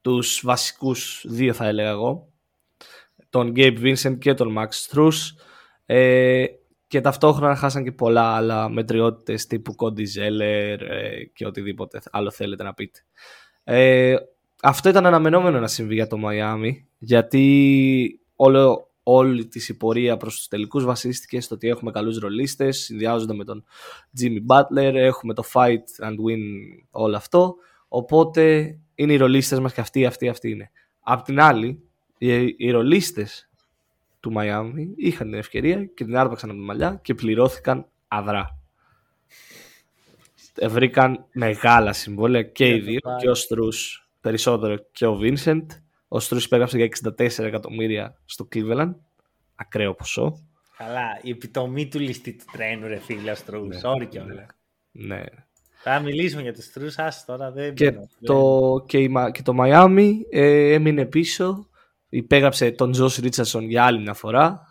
Τους 0.00 0.40
βασικούς 0.44 1.24
δύο 1.28 1.52
θα 1.52 1.66
έλεγα 1.66 1.88
εγώ. 1.88 2.28
Τον 3.30 3.52
Gabe 3.56 3.78
Vincent 3.82 4.18
και 4.18 4.34
τον 4.34 4.54
Max 4.58 4.68
Strus. 4.68 5.16
Ε, 5.86 6.44
και 6.88 7.00
ταυτόχρονα 7.00 7.54
χάσαν 7.54 7.84
και 7.84 7.92
πολλά 7.92 8.36
άλλα 8.36 8.68
μετριότητες 8.68 9.46
τύπου 9.46 9.74
Cody 9.78 10.00
Zeller 10.00 10.80
ε, 10.80 11.24
και 11.34 11.46
οτιδήποτε 11.46 12.00
άλλο 12.10 12.30
θέλετε 12.30 12.62
να 12.62 12.74
πείτε. 12.74 13.00
Ε, 13.64 14.16
αυτό 14.62 14.88
ήταν 14.88 15.06
αναμενόμενο 15.06 15.60
να 15.60 15.66
συμβεί 15.66 15.94
για 15.94 16.06
το 16.06 16.16
Miami 16.24 16.70
γιατί 16.98 18.20
όλο, 18.36 18.90
όλη 19.02 19.46
της 19.46 19.68
η 19.68 19.76
πορεία 19.76 20.16
προς 20.16 20.36
τους 20.36 20.48
τελικούς 20.48 20.84
βασίστηκε 20.84 21.40
στο 21.40 21.54
ότι 21.54 21.68
έχουμε 21.68 21.90
καλούς 21.90 22.18
ρολίστες, 22.18 22.78
συνδυάζονται 22.78 23.34
με 23.34 23.44
τον 23.44 23.64
Jimmy 24.20 24.38
Butler, 24.54 24.94
έχουμε 24.94 25.34
το 25.34 25.42
fight 25.52 26.06
and 26.06 26.12
win 26.12 26.42
όλο 26.90 27.16
αυτό, 27.16 27.54
οπότε 27.88 28.74
είναι 28.94 29.12
οι 29.12 29.16
ρολίστες 29.16 29.60
μας 29.60 29.72
και 29.72 29.80
αυτοί, 29.80 30.06
αυτοί, 30.06 30.28
αυτοί 30.28 30.50
είναι. 30.50 30.70
Απ' 31.00 31.22
την 31.22 31.40
άλλη, 31.40 31.87
οι, 32.18 32.54
οι 32.58 32.70
ρολίστες 32.70 33.48
του 34.20 34.32
Miami 34.36 34.86
είχαν 34.96 35.30
την 35.30 35.38
ευκαιρία 35.38 35.84
και 35.84 36.04
την 36.04 36.16
άρπαξαν 36.16 36.50
από 36.50 36.58
τη 36.58 36.64
μαλλιά 36.64 36.98
και 37.02 37.14
πληρώθηκαν 37.14 37.86
αδρά. 38.08 38.58
Ε, 40.54 40.68
Βρήκαν 40.68 41.24
μεγάλα 41.32 41.92
συμβόλαια 41.92 42.42
και 42.42 42.66
οι 42.68 42.70
Για 42.70 42.78
το 42.80 42.84
δύο, 42.90 42.98
πάρει. 43.02 43.20
και 43.20 43.28
ο 43.30 43.34
Στρούς 43.34 44.08
περισσότερο 44.20 44.76
και 44.92 45.06
ο 45.06 45.18
Vincent. 45.22 45.66
Ο 46.08 46.20
Στρούς 46.20 46.44
υπέγραψε 46.44 46.76
για 46.76 46.88
64 47.18 47.38
εκατομμύρια 47.44 48.20
στο 48.24 48.48
Cleveland. 48.54 48.94
Ακραίο 49.54 49.94
ποσό. 49.94 50.42
Καλά, 50.76 51.18
η 51.22 51.30
επιτομή 51.30 51.88
του 51.88 51.98
ληστή 51.98 52.32
του 52.32 52.44
τρένου, 52.52 52.86
ρε 52.86 52.98
φίλε, 52.98 53.34
Στρούς. 53.34 53.76
Sorry 53.82 54.06
κιόλας. 54.08 54.46
Ναι. 54.90 55.22
Θα 55.80 56.00
μιλήσουμε 56.00 56.42
για 56.42 56.52
τους 56.54 56.64
Στρούς, 56.64 56.98
ας 56.98 57.24
τώρα 57.24 57.50
δεν 57.50 57.74
Και 57.74 57.90
μπορώ. 57.90 58.08
το, 58.22 58.84
και, 58.86 58.98
η 58.98 59.08
Μα- 59.08 59.30
και 59.30 59.42
το 59.42 59.52
Miami 59.60 60.12
ε, 60.30 60.72
έμεινε 60.72 61.04
πίσω. 61.06 61.68
Υπέγραψε 62.08 62.70
τον 62.70 62.92
Josh 62.96 63.20
Richardson 63.24 63.62
για 63.68 63.84
άλλη 63.84 64.00
μια 64.00 64.14
φορά. 64.14 64.66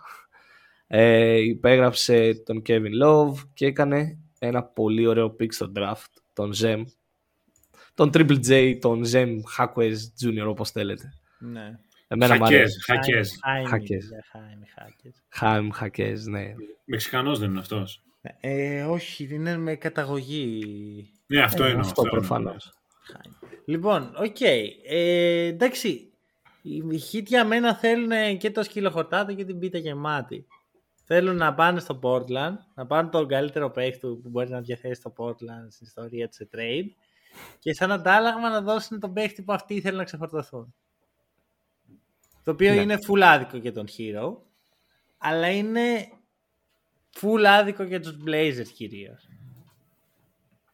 Ε, 0.88 1.38
υπέγραψε 1.40 2.34
τον 2.46 2.62
Kevin 2.68 3.04
Love 3.06 3.34
και 3.54 3.66
έκανε 3.66 4.18
ένα 4.40 4.64
πολύ 4.64 5.08
ωραίο 5.08 5.36
pick 5.40 5.54
στο 5.54 5.72
draft. 5.76 6.12
Τον 6.34 6.52
Jaime. 6.62 6.84
Τον 7.94 8.10
Triple 8.14 8.40
J, 8.48 8.78
τον 8.82 9.04
Jaime 9.12 9.30
Jaquez 9.58 9.96
Jr. 10.24 10.48
όπως 10.48 10.72
θέλετε. 10.72 11.14
Ναι. 11.40 11.80
Εμένα 12.08 12.34
μου 12.36 12.40
Χακές, 12.42 12.58
αρέσει. 12.58 12.80
χακές. 12.84 13.40
Χάιμι, 13.44 13.68
Χάκες. 13.70 14.08
για 14.08 14.26
Χάιμι, 14.32 14.66
Χάκες. 14.76 15.24
Χάιμ 15.30 15.70
Jaquez, 15.82 16.20
ναι. 16.30 16.54
Μεξικανός 16.86 17.40
δεν 17.40 17.50
είναι 17.50 17.60
αυτός. 17.60 18.02
Ε, 18.40 18.84
όχι, 18.84 19.28
είναι 19.32 19.58
με 19.58 19.76
καταγωγή. 19.76 20.64
Ναι, 21.28 21.42
αυτό 21.42 21.64
Ε, 21.64 21.68
εννοώ. 21.68 21.82
αυτό 21.82 22.02
εννοώ. 22.06 22.16
προφανώς. 22.20 22.74
Λοιπόν, 23.66 24.14
οκ. 24.18 24.42
Ε, 24.90 25.46
εντάξει. 25.46 26.07
Οι 26.70 26.84
Heat 27.12 27.24
για 27.26 27.46
μένα 27.46 27.76
θέλουν 27.76 28.38
και 28.38 28.52
το 28.52 28.64
σκύλο 28.64 28.90
χορτάτο 28.90 29.34
και 29.34 29.46
την 29.46 29.60
πίτα 29.60 29.78
γεμάτη. 29.78 30.48
Θέλουν 31.04 31.36
να 31.36 31.54
πάνε 31.54 31.80
στο 31.80 32.00
Portland, 32.04 32.56
να 32.76 32.86
πάρουν 32.88 33.10
τον 33.12 33.28
καλύτερο 33.28 33.72
παίχτη 33.72 34.00
που 34.00 34.22
μπορεί 34.30 34.50
να 34.50 34.62
διαθέσει 34.62 35.02
το 35.02 35.14
Portland 35.18 35.68
στην 35.70 35.86
ιστορία 35.88 36.28
του 36.28 36.34
σε 36.36 36.50
trade 36.56 36.90
και 37.60 37.74
σαν 37.74 37.92
αντάλλαγμα 37.92 38.50
να 38.50 38.62
δώσουν 38.62 39.00
τον 39.00 39.14
παίχτη 39.14 39.42
που 39.44 39.54
αυτοί 39.54 39.82
θέλουν 39.82 39.98
να 39.98 40.04
ξεφορτωθούν. 40.04 40.76
Το 42.44 42.52
οποίο 42.52 42.74
Ναι. 42.74 42.82
είναι 42.82 42.98
full 43.08 43.22
άδικο 43.22 43.58
για 43.58 43.74
τον 43.74 43.86
Hero, 43.98 44.38
αλλά 45.18 45.52
είναι 45.52 46.08
full 47.22 47.44
άδικο 47.48 47.84
για 47.84 48.00
τους 48.00 48.18
Blazers 48.28 48.68
κυρίως. 48.74 49.28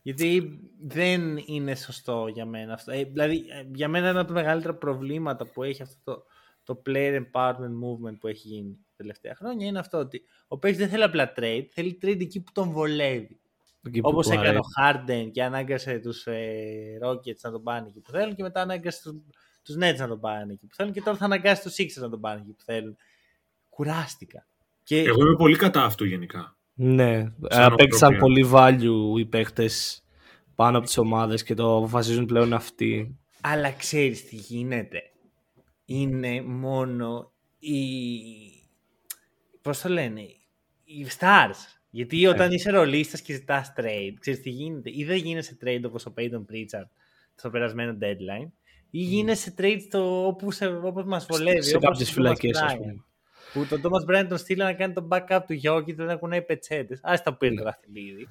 Γιατί 0.03 0.59
δεν 0.79 1.37
είναι 1.45 1.75
σωστό 1.75 2.27
για 2.27 2.45
μένα 2.45 2.73
αυτό. 2.73 2.91
Ε, 2.91 3.03
δηλαδή, 3.03 3.45
ε, 3.49 3.67
για 3.73 3.87
μένα 3.87 4.07
ένα 4.07 4.19
από 4.19 4.27
τα 4.27 4.33
μεγαλύτερα 4.33 4.75
προβλήματα 4.75 5.45
που 5.45 5.63
έχει 5.63 5.81
αυτό 5.81 5.97
το, 6.03 6.23
το 6.63 6.81
player 6.85 7.21
empowerment 7.21 7.75
movement 7.83 8.17
που 8.19 8.27
έχει 8.27 8.47
γίνει 8.47 8.73
τα 8.73 8.93
τελευταία 8.95 9.35
χρόνια 9.35 9.67
είναι 9.67 9.79
αυτό 9.79 9.97
ότι 9.97 10.21
ο 10.47 10.57
παίκτης 10.57 10.79
δεν 10.79 10.89
θέλει 10.89 11.03
απλά 11.03 11.33
trade, 11.35 11.65
θέλει 11.71 11.99
trade 12.01 12.21
εκεί 12.21 12.41
που 12.41 12.51
τον 12.51 12.71
βολεύει. 12.71 13.39
Όπως 14.01 14.29
έκανε 14.29 14.57
ο 14.57 14.63
Harden 14.79 15.29
και 15.31 15.43
ανάγκασε 15.43 15.99
τους 15.99 16.27
ε, 16.27 16.99
Rockets 17.03 17.39
να 17.41 17.51
τον 17.51 17.63
πάνε 17.63 17.87
εκεί 17.87 17.99
που 17.99 18.11
θέλουν 18.11 18.35
και 18.35 18.43
μετά 18.43 18.61
ανάγκασε 18.61 19.13
τους 19.63 19.75
Nets 19.75 19.97
να 19.97 20.07
τον 20.07 20.19
πάνε 20.19 20.53
εκεί 20.53 20.65
που 20.65 20.75
θέλουν 20.75 20.93
και 20.93 21.01
τώρα 21.01 21.17
θα 21.17 21.25
αναγκάσει 21.25 21.61
τους 21.61 21.75
Sixers 21.77 22.01
να 22.01 22.09
τον 22.09 22.19
πάνε 22.19 22.41
εκεί 22.41 22.51
που 22.51 22.63
θέλουν. 22.63 22.97
Κουράστηκα. 23.69 24.47
Και... 24.83 24.99
Εγώ 24.99 25.25
είμαι 25.25 25.35
πολύ 25.35 25.55
κατά 25.55 25.83
αυτού 25.83 26.05
γενικά. 26.05 26.57
Ναι, 26.73 27.33
απέκτησαν 27.39 28.17
πολύ 28.17 28.49
value 28.53 29.19
οι 29.19 29.25
παίχτε 29.25 29.69
πάνω 30.55 30.77
από 30.77 30.85
τις 30.85 30.97
ομάδες 30.97 31.43
και 31.43 31.53
το 31.53 31.77
αποφασίζουν 31.77 32.25
πλέον 32.25 32.53
αυτοί. 32.53 33.17
Αλλά 33.41 33.71
ξέρεις 33.71 34.25
τι 34.25 34.35
γίνεται. 34.35 35.01
Είναι 35.85 36.41
μόνο 36.41 37.31
οι. 37.59 37.77
Πώς 39.61 39.81
το 39.81 39.89
λένε, 39.89 40.21
οι 40.83 41.07
stars. 41.19 41.79
Γιατί 41.89 42.25
όταν 42.25 42.51
ε. 42.51 42.53
είσαι 42.53 42.71
ρολίστας 42.71 43.21
και 43.21 43.33
ζητάς 43.33 43.73
trade, 43.77 44.13
ξέρεις 44.19 44.41
τι 44.41 44.49
γίνεται. 44.49 44.89
Ή 44.93 45.03
δεν 45.03 45.17
γίνεσαι 45.17 45.57
trade 45.63 45.81
όπως 45.85 46.05
ο 46.05 46.13
Peyton 46.17 46.45
Pritchard 46.51 46.89
στο 47.35 47.49
περασμένο 47.49 47.97
deadline, 48.01 48.51
ή 48.89 48.99
γίνεσαι 48.99 49.53
trade 49.57 49.81
στο, 49.87 50.27
όπως, 50.27 50.61
όπως 50.83 51.03
μας 51.05 51.25
βολεύει. 51.25 51.61
Σε 51.61 51.77
κάποιες 51.77 52.11
φυλακές, 52.11 52.61
ας 52.61 52.77
πούμε. 52.77 53.03
Που 53.53 53.65
τον 53.65 53.81
Thomas 53.83 54.11
Bryant 54.11 54.25
τον 54.29 54.37
στείλε 54.37 54.63
να 54.63 54.73
κάνει 54.73 54.93
τον 54.93 55.07
backup 55.11 55.39
του 55.47 55.53
Γιώργη 55.53 55.85
και 55.85 55.95
δεν 55.95 56.09
έχουν 56.09 56.31
πετσέτες. 56.45 56.99
Ας 57.03 57.23
τα 57.23 57.37
πήρε 57.37 57.55
το 57.55 57.63
δαχτυλίδι. 57.63 58.27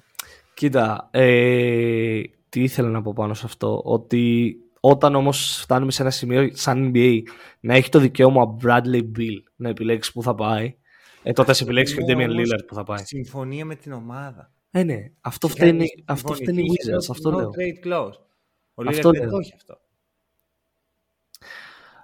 Κοίτα, 0.53 1.09
ε, 1.11 2.21
τι 2.49 2.63
ήθελα 2.63 2.89
να 2.89 3.01
πω 3.01 3.13
πάνω 3.13 3.33
σε 3.33 3.45
αυτό, 3.45 3.81
ότι 3.83 4.55
όταν 4.79 5.15
όμως 5.15 5.59
φτάνουμε 5.61 5.91
σε 5.91 6.01
ένα 6.01 6.11
σημείο 6.11 6.49
σαν 6.53 6.91
NBA 6.93 7.19
να 7.59 7.73
έχει 7.73 7.89
το 7.89 7.99
δικαίωμα 7.99 8.41
ο 8.41 8.57
Bradley 8.63 9.03
Bill 9.17 9.43
να 9.55 9.69
επιλέξει 9.69 10.11
που 10.11 10.23
θα 10.23 10.35
πάει, 10.35 10.75
ε, 11.23 11.31
τότε 11.31 11.53
σε 11.53 11.63
επιλέξει 11.63 11.95
και 11.95 12.01
ο 12.01 12.05
Damian 12.07 12.29
Lillard 12.29 12.65
που 12.67 12.73
θα 12.73 12.83
πάει. 12.83 13.03
Συμφωνία 13.03 13.65
με 13.65 13.75
την 13.75 13.91
ομάδα. 13.91 14.51
Ε, 14.71 14.83
ναι, 14.83 15.11
αυτό 15.21 15.47
φταίνει, 15.47 15.85
αυτό 16.05 16.33
φταίνει 16.33 16.61
οι 16.61 16.65
Wizards, 16.69 17.07
αυτό 17.09 17.31
λέω. 17.31 17.49
Trade 17.49 17.87
clause. 17.87 18.17
Ο 18.73 18.83
Lillard 18.83 19.13
δεν 19.13 19.29
το 19.29 19.37
έχει 19.37 19.53
αυτό. 19.55 19.79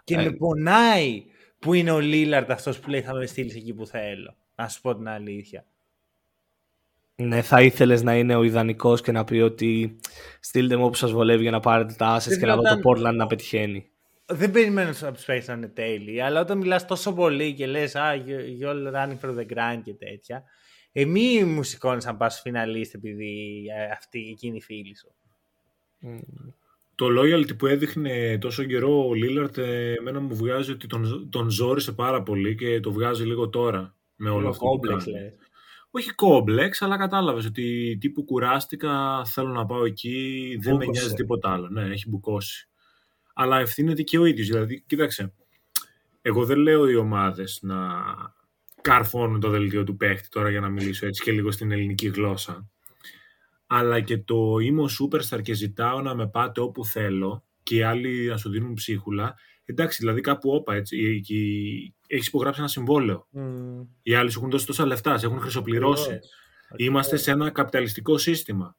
Και 0.03 0.15
ε, 0.15 0.24
με 0.24 0.32
πονάει 0.32 1.24
που 1.60 1.74
είναι 1.74 1.91
ο 1.91 1.99
Λίλαρντ 1.99 2.51
αυτός 2.51 2.80
που 2.80 2.89
λέει 2.89 3.01
θα 3.01 3.14
με 3.14 3.26
στείλεις 3.26 3.55
εκεί 3.55 3.74
που 3.74 3.86
θέλω. 3.86 4.36
Να 4.55 4.68
σου 4.68 4.82
πω 4.82 4.95
την 4.95 5.07
αλήθεια. 5.07 5.66
Ναι, 7.16 7.41
θα 7.41 7.62
ήθελες 7.62 8.03
να 8.03 8.18
είναι 8.18 8.36
ο 8.36 8.43
ιδανικός 8.43 9.01
και 9.01 9.12
να 9.12 9.24
πει 9.24 9.39
ότι 9.39 9.99
στείλτε 10.39 10.76
μου 10.76 10.86
όπου 10.86 10.95
σας 10.95 11.12
βολεύει 11.12 11.41
για 11.41 11.51
να 11.51 11.60
πάρετε 11.60 11.93
τα 11.93 12.18
assets 12.18 12.38
και 12.39 12.45
να 12.45 12.55
δω 12.55 12.62
το 12.62 12.80
Portland 12.84 13.14
να 13.16 13.28
πετυχαίνει. 13.28 13.89
Δεν 14.26 14.51
περιμένω 14.51 14.93
από 15.01 15.14
τους 15.14 15.26
παίχτε 15.26 15.51
να 15.51 15.57
είναι 15.57 15.68
τέλειοι, 15.68 16.20
αλλά 16.20 16.41
όταν 16.41 16.57
μιλάς 16.57 16.86
τόσο 16.86 17.14
πολύ 17.14 17.53
και 17.53 17.66
λες, 17.66 17.95
Α, 17.95 18.14
you 18.60 18.68
all 18.68 18.93
running 18.93 19.20
for 19.22 19.38
the 19.38 19.45
grind 19.53 19.82
και 19.84 19.93
τέτοια, 19.93 20.43
εμεί 20.91 21.43
μου 21.43 21.64
σηκώνεις 21.64 22.05
αν 22.05 22.18
πας 22.18 22.39
φιναλίστ 22.41 22.93
επειδή 22.93 23.66
ε, 23.78 23.84
αυτή 23.91 24.30
εκείνη 24.32 24.57
η 24.57 24.62
φίλη 24.62 24.97
σου. 24.97 25.16
Mm 26.03 26.53
το 27.00 27.06
loyalty 27.20 27.58
που 27.58 27.68
έδειχνε 27.68 28.38
τόσο 28.41 28.64
καιρό 28.64 29.08
ο 29.08 29.14
Λίλαρτ 29.14 29.58
εμένα 29.58 30.20
μου 30.20 30.36
βγάζει 30.36 30.72
ότι 30.72 30.88
τον, 30.88 31.30
τον 31.30 31.50
ζόρισε 31.50 31.91
πάρα 31.91 32.24
πολύ 32.24 32.56
και 32.56 32.80
το 32.80 32.91
βγάζει 32.91 33.26
λίγο 33.26 33.50
τώρα 33.50 33.95
με 34.16 34.30
όλο 34.30 34.50
αυτό 34.50 34.66
που 34.66 34.80
κάνει. 34.80 35.04
Όχι 35.89 36.14
κόμπλεξ, 36.14 36.82
αλλά 36.82 36.97
κατάλαβες 36.97 37.45
ότι 37.45 37.97
τύπου 38.00 38.26
κουράστηκα, 38.26 39.26
θέλω 39.26 39.50
να 39.50 39.66
πάω 39.66 39.86
εκεί, 39.86 40.58
δεν 40.62 40.76
με 40.76 40.86
νοιάζει 40.86 41.14
τίποτα 41.14 41.52
άλλο. 41.52 41.70
Ναι, 41.70 41.82
έχει 41.82 42.10
μπουκώσει. 42.10 42.70
Αλλά 43.34 43.60
ευθύνεται 43.60 44.02
και 44.02 44.20
ο 44.20 44.26
ίδιος. 44.26 44.47
Δηλαδή, 44.47 44.84
κοίταξε, 44.88 45.34
εγώ 46.22 46.45
δεν 46.45 46.58
λέω 46.58 46.89
οι 46.89 46.95
ομάδες 46.95 47.60
να 47.62 47.78
καρφώνουν 48.82 49.39
το 49.39 49.50
δελτίο 49.50 49.84
του 49.84 49.95
παίχτη 49.95 50.30
τώρα 50.30 50.50
για 50.50 50.60
να 50.60 50.70
μιλήσω 50.70 51.06
έτσι 51.06 51.24
και 51.24 51.32
λίγο 51.32 51.52
στην 51.52 51.72
ελληνική 51.72 52.08
γλώσσα 52.08 52.70
αλλά 53.72 53.99
και 53.99 54.17
το 54.17 54.57
είμαι 54.59 54.82
ο 54.82 54.88
superstar 54.99 55.41
και 55.41 55.53
ζητάω 55.53 56.01
να 56.01 56.15
με 56.15 56.28
πάτε 56.28 56.61
όπου 56.61 56.86
θέλω 56.86 57.43
και 57.63 57.76
οι 57.76 57.82
άλλοι 57.82 58.28
να 58.28 58.38
σου 58.38 58.49
δίνουν 58.49 58.74
ψίχουλα. 58.74 59.36
Εντάξει, 59.65 59.97
δηλαδή 59.99 60.22
κάπου 60.22 60.49
όπα 60.49 60.76
έτσι. 60.76 61.22
Έχεις 62.07 62.28
υπογράψει 62.28 62.59
ένα 62.59 62.70
συμβόλαιο. 62.70 63.28
Mm. 63.36 63.88
Οι 64.01 64.13
άλλοι 64.13 64.32
σου 64.32 64.39
έχουν 64.39 64.51
δώσει 64.51 64.65
τόσα 64.65 64.86
λεφτά, 64.86 65.17
σε 65.17 65.26
έχουν 65.26 65.39
χρυσοπληρώσει. 65.39 66.20
Είμαστε 66.76 67.17
σε 67.17 67.32
ένα 67.32 67.49
καπιταλιστικό 67.49 68.17
σύστημα. 68.17 68.76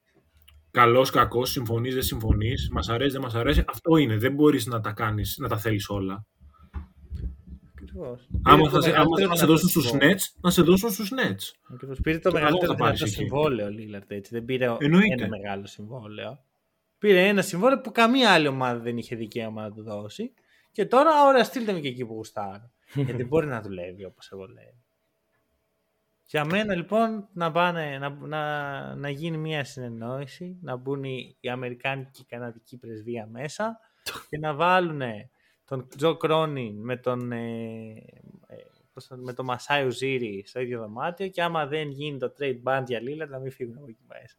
Καλός, 0.70 1.10
κακός, 1.10 1.50
συμφωνείς, 1.50 1.94
δεν 1.94 2.02
συμφωνείς, 2.02 2.68
μας 2.72 2.88
αρέσει, 2.88 3.12
δεν 3.12 3.20
μας 3.20 3.34
αρέσει. 3.34 3.64
Αυτό 3.66 3.96
είναι. 3.96 4.16
Δεν 4.16 4.34
μπορείς 4.34 4.66
να 4.66 4.80
τα 4.80 4.92
κάνεις, 4.92 5.36
να 5.38 5.48
τα 5.48 5.58
θέλεις 5.58 5.88
όλα. 5.88 6.26
Άμα 8.42 8.70
θα, 8.70 8.80
σε, 8.80 8.90
άμα 8.96 9.28
θα 9.28 9.36
σε 9.36 9.46
δώσουν 9.46 9.68
στους 9.68 9.90
Nets, 9.92 10.40
να 10.40 10.50
σε 10.50 10.62
δώσουν 10.62 10.90
στους 10.90 11.12
Nets. 11.12 11.72
Ακριβώς. 11.72 12.00
Πήρε 12.00 12.18
το 12.18 12.32
μεγαλύτερο 12.32 12.74
δυνατό 12.74 13.06
συμβόλαιο 13.06 13.66
ο 13.66 13.70
Λίλαρτ, 13.70 14.10
έτσι. 14.10 14.34
Δεν 14.34 14.44
πήρε 14.44 14.76
Εννοείται. 14.78 15.24
ένα 15.24 15.28
μεγάλο 15.28 15.66
συμβόλαιο. 15.66 16.44
Πήρε 16.98 17.28
ένα 17.28 17.42
συμβόλαιο 17.42 17.80
που 17.80 17.92
καμία 17.92 18.32
άλλη 18.32 18.46
ομάδα 18.46 18.78
δεν 18.78 18.98
είχε 18.98 19.16
δικαίωμα 19.16 19.62
να 19.62 19.70
του 19.70 19.82
δώσει. 19.82 20.34
Και 20.72 20.86
τώρα, 20.86 21.26
ωραία, 21.26 21.44
στείλτε 21.44 21.72
με 21.72 21.80
και 21.80 21.88
εκεί 21.88 22.06
που 22.06 22.14
γουστάρω. 22.14 22.70
Γιατί 23.06 23.24
μπορεί 23.24 23.46
να 23.46 23.60
δουλεύει 23.60 24.04
όπως 24.04 24.30
εγώ 24.32 24.46
λέω. 24.46 24.74
Για 26.26 26.44
μένα 26.44 26.74
λοιπόν 26.74 27.28
να, 27.32 27.50
πάνε, 27.50 27.98
να, 27.98 28.08
να, 28.10 28.94
να 28.94 29.10
γίνει 29.10 29.36
μια 29.36 29.64
συνεννόηση, 29.64 30.58
να 30.62 30.76
μπουν 30.76 31.04
οι, 31.04 31.36
οι 31.40 31.48
Αμερικάνοι 31.48 32.04
και 32.12 32.20
η 32.22 32.26
Καναδική 32.28 32.78
πρεσβεία 32.78 33.26
μέσα 33.26 33.80
και 34.28 34.38
να 34.38 34.54
βάλουν 34.54 35.02
τον 35.70 35.88
Τζο 35.96 36.16
Κρόνιν 36.16 36.74
με 36.80 36.96
τον, 36.96 37.32
ε, 37.32 37.38
ε 38.46 38.56
με 39.16 39.32
τον 39.32 39.44
Μασάι 39.44 39.86
Ουζίρι 39.86 40.42
στο 40.46 40.60
ίδιο 40.60 40.80
δωμάτιο 40.80 41.28
και 41.28 41.42
άμα 41.42 41.66
δεν 41.66 41.90
γίνει 41.90 42.18
το 42.18 42.32
trade 42.38 42.60
band 42.64 42.82
για 42.86 43.00
Λίλα 43.00 43.26
να 43.26 43.38
μην 43.38 43.52
φύγουν 43.52 43.76
από 43.76 43.86
εκεί 43.88 44.04
μέσα. 44.08 44.34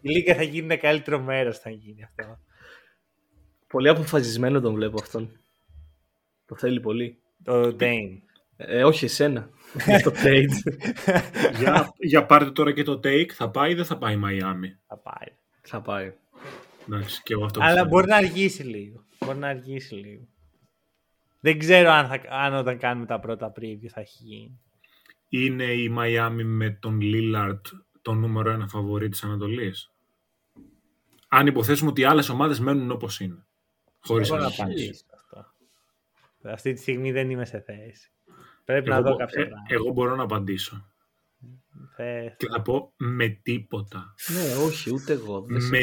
η, 0.00 0.10
Λίγκα, 0.12 0.34
θα 0.34 0.42
γίνει 0.42 0.64
ένα 0.64 0.76
καλύτερο 0.76 1.20
μέρος 1.20 1.58
θα 1.58 1.70
γίνει 1.70 2.02
αυτό. 2.02 2.38
Πολύ 3.66 3.88
αποφασισμένο 3.88 4.60
τον 4.60 4.74
βλέπω 4.74 4.98
αυτόν. 5.00 5.40
Το 6.46 6.56
θέλει 6.56 6.80
πολύ. 6.80 7.18
Το 7.44 7.76
Dane. 7.80 8.18
Ε, 8.56 8.84
όχι 8.84 9.04
εσένα. 9.04 9.50
το 10.02 10.12
trade. 10.14 10.74
για, 11.58 11.94
για 11.98 12.26
πάρτε 12.26 12.50
τώρα 12.50 12.72
και 12.72 12.82
το 12.82 13.00
take. 13.04 13.30
Θα 13.32 13.50
πάει 13.50 13.70
ή 13.70 13.74
δεν 13.74 13.84
θα 13.84 13.98
πάει 13.98 14.14
η 14.14 14.16
Μαϊάμι. 14.16 14.78
Θα 14.86 14.98
πάει. 14.98 15.36
Θα 15.60 15.80
πάει. 15.80 16.12
Εντάξει, 16.88 17.22
και 17.22 17.32
εγώ 17.32 17.44
αυτό 17.44 17.60
Αλλά 17.62 17.84
μπορεί 17.84 18.06
να 18.06 18.16
αργήσει 18.16 18.62
λίγο. 18.62 19.03
Μπορεί 19.24 19.38
να 19.38 19.48
αργήσει 19.48 19.94
λίγο. 19.94 20.28
Δεν 21.40 21.58
ξέρω 21.58 21.90
αν, 21.90 22.06
θα, 22.06 22.20
αν 22.28 22.54
όταν 22.54 22.78
κάνουμε 22.78 23.06
τα 23.06 23.20
πρώτα 23.20 23.52
preview 23.56 23.86
θα 23.86 24.00
έχει 24.00 24.22
γίνει. 24.22 24.60
Είναι 25.28 25.64
η 25.64 25.88
Μαϊάμι 25.88 26.44
με 26.44 26.70
τον 26.70 27.00
Λίλαρτ 27.00 27.66
το 28.02 28.12
νούμερο 28.14 28.50
ένα 28.50 28.68
φαβορή 28.68 29.08
της 29.08 29.24
Ανατολής. 29.24 29.92
Αν 31.28 31.46
υποθέσουμε 31.46 31.90
ότι 31.90 32.00
οι 32.00 32.04
άλλες 32.04 32.28
ομάδες 32.28 32.60
μένουν 32.60 32.90
όπως 32.90 33.20
είναι. 33.20 33.46
Χωρίς 34.00 34.30
να 34.30 34.46
απαντήσω 34.46 35.04
αυτό. 35.14 35.54
Αυτή 36.42 36.72
τη 36.72 36.80
στιγμή 36.80 37.12
δεν 37.12 37.30
είμαι 37.30 37.44
σε 37.44 37.60
θέση. 37.60 38.10
Πρέπει 38.64 38.90
εγώ, 38.90 39.00
να 39.00 39.10
δω 39.10 39.16
κάποια 39.16 39.42
ε, 39.42 39.74
Εγώ 39.74 39.92
μπορώ 39.92 40.16
να 40.16 40.22
απαντήσω. 40.22 40.88
Και 42.36 42.46
θα 42.50 42.62
πω 42.62 42.92
με 42.96 43.28
τίποτα. 43.28 44.14
Ναι, 44.32 44.64
όχι, 44.64 44.92
ούτε 44.92 45.12
εγώ. 45.12 45.40
Δεν 45.40 45.62
με 45.68 45.78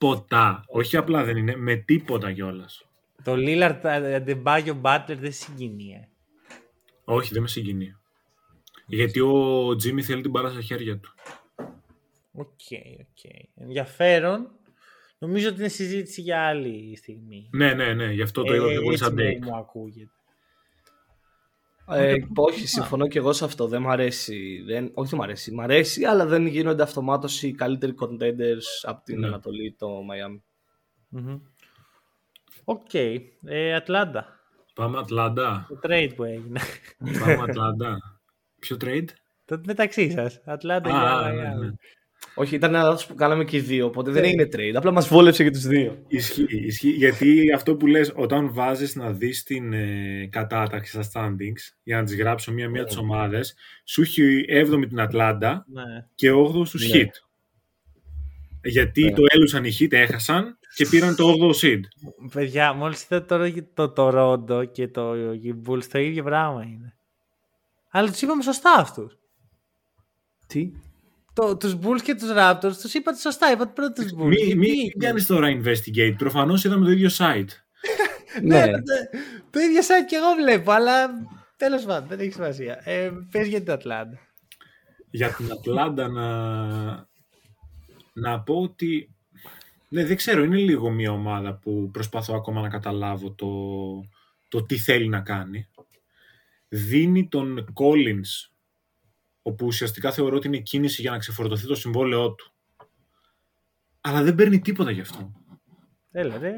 τίποτα. 0.00 0.64
Όχι 0.66 0.96
απλά 0.96 1.24
δεν 1.24 1.36
είναι, 1.36 1.56
με 1.56 1.76
τίποτα 1.76 2.32
κιόλας. 2.32 2.84
Το 3.24 3.32
Lillard 3.36 3.80
Αντεμπάγιο 4.14 4.74
Μπάτλερ 4.74 5.18
δεν 5.18 5.32
συγκινεί. 5.32 5.92
Ε. 5.92 6.08
Όχι, 7.04 7.32
δεν 7.32 7.42
με 7.42 7.48
συγκινεί. 7.48 7.96
Γιατί 8.86 9.20
ο 9.20 9.76
Τζίμι 9.76 10.02
θέλει 10.02 10.22
την 10.22 10.30
μπάλα 10.30 10.50
στα 10.50 10.60
χέρια 10.60 10.98
του. 10.98 11.14
OK, 12.32 12.46
okay, 12.46 12.96
OK. 13.00 13.06
Okay. 13.22 13.48
Ενδιαφέρον. 13.54 14.50
Νομίζω 15.18 15.48
ότι 15.48 15.58
είναι 15.58 15.68
συζήτηση 15.68 16.20
για 16.20 16.46
άλλη 16.46 16.96
στιγμή. 16.96 17.48
Ναι, 17.52 17.74
ναι, 17.74 17.94
ναι. 17.94 18.12
Γι' 18.12 18.22
αυτό 18.22 18.42
το 18.42 18.54
είδα 18.54 18.68
και 18.72 18.80
πολύ 18.80 18.96
σαν 18.96 19.16
μου 19.42 19.56
ακούγεται. 19.56 20.10
Ε, 21.90 22.14
όχι, 22.34 22.66
συμφωνώ 22.66 23.08
και 23.08 23.18
εγώ 23.18 23.32
σε 23.32 23.44
αυτό. 23.44 23.66
Δεν 23.66 23.82
μ' 23.82 23.90
αρέσει. 23.90 24.62
Δεν, 24.66 24.90
όχι, 24.94 25.10
δεν 25.10 25.18
μ' 25.18 25.22
αρέσει. 25.22 25.52
Μ' 25.52 25.60
αρέσει, 25.60 26.04
αλλά 26.04 26.26
δεν 26.26 26.46
γίνονται 26.46 26.82
αυτομάτως 26.82 27.42
οι 27.42 27.52
καλύτεροι 27.52 27.94
contenders 28.00 28.64
από 28.82 29.04
την 29.04 29.18
ναι. 29.18 29.26
Ανατολή, 29.26 29.74
το 29.78 29.88
Miami. 30.10 30.40
OK. 32.64 32.94
Ε, 33.44 33.74
Ατλάντα. 33.74 34.40
Πάμε 34.74 34.98
Ατλάντα. 34.98 35.66
Το 35.68 35.78
trade 35.82 36.12
που 36.16 36.24
έγινε. 36.24 36.60
Πάμε 37.20 37.42
Ατλάντα. 37.42 38.20
Ποιο 38.58 38.76
trade? 38.80 39.08
Το 39.44 39.60
μεταξύ 39.66 40.10
σας. 40.10 40.40
Ατλάντα 40.44 40.90
για 40.90 41.32
ναι, 41.32 41.54
ναι. 41.54 41.72
Όχι, 42.34 42.54
ήταν 42.54 42.74
ένα 42.74 42.82
λάθος 42.82 43.06
που 43.06 43.14
κάναμε 43.14 43.44
και 43.44 43.56
οι 43.56 43.60
δύο, 43.60 43.86
οπότε 43.86 44.10
δεν 44.10 44.24
έγινε 44.24 44.48
trade. 44.52 44.72
Απλά 44.74 44.90
μας 44.90 45.08
βόλεψε 45.08 45.42
και 45.42 45.50
τους 45.50 45.66
δύο. 45.66 46.02
Ισχύει, 46.08 46.46
ισχύει. 46.66 46.90
Γιατί 46.90 47.52
αυτό 47.54 47.76
που 47.76 47.86
λες, 47.86 48.12
όταν 48.14 48.52
βάζεις 48.52 48.96
να 48.96 49.12
δεις 49.12 49.42
την 49.42 49.72
ε, 49.72 50.28
κατάταξη 50.30 51.02
στα 51.02 51.10
standings, 51.12 51.74
για 51.82 51.96
να 51.96 52.04
τις 52.04 52.16
γράψω 52.16 52.52
μία-μία 52.52 52.84
τις 52.84 52.96
ομάδες, 52.96 53.54
σου 53.84 54.02
έχει 54.02 54.44
7η 54.48 54.88
την 54.88 55.00
Ατλάντα 55.00 55.66
ναι. 55.72 55.82
και 56.14 56.30
8ο 56.32 56.52
τους 56.52 56.78
ναι. 56.78 56.88
Heat. 56.92 57.10
Γιατί 58.62 59.02
ναι. 59.02 59.12
το 59.12 59.22
έλουσαν 59.28 59.64
οι 59.64 59.76
Heat, 59.78 59.92
έχασαν 59.92 60.58
και 60.74 60.86
πήραν 60.86 61.16
το 61.16 61.34
8ο 61.40 61.54
seed. 61.54 61.80
Παιδιά, 62.32 62.72
μόλις 62.72 63.02
είδα 63.02 63.24
τώρα 63.24 63.52
το 63.74 63.92
Toronto 63.96 64.72
και 64.72 64.88
το 64.88 65.12
Bulls, 65.66 65.84
το 65.84 65.98
ίδιο 65.98 66.22
πράγμα 66.22 66.62
είναι. 66.62 66.94
Αλλά 67.90 68.10
τους 68.10 68.22
είπαμε 68.22 68.42
σωστά 68.42 68.74
αυτούς. 68.78 69.18
Τι; 70.46 70.72
Το, 71.40 71.56
τους 71.56 71.74
Bulls 71.82 72.00
και 72.02 72.14
τους 72.14 72.28
Raptors 72.36 72.76
τους 72.82 72.94
είπατε 72.94 73.18
σωστά. 73.18 73.52
Είπατε 73.52 73.70
πρώτα 73.74 73.92
τους 74.02 74.12
Bulls. 74.12 74.24
Μην 74.26 74.32
Γιατί- 74.32 74.56
μη 74.56 74.90
κάνεις 74.98 75.26
τώρα 75.26 75.48
investigate. 75.62 76.14
Προφανώς 76.18 76.64
είδαμε 76.64 76.84
το 76.84 76.90
ίδιο 76.90 77.08
site. 77.12 77.48
Ναι, 78.42 78.58
Ναι. 78.66 78.70
το, 78.72 78.82
το 79.50 79.60
ίδιο 79.60 79.80
site 79.80 80.06
και 80.08 80.16
εγώ 80.16 80.42
βλέπω, 80.44 80.70
αλλά 80.70 81.10
τέλος 81.56 81.84
πάντων 81.84 82.08
δεν 82.08 82.20
έχει 82.20 82.32
σημασία. 82.32 82.80
Ε, 82.84 83.10
πες 83.30 83.46
για 83.48 83.62
την 83.62 83.72
Ατλάντα. 83.72 84.18
Για 85.10 85.28
την 85.34 85.52
Ατλάντα 85.52 86.08
να, 86.08 86.28
να 88.12 88.40
πω 88.40 88.54
ότι 88.60 89.14
ναι, 89.88 90.04
δεν 90.04 90.16
ξέρω, 90.16 90.42
είναι 90.44 90.56
λίγο 90.56 90.90
μια 90.90 91.12
ομάδα 91.12 91.54
που 91.54 91.90
προσπαθώ 91.92 92.34
ακόμα 92.34 92.60
να 92.60 92.68
καταλάβω 92.68 93.30
το, 93.32 93.48
το 94.48 94.64
τι 94.66 94.76
θέλει 94.76 95.08
να 95.08 95.20
κάνει. 95.20 95.68
Δίνει 96.68 97.28
τον 97.28 97.72
Collins, 97.74 98.50
όπου 99.42 99.66
ουσιαστικά 99.66 100.12
θεωρώ 100.12 100.36
ότι 100.36 100.46
είναι 100.46 100.58
κίνηση 100.58 101.00
για 101.00 101.10
να 101.10 101.18
ξεφορτωθεί 101.18 101.66
το 101.66 101.74
συμβόλαιό 101.74 102.34
του. 102.34 102.52
Αλλά 104.00 104.22
δεν 104.22 104.34
παίρνει 104.34 104.60
τίποτα 104.60 104.90
γι' 104.90 105.00
αυτό. 105.00 105.32
Έλα 106.10 106.38
ρε, 106.38 106.56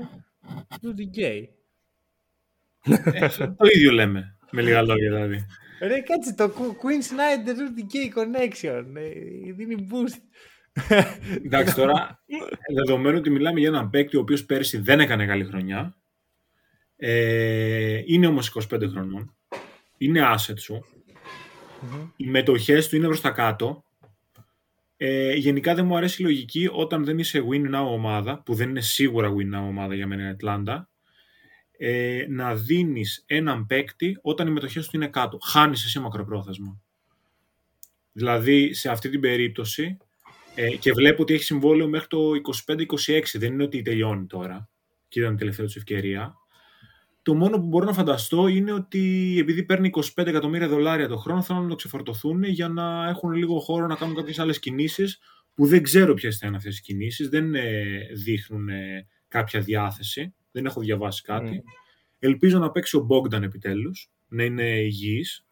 Rudy 0.69 1.19
Gay. 1.19 1.45
Ε, 3.13 3.29
το 3.29 3.67
ίδιο 3.75 3.93
λέμε, 3.93 4.37
με 4.51 4.63
λίγα 4.63 4.83
λόγια 4.83 5.11
δηλαδή. 5.11 5.47
Ρε 5.81 6.01
κάτσε 6.01 6.35
το 6.35 6.53
Queen 6.57 7.03
Snyder 7.13 7.51
Rudy 7.51 7.85
Gay 7.93 8.19
Connection. 8.19 8.85
Ε, 8.95 9.53
δίνει 9.53 9.89
boost. 9.91 10.21
Εντάξει, 11.45 11.75
τώρα, 11.75 12.23
δεδομένου 12.75 13.19
ότι 13.19 13.31
μιλάμε 13.31 13.61
για 13.61 13.69
έναν 13.69 13.91
παίκτη 13.91 14.17
ο 14.17 14.21
οποίος 14.21 14.45
πέρσι 14.45 14.79
δεν 14.79 15.01
έκανε 15.01 15.27
καλή 15.27 15.45
χρονιά, 15.45 15.97
ε, 16.97 18.03
είναι 18.07 18.27
όμως 18.27 18.49
25 18.71 18.89
χρονών, 18.89 19.37
είναι 19.99 20.21
asset 20.35 20.59
σου, 20.59 20.85
οι 22.17 22.27
μετοχές 22.27 22.89
του 22.89 22.97
είναι 22.97 23.07
προς 23.07 23.21
τα 23.21 23.31
κάτω, 23.31 23.85
ε, 24.97 25.35
γενικά 25.35 25.75
δεν 25.75 25.87
μου 25.87 25.97
αρέσει 25.97 26.23
η 26.23 26.25
λογική 26.25 26.69
όταν 26.73 27.05
δεν 27.05 27.19
είσαι 27.19 27.45
win 27.51 27.75
now 27.75 27.87
ομάδα, 27.87 28.43
που 28.43 28.55
δεν 28.55 28.69
είναι 28.69 28.81
σίγουρα 28.81 29.29
win 29.29 29.57
now 29.57 29.67
ομάδα 29.69 29.95
για 29.95 30.07
μένα 30.07 30.23
η 30.23 30.29
Ατλάντα, 30.29 30.89
ε, 31.79 32.27
να 32.29 32.55
δίνεις 32.55 33.25
έναν 33.27 33.67
παίκτη 33.67 34.19
όταν 34.23 34.47
οι 34.47 34.51
μετοχές 34.51 34.89
του 34.89 34.97
είναι 34.97 35.09
κάτω. 35.09 35.39
Χάνεις 35.43 35.85
εσύ 35.85 35.99
μακροπρόθεσμα. 35.99 36.81
Δηλαδή, 38.13 38.75
σε 38.75 38.91
αυτή 38.91 39.09
την 39.09 39.21
περίπτωση, 39.21 39.97
ε, 40.55 40.77
και 40.77 40.93
βλέπω 40.93 41.23
ότι 41.23 41.35
έχει 41.35 41.43
συμβόλαιο 41.43 41.89
μέχρι 41.89 42.07
το 42.07 42.35
25-26, 42.35 43.39
δεν 43.39 43.53
είναι 43.53 43.63
ότι 43.63 43.83
τελειώνει 43.83 44.27
τώρα 44.27 44.69
και 45.09 45.21
ήταν 45.21 45.33
η 45.33 45.37
τελευταία 45.37 45.67
τους 45.67 45.77
ευκαιρία. 45.77 46.37
Το 47.23 47.35
μόνο 47.35 47.57
που 47.59 47.67
μπορώ 47.67 47.85
να 47.85 47.93
φανταστώ 47.93 48.47
είναι 48.47 48.73
ότι 48.73 49.37
επειδή 49.41 49.63
παίρνει 49.63 49.91
25 49.95 50.27
εκατομμύρια 50.27 50.69
δολάρια 50.69 51.09
το 51.09 51.17
χρόνο, 51.17 51.43
θέλουν 51.43 51.63
να 51.63 51.69
το 51.69 51.75
ξεφορτωθούν 51.75 52.43
για 52.43 52.69
να 52.69 53.09
έχουν 53.09 53.33
λίγο 53.33 53.59
χώρο 53.59 53.87
να 53.87 53.95
κάνουν 53.95 54.15
κάποιες 54.15 54.39
άλλες 54.39 54.59
κινήσεις 54.59 55.19
που 55.55 55.67
δεν 55.67 55.83
ξέρω 55.83 56.15
ποιες 56.15 56.39
θα 56.39 56.47
είναι 56.47 56.57
αυτές 56.57 56.79
οι 56.79 56.83
κινήσεις. 56.83 57.29
Δεν 57.29 57.55
ε, 57.55 57.99
δείχνουν 58.15 58.69
ε, 58.69 59.07
κάποια 59.29 59.61
διάθεση. 59.61 60.35
Δεν 60.53 60.67
έχω 60.67 60.81
διαβάσει 60.81 61.23
κάτι. 61.23 61.63
Ελπίζω 62.19 62.59
να 62.59 62.71
παίξει 62.71 62.97
ο 62.97 63.07
Bogdan 63.11 63.43
επιτέλους, 63.43 64.11
να 64.29 64.45
είναι 64.45 64.65
υγιής. 64.81 65.45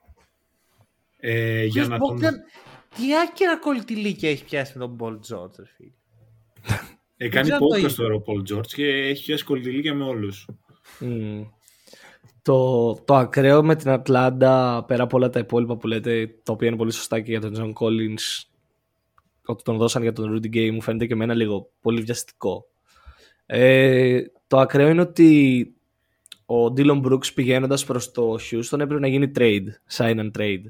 Ε, 1.17 1.65
για 1.65 1.73
Ποιος 1.73 1.89
να 1.89 1.99
τον... 1.99 2.19
Bogdan- 2.19 2.97
Τι 2.97 3.17
άκυρα 3.19 3.59
κολλητηλίκια 3.59 4.31
έχει 4.31 4.45
πιάσει 4.45 4.79
με 4.79 4.85
τον 4.87 4.97
Paul 5.01 5.13
George, 5.35 5.55
ρε 5.59 5.65
φίλε. 5.77 5.91
Ε, 7.17 7.29
κάνει 7.29 7.49
ξέρω 7.49 7.57
αν 7.57 7.61
το 7.61 7.67
podcast 7.75 7.79
είδες. 7.79 7.95
τώρα 7.95 8.15
ο 8.15 8.23
Paul 8.27 8.53
George 8.55 8.67
και 8.67 8.87
έχει 8.87 9.25
πιάσει 9.25 9.45
κολλητηλίκια 9.45 9.95
με 9.95 10.05
όλους. 10.05 10.47
Μμ. 11.01 11.43
Το, 12.43 12.95
το 12.95 13.15
ακραίο 13.15 13.63
με 13.63 13.77
την 13.77 13.91
Ατλάντα, 13.91 14.85
πέρα 14.87 15.03
από 15.03 15.17
όλα 15.17 15.31
τα 15.31 15.39
υπόλοιπα 15.39 15.77
που 15.77 15.87
λέτε, 15.87 16.27
τα 16.43 16.53
οποία 16.53 16.69
είναι 16.69 16.77
πολύ 16.77 16.93
σωστά 16.93 17.21
και 17.21 17.31
για 17.31 17.41
τον 17.41 17.55
John 17.57 17.73
Collins, 17.83 18.45
ότι 19.47 19.63
τον 19.63 19.77
δώσαν 19.77 20.03
για 20.03 20.13
τον 20.13 20.35
Rudy 20.35 20.57
Gay, 20.57 20.71
μου 20.73 20.81
φαίνεται 20.83 21.07
και 21.07 21.13
εμένα 21.13 21.35
λίγο 21.35 21.71
πολύ 21.81 22.01
βιαστικό. 22.01 22.67
Ε, 23.47 24.23
το 24.47 24.59
ακραίο 24.59 24.89
είναι 24.89 25.01
ότι 25.01 25.73
ο 26.47 26.65
Dylan 26.77 27.03
Brooks 27.03 27.35
πηγαίνοντας 27.35 27.85
προς 27.85 28.11
το 28.11 28.35
Houston 28.35 28.81
έπρεπε 28.81 28.99
να 28.99 29.09
γίνει 29.09 29.33
trade, 29.35 29.67
sign 29.97 30.19
and 30.19 30.31
trade. 30.39 30.63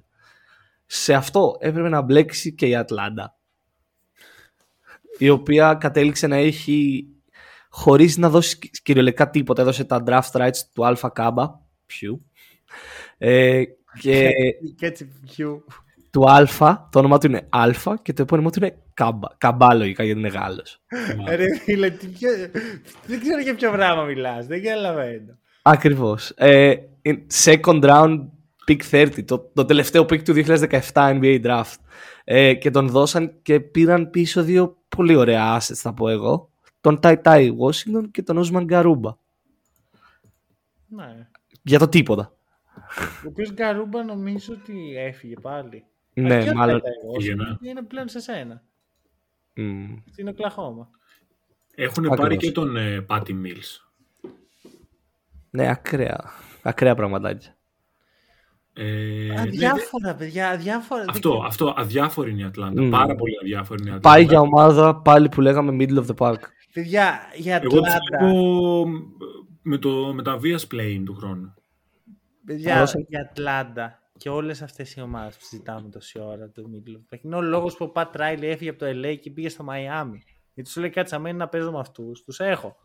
Σε 0.86 1.14
αυτό 1.14 1.56
έπρεπε 1.60 1.88
να 1.88 2.00
μπλέξει 2.00 2.54
και 2.54 2.66
η 2.66 2.74
Ατλάντα. 2.74 3.38
Η 5.18 5.28
οποία 5.28 5.74
κατέληξε 5.74 6.26
να 6.26 6.36
έχει 6.36 7.06
χωρίς 7.70 8.16
να 8.16 8.28
δώσει 8.30 8.58
κυ- 8.58 8.82
κυριολεκτικά 8.82 9.30
τίποτα. 9.30 9.62
Έδωσε 9.62 9.84
τα 9.84 10.02
draft 10.06 10.40
rights 10.40 10.58
του 10.74 10.82
Alpha 10.96 11.08
Kaba. 11.16 11.46
Ποιου. 11.86 12.24
Ε, 13.18 13.62
και 14.00 14.30
Και 14.78 14.86
έτσι, 14.86 15.08
Hugh. 15.36 15.58
του 16.10 16.24
Alpha, 16.28 16.76
το 16.90 16.98
όνομά 16.98 17.18
του 17.18 17.26
είναι 17.26 17.48
Alpha 17.52 17.94
και 18.02 18.12
το 18.12 18.22
επώνυμό 18.22 18.50
του 18.50 18.58
είναι 18.64 18.76
Kaba. 19.00 19.30
Καμπά 19.38 19.74
λογικά 19.74 20.04
γιατί 20.04 20.18
είναι 20.18 20.28
Γάλλος. 20.28 20.82
Ρε 21.36 21.56
φίλε, 21.64 21.90
τι 21.90 22.06
πιο... 22.06 22.28
δεν 23.06 23.20
ξέρω 23.20 23.40
για 23.40 23.54
ποιο 23.54 23.70
πράγμα 23.70 24.02
μιλάς, 24.04 24.46
δεν 24.46 24.62
καταλαβαίνω. 24.62 25.38
Ακριβώς. 25.62 26.30
Ε, 26.36 26.74
in- 27.08 27.26
second 27.44 27.82
round 27.82 28.18
pick 28.66 28.78
30, 28.90 29.24
το, 29.24 29.50
το 29.54 29.64
τελευταίο 29.64 30.02
pick 30.02 30.22
του 30.22 30.32
2017 30.46 30.80
NBA 30.92 31.44
draft. 31.44 31.74
Ε, 32.24 32.54
και 32.54 32.70
τον 32.70 32.88
δώσαν 32.88 33.32
και 33.42 33.60
πήραν 33.60 34.10
πίσω 34.10 34.42
δύο 34.42 34.76
πολύ 34.96 35.14
ωραία 35.14 35.56
assets 35.58 35.74
θα 35.74 35.94
πω 35.94 36.08
εγώ. 36.08 36.49
Τον 36.80 36.98
Tai 37.02 37.16
Tai 37.22 37.50
Washington 37.58 38.04
και 38.10 38.22
τον 38.22 38.42
Osman 38.44 38.66
Garuba. 38.70 39.14
Ναι. 40.88 41.28
Για 41.62 41.78
το 41.78 41.88
τίποτα. 41.88 42.32
Ο 43.24 43.26
οποίος 43.28 43.52
Γκαρούμπα 43.52 44.04
νομίζω 44.04 44.52
ότι 44.60 44.96
έφυγε 44.96 45.34
πάλι. 45.42 45.84
Ναι, 46.14 46.34
Α, 46.34 46.42
και 46.42 46.50
ο 46.50 46.54
μάλλον. 46.54 46.80
Τέτα 46.80 46.88
εγώ, 47.04 47.12
Πήγαινε. 47.12 47.56
ναι. 47.60 47.68
Είναι 47.70 47.82
πλέον 47.82 48.08
σε 48.08 48.20
σένα. 48.20 48.62
Μμ. 49.54 49.96
Στην 50.10 50.28
Οκλαχώμα. 50.28 50.88
Έχουν 51.74 52.04
Ακριβώς. 52.04 52.16
πάρει 52.18 52.36
και 52.36 52.52
τον 52.52 52.76
ε, 52.76 53.06
Patty 53.08 53.30
Mills. 53.30 53.80
Ναι, 55.50 55.68
ακραία. 55.70 56.20
Ακραία 56.62 56.94
πραγματάκια. 56.94 57.56
Ε, 58.72 58.82
ναι, 58.84 59.34
δε- 59.34 59.40
Αδιάφορα, 59.40 60.14
παιδιά, 60.14 60.50
αδιάφορα. 60.50 61.04
αυτό, 61.08 61.42
αυτό, 61.46 61.74
αδιάφορη 61.76 62.30
είναι 62.30 62.40
η 62.40 62.44
Ατλάντα. 62.44 62.82
Μμ. 62.82 62.90
Πάρα 62.90 63.14
πολύ 63.14 63.38
αδιάφορη 63.42 63.80
είναι 63.82 63.90
η 63.90 63.94
Ατλάντα. 63.94 64.16
Πάει 64.16 64.26
για 64.28 64.40
ομάδα 64.40 64.96
πάλι 64.96 65.28
που 65.28 65.40
λέγαμε 65.40 65.76
middle 65.80 66.04
of 66.04 66.06
the 66.06 66.14
pack. 66.16 66.38
Παιδιά, 66.72 67.20
για 67.34 67.56
Εγώ 67.56 67.68
τους 67.80 67.88
Ατλάντα. 67.94 68.26
βλέπω 68.32 68.86
με, 69.62 69.78
το, 69.78 69.90
μετά 70.14 70.36
βίας 70.38 70.66
play 70.74 71.02
του 71.04 71.14
χρόνου. 71.14 71.54
Παιδιά, 72.44 72.78
Δώσε. 72.78 73.04
για 73.08 73.20
Ατλάντα 73.30 73.98
και 74.16 74.28
όλες 74.28 74.62
αυτές 74.62 74.94
οι 74.94 75.00
ομάδες 75.00 75.36
που 75.36 75.44
συζητάμε 75.44 75.88
τόση 75.88 76.18
ώρα 76.18 76.50
το 76.50 76.62
Middle 76.74 77.18
Είναι 77.22 77.36
ο 77.36 77.40
λόγος 77.40 77.76
που 77.76 77.84
ο 77.84 77.88
Πατ 77.88 78.16
Ράιλι 78.16 78.46
έφυγε 78.46 78.70
από 78.70 78.78
το 78.78 78.86
LA 78.86 79.18
και 79.20 79.30
πήγε 79.30 79.48
στο 79.48 79.62
Μαϊάμι. 79.62 80.22
Γιατί 80.54 80.70
σου 80.70 80.80
λέει 80.80 80.90
κάτσε 80.90 81.14
άμα 81.14 81.22
είναι 81.22 81.36
να 81.38 81.48
παίζω 81.48 81.72
με 81.72 81.78
αυτούς, 81.78 82.22
τους 82.22 82.40
έχω. 82.40 82.76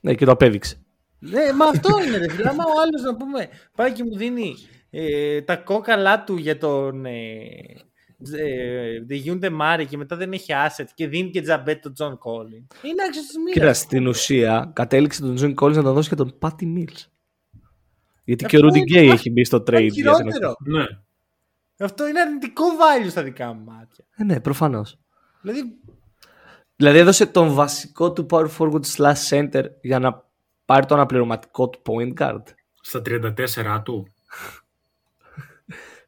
Ναι, 0.00 0.14
και 0.14 0.24
το 0.24 0.30
απέδειξε. 0.30 0.82
Ναι, 1.18 1.52
μα 1.52 1.64
αυτό 1.64 1.88
είναι 2.06 2.16
ρε 2.16 2.30
φίλε. 2.30 2.48
Άμα 2.48 2.64
ο 2.64 2.80
άλλος 2.80 3.02
να 3.02 3.16
πούμε 3.16 3.48
πάει 3.76 3.92
και 3.92 4.04
μου 4.04 4.16
δίνει 4.16 4.54
ε, 4.90 5.42
τα 5.42 5.56
κόκαλά 5.56 6.24
του 6.24 6.36
για 6.36 6.58
τον 6.58 7.04
ε, 7.04 7.48
ε, 8.36 8.98
Ντεζόντε 9.00 9.50
Μάρεϊ 9.50 9.86
και 9.86 9.96
μετά 9.96 10.16
δεν 10.16 10.32
έχει 10.32 10.52
asset 10.66 10.86
και 10.94 11.06
δίνει 11.08 11.30
και 11.30 11.40
τζάμπα 11.42 11.82
τον 11.82 11.92
Τζον 11.94 12.18
Κόλλινς. 12.18 12.66
Είναι 12.82 13.02
άξιος 13.08 13.26
της 13.26 13.36
μοίρας. 13.36 13.52
Κοίτα, 13.54 13.72
στην 13.74 14.06
ουσία 14.06 14.70
κατέληξε 14.74 15.20
τον 15.20 15.34
Τζον 15.34 15.54
Collins 15.60 15.74
να 15.74 15.82
τον 15.82 15.94
δώσει 15.94 16.08
και 16.08 16.14
τον 16.14 16.38
Patty 16.40 16.62
Mills. 16.76 17.04
Γιατί 18.24 18.44
και 18.44 18.56
ο 18.56 18.66
Αυτό 18.66 18.68
Rudy 18.80 18.86
είναι 18.88 19.00
Gay 19.00 19.06
το- 19.06 19.12
έχει 19.12 19.30
μπει 19.30 19.44
στο 19.44 19.62
Το 19.62 19.72
trade. 19.72 19.80
για 19.80 19.92
την 19.92 19.92
χειρότερο. 19.94 20.54
Ναι. 20.64 20.84
Αυτό 21.78 22.08
είναι 22.08 22.20
αρνητικό 22.20 22.64
value 22.64 23.10
στα 23.10 23.22
δικά 23.22 23.52
μου 23.52 23.64
μάτια. 23.64 24.04
Ε, 24.16 24.24
ναι, 24.24 24.40
προφανώς. 24.40 24.98
Δηλαδή, 25.42 25.62
Δηλαδή 26.76 26.98
έδωσε 26.98 27.26
τον 27.26 27.54
βασικό 27.54 28.12
του 28.12 28.26
power 28.30 28.48
forward 28.58 28.80
slash 28.96 29.28
center 29.30 29.64
για 29.80 29.98
να 29.98 30.24
πάρει 30.64 30.86
το 30.86 30.94
αναπληρωματικό 30.94 31.68
του 31.68 31.82
point 31.86 32.12
guard. 32.22 32.42
Στα 32.80 33.02
34 33.04 33.82
του. 33.84 34.12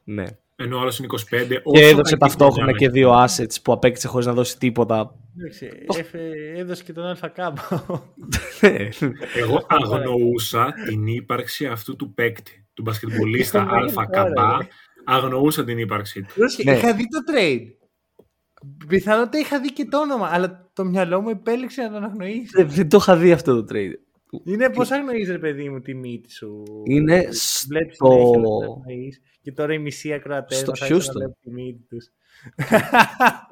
Ναι. 0.04 0.24
Ενώ 0.62 0.76
ο 0.76 0.80
άλλος 0.80 0.98
είναι 0.98 1.06
25. 1.10 1.46
Και 1.48 1.60
όσο 1.64 1.84
έδωσε 1.84 2.02
κακή 2.02 2.16
ταυτόχρονα 2.16 2.54
χρονιά 2.54 2.72
και 2.78 2.84
έχει. 2.84 2.92
δύο 2.94 3.24
assets 3.24 3.56
που 3.62 3.72
απέκτησε 3.72 4.08
χωρίς 4.08 4.26
να 4.26 4.32
δώσει 4.32 4.58
τίποτα. 4.58 5.14
εντάξει, 5.38 5.70
έφε- 5.98 6.56
έδωσε 6.58 6.82
και 6.82 6.92
τον 6.92 7.04
Αλφα 7.04 7.28
Κάμπο. 7.28 7.60
Ναι. 8.60 8.88
Εγώ 9.36 9.66
αγνοούσα 9.68 10.74
την 10.86 11.06
ύπαρξη 11.06 11.66
αυτού 11.66 11.96
του 11.96 12.14
παίκτη, 12.14 12.66
του 12.74 12.82
μπασκετμπολίστα 12.82 13.64
Ναι, 13.64 13.70
Αλφα 13.72 14.06
τώρα, 14.06 14.22
Καμπά. 14.24 14.56
ναι. 14.56 14.66
Αγνοούσα 15.04 15.64
την 15.64 15.78
ύπαρξή 15.78 16.22
του. 16.22 16.34
Ναι. 16.64 16.72
Είχα 16.72 16.94
δει 16.94 17.02
το 17.08 17.18
trade. 17.32 17.66
Πιθανότητα 18.88 19.38
είχα 19.38 19.60
δει 19.60 19.72
και 19.72 19.84
το 19.84 20.00
όνομα, 20.00 20.28
αλλά 20.32 20.70
το 20.72 20.84
μυαλό 20.84 21.20
μου 21.20 21.28
επέλεξε 21.28 21.82
να 21.82 21.90
το 21.90 21.96
αναγνωρίσει. 21.96 22.50
Δεν- 22.54 22.68
Δεν 22.70 22.88
το 22.88 22.96
είχα 23.00 23.16
δει 23.16 23.32
αυτό 23.32 23.64
το 23.64 23.74
trade. 23.74 23.92
Είναι 24.44 24.70
πώς 24.70 24.90
αγνοείς, 24.90 25.28
ρε 25.30 25.38
παιδί 25.38 25.68
μου, 25.68 25.80
τη 25.80 25.94
μύτη 25.94 26.32
σου; 26.32 26.62
Είναι 26.84 27.28
Βλέπεις 27.68 27.94
στο- 27.94 28.82
συνέχεια 29.42 29.48
να 29.48 29.48
την 29.48 29.48
αγνοείς 29.48 29.48
και 29.48 29.52
τώρα 29.52 29.72
οι 29.74 29.78
μισοί 29.78 30.12
ακροατές 30.12 30.58
Στο 30.58 30.70
μας 30.70 30.80
άρχισαν 30.82 30.98
Houston. 31.00 31.06
να 31.06 31.12
βλέπουν 31.12 31.36
τη 31.42 31.50
μύτη 31.50 31.86
τους. 31.88 32.06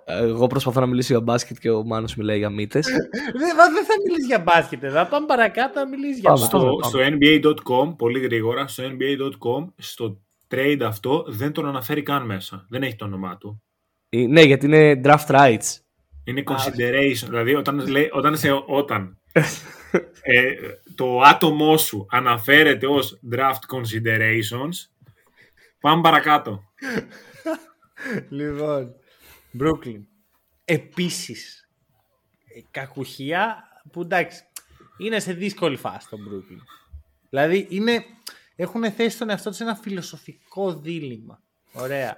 Εγώ 0.04 0.46
προσπαθώ 0.46 0.80
να 0.80 0.86
μιλήσω 0.86 1.12
για 1.12 1.20
μπάσκετ 1.22 1.56
και 1.58 1.70
ο 1.70 1.84
Μάνος 1.84 2.14
μιλάει 2.16 2.38
για 2.38 2.50
μύτες. 2.50 2.86
δεν, 2.86 3.54
μα 3.56 3.64
δεν 3.72 3.84
θα 3.84 3.94
μιλήσει 4.06 4.26
για 4.26 4.38
μπάσκετ, 4.38 4.82
εδώ. 4.82 4.94
θα 4.94 5.06
πάμε 5.06 5.26
παρακάτω 5.26 5.80
να 5.80 5.86
μιλήσει 5.88 6.20
για 6.20 6.30
Πάμε. 6.30 6.40
μπάσκετ. 6.40 6.60
Στο, 6.60 6.78
στο 6.82 6.98
NBA.com, 7.00 7.96
πολύ 7.96 8.20
γρήγορα, 8.20 8.66
στο 8.66 8.84
NBA.com, 8.84 9.72
στο 9.76 10.20
trade 10.54 10.80
αυτό 10.84 11.24
δεν 11.28 11.52
τον 11.52 11.66
αναφέρει 11.66 12.02
καν 12.02 12.26
μέσα. 12.26 12.66
Δεν 12.68 12.82
έχει 12.82 12.96
το 12.96 13.04
όνομά 13.04 13.36
του. 13.36 13.62
Ε, 14.08 14.26
Ναι, 14.26 14.40
γιατί 14.42 14.66
είναι 14.66 15.00
draft 15.04 15.26
rights. 15.26 15.76
Είναι 16.24 16.42
consideration. 16.46 17.26
Δηλαδή, 17.28 17.54
όταν, 17.54 17.88
λέει, 17.88 18.08
όταν, 18.12 18.36
σε, 18.36 18.48
όταν 18.66 19.18
ε, 20.22 20.52
το 20.94 21.20
άτομό 21.20 21.76
σου 21.76 22.06
αναφέρεται 22.10 22.86
ως 22.86 23.20
draft 23.32 23.76
considerations, 23.76 24.74
πάμε 25.80 26.02
παρακάτω. 26.02 26.62
Λοιπόν, 28.28 28.94
Brooklyn. 29.60 30.02
Επίσης, 30.64 31.68
ε, 32.54 32.60
κακουχία 32.70 33.62
που 33.92 34.00
εντάξει, 34.00 34.42
είναι 34.98 35.20
σε 35.20 35.32
δύσκολη 35.32 35.76
φάση 35.76 36.08
το 36.08 36.16
Brooklyn. 36.16 36.60
Δηλαδή, 37.30 37.66
είναι, 37.70 38.04
έχουν 38.56 38.92
θέσει 38.92 39.18
τον 39.18 39.30
εαυτό 39.30 39.48
τους 39.48 39.56
σε 39.58 39.62
ένα 39.64 39.74
φιλοσοφικό 39.76 40.74
δίλημα. 40.74 41.42
Ωραία. 41.72 42.16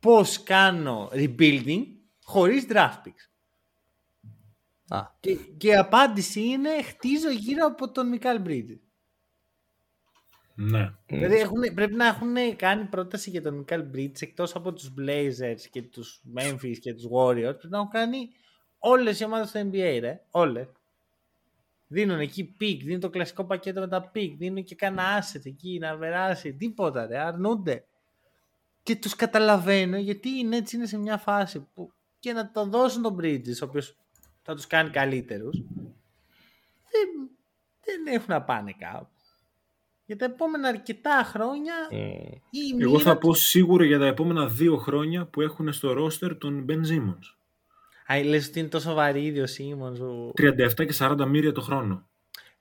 Πώς 0.00 0.42
κάνω 0.42 1.10
rebuilding 1.12 1.82
χωρίς 2.22 2.66
draft 2.68 3.00
picks; 3.04 3.30
Α, 4.88 5.06
Και, 5.20 5.34
και 5.34 5.68
η 5.68 5.76
απάντηση 5.76 6.40
είναι 6.40 6.82
χτίζω 6.82 7.30
γύρω 7.30 7.66
από 7.66 7.90
τον 7.90 8.08
Μικάλ 8.08 8.42
Bridges. 8.44 8.80
Ναι. 10.54 10.94
Δηλαδή 11.06 11.34
έχουν, 11.34 11.74
πρέπει 11.74 11.94
να 11.94 12.06
έχουν 12.06 12.56
κάνει 12.56 12.84
πρόταση 12.84 13.30
για 13.30 13.42
τον 13.42 13.54
Μικάλ 13.54 13.84
Bridges 13.94 14.22
εκτός 14.22 14.54
από 14.54 14.72
τους 14.72 14.94
Blazers 14.98 15.60
και 15.70 15.82
τους 15.82 16.22
Memphis 16.36 16.76
και 16.80 16.94
τους 16.94 17.06
Warriors 17.12 17.56
πρέπει 17.58 17.68
να 17.68 17.78
έχουν 17.78 17.90
κάνει 17.90 18.30
όλες 18.78 19.20
οι 19.20 19.24
ομάδες 19.24 19.48
στο 19.48 19.60
NBA 19.60 19.98
ρε, 20.00 20.20
όλες. 20.30 20.66
Δίνουν 21.86 22.20
εκεί 22.20 22.56
pick, 22.60 22.78
δίνουν 22.82 23.00
το 23.00 23.10
κλασικό 23.10 23.44
πακέτο 23.44 23.80
με 23.80 23.88
τα 23.88 24.10
pick, 24.14 24.34
δίνουν 24.38 24.64
και 24.64 24.74
κάνα 24.74 25.02
asset 25.22 25.44
εκεί 25.44 25.78
να 25.78 25.98
περάσει, 25.98 26.54
τίποτα 26.54 27.06
ρε, 27.06 27.18
αρνούνται. 27.18 27.84
Και 28.82 28.96
τους 28.96 29.16
καταλαβαίνω 29.16 29.96
γιατί 29.96 30.28
οι 30.28 30.48
Nets 30.50 30.72
είναι 30.72 30.86
σε 30.86 30.98
μια 30.98 31.16
φάση 31.16 31.68
που 31.74 31.92
και 32.18 32.32
να 32.32 32.50
το 32.50 32.64
δώσουν 32.64 33.02
τον 33.02 33.16
Bridges, 33.20 33.58
ο 33.62 33.64
οποίος 33.64 33.96
θα 34.42 34.54
τους 34.54 34.66
κάνει 34.66 34.90
καλύτερους, 34.90 35.62
δεν, 36.90 37.30
δεν 37.84 38.14
έχουν 38.14 38.26
να 38.28 38.42
πάνε 38.42 38.74
κάπου. 38.78 39.11
Για 40.06 40.16
τα 40.16 40.24
επόμενα 40.24 40.68
αρκετά 40.68 41.22
χρόνια 41.24 41.74
η 41.90 42.82
Εγώ 42.82 42.90
μοίρα 42.90 43.02
θα 43.02 43.18
τους- 43.18 43.20
πω 43.20 43.34
σίγουρα 43.34 43.84
για 43.84 43.98
τα 43.98 44.06
επόμενα 44.06 44.46
δύο 44.48 44.76
χρόνια 44.76 45.24
που 45.26 45.40
έχουν 45.40 45.72
στο 45.72 45.92
ρόστερ 45.92 46.36
τον 46.38 46.64
Ben 46.68 46.80
Simmons. 46.86 47.34
Α, 48.12 48.24
λες 48.24 48.46
ότι 48.48 48.58
είναι 48.58 48.68
τόσο 48.68 48.94
βαρύδι 48.94 49.40
ο 49.40 49.46
Σίμονς. 49.46 49.98
Ο... 50.00 50.32
37 50.36 50.86
και 50.86 50.94
40 50.98 51.26
μοίρια 51.28 51.52
το 51.52 51.60
χρόνο. 51.60 52.06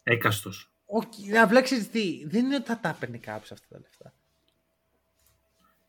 Έκαστος. 0.04 0.72
Όχι, 0.86 1.38
απλά 1.38 1.62
ξέρεις 1.62 1.89
τι, 1.89 2.28
δεν 2.28 2.46
είναι 2.46 2.56
ότι 2.56 2.66
θα 2.66 2.80
τα 2.80 2.89
έπαιρνε 2.89 3.18
κάποιος 3.18 3.52
αυτά 3.52 3.66
τα 3.70 3.80
λεφτά. 3.80 4.14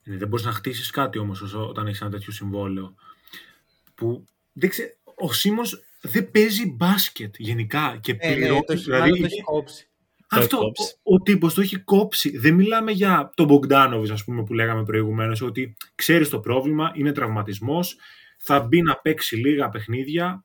Ε, 0.05 0.17
Δεν 0.17 0.29
μπορείς 0.29 0.45
να 0.45 0.53
χτίσεις 0.53 0.91
κάτι 0.91 1.19
όμως 1.19 1.55
όταν 1.55 1.87
έχεις 1.87 2.01
ένα 2.01 2.11
τέτοιο 2.11 2.33
συμβόλαιο. 2.33 2.95
Που 3.95 4.25
δεν 4.53 4.69
ξέ... 4.69 4.97
Ο 5.15 5.33
Σίμον 5.33 5.65
δεν 6.01 6.31
παίζει 6.31 6.71
μπάσκετ 6.73 7.35
γενικά 7.39 7.99
και 8.01 8.17
Ε, 8.19 8.29
ναι, 8.29 8.35
πληρώνει. 8.35 8.65
το 8.65 8.73
έχει, 8.73 8.83
δηλαδή, 8.83 9.01
μάλλον 9.03 9.19
το 9.19 9.25
έχει 9.25 9.43
κόψει. 9.43 9.87
Αυτό. 10.41 10.57
Το 10.57 10.63
έχει 10.63 10.73
κόψει. 10.75 10.95
Ο, 11.03 11.15
ο 11.15 11.21
τύπος 11.23 11.55
το 11.55 11.61
έχει 11.61 11.77
κόψει. 11.79 12.39
Δεν 12.39 12.55
μιλάμε 12.55 12.93
για 12.93 13.31
τον 13.35 13.47
Μπογκδάνοβιτ, 13.47 14.11
ας 14.11 14.25
πούμε, 14.25 14.43
που 14.43 14.53
λέγαμε 14.55 14.85
προηγουμένως, 14.85 15.43
ότι 15.43 15.77
ξέρεις 15.95 16.29
το 16.29 16.41
πρόβλημα, 16.41 16.93
είναι 16.95 17.13
τραυματισμός, 17.13 17.97
θα 18.39 18.61
μπει 18.61 18.83
να 18.83 18.97
παίξει 18.97 19.37
λίγα 19.37 19.69
παιχνίδια. 19.69 20.45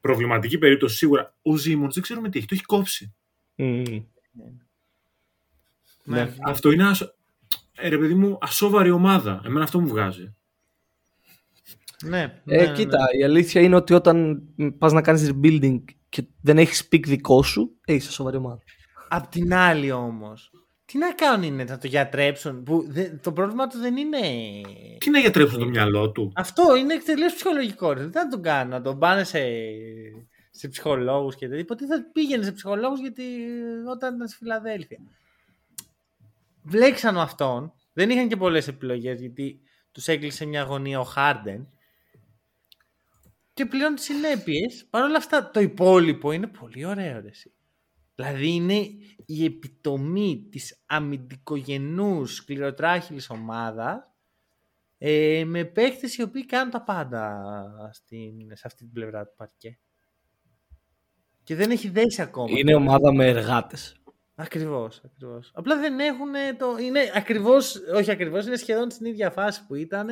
Προβληματική 0.00 0.58
περίπτωση 0.58 0.96
σίγουρα. 0.96 1.34
Ο 1.42 1.56
Ζήμον 1.56 1.90
δεν 1.92 2.02
ξέρουμε 2.02 2.28
τι 2.28 2.38
έχει, 2.38 2.46
το 2.46 2.54
έχει 2.54 2.64
κόψει. 2.64 3.14
μμ. 3.54 3.82
Ναι. 6.04 6.34
Αυτό 6.44 6.70
είναι 6.70 6.88
ασο... 6.88 7.14
ε, 7.72 7.88
ρε 7.88 7.98
παιδί 7.98 8.14
μου, 8.14 8.38
ασόβαρη 8.40 8.90
ομάδα. 8.90 9.42
Εμένα 9.44 9.64
αυτό 9.64 9.80
μου 9.80 9.88
βγάζει. 9.88 10.34
Ναι, 12.04 12.22
Ε, 12.46 12.56
ναι, 12.56 12.66
ναι, 12.66 12.72
κοίτα, 12.72 12.98
η 13.18 13.24
αλήθεια 13.24 13.60
είναι 13.60 13.76
ότι 13.76 13.94
όταν 13.94 14.42
πας 14.78 14.92
να 14.92 15.02
κάνεις 15.02 15.32
rebuilding 15.32 15.80
και 16.08 16.24
δεν 16.40 16.58
έχεις 16.58 16.88
pick 16.92 17.06
δικό 17.06 17.42
σου, 17.42 17.76
έχεις 17.84 18.12
σοβαρή 18.12 18.36
ομάδα. 18.36 18.62
Απ' 19.14 19.26
την 19.26 19.54
άλλη 19.54 19.90
όμως, 19.90 20.50
τι 20.84 20.98
να 20.98 21.12
κάνουν 21.12 21.42
είναι 21.42 21.64
να 21.64 21.78
το 21.78 21.86
γιατρέψουν. 21.86 22.62
Που 22.62 22.84
δεν- 22.88 23.20
το 23.20 23.32
πρόβλημα 23.32 23.66
του 23.66 23.78
δεν 23.78 23.96
είναι... 23.96 24.18
Τι 24.98 25.10
να 25.10 25.18
γιατρέψουν 25.18 25.58
το 25.58 25.66
μυαλό 25.66 26.10
του; 26.10 26.32
Αυτό 26.34 26.76
είναι 26.76 26.96
τελείω 26.98 27.26
ψυχολογικό. 27.26 27.92
ρε. 27.92 28.00
Δεν 28.00 28.12
θα 28.12 28.28
τον 28.28 28.42
κάνουν, 28.42 28.70
να 28.70 28.82
τον 28.82 28.98
πάνε 28.98 29.24
σε, 29.24 29.40
σε 30.50 30.68
ψυχολόγους 30.68 31.36
και 31.36 31.48
τέτοια. 31.48 31.64
Ποτέ 31.64 31.86
θα 31.86 32.04
πήγαινε 32.12 32.44
σε 32.44 32.52
ψυχολόγους 32.52 33.00
γιατί 33.00 33.22
όταν 33.90 34.14
ήταν 34.14 34.28
στη 34.28 34.36
Φιλαδέλφια. 34.36 34.98
Βλέξαν 36.62 37.18
αυτόν. 37.18 37.72
Δεν 37.92 38.10
είχαν 38.10 38.28
και 38.28 38.36
πολλές 38.36 38.68
επιλογές 38.68 39.20
γιατί 39.20 39.60
τους 39.92 40.08
έκλεισε 40.08 40.44
μια 40.46 40.62
γωνία 40.62 41.00
ο 41.00 41.04
Χάρντεν. 41.04 41.68
Και 43.54 43.66
πλέον 43.66 43.94
τις 43.94 44.04
συνέπειες. 44.04 44.86
Παρ' 44.90 45.02
όλα 45.02 45.16
αυτά 45.16 45.50
το 45.50 45.60
υπόλοιπο 45.60 46.32
είναι 46.32 46.46
πολύ 46.46 46.84
ωραίο 46.84 47.20
ρε, 47.20 47.28
εσύ. 47.28 47.52
Δηλαδή 48.22 48.50
είναι 48.50 48.88
η 49.26 49.44
επιτομή 49.44 50.48
της 50.50 50.82
αμυντικογενούς 50.86 52.34
σκληροτράχυλης 52.34 53.30
ομάδας 53.30 54.10
ε, 54.98 55.44
με 55.46 55.64
παίχτες 55.64 56.16
οι 56.16 56.22
οποίοι 56.22 56.46
κάνουν 56.46 56.70
τα 56.70 56.82
πάντα 56.82 57.42
στην, 57.92 58.56
σε 58.56 58.62
αυτή 58.64 58.84
την 58.84 58.92
πλευρά 58.92 59.24
του 59.24 59.34
παρκέ. 59.36 59.78
Και 61.42 61.54
δεν 61.54 61.70
έχει 61.70 61.88
δέσει 61.88 62.22
ακόμα. 62.22 62.58
Είναι 62.58 62.74
ομάδα 62.74 63.12
με 63.12 63.26
εργάτες. 63.26 63.96
Ακριβώς, 64.34 65.00
ακριβώς. 65.04 65.50
Απλά 65.54 65.78
δεν 65.78 65.98
έχουν 65.98 66.32
το... 66.58 66.66
Είναι 66.80 67.00
ακριβώς, 67.14 67.76
όχι 67.94 68.10
ακριβώς, 68.10 68.46
είναι 68.46 68.56
σχεδόν 68.56 68.90
στην 68.90 69.06
ίδια 69.06 69.30
φάση 69.30 69.66
που 69.66 69.74
ήταν 69.74 70.08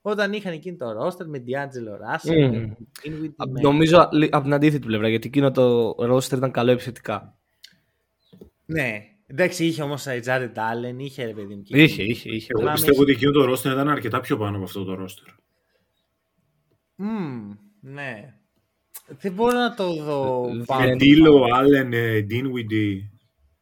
όταν 0.00 0.32
είχαν 0.32 0.52
εκείνη 0.52 0.76
το 0.76 0.92
ρόστερ 0.92 1.28
με 1.28 1.42
D'Angelo 1.46 1.94
Russell, 2.04 2.36
Μμμ. 2.36 2.50
με 2.50 2.76
Dinwiddie 3.04 3.34
Α, 3.36 3.44
May. 3.44 3.60
Νομίζω 3.62 3.98
α- 3.98 4.08
από 4.30 4.42
την 4.42 4.54
αντίθετη 4.54 4.86
πλευρά, 4.86 5.08
γιατί 5.08 5.26
εκείνο 5.26 5.50
το 5.50 5.94
roster 5.98 6.36
ήταν 6.36 6.50
καλό 6.50 6.70
επιθετικά. 6.70 7.35
Ναι. 8.66 9.04
Εντάξει, 9.26 9.64
είχε 9.66 9.82
όμως 9.82 10.06
η 10.06 10.20
Jared 10.24 10.52
Allen, 10.54 10.94
είχε 10.98 11.24
ρε 11.24 11.32
παιδί 11.32 11.54
μου. 11.54 11.62
και- 11.62 11.82
Είχε, 11.82 12.02
είχε, 12.02 12.30
είχε. 12.30 12.46
Εγώ 12.48 12.60
Απλά 12.60 12.72
πιστεύω 12.72 12.96
με- 12.96 13.02
ότι 13.02 13.12
εκείνο 13.12 13.30
το 13.30 13.44
ρόστερ 13.44 13.72
ήταν 13.72 13.88
αρκετά 13.88 14.20
πιο 14.20 14.36
πάνω 14.36 14.56
από 14.56 14.64
αυτό 14.64 14.84
το 14.84 14.94
ρόστερ. 14.94 15.26
Μμμ, 16.96 17.52
ναι. 17.80 18.34
Δεν 19.20 19.32
μπορώ 19.32 19.58
να 19.58 19.74
το 19.74 19.94
δω 19.94 20.46
Δεν- 20.46 20.64
πάνω. 20.64 20.88
Με 20.88 20.96
Ντίλο, 20.96 21.44
Άλεν, 21.54 21.90
Ντίνουιντι. 22.26 23.10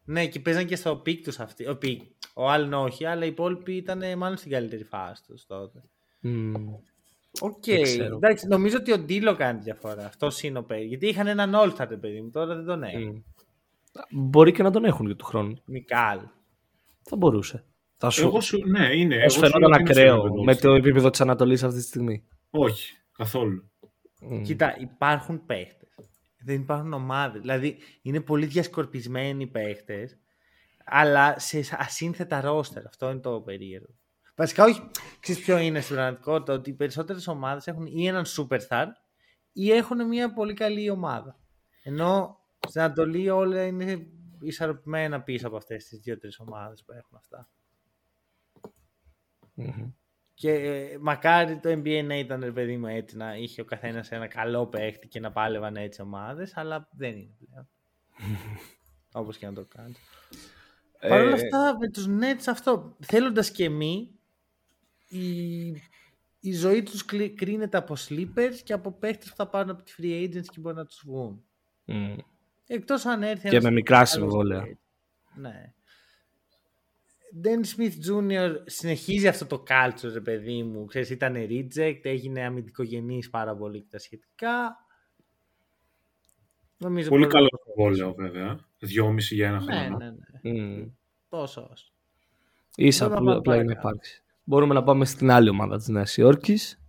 Ναι, 0.05 0.27
και 0.27 0.39
παίζαν 0.39 0.65
και 0.65 0.75
στο 0.75 0.95
peak 0.95 1.23
τους 1.23 1.39
αυτοί. 1.39 1.67
Ο, 1.67 1.75
peak. 1.77 2.01
ο 2.33 2.51
Allen 2.53 2.71
όχι, 2.85 3.05
αλλά 3.05 3.25
οι 3.25 3.27
υπόλοιποι 3.27 3.73
ήταν 3.75 4.17
μάλλον 4.17 4.37
στην 4.37 4.51
καλύτερη 4.51 4.83
φάση 4.83 5.23
τους 5.27 5.45
τότε. 5.45 5.83
Μμ. 6.19 6.53
Οκ. 7.39 7.63
Δεν 7.65 7.81
ξέρω. 7.81 8.15
Εντάξει, 8.15 8.47
νομίζω 8.47 8.77
ότι 8.77 8.91
ο 8.91 8.97
Ντίλο 8.99 9.35
κάνει 9.35 9.59
διαφορά. 9.59 10.05
Αυτός 10.05 10.43
είναι 10.43 10.57
ο 10.59 10.63
παίκτη. 10.63 10.85
Γιατί 10.85 11.07
είχαν 11.07 11.27
έναν 11.27 11.51
All-Star, 11.55 11.85
ρε 11.89 11.97
παιδί 11.97 12.21
μου, 12.21 12.29
τώρα 12.29 12.55
δεν 12.55 12.65
τον 12.65 12.83
έχουν. 12.83 13.25
Μμ. 14.09 14.19
Μπορεί 14.29 14.51
και 14.51 14.63
να 14.63 14.71
τον 14.71 14.85
έχουν 14.85 15.05
για 15.05 15.15
του 15.15 15.25
χρόνου. 15.25 15.55
Μικάλ. 15.65 16.19
Θα 17.03 17.15
μπορούσε. 17.15 17.65
Θα 17.97 18.09
σου, 18.09 18.25
Εγώ 18.25 18.41
σου, 18.41 18.57
ναι, 18.67 18.95
είναι. 18.95 19.15
θα 19.15 19.19
εγώ 19.21 19.29
σου 19.29 19.35
σου 19.35 19.39
φαινόταν 19.39 19.61
λέω 19.61 19.69
ότι 19.69 19.81
είναι 19.81 19.89
ακραίο 19.91 20.19
στο 20.19 20.43
με 20.43 20.51
επίπεδο. 20.51 20.69
το 20.69 20.75
επίπεδο 20.75 21.09
της 21.09 21.21
Ανατολής 21.21 21.63
αυτή 21.63 21.79
τη 21.79 21.85
στιγμή. 21.85 22.27
Όχι, 22.49 22.93
καθόλου. 23.17 23.71
Μμ. 24.21 24.41
Κοίτα, 24.41 24.75
υπάρχουν 24.79 25.45
παίχτες. 25.45 25.89
Δεν 26.45 26.55
υπάρχουν 26.61 26.93
ομάδες. 26.93 27.41
Δηλαδή, 27.41 27.77
είναι 28.01 28.21
πολύ 28.21 28.45
διασκορπισμένοι 28.45 29.47
παίχτες, 29.47 30.17
αλλά 30.85 31.39
σε 31.39 31.63
ασύνθετα 31.71 32.41
ρόστερ. 32.41 32.85
Αυτό 32.87 33.09
είναι 33.09 33.19
το 33.19 33.41
περίεργο. 33.41 33.95
Βασικά, 34.35 34.63
όχι. 34.63 34.81
Ξέρεις 35.19 35.43
ποιο 35.43 35.57
είναι 35.57 35.81
στην 35.81 35.95
πραγματικότητα, 35.95 36.53
ότι 36.53 36.69
οι 36.69 36.73
περισσότερες 36.73 37.27
ομάδες 37.27 37.67
έχουν 37.67 37.85
ή 37.85 38.07
έναν 38.07 38.25
superstar 38.37 38.85
ή 39.51 39.71
έχουν 39.71 40.07
μια 40.07 40.33
πολύ 40.33 40.53
καλή 40.53 40.89
ομάδα. 40.89 41.39
Ενώ 41.83 42.37
στην 42.67 42.81
Ανατολή 42.81 43.29
όλα 43.29 43.65
είναι 43.65 44.07
ισορροπημένα 44.41 45.21
πίσω 45.21 45.47
από 45.47 45.55
αυτές 45.57 45.85
τις 45.85 45.99
δύο-τρεις 45.99 46.39
ομάδες 46.39 46.83
που 46.83 46.91
έχουν 46.91 47.17
αυτά. 47.17 47.49
Μμμ. 49.53 49.91
Και 50.33 50.51
ε, 50.51 50.97
μακάρι 51.01 51.59
το 51.59 51.69
NBA 51.69 52.03
να 52.05 52.17
ήταν 52.17 52.41
ρε 52.41 52.51
παιδί 52.51 52.77
μου 52.77 52.87
έτσι 52.87 53.17
να 53.17 53.35
είχε 53.35 53.61
ο 53.61 53.65
καθένας 53.65 54.11
ένα 54.11 54.27
καλό 54.27 54.67
παίχτη 54.67 55.07
και 55.07 55.19
να 55.19 55.31
πάλευαν 55.31 55.75
έτσι 55.75 56.01
ομάδες, 56.01 56.57
αλλά 56.57 56.89
δεν 56.91 57.15
είναι 57.17 57.35
πλέον. 57.45 57.69
Όπως 59.13 59.37
και 59.37 59.45
να 59.45 59.53
το 59.53 59.65
κάνεις. 59.65 59.97
Παρ' 60.99 61.21
όλα 61.21 61.29
Ε, 61.29 61.33
αυτά 61.33 61.77
με 61.79 61.89
τους 61.89 62.07
Nets 62.09 62.43
αυτό, 62.47 62.97
θέλοντας 62.99 63.51
και 63.51 63.69
μη, 63.69 64.19
η, 65.07 65.67
η 66.39 66.53
ζωή 66.53 66.83
τους 66.83 67.05
κλει- 67.05 67.37
κρίνεται 67.37 67.77
από 67.77 67.95
sleepers 68.09 68.55
και 68.63 68.73
από 68.73 68.91
παίχτες 68.91 69.29
που 69.29 69.35
θα 69.35 69.47
πάρουν 69.49 69.69
από 69.69 69.83
τη 69.83 69.93
free 69.97 70.23
agents 70.29 70.45
και 70.45 70.59
μπορεί 70.59 70.75
να 70.75 70.85
τους 70.85 71.01
βγουν. 71.05 71.43
μμ. 71.85 72.15
Εκτός 72.67 73.05
αν 73.05 73.23
έρθει 73.23 73.41
Και 73.49 73.55
ένας 73.55 73.63
με 73.63 73.71
μικρά 73.71 73.97
άλλος 73.97 74.09
συμβόλαια. 74.09 74.61
free 74.65 74.69
agent. 74.69 74.77
Ναι. 75.41 75.73
Dan 77.43 77.65
Smith 77.77 77.93
Jr. 78.09 78.55
συνεχίζει 78.65 79.27
αυτό 79.27 79.45
το 79.45 79.63
culture, 79.67 80.11
ρε 80.13 80.21
παιδί 80.21 80.63
μου. 80.63 80.85
Ξέρεις, 80.85 81.09
ήταν 81.09 81.35
reject, 81.37 81.99
έγινε 82.03 82.41
αμυντικογενής 82.45 83.29
πάρα 83.29 83.55
πολύ 83.55 83.79
και 83.81 83.87
τα 83.89 83.99
σχετικά. 83.99 84.77
Νομίζω 86.77 87.09
Πολύ 87.09 87.21
μπορεί 87.25 87.33
καλό 87.33 87.47
να- 87.51 87.73
συμβόλαιο, 87.73 88.13
βέβαια. 88.13 88.59
Δυόμιση 88.79 89.35
για 89.35 89.47
ένα 89.47 89.63
Ναι, 89.63 89.75
χρόνο. 89.75 89.97
ναι, 89.97 90.11
ναι. 90.51 90.61
Μμ. 90.61 90.87
Τόσο 91.29 91.69
όσο. 91.71 91.91
Ίσα 92.75 93.07
Μπορούμε 93.09 93.31
να 93.31 93.37
απλά 93.37 93.41
πάμε 93.53 93.63
για 93.63 93.73
να 93.73 93.81
παρακάτω. 93.81 93.89
υπάρξει. 93.89 94.23
Μπορούμε 94.43 94.73
να 94.73 94.83
πάμε 94.83 95.05
στην 95.05 95.31
άλλη 95.31 95.49
ομάδα 95.49 95.77
της 95.77 95.87
Νέας 95.87 96.17
Υόρκης 96.17 96.79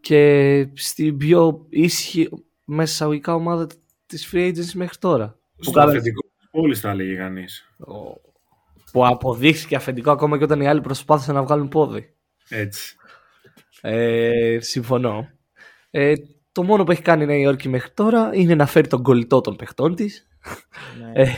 και 0.00 0.68
στην 0.74 1.16
πιο 1.16 1.66
ήσυχη 1.68 2.28
μέσα 2.64 2.92
εισαγωγικά 2.92 3.34
ομάδα 3.34 3.66
της 4.08 4.30
Free 4.32 4.48
Agency 4.48 4.72
μέχρι 4.74 4.98
τώρα. 4.98 5.38
Που, 5.56 5.62
Στο 5.62 5.72
καλά- 5.72 5.90
αφεντικό 5.90 6.20
της 6.38 6.48
πόλης 6.50 6.80
θα 6.80 6.90
έλεγε 6.90 7.14
κανείς. 7.14 7.68
που 8.92 9.06
αποδείχθηκε 9.06 9.76
αφεντικό 9.76 10.10
ακόμα 10.10 10.38
και 10.38 10.44
όταν 10.44 10.60
οι 10.60 10.68
άλλοι 10.68 10.80
προσπάθησαν 10.80 11.34
να 11.34 11.42
βγάλουν 11.42 11.68
πόδι. 11.68 12.14
Έτσι. 12.48 12.96
Ε, 13.80 14.58
συμφωνώ. 14.60 15.28
Ε, 15.90 16.12
το 16.52 16.62
μόνο 16.62 16.84
που 16.84 16.90
έχει 16.90 17.02
κάνει 17.02 17.22
η 17.22 17.26
Νέα 17.26 17.36
Υόρκη 17.38 17.68
μέχρι 17.68 17.90
τώρα 17.94 18.30
είναι 18.34 18.54
να 18.54 18.66
φέρει 18.66 18.88
τον 18.88 19.02
κολλητό 19.02 19.40
των 19.40 19.56
παιχτών 19.56 19.94
της. 19.94 20.26
Ναι. 21.00 21.22
Ε, 21.22 21.28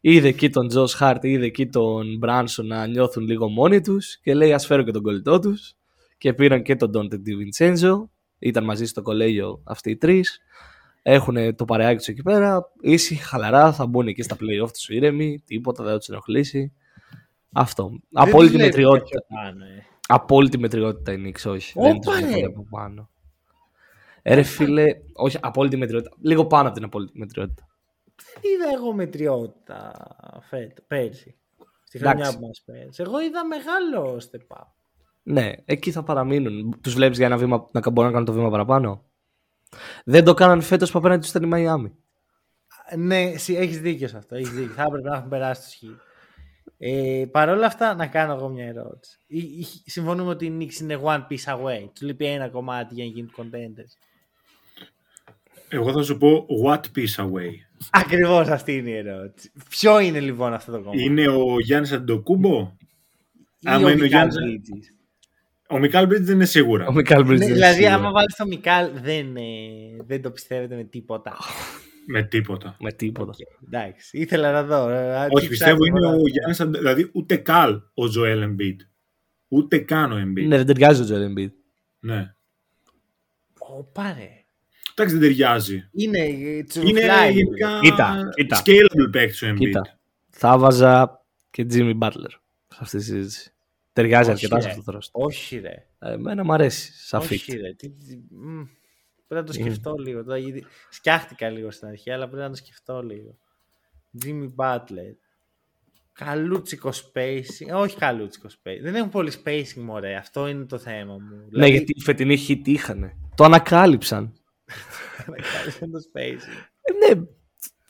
είδε 0.00 0.28
εκεί 0.28 0.50
τον 0.50 0.68
Τζος 0.68 0.94
Χάρτ, 0.94 1.24
είδε 1.24 1.44
εκεί 1.44 1.66
τον 1.66 2.16
Μπράνσον 2.18 2.66
να 2.66 2.86
νιώθουν 2.86 3.22
λίγο 3.24 3.48
μόνοι 3.48 3.80
τους 3.80 4.18
και 4.20 4.34
λέει 4.34 4.52
ας 4.52 4.66
φέρω 4.66 4.82
και 4.82 4.90
τον 4.90 5.02
κολλητό 5.02 5.38
τους 5.38 5.74
και 6.18 6.32
πήραν 6.34 6.62
και 6.62 6.76
τον 6.76 6.90
Ντόντε 6.90 7.16
Ντιβιντσέντζο 7.16 8.10
ήταν 8.38 8.64
μαζί 8.64 8.84
στο 8.86 9.02
κολέγιο 9.02 9.62
αυτοί 9.64 9.90
οι 9.90 9.96
τρεις 9.96 10.40
έχουν 11.10 11.54
το 11.56 11.64
παρεάκι 11.64 11.96
τους 11.96 12.06
εκεί 12.08 12.22
πέρα 12.22 12.72
ήσυχοι, 12.80 13.22
χαλαρά, 13.22 13.72
θα 13.72 13.86
μπουν 13.86 14.06
εκεί 14.06 14.22
στα 14.22 14.36
play-off 14.40 14.70
τους 14.72 14.88
ήρεμοι 14.88 15.42
τίποτα 15.46 15.82
δεν 15.82 15.92
θα 15.92 15.98
τους 15.98 16.08
ενοχλήσει 16.08 16.72
αυτό, 17.52 17.88
Δεν 17.88 18.00
απόλυτη 18.12 18.50
τους 18.52 18.60
λέει 18.60 18.66
μετριότητα 18.66 19.04
πιο 19.04 19.36
πάνω, 19.36 19.64
ε. 19.64 19.84
Απόλυτη 20.08 20.58
μετριότητα 20.58 21.12
η 21.12 21.16
Νίξ, 21.16 21.46
όχι. 21.46 21.72
δεν 21.80 21.90
Όπα, 21.96 21.98
τους 22.12 22.20
ρε. 22.20 22.26
βλέπω 22.26 22.60
από 22.60 22.66
πάνω. 22.70 23.10
Ε, 24.22 24.34
ρε 24.34 24.42
φίλε, 24.42 24.84
όχι, 25.12 25.38
απόλυτη 25.40 25.76
μετριότητα. 25.76 26.16
Λίγο 26.20 26.46
πάνω 26.46 26.66
από 26.66 26.76
την 26.76 26.84
απόλυτη 26.84 27.18
μετριότητα. 27.18 27.66
Δεν 28.16 28.52
είδα 28.52 28.74
εγώ 28.74 28.92
μετριότητα 28.94 29.92
φέτο, 30.48 30.82
πέρσι. 30.86 31.36
Στη 31.84 31.98
Εντάξει. 31.98 32.22
χρονιά 32.22 32.38
που 32.38 32.46
μας 32.46 32.62
πέρασε. 32.64 33.02
Εγώ 33.02 33.20
είδα 33.20 33.46
μεγάλο 33.46 34.20
step 34.30 34.56
up. 34.56 34.66
Ναι, 35.22 35.52
εκεί 35.64 35.90
θα 35.90 36.02
παραμείνουν. 36.02 36.80
Τους 36.80 36.94
βλέπεις 36.94 37.16
για 37.16 37.26
ένα 37.26 37.36
βήμα 37.36 37.68
να 37.72 37.90
μπορούν 37.90 38.04
να 38.04 38.10
κάνουν 38.10 38.24
το 38.24 38.32
βήμα 38.32 38.50
παραπάνω; 38.50 39.04
Δεν 40.04 40.24
το 40.24 40.34
κάναν 40.34 40.60
φέτος 40.62 40.90
που 40.90 40.98
απέναντι 40.98 41.20
τους 41.20 41.30
ήταν 41.30 41.42
η 41.42 41.46
Μαϊάμι. 41.46 41.92
Ναι, 42.96 43.20
εσύ 43.22 43.54
έχεις 43.54 43.80
δίκιο 43.80 44.08
σε 44.08 44.16
αυτό. 44.16 44.34
Έχεις 44.34 44.50
δίκιο. 44.50 44.74
Θα 44.74 44.82
έπρεπε 44.82 45.08
να 45.08 45.16
έχουν 45.16 45.28
περάσει 45.28 45.62
το 45.62 45.68
σχήμα. 45.70 45.96
Ε, 46.78 47.24
Παρ' 47.30 47.48
όλα 47.48 47.66
αυτά, 47.66 47.94
να 47.94 48.06
κάνω 48.06 48.32
εγώ 48.34 48.48
μια 48.48 48.66
ερώτηση. 48.66 49.18
Ή- 49.26 49.38
ή- 49.38 49.82
Συμφωνούμε 49.90 50.30
ότι 50.30 50.46
η 50.46 50.56
Knicks 50.60 50.80
είναι 50.80 51.00
one 51.04 51.26
piece 51.30 51.54
away. 51.54 51.88
Τους 51.92 52.00
λείπει 52.02 52.24
ένα 52.26 52.48
κομμάτι 52.48 52.94
για 52.94 53.04
να 53.04 53.10
γίνουν 53.10 53.30
contenders. 53.36 53.92
Εγώ 55.68 55.92
θα 55.92 56.02
σου 56.02 56.18
πω 56.18 56.46
one 56.64 56.80
piece 56.96 57.24
away. 57.24 57.50
Ακριβώς 57.90 58.48
αυτή 58.48 58.76
είναι 58.76 58.90
η 58.90 58.96
ερώτηση. 58.96 59.52
Ποιο 59.68 59.98
είναι 60.00 60.20
λοιπόν 60.20 60.52
αυτό 60.54 60.72
το 60.72 60.78
κομμάτι. 60.82 61.02
Είναι 61.04 61.28
ο 61.28 61.60
Γιάννης 61.60 61.92
Αντετοκούνμπο; 61.92 62.76
Ή 63.60 63.68
άμα 63.68 63.86
ο 63.86 63.90
είναι 63.90 64.00
ο 64.00 64.04
Μικάλ 64.04 64.28
Γιάννης- 64.28 64.60
Bridges. 64.60 64.97
Ο 65.70 65.78
Μικάλ 65.78 66.06
Μπρίτζ 66.06 66.24
δεν 66.26 66.34
είναι 66.34 66.44
σίγουρα. 66.44 66.86
Ο 66.86 66.92
Μικάλ 66.92 67.24
Μπρίτζ. 67.24 67.38
Ναι, 67.38 67.44
είναι 67.44 67.54
δηλαδή, 67.54 67.74
σίγουρα. 67.74 67.94
άμα 67.94 68.10
βάλεις 68.10 68.34
το 68.34 68.46
Μικάλ, 68.46 68.90
δεν, 68.94 69.36
ε, 69.36 69.42
δεν 70.06 70.22
το 70.22 70.30
πιστεύετε 70.30 70.74
με 70.76 70.84
τίποτα. 70.84 71.36
Με 72.06 72.22
τίποτα. 72.22 72.76
Με 72.80 72.92
τίποτα. 72.92 73.30
Οκ, 73.30 73.38
εντάξει, 73.66 74.18
ήθελα 74.18 74.52
να 74.52 74.62
δω. 74.64 74.88
ε, 74.88 75.26
τι 75.28 75.34
Όχι, 75.36 75.48
πιστεύω 75.48 75.76
ψάχνω 75.76 75.96
είναι 75.98 76.06
να 76.08 76.14
ο 76.14 76.18
δω. 76.18 76.28
Γιάννης 76.28 76.60
Αντε- 76.60 76.80
Δηλαδή 76.80 77.10
ούτε 77.12 77.36
καλ 77.36 77.80
ο 77.94 78.08
Τζοέλ 78.08 78.42
Embiid. 78.50 78.76
Ούτε 79.48 79.78
καν 79.78 80.12
ο 80.12 80.16
Embiid. 80.16 80.46
Ναι, 80.46 80.56
δεν 80.56 80.66
ταιριάζει 80.66 81.00
ο 81.02 81.04
Τζοέλ 81.04 81.32
Embiid. 81.34 81.50
Ναι. 81.98 82.34
Ω, 83.58 83.84
πάρε. 83.84 84.28
Εντάξει, 84.94 85.16
δεν 85.18 85.28
ταιριάζει. 85.28 85.88
Είναι 85.92 86.18
ε, 86.18 86.26
Είναι 86.28 86.62
τσουρουφλάει. 86.64 87.32
γενικά 87.32 87.78
Κοίτα, 87.82 88.28
κοίτα. 88.34 88.62
scalable 88.64 89.08
παίκτης 89.12 89.42
ο 89.42 89.48
Embiid. 89.48 89.56
Κοίτα. 89.58 89.98
Θα 90.30 90.58
βάζα 90.58 91.24
και 91.50 91.66
Jimmy 91.72 91.98
Butler 91.98 92.30
σε 92.68 92.78
αυτή 92.80 92.96
τη 92.98 93.04
συζήτηση. 93.04 93.52
Ταιριάζει 93.98 94.30
Όχι, 94.30 94.44
αρκετά 94.44 94.60
σε 94.60 94.66
ρε. 94.66 94.70
αυτό 94.72 94.84
το 94.84 94.92
ρόστο. 94.92 95.18
Όχι 95.22 95.58
ρε. 95.58 95.86
Εμένα 95.98 96.44
μου 96.44 96.52
αρέσει. 96.52 96.92
Σαν 97.06 97.20
fit. 97.20 97.24
Όχι 97.30 97.56
ρε. 97.56 97.72
Τι, 97.74 97.90
τι- 97.90 98.18
μ, 98.30 98.62
πρέπει 99.26 99.40
να 99.40 99.44
το 99.44 99.52
σκεφτώ 99.52 99.94
λίγο. 99.98 100.24
Τώρα, 100.24 100.38
γιατί 100.38 100.64
Σκιάχτηκα 100.90 101.48
λίγο 101.48 101.70
στην 101.70 101.88
αρχή, 101.88 102.10
αλλά 102.10 102.26
πρέπει 102.28 102.42
να 102.42 102.48
το 102.50 102.56
σκεφτώ 102.56 103.02
λίγο. 103.02 103.38
Jimmy 104.24 104.48
Butler. 104.56 105.14
Καλούτσικο 106.12 106.90
spacing. 106.94 107.66
Ε, 107.68 107.72
Όχι 107.72 107.96
καλούτσικο 107.96 108.48
spacing. 108.48 108.80
Δεν 108.82 108.94
έχουν 108.94 109.10
πολύ 109.10 109.32
spacing, 109.44 109.74
μωρέ. 109.82 110.14
Αυτό 110.16 110.48
είναι 110.48 110.64
το 110.64 110.78
θέμα 110.78 111.12
μου. 111.12 111.46
Ναι, 111.50 111.66
γιατί 111.66 111.92
η 111.96 112.00
φετινή 112.00 112.46
hit 112.48 112.60
είχαν. 112.64 113.12
Το 113.34 113.44
ανακάλυψαν. 113.44 114.32
είναι 115.82 115.90
το 115.92 115.98
spacing. 116.12 116.66
Ε, 116.80 117.14
ναι, 117.14 117.20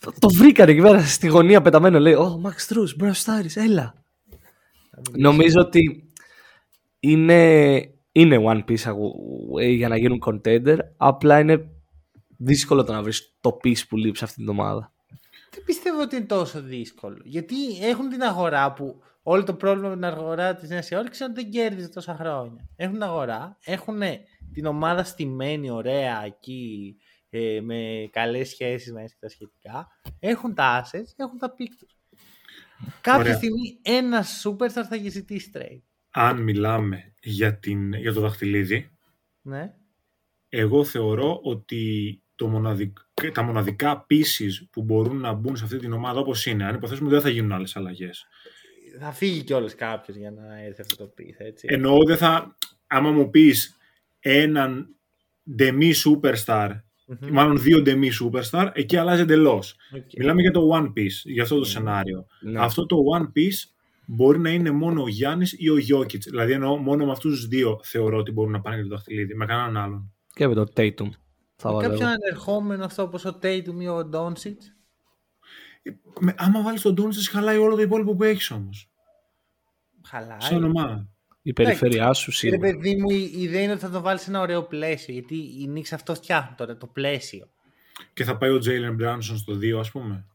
το, 0.00 0.12
το 0.18 0.28
βρήκανε 0.28 0.70
εκεί 0.70 0.80
πέρα 0.80 1.00
στη 1.02 1.26
γωνία 1.26 1.62
πεταμένο. 1.62 1.98
Λέει: 1.98 2.12
Ω, 2.14 2.42
Max 2.44 2.74
Truss, 2.74 2.94
Μπρος 2.96 3.18
Στάρις, 3.18 3.56
έλα. 3.56 3.94
Νομίζω 5.12 5.61
ότι 5.61 6.12
είναι, 7.01 7.74
είναι 8.12 8.38
One 8.46 8.64
Piece 8.64 8.92
away 8.92 9.74
για 9.74 9.88
να 9.88 9.96
γίνουν 9.96 10.22
contender. 10.26 10.78
Απλά 10.96 11.38
είναι 11.38 11.70
δύσκολο 12.36 12.84
το 12.84 12.92
να 12.92 13.03
βρεις 13.03 13.36
το 13.40 13.59
piece 13.64 13.86
που 13.88 13.96
λείπει 13.96 14.18
σε 14.18 14.24
αυτήν 14.24 14.44
την 14.44 14.53
ομάδα. 14.53 14.92
Δεν 15.51 15.64
πιστεύω 15.64 16.01
ότι 16.01 16.16
είναι 16.16 16.24
τόσο 16.24 16.62
δύσκολο. 16.62 17.18
Γιατί 17.24 17.57
έχουν 17.82 18.09
την 18.09 18.22
αγορά 18.22 18.72
που 18.72 19.03
όλο 19.22 19.44
το 19.44 19.55
πρόβλημα 19.55 19.88
με 19.88 19.94
την 19.94 20.05
αγορά 20.05 20.55
της 20.55 20.68
Νέας 20.68 20.90
Υόρκης 20.90 21.20
είναι 21.20 21.30
ότι 21.32 21.42
δεν 21.42 21.51
κέρδιζε 21.51 21.88
τόσα 21.88 22.14
χρόνια. 22.14 22.68
Έχουν 22.76 22.94
την 22.94 23.03
αγορά, 23.03 23.59
έχουν 23.64 24.01
την 24.53 24.66
ομάδα 24.66 25.05
στημένη 25.05 25.70
ωραία 25.70 26.24
εκεί 26.24 26.96
ε, 27.30 27.61
με 27.61 28.09
καλές 28.12 28.49
σχέσεις 28.49 28.92
μέσα 28.92 29.07
και 29.07 29.16
τα 29.20 29.28
σχετικά. 29.28 29.88
Έχουν 30.18 30.55
τα 30.55 30.84
assets, 30.84 31.12
έχουν 31.16 31.38
τα 31.38 31.55
pick 31.59 31.72
τους. 31.78 31.97
Κάποια 33.00 33.20
Ωραία. 33.20 33.34
στιγμή 33.34 33.78
ένα 33.82 34.24
superstar 34.42 34.84
θα 34.88 34.94
έχει 34.94 35.08
ζητήσει 35.08 35.50
trade. 35.54 35.82
Αν 36.10 36.42
μιλάμε 36.42 37.14
για, 37.22 37.58
την, 37.58 37.92
για 37.92 38.12
το 38.12 38.20
δαχτυλίδι, 38.20 38.90
Ναι. 39.42 39.74
εγώ 40.48 40.84
θεωρώ 40.84 41.40
ότι 41.42 42.22
το 42.34 42.48
μοναδικ, 42.48 42.98
τα 43.32 43.42
μοναδικά 43.42 44.06
pieces 44.10 44.66
που 44.70 44.82
μπορούν 44.82 45.16
να 45.20 45.32
μπουν 45.32 45.56
σε 45.56 45.64
αυτή 45.64 45.76
την 45.78 45.92
ομάδα 45.92 46.20
όπως 46.20 46.46
είναι, 46.46 46.64
αν 46.64 46.74
υποθέσουμε 46.74 47.06
ότι 47.06 47.14
δεν 47.16 47.24
θα 47.24 47.30
γίνουν 47.30 47.52
άλλες 47.52 47.76
αλλαγές. 47.76 48.26
Θα 49.00 49.12
φύγει 49.12 49.42
κιόλας 49.42 49.74
κάποιος 49.74 50.16
για 50.16 50.30
να 50.30 50.62
έρθει 50.62 50.80
αυτό 50.80 50.96
το 50.96 51.12
piece, 51.18 51.36
έτσι. 51.38 51.66
Εννοώ 51.70 51.96
δεν 52.06 52.16
θα, 52.16 52.56
άμα 52.86 53.10
μου 53.10 53.30
πεις 53.30 53.76
έναν 54.18 54.96
demi 55.58 55.92
superstar, 56.04 56.70
Μμμ. 57.09 57.32
μάλλον 57.32 57.59
δύο 57.62 57.82
demi 57.86 58.09
superstar, 58.22 58.70
εκεί 58.72 58.96
αλλάζει 58.96 59.20
εντελώς. 59.20 59.76
Οκ. 59.96 60.02
Μιλάμε 60.18 60.40
για 60.40 60.50
το 60.50 60.70
one 60.72 60.86
piece, 60.86 61.20
για 61.24 61.42
αυτό 61.42 61.59
το 61.59 61.64
σενάριο. 61.64 62.26
Ναι. 62.40 62.61
Αυτό 62.61 62.86
το 62.86 62.96
one 63.18 63.24
piece 63.38 63.70
μπορεί 64.06 64.38
να 64.38 64.50
είναι 64.50 64.70
μόνο 64.70 65.02
ο 65.02 65.09
Γιάννης 65.09 65.54
ή 65.59 65.70
ο 65.70 65.74
Jokic. 65.74 66.18
Δηλαδή 66.18 66.52
εννοώ 66.52 66.76
μόνο 66.76 67.04
με 67.04 67.11
αυτούς 67.11 67.34
τους 67.34 67.48
δύο 67.48 67.80
θεωρώ 67.82 68.18
ότι 68.18 68.32
μπορούν 68.32 68.52
να 68.52 68.61
πάνε 68.61 68.76
για 68.76 68.84
το 68.84 68.90
δαχτυλίδι, 68.90 69.34
με 69.34 69.46
κανέναν 69.46 69.76
άλλον. 69.76 70.12
Και 70.32 70.48
με 70.48 70.54
το 70.54 70.66
Tatum. 70.76 71.09
Θα 71.56 71.72
βάλω 71.72 71.88
Κάποιον 71.88 72.00
εγώ. 72.00 72.11
ανερχόμενο 72.11 72.84
αυτό 72.84 73.02
όπως 73.02 73.24
ο 73.24 73.38
Tatum 73.42 73.80
ή 73.80 73.88
ο 73.88 74.11
Doncic. 74.12 74.56
Με, 76.20 76.34
άμα 76.36 76.62
βάλεις 76.62 76.82
τον 76.82 76.94
Doncic 76.98 77.28
χαλάει 77.30 77.56
όλο 77.56 77.74
το 77.74 77.82
υπόλοιπο 77.82 78.14
που 78.14 78.24
έχεις 78.24 78.50
όμως. 78.50 78.90
Χαλάει. 80.04 80.40
Σαν 80.40 80.64
ομάδα. 80.64 81.09
Η 81.49 81.53
περιφέρειά 81.53 82.12
σου 82.12 82.30
Ρε 82.30 82.36
σίγουρα. 82.36 82.59
παιδί 82.59 82.96
μου, 82.96 83.11
η 83.11 83.30
η 83.34 83.42
ιδέα 83.42 83.62
είναι 83.62 83.72
ότι 83.72 83.80
θα 83.80 83.90
το 83.90 84.01
βάλεις 84.01 84.22
σε 84.22 84.30
ένα 84.30 84.40
ωραίο 84.40 84.62
πλαίσιο. 84.62 85.12
Γιατί 85.14 85.34
οι 85.34 85.72
Knicks 85.74 85.88
αυτό 85.92 86.14
φτιάχνουν 86.14 86.57
τώρα, 86.57 86.76
το 86.76 86.86
πλαίσιο. 86.86 87.49
Και 88.12 88.24
θα 88.24 88.36
πάει 88.36 88.51
ο 88.51 88.61
Jalen 88.64 89.03
Brunson 89.03 89.36
στο 89.36 89.55
2 89.55 89.78
ας 89.78 89.90
πούμε. 89.90 90.26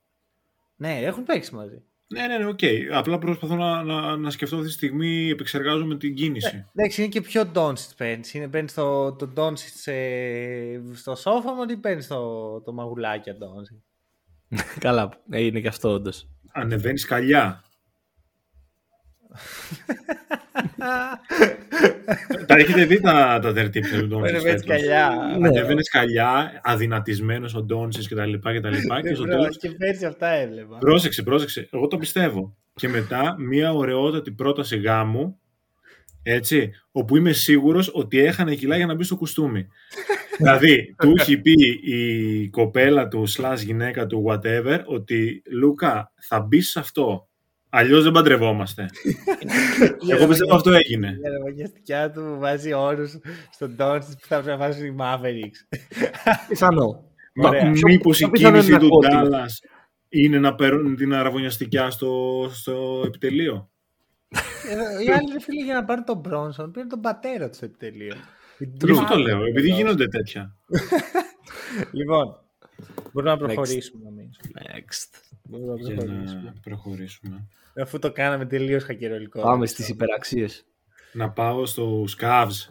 Ναι, 0.76 0.99
έχουν 0.99 1.24
παίξει 1.24 1.55
μαζί. 1.55 1.84
Ναι, 2.07 2.28
ναι, 2.28 2.38
ναι, 2.38 2.45
οκ. 2.45 2.59
Απλά 2.91 3.18
προσπαθώ 3.18 3.55
να, 3.55 3.84
να, 3.84 4.18
να 4.18 4.30
σκεφτώ 4.30 4.55
αυτή 4.55 4.68
τη 4.68 4.74
στιγμή, 4.74 5.30
επεξεργάζομαι 5.30 5.97
την 5.97 6.16
κίνηση. 6.16 6.66
Εντάξει, 6.76 7.01
είναι 7.01 7.09
και 7.09 7.22
ποιο 7.21 7.51
Doncic 7.53 7.91
παίρνεις. 7.97 8.34
Είναι 8.34 8.47
παίρνεις 8.47 8.74
το, 8.74 9.14
το 9.14 9.30
Doncic 9.36 9.91
ε, 9.91 10.80
στο 10.93 11.16
σόφα 11.16 11.53
μου 11.53 11.66
ή 11.70 11.78
παίρνεις 11.78 12.07
το, 12.07 12.61
το 12.61 12.74
μαγουλάκι 12.74 13.32
Doncic; 13.32 13.82
Καλά, 14.80 15.09
ε, 15.30 15.41
είναι 15.41 15.59
και 15.59 15.68
αυτό 15.68 15.89
όντως. 15.89 16.28
Ανεβαίνεις 16.51 17.05
καλιά. 17.05 17.64
τα 22.47 22.55
έχετε 22.55 22.86
δει 22.86 23.01
τα, 23.01 23.39
τα 23.41 23.53
dirty 23.55 23.67
tips 23.67 23.88
του 23.99 24.07
Doncic. 24.11 24.21
Παίρνει 24.21 24.49
έτσι 24.49 24.65
καλιά. 24.65 25.36
Ναι. 25.39 25.47
Ανεβαίνει 25.47 25.81
καλιά, 25.81 26.61
αδυνατισμένος 26.63 27.55
ο 27.55 27.61
Ντόνσι 27.61 28.07
κτλ. 28.07 28.34
Και, 28.34 28.59
τα 28.59 28.69
λοιπά, 28.69 29.01
και 29.01 29.13
στο 29.13 29.23
Μπρο, 29.23 29.36
τέλος 29.36 29.57
Και 29.57 29.69
πέρσι 29.69 30.05
αυτά 30.05 30.27
έβλεπα. 30.27 30.77
Πρόσεξε, 30.77 31.23
πρόσεξε. 31.23 31.67
Εγώ 31.71 31.88
το 31.88 31.97
πιστεύω. 31.97 32.55
Και 32.73 32.88
μετά 32.88 33.36
μια 33.39 33.73
ωραιότατη 33.73 34.31
πρόταση 34.31 34.77
γάμου, 34.77 35.39
έτσι, 36.23 36.71
όπου 36.91 37.17
είμαι 37.17 37.31
σίγουρος 37.31 37.91
ότι 37.93 38.19
έχανε 38.19 38.55
κιλά 38.55 38.75
για 38.75 38.86
να 38.86 38.95
μπει 38.95 39.03
στο 39.03 39.15
κουστούμι. 39.15 39.67
δηλαδή, 40.38 40.95
του 40.97 41.13
έχει 41.19 41.38
πει 41.38 41.55
η 41.84 42.49
κοπέλα 42.49 43.07
του, 43.07 43.29
slash 43.29 43.57
γυναίκα 43.57 44.05
του, 44.05 44.23
whatever, 44.27 44.79
ότι 44.86 45.43
Λούκα, 45.51 46.11
θα 46.19 46.39
μπεις 46.39 46.69
σε 46.69 46.79
αυτό. 46.79 47.27
Αλλιώς 47.76 48.03
δεν 48.03 48.11
παντρευόμαστε. 48.11 48.86
Εγώ 50.11 50.28
πιστεύω 50.28 50.55
αυτό 50.55 50.71
έγινε. 50.71 51.07
Η 51.24 51.28
αραβωνιαστικιά 51.28 52.11
του 52.11 52.36
βάζει 52.39 52.74
όρους 52.74 53.17
στον 53.51 53.76
Doncic 53.80 53.99
που 53.99 54.28
θα 54.28 54.41
πρέπει 54.41 54.47
να 54.47 54.57
βάζουν 54.57 54.86
οι 54.86 54.95
Mavericks. 54.99 55.78
Πιθανό. 56.47 57.03
Ωραία. 57.36 57.69
Μήπως 57.86 58.19
η 58.19 58.21
πιο 58.21 58.30
πιθανό 58.32 58.51
κίνηση 58.61 58.69
είναι 58.69 58.80
του 58.80 58.86
να 58.86 58.89
πω 58.89 58.95
ότι- 58.97 59.07
Ντάλλα 59.30 59.45
είναι 60.09 60.39
να 60.39 60.55
παίρνουν 60.55 60.95
την 60.95 61.13
αραβωνιαστικιά 61.13 61.89
στο, 61.89 62.49
στο 62.53 63.03
επιτελείο; 63.05 63.69
Ε, 64.69 65.03
Οι 65.03 65.09
άλλοι 65.11 65.32
ρε 65.34 65.39
φίλε 65.39 65.63
για 65.63 65.74
να 65.74 65.84
πάρουν 65.86 66.03
τον 66.05 66.17
Μπρόνσον 66.17 66.71
πήραν 66.71 66.89
τον 66.89 66.99
πατέρα 66.99 67.49
του 67.49 67.55
στο 67.55 67.65
επιτελείο. 67.65 68.15
Γι' 68.57 68.91
αυτό 68.91 69.13
το 69.13 69.19
λέω, 69.19 69.45
επειδή 69.45 69.69
γίνονται 69.69 70.07
τέτοια. 70.07 70.55
Λοιπόν, 71.91 72.42
μπορούμε 73.11 73.31
να 73.31 73.38
προχωρήσουμε 73.38 74.03
νομίζω. 74.03 74.29
Next. 74.57 75.19
Μπορούμε 75.43 75.73
να 75.73 75.79
Για 75.81 75.95
προχωρήσουμε. 75.95 76.41
να 76.43 76.53
προχωρήσουμε. 76.63 77.47
Αφού 77.81 77.99
το 77.99 78.11
κάναμε 78.11 78.45
τελείως 78.45 78.84
χακερολικό. 78.84 79.41
Πάμε 79.41 79.65
στις 79.65 79.89
υπεραξίες. 79.89 80.65
Να 81.13 81.29
πάω 81.29 81.65
στο 81.65 82.05
Cavs, 82.21 82.69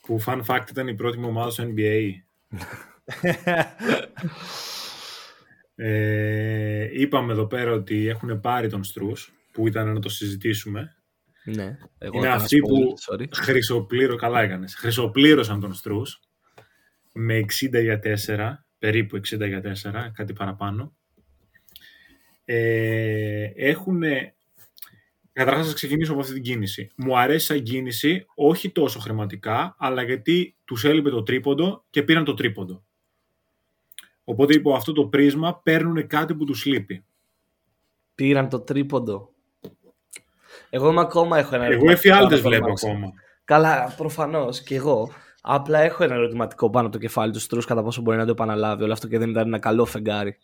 που 0.00 0.22
fun 0.26 0.40
fact 0.46 0.64
ήταν 0.70 0.88
η 0.88 0.94
πρώτη 0.94 1.18
μου 1.18 1.28
ομάδα 1.28 1.50
στο 1.50 1.64
NBA. 1.76 2.10
Ε, 5.82 6.88
είπαμε 6.92 7.32
εδώ 7.32 7.46
πέρα 7.46 7.72
ότι 7.72 8.06
έχουν 8.08 8.40
πάρει 8.40 8.68
τον 8.68 8.84
Στρούς, 8.84 9.32
που 9.52 9.66
ήταν 9.66 9.92
να 9.92 10.00
το 10.00 10.08
συζητήσουμε. 10.08 10.96
Ναι. 11.44 11.78
Εγώ 11.98 12.16
Είναι 12.16 12.26
έκανα 12.26 12.42
αυτοί 12.42 12.58
που 12.58 12.94
spoiler, 13.00 13.14
sorry. 13.20 13.26
χρυσοπλήρω, 13.32 14.16
καλά 14.16 14.40
έκανες, 14.40 14.74
χρυσοπλήρωσαν 14.74 15.60
τον 15.60 15.74
Στρούς 15.74 16.20
με 17.12 17.44
60 17.60 17.82
για 17.82 18.00
4, 18.26 18.64
περίπου 18.80 19.16
60 19.16 19.20
για 19.46 19.62
4, 20.08 20.10
κάτι 20.12 20.32
παραπάνω. 20.32 20.94
Ε, 22.44 23.50
έχουν... 23.54 24.02
Καταρχάς 25.32 25.68
θα 25.68 25.74
ξεκινήσω 25.74 26.12
από 26.12 26.20
αυτή 26.20 26.32
την 26.32 26.42
κίνηση. 26.42 26.90
Μου 26.96 27.18
αρέσει 27.18 27.46
σαν 27.46 27.62
κίνηση, 27.62 28.26
όχι 28.34 28.70
τόσο 28.70 28.98
χρηματικά, 28.98 29.74
αλλά 29.78 30.02
γιατί 30.02 30.56
τους 30.64 30.84
έλειπε 30.84 31.10
το 31.10 31.22
τρίποντο 31.22 31.84
και 31.90 32.02
πήραν 32.02 32.24
το 32.24 32.34
τρίποντο. 32.34 32.84
Οπότε 34.24 34.54
υπό 34.54 34.74
αυτό 34.74 34.92
το 34.92 35.06
πρίσμα 35.06 35.60
παίρνουν 35.62 36.06
κάτι 36.06 36.34
που 36.34 36.44
τους 36.44 36.64
λείπει. 36.64 37.04
Πήραν 38.14 38.48
το 38.48 38.60
τρίποντο. 38.60 39.30
Εγώ 40.70 40.90
είμαι 40.90 41.00
ακόμα 41.00 41.38
έχω 41.38 41.54
ένα 41.54 41.64
Εγώ 41.64 41.72
ερωτηματικό 41.72 42.08
εφιάλτες 42.08 42.40
πάνω 42.40 42.56
από 42.56 42.64
βλέπω 42.64 42.80
το 42.80 42.86
Max. 42.86 42.90
ακόμα. 42.90 43.12
Καλά, 43.44 43.94
προφανώς 43.96 44.62
και 44.62 44.74
εγώ. 44.74 45.12
Απλά 45.40 45.78
έχω 45.80 46.04
ένα 46.04 46.14
ερωτηματικό 46.14 46.70
πάνω 46.70 46.86
από 46.86 46.94
το 46.96 47.00
κεφάλι 47.02 47.32
του 47.32 47.40
Στρούς 47.40 47.64
κατά 47.64 47.82
πόσο 47.82 48.00
μπορεί 48.02 48.16
να 48.16 48.24
το 48.24 48.30
επαναλάβει 48.30 48.82
όλο 48.82 48.92
αυτό 48.92 49.08
και 49.08 49.18
δεν 49.18 49.30
ήταν 49.30 49.46
ένα 49.46 49.58
καλό 49.58 49.84
φεγγάρι. 49.84 50.38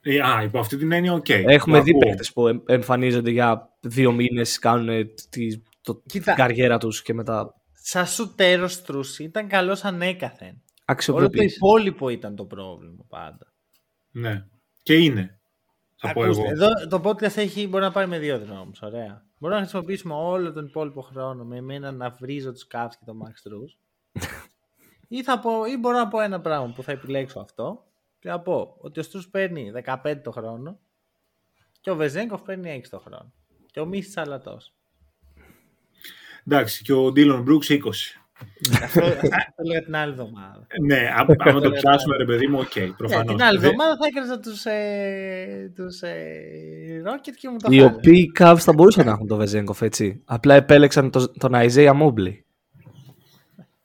Ε, 0.00 0.20
Α, 0.20 0.42
υπό 0.42 0.58
αυτή 0.58 0.76
την 0.76 0.92
έννοια, 0.92 1.12
οκ. 1.12 1.28
Έχουμε 1.28 1.78
Το 1.78 1.84
δει 1.84 1.90
ακούω. 1.90 2.00
παίχτε 2.00 2.24
που 2.34 2.48
εμ- 2.48 2.70
εμφανίζονται 2.70 3.30
για 3.30 3.76
δύο 3.80 4.12
μήνες, 4.12 4.58
κάνουν 4.58 5.10
τη, 5.30 5.62
το, 5.80 6.02
Κοίτα. 6.06 6.24
την 6.24 6.34
καριέρα 6.44 6.78
τους 6.78 7.02
και 7.02 7.14
μετά 7.14 7.54
Σαν 7.72 8.06
σουτέρ 8.06 8.68
ο 8.68 8.76
Στρους 8.76 9.24
ήταν 9.24 9.48
καλός 9.48 9.84
ανέκαθεν. 9.84 10.48
Όλο 10.48 10.58
το 10.86 10.92
αξιοποιεί. 10.92 11.52
υπόλοιπο 11.56 12.08
ήταν 12.08 12.36
το 12.36 12.44
πρόβλημα 12.44 13.04
πάντα. 13.08 13.52
Ναι. 14.10 14.44
Και 14.82 14.94
είναι. 14.94 15.38
Θα 15.96 16.12
πω 16.12 16.22
Ακούστε, 16.22 16.40
εγώ. 16.42 16.50
Εδώ 16.50 16.68
το 16.88 17.00
podcast 17.04 17.36
έχει, 17.36 17.68
μπορεί 17.68 17.84
να 17.84 17.90
πάει 17.92 18.06
με 18.06 18.18
δύο 18.18 18.38
δρόμους, 18.38 18.82
ωραία. 18.82 19.24
Μπορούμε 19.44 19.62
να 19.62 19.68
χρησιμοποιήσουμε 19.68 20.14
όλο 20.14 20.52
τον 20.52 20.66
υπόλοιπο 20.66 21.00
χρόνο 21.00 21.44
με 21.44 21.56
εμένα 21.56 21.92
να 21.92 22.10
βρίζω 22.10 22.52
τους 22.52 22.66
Cavs 22.70 22.90
και 22.90 23.04
τον 23.04 23.22
Max 23.22 23.48
Strus. 23.48 23.68
ή, 25.08 25.22
θα 25.22 25.38
πω, 25.38 25.64
ή 25.64 25.76
μπορώ 25.76 25.96
να 25.96 26.08
πω 26.08 26.20
ένα 26.20 26.40
πράγμα 26.40 26.72
που 26.72 26.82
θα 26.82 26.92
επιλέξω 26.92 27.40
αυτό 27.40 27.84
και 28.18 28.28
να 28.28 28.40
πω 28.40 28.76
ότι 28.78 29.00
ο 29.00 29.02
Strus 29.02 29.22
παίρνει 29.30 29.72
15 29.84 30.20
το 30.22 30.30
χρόνο 30.30 30.78
και 31.80 31.90
ο 31.90 31.96
Βεζένκοφ 31.96 32.42
παίρνει 32.42 32.82
6 32.84 32.88
το 32.90 32.98
χρόνο. 32.98 33.32
Και 33.70 33.80
ο 33.80 33.86
Μίσιτς 33.86 34.16
άλλα 34.16 34.42
τόσα. 34.42 34.74
Εντάξει, 36.46 36.82
και 36.82 36.92
ο 36.92 37.12
Ντίλον 37.12 37.42
Μπρούξ 37.42 37.66
20. 37.70 37.78
Αυτό, 38.82 39.00
αυτό 39.04 39.52
το 39.56 39.62
λέω 39.72 39.82
την 39.84 39.96
άλλη 39.96 40.10
εβδομάδα. 40.12 40.66
Ναι, 40.86 40.96
α- 40.96 41.26
άμα 41.38 41.60
το 41.60 41.70
πιάσουμε, 41.70 42.16
ρε 42.16 42.24
παιδί 42.24 42.46
μου, 42.46 42.58
οκ, 42.58 42.76
Ναι, 42.76 42.86
προφανώς. 42.86 43.34
την 43.34 43.42
άλλη 43.44 43.58
Δε- 43.58 43.66
εβδομάδα 43.66 43.96
θα 43.96 44.06
έκανα 44.06 44.40
τους, 44.40 44.64
ε, 44.64 45.72
τους 45.76 46.00
ε, 46.02 47.02
Rocket 47.06 47.34
και 47.40 47.48
μου 47.48 47.56
το 47.58 47.68
Οι 47.70 47.76
χάλανε. 47.78 47.96
οποίοι 47.96 48.32
Cavs 48.38 48.56
θα 48.58 48.72
μπορούσαν 48.72 49.04
να 49.06 49.10
έχουν 49.12 49.26
το 49.26 49.36
Βεζέγκοφ 49.36 49.82
έτσι. 49.82 50.22
Απλά 50.24 50.54
επέλεξαν 50.54 51.10
το, 51.10 51.30
τον 51.32 51.52
Isaiah 51.54 52.00
Mobley. 52.02 52.38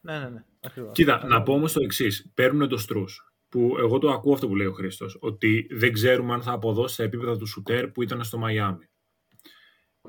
Ναι, 0.02 0.20
ναι, 0.20 0.30
ναι. 0.30 0.44
Ακριβώς. 0.66 0.92
Κοίτα, 0.94 1.26
να 1.26 1.44
πω 1.44 1.54
όμως 1.54 1.74
το 1.74 1.80
εξής. 1.84 2.32
Παίρνουν 2.34 2.68
το 2.70 2.78
Στρούς, 2.78 3.34
που 3.50 3.76
εγώ 3.80 3.98
το 3.98 4.10
ακούω 4.12 4.34
αυτό 4.34 4.48
που 4.48 4.56
λέει 4.56 4.68
ο 4.68 4.74
Χρήστος, 4.74 5.18
ότι 5.20 5.68
δεν 5.72 5.94
ξέρουμε 5.94 6.34
αν 6.34 6.42
θα 6.42 6.52
αποδώσει 6.52 6.94
στα 6.94 7.04
επίπεδα 7.04 7.38
του 7.38 7.46
Σουτέρ 7.48 7.88
που 7.88 8.04
ήταν 8.04 8.24
στο 8.24 8.38
Μαϊάμι. 8.38 8.90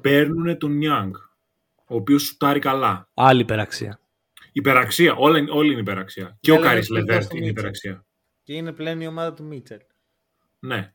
Παίρνουν 0.01 0.59
τον 0.59 0.73
Νιάνγκ, 0.77 1.15
ο 1.87 1.95
οποίος 1.95 2.23
σουτάρει 2.23 2.59
καλά. 2.59 3.09
Άλλη 3.15 3.41
υπεραξία. 3.41 4.01
Υπεραξία, 4.61 5.15
όλα, 5.15 5.39
είναι- 5.39 5.51
όλη 5.51 5.71
είναι 5.73 5.81
υπεραξία. 5.81 6.37
Και 6.41 6.51
Ναι, 6.51 6.57
ο 6.57 6.61
αλλά 6.61 6.71
Κάρις 6.71 6.89
είναι 6.89 6.99
κοντά 7.01 7.13
Λεβέρτ 7.13 7.29
στο 7.29 7.37
είναι 7.37 7.47
Μίτσελ. 7.47 7.65
υπεραξία. 7.67 8.07
Και 8.43 8.53
είναι 8.53 8.73
πλέον 8.73 9.01
η 9.01 9.07
ομάδα 9.07 9.35
του 9.35 9.45
Μίτσελ. 9.45 9.79
Ναι. 10.59 10.95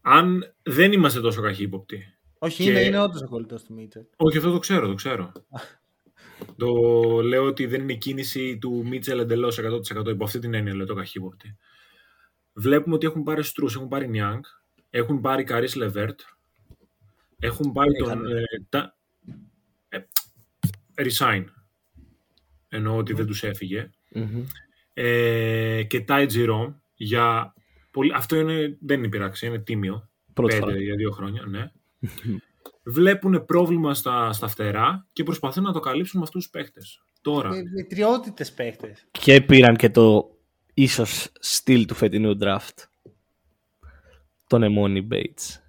Αν 0.00 0.54
δεν 0.62 0.92
είμαστε 0.92 1.20
τόσο 1.20 1.42
καχύποπτοι, 1.42 2.16
Όχι, 2.38 2.62
Και- 2.64 2.70
είναι, 2.70 2.80
είναι 2.80 3.00
όντως 3.00 3.22
ο 3.22 3.26
κολλητός 3.28 3.62
του 3.64 3.74
Μίτσελ. 3.74 4.02
Όχι, 4.16 4.36
αυτό 4.36 4.52
το 4.52 4.58
ξέρω, 4.58 4.86
το 4.86 4.94
ξέρω. 4.94 5.32
το 6.56 6.68
λέω 7.22 7.44
ότι 7.44 7.66
δεν 7.66 7.80
είναι 7.80 7.94
κίνηση 7.94 8.58
του 8.58 8.86
Μίτσελ 8.86 9.18
εντελώς 9.18 9.58
100% 9.58 10.06
υπό 10.10 10.24
αυτή 10.24 10.38
την 10.38 10.54
έννοια, 10.54 10.74
λέω 10.74 10.86
το 10.86 10.94
καχύποπτη. 10.94 11.56
Βλέπουμε 12.52 12.94
ότι 12.94 13.06
έχουν 13.06 13.22
πάρει 13.22 13.42
Στρούς, 13.44 13.74
έχουν 13.74 13.88
πάρει 13.88 14.08
Νιάνγκ, 14.08 14.42
έχουν 14.90 15.20
πάρει 15.20 15.44
Καρί 15.44 15.68
Λεβέρτ, 15.76 16.20
έχουν 17.38 17.72
πάρει 17.72 17.92
τον. 17.92 18.26
Ε, 18.26 18.42
τα, 18.68 18.96
ε, 19.88 19.98
resign. 20.94 21.44
Εννοώ 22.74 22.96
ότι 22.96 23.12
δεν 23.12 23.26
τους 23.26 23.42
έφυγε. 23.42 23.90
Μμμ. 24.14 24.44
Ε, 24.94 25.82
και 25.82 26.00
Τάι 26.00 26.26
Τζιρόμ 26.26 26.74
για. 26.94 27.54
Πολύ, 27.90 28.12
αυτό 28.14 28.36
είναι, 28.36 28.76
δεν 28.80 28.98
είναι 28.98 29.08
πειράξη, 29.08 29.46
είναι 29.46 29.58
τίμιο. 29.58 30.10
Πρώτη 30.32 30.54
Πέντε 30.54 30.66
φορά. 30.66 30.82
για 30.82 30.94
δύο 30.94 31.10
χρόνια, 31.10 31.44
ναι. 31.46 31.70
Βλέπουν 32.84 33.44
πρόβλημα 33.44 33.94
στα, 33.94 34.32
στα 34.32 34.48
φτερά 34.48 35.06
και 35.12 35.22
προσπαθούν 35.22 35.62
να 35.62 35.72
το 35.72 35.80
καλύψουν 35.80 36.18
με 36.18 36.24
αυτούς 36.26 36.42
τους 36.42 36.50
παίχτες. 36.52 37.04
Τώρα. 37.20 37.48
Με, 37.48 37.56
με 37.56 37.82
τριότητες 37.82 38.52
παίχτες. 38.52 39.06
Και 39.10 39.40
πήραν 39.40 39.76
και 39.76 39.90
το 39.90 40.36
ίσως 40.74 41.32
στυλ 41.40 41.84
του 41.86 41.94
φετινού 41.94 42.36
draft. 42.40 42.84
Τον 44.46 44.62
Εμόνι 44.62 45.06
Bates. 45.10 45.60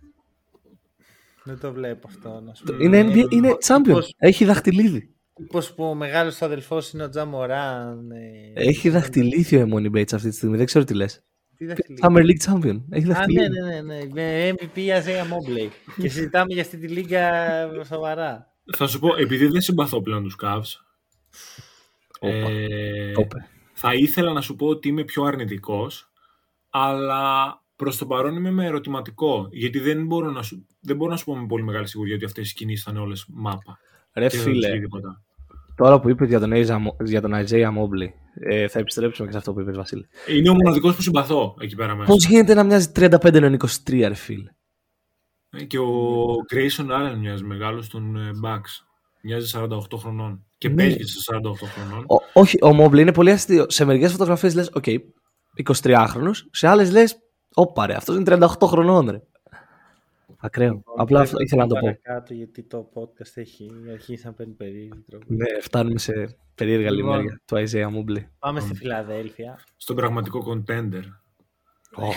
Δεν 1.44 1.60
το 1.60 1.74
βλέπω 1.74 2.08
αυτό. 2.08 2.40
Να 2.46 2.54
σου 2.54 2.64
πω. 2.64 2.76
Είναι, 2.84 3.02
NBA, 3.08 3.32
είναι 3.32 3.56
champion. 3.68 3.92
Πώς- 3.92 4.14
Έχει 4.18 4.46
δαχτυλίδι. 4.46 5.16
Πώς 5.52 5.74
που 5.74 5.84
ο 5.84 5.94
μεγάλος 5.94 6.38
του 6.38 6.46
αδελφός 6.46 6.92
είναι 6.92 7.04
ο 7.04 7.10
Τζαμοράν. 7.10 8.12
Ε, 8.12 8.52
Έχει 8.54 8.90
δαχτυλίδι 8.90 9.56
ο 9.56 9.60
Εμόνι 9.60 9.90
Bates 9.94 10.14
αυτή 10.14 10.30
τη 10.30 10.36
στιγμή. 10.36 10.58
Δεν 10.58 10.66
ξέρω 10.66 10.86
τι 10.86 10.94
λες. 10.94 11.24
Τι 11.58 11.66
δαχτυλίδι. 11.66 12.02
Summer 12.08 12.20
League 12.22 12.54
Champion. 12.54 12.82
Έχει 12.90 13.04
Α, 13.04 13.08
ναι, 13.08 13.14
δαχτυλίδι. 13.14 13.50
ναι, 13.62 13.82
ναι, 13.82 13.96
ναι. 13.96 14.06
Με 14.14 14.54
MVP 14.60 14.88
Αζέα 14.90 15.24
Mobley. 15.26 15.70
και 16.02 16.10
συζητάμε 16.10 16.54
για 16.54 16.62
αυτή 16.62 16.78
τη 16.78 16.88
λίγα 16.88 17.32
σοβαρά. 17.86 18.54
Θα 18.76 18.88
σου 18.88 19.00
πω, 19.00 19.16
επειδή 19.16 19.48
δεν 19.48 19.62
συμπαθώ 19.62 20.02
πλέον 20.02 20.24
τους 20.24 20.36
Cavs, 20.44 20.72
Όπα. 22.20 22.36
ε, 22.36 23.12
Το 23.12 23.22
είπε. 23.22 23.48
θα 23.74 23.94
ήθελα 23.94 24.34
να 24.34 24.42
σου 24.42 24.56
πω 24.56 24.68
ότι 24.68 24.88
είμαι 24.88 25.04
πιο 25.04 25.24
αρνητικός, 25.24 26.12
αλλά 26.70 27.62
προς 27.76 27.98
το 27.98 28.06
παρόν 28.06 28.36
είμαι 28.36 28.52
με 28.52 28.66
ερωτηματικό. 28.66 29.48
Γιατί 29.52 29.80
δεν 29.80 30.06
μπορώ 30.06 30.32
να 30.32 30.42
σου, 30.42 30.66
δεν 30.80 30.96
μπορώ 30.96 31.12
να 31.12 31.18
σου 31.18 31.26
πω 31.26 31.36
με 31.38 31.46
πολύ 31.46 31.64
μεγάλη 31.64 31.88
σιγουριά 31.88 32.16
ότι 32.16 32.26
αυτές 32.26 32.52
οι 32.52 32.54
κινήσει 32.54 32.84
θα 32.84 32.92
είναι 32.92 33.00
όλες 33.00 33.26
μάπα. 33.30 33.78
Ρε 34.14 34.28
Και 34.28 34.30
δεν 34.38 34.40
θα 34.40 34.46
τους 34.52 34.54
φίλε, 34.60 34.72
βγει 34.72 34.80
τίποτα. 34.80 35.23
Τώρα 35.76 36.00
που 36.00 36.10
είπες 36.10 36.28
για 36.28 36.40
τον, 36.40 36.52
Isaiah 36.54 36.76
Mo- 36.88 37.04
για 37.06 37.22
τον 37.22 37.32
Isaiah 37.34 37.68
Mobley, 37.78 38.10
ε, 38.50 38.68
θα 38.68 38.80
επιστρέψουμε 38.80 39.26
και 39.28 39.32
σε 39.34 39.38
αυτό 39.40 39.54
που 39.54 39.60
είπες 39.60 39.76
Βασίλη. 39.76 40.08
Είναι 40.28 40.50
ο 40.50 40.54
μοναδικός 40.54 40.96
που 40.96 41.02
συμπαθώ 41.02 41.56
εκεί 41.60 41.76
πέρα 41.76 41.96
μέσα. 41.96 42.12
Πώς 42.12 42.26
γίνεται 42.26 42.54
να 42.54 42.64
μοιάζει 42.64 42.92
35 42.96 43.34
ενώ 43.34 43.48
23 43.48 44.08
ρε 44.08 44.14
φίλε; 44.14 44.50
Ε, 45.50 45.64
Και 45.64 45.80
ο 45.80 46.26
Grayson 46.54 46.86
Allen 46.92 47.16
μοιάζει 47.20 47.44
μεγάλος 47.44 47.88
των 47.90 48.16
ε, 48.16 48.30
Bucks. 48.46 48.86
Μοιάζει 49.24 49.48
48 49.58 49.98
χρονών. 49.98 50.46
Και 50.58 50.70
Ναι. 50.70 50.76
παίζει 50.76 50.98
και 50.98 51.04
σε 51.06 51.20
48 51.32 51.66
χρονών. 51.66 52.06
Ο- 52.08 52.40
όχι, 52.40 52.58
ο 52.64 52.70
Mobley 52.84 52.98
είναι 53.00 53.14
πολύ 53.14 53.32
αστείο. 53.32 53.66
Σε 53.70 53.86
μερικές 53.86 54.12
φωτογραφίες 54.12 54.56
λες, 54.56 54.70
οκ, 54.74 54.84
23χρονος. 55.56 56.48
Σε 56.52 56.68
άλλες 56.68 56.92
λες, 56.92 57.16
όπα 57.54 57.86
ρε, 57.86 57.96
αυτός 57.96 58.16
είναι 58.16 58.24
38 58.24 58.68
χρονών 58.68 59.10
ρε. 59.10 59.20
Ακραίο. 60.46 60.84
Απλά 60.98 61.20
αυτό 61.20 61.38
ήθελα 61.40 61.62
να 61.62 61.68
το 61.68 61.76
πω. 61.76 61.82
Παρακάτω, 61.82 62.34
γιατί 62.34 62.64
το 62.64 62.90
podcast 62.94 63.32
έχει 63.34 63.72
αρχίσει 63.92 64.26
να 64.26 64.34
παίρνει 64.34 64.54
περίεργη 64.54 65.04
τροπή. 65.10 65.26
Ναι, 65.28 65.62
φτάνουμε 65.62 66.00
σε 66.00 66.38
περίεργα 66.56 66.92
Λοιπόν. 66.92 67.16
λημέρια 67.18 67.42
του 67.46 67.56
Isaiah 67.56 67.88
Mobley. 67.98 68.24
Πάμε 68.40 68.60
στη 68.60 68.76
Φιλαδέλφια. 68.76 69.60
Στον 69.78 69.96
πραγματικό 69.96 70.44
contender. 70.48 71.04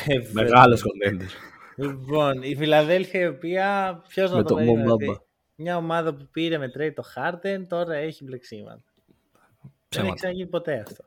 Ε, 0.07 0.19
Μεγάλος 0.32 0.82
contender. 0.82 1.28
Λοιπόν, 1.77 2.43
η 2.43 2.57
Φιλαδέλφια 2.57 3.20
η 3.20 3.27
οποία. 3.27 4.01
Ποιος 4.09 4.31
να 4.31 4.36
Με 4.36 4.43
το 4.43 4.48
το 4.48 4.55
περίμενε, 4.55 4.85
Mo 4.89 4.93
ότι 4.93 5.07
Bamba. 5.11 5.20
Μια 5.55 5.77
ομάδα 5.77 6.15
που 6.15 6.28
πήρε 6.32 6.59
με 6.59 6.70
trade 6.77 6.93
το 6.94 7.03
Harden 7.16 7.65
τώρα 7.69 7.94
έχει 7.94 8.24
μπλεξίματα. 8.24 8.82
Δεν 8.85 9.65
έχει 9.65 9.89
Ψέματα. 9.89 10.15
ξαναγίνει 10.15 10.48
ποτέ 10.48 10.82
αυτό. 10.86 11.05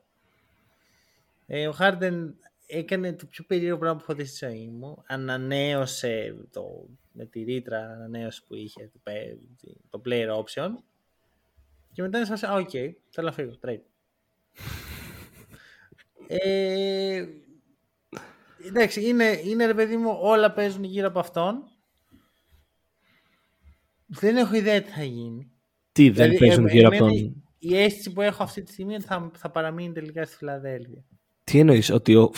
Ε, 1.46 1.68
ο 1.68 1.74
Harden 1.78 2.28
έκανε 2.70 3.12
το 3.12 3.26
πιο 3.26 3.44
περίεργο 3.44 3.78
πράγμα 3.78 3.96
που 3.96 4.04
έχω 4.08 4.14
δει 4.14 4.24
στη 4.24 4.46
ζωή 4.46 4.68
μου. 4.68 5.02
Ανανέωσε 5.06 6.36
το, 6.50 6.88
με 7.12 7.24
τη 7.24 7.42
ρήτρα 7.42 7.78
ανανέωση 7.78 8.44
που 8.46 8.54
είχε 8.54 8.90
το, 8.92 9.00
pay- 9.04 9.74
το 9.90 10.02
player 10.04 10.28
option. 10.28 10.70
Και 11.92 12.02
μετά 12.02 12.16
είναι 12.16 12.26
σε 12.26 12.32
φάση, 12.36 12.46
α, 12.46 12.54
οκ, 12.54 12.70
θέλω 13.10 13.26
να 13.26 13.32
φύγω, 13.32 13.58
trade. 13.64 13.80
ε, 16.26 17.26
εντάξει, 18.66 19.08
είναι, 19.08 19.40
είναι 19.44 19.66
ρε 19.66 19.74
παιδί 19.74 19.96
μου, 19.96 20.18
όλα 20.20 20.52
παίζουν 20.52 20.84
γύρω 20.84 21.06
από 21.06 21.18
αυτόν. 21.18 21.64
Δεν 24.06 24.36
έχω 24.36 24.54
ιδέα 24.54 24.82
τι 24.82 24.90
θα 24.90 25.04
γίνει. 25.04 25.50
Τι 25.92 26.10
δεν 26.10 26.12
Δηλαδή, 26.28 26.38
παίζουν 26.38 26.66
ε, 26.66 26.72
γύρω 26.72 26.86
από 26.86 26.96
εμένα 26.96 27.20
τον. 27.20 27.44
Η 27.58 27.76
αίσθηση 27.76 28.12
που 28.12 28.20
έχω 28.20 28.42
αυτή 28.42 28.62
τη 28.62 28.72
στιγμή 28.72 28.94
είναι 28.94 29.02
ότι 29.08 29.12
θα, 29.12 29.30
θα 29.38 29.50
παραμείνει 29.50 29.92
τελικά 29.92 30.24
στη 30.24 30.36
Φιλαδέλφια. 30.36 31.04
Τι 31.50 31.58
εννοείς, 31.58 31.90
ότι 31.90 32.14
ο 32.16 32.32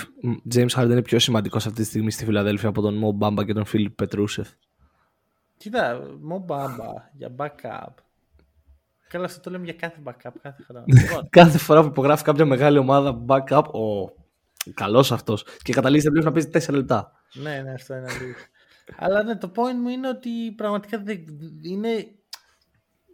James 0.54 0.68
Harden 0.68 0.84
είναι 0.90 1.02
πιο 1.02 1.18
σημαντικός 1.18 1.66
αυτή 1.66 1.80
τη 1.80 1.86
στιγμή 1.86 2.10
στη 2.10 2.24
Φιλαδέλφια 2.24 2.68
από 2.68 2.80
τον 2.82 3.00
Mo 3.04 3.26
Bamba 3.26 3.44
και 3.46 3.52
τον 3.52 3.64
Φίλιπ 3.64 3.94
Πετρούσεφ. 3.94 4.48
Κοίτα, 5.56 6.00
μου 6.20 6.38
μπάμπα 6.38 6.86
για 7.12 7.34
backup. 7.38 7.94
Καλά, 9.08 9.24
αυτό 9.24 9.40
το 9.40 9.50
λέμε 9.50 9.64
για 9.64 9.72
κάθε 9.72 9.96
backup 10.04 10.32
κάθε 10.42 10.62
χρόνο. 10.62 10.84
λοιπόν, 10.86 11.28
Κάθε 11.40 11.58
φορά 11.58 11.80
που 11.82 11.86
υπογράφει 11.86 12.24
κάποια 12.24 12.44
μεγάλη 12.44 12.78
ομάδα 12.78 13.24
backup, 13.26 13.64
ο 13.72 14.12
καλός 14.74 15.12
αυτός. 15.12 15.44
Και 15.62 15.72
καταλήγει 15.72 16.02
τελείω 16.02 16.22
να 16.22 16.32
παίζει 16.32 16.48
4 16.52 16.74
λεπτά. 16.74 17.12
ναι, 17.34 17.60
ναι, 17.62 17.72
αυτό 17.72 17.94
είναι 17.94 18.06
αλήθεια. 18.08 18.46
Αλλά 18.96 19.22
ναι, 19.22 19.36
το 19.36 19.52
point 19.56 19.74
μου 19.82 19.88
είναι 19.88 20.08
ότι 20.08 20.52
πραγματικά 20.56 20.98
δεν- 20.98 21.24
είναι 21.62 22.06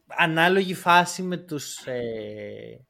ανάλογη 0.07 0.75
φάση 0.75 1.23
με 1.23 1.37
τους 1.37 1.87
ε, 1.87 2.87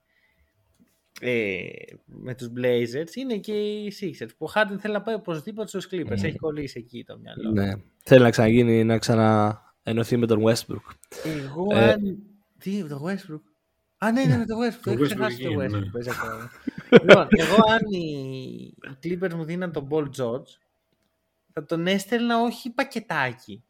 ε, 1.21 1.59
με 2.05 2.35
τους 2.35 2.49
Blazers 2.57 3.15
είναι 3.17 3.37
και 3.37 3.53
οι 3.53 3.93
Sixers 4.01 4.29
που 4.39 4.47
ο 4.47 4.53
Harden 4.55 4.77
θέλει 4.79 4.95
να 4.95 5.03
πάει 5.03 5.15
οπωσδήποτε 5.15 5.69
στους 5.69 5.89
Clippers 5.91 6.11
έχει 6.23 6.37
κολλήσει 6.39 6.79
εκεί 6.79 7.05
το 7.05 7.19
μυαλό 7.19 7.51
Ναι. 7.51 7.73
Θέλει 8.05 8.23
να 8.23 8.31
ξαναγίνει, 8.31 8.85
να 8.85 8.99
ξαναενωθεί 8.99 10.17
με 10.17 10.27
τον 10.27 10.43
Westbrook. 10.47 10.95
εγώ 11.25 11.67
Ε, 11.71 11.91
αν 11.93 12.19
τι 12.59 12.85
το 12.89 13.05
Westbrook; 13.07 13.41
Α, 13.99 14.13
ναι, 14.13 14.25
ναι, 14.25 14.37
με 14.37 14.45
το 14.47 14.55
Westbrook. 14.67 14.81
Το 14.85 14.91
Έχω 14.91 15.01
Westbrook 15.01 15.05
ξεχάσει 15.05 15.43
το 15.43 15.51
είναι, 15.51 15.65
Westbrook. 15.67 15.71
ναι. 15.81 15.91
παίζει 15.91 16.11
ακόμα. 16.11 16.51
λοιπόν, 16.91 17.27
εγώ 17.31 17.55
αν 17.73 17.81
οι 17.93 18.75
οι 19.03 19.19
Clippers 19.21 19.35
μου 19.35 19.45
δίναν 19.45 19.73
τον 19.73 19.89
Paul 19.91 20.05
George, 20.05 20.51
θα 21.53 21.65
τον 21.65 21.87
έστελνα 21.87 22.43
όχι 22.43 22.71
πακετάκι. 22.71 23.63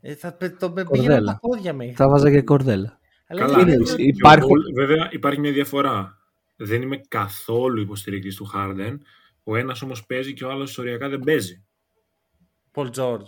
Ε, 0.00 0.14
θα 0.14 0.32
πε- 0.32 0.58
τον 0.58 0.72
με 0.72 0.84
πήγαινα 0.84 1.06
Κορδέλα. 1.14 1.32
τα 1.32 1.38
πόδια 1.40 1.72
μέχρι. 1.72 1.94
Θα 1.94 2.08
βάζα 2.08 2.30
και 2.30 2.42
κορδέλα. 2.42 2.98
Αλλά 3.26 3.40
Καλά. 3.40 3.60
είναι- 3.60 3.72
εννοείς, 3.72 3.94
Και 3.94 4.02
ο 4.02 4.04
Υπάρχουν- 4.06 4.48
Paul- 4.50 4.74
βέβαια 4.74 5.08
υπάρχει 5.12 5.40
μια 5.40 5.52
διαφορά. 5.52 6.16
Δεν 6.56 6.82
είμαι 6.82 7.00
καθόλου 7.08 7.80
υποστηρικτής 7.80 8.36
του 8.36 8.50
Harden. 8.54 8.96
Ο 9.44 9.56
ένας 9.56 9.82
όμως 9.82 10.06
παίζει 10.06 10.32
και 10.32 10.44
ο 10.44 10.50
άλλος 10.50 10.78
οριακά 10.78 11.08
δεν 11.08 11.20
παίζει. 11.20 11.64
Paul 12.74 12.90
George. 12.96 13.26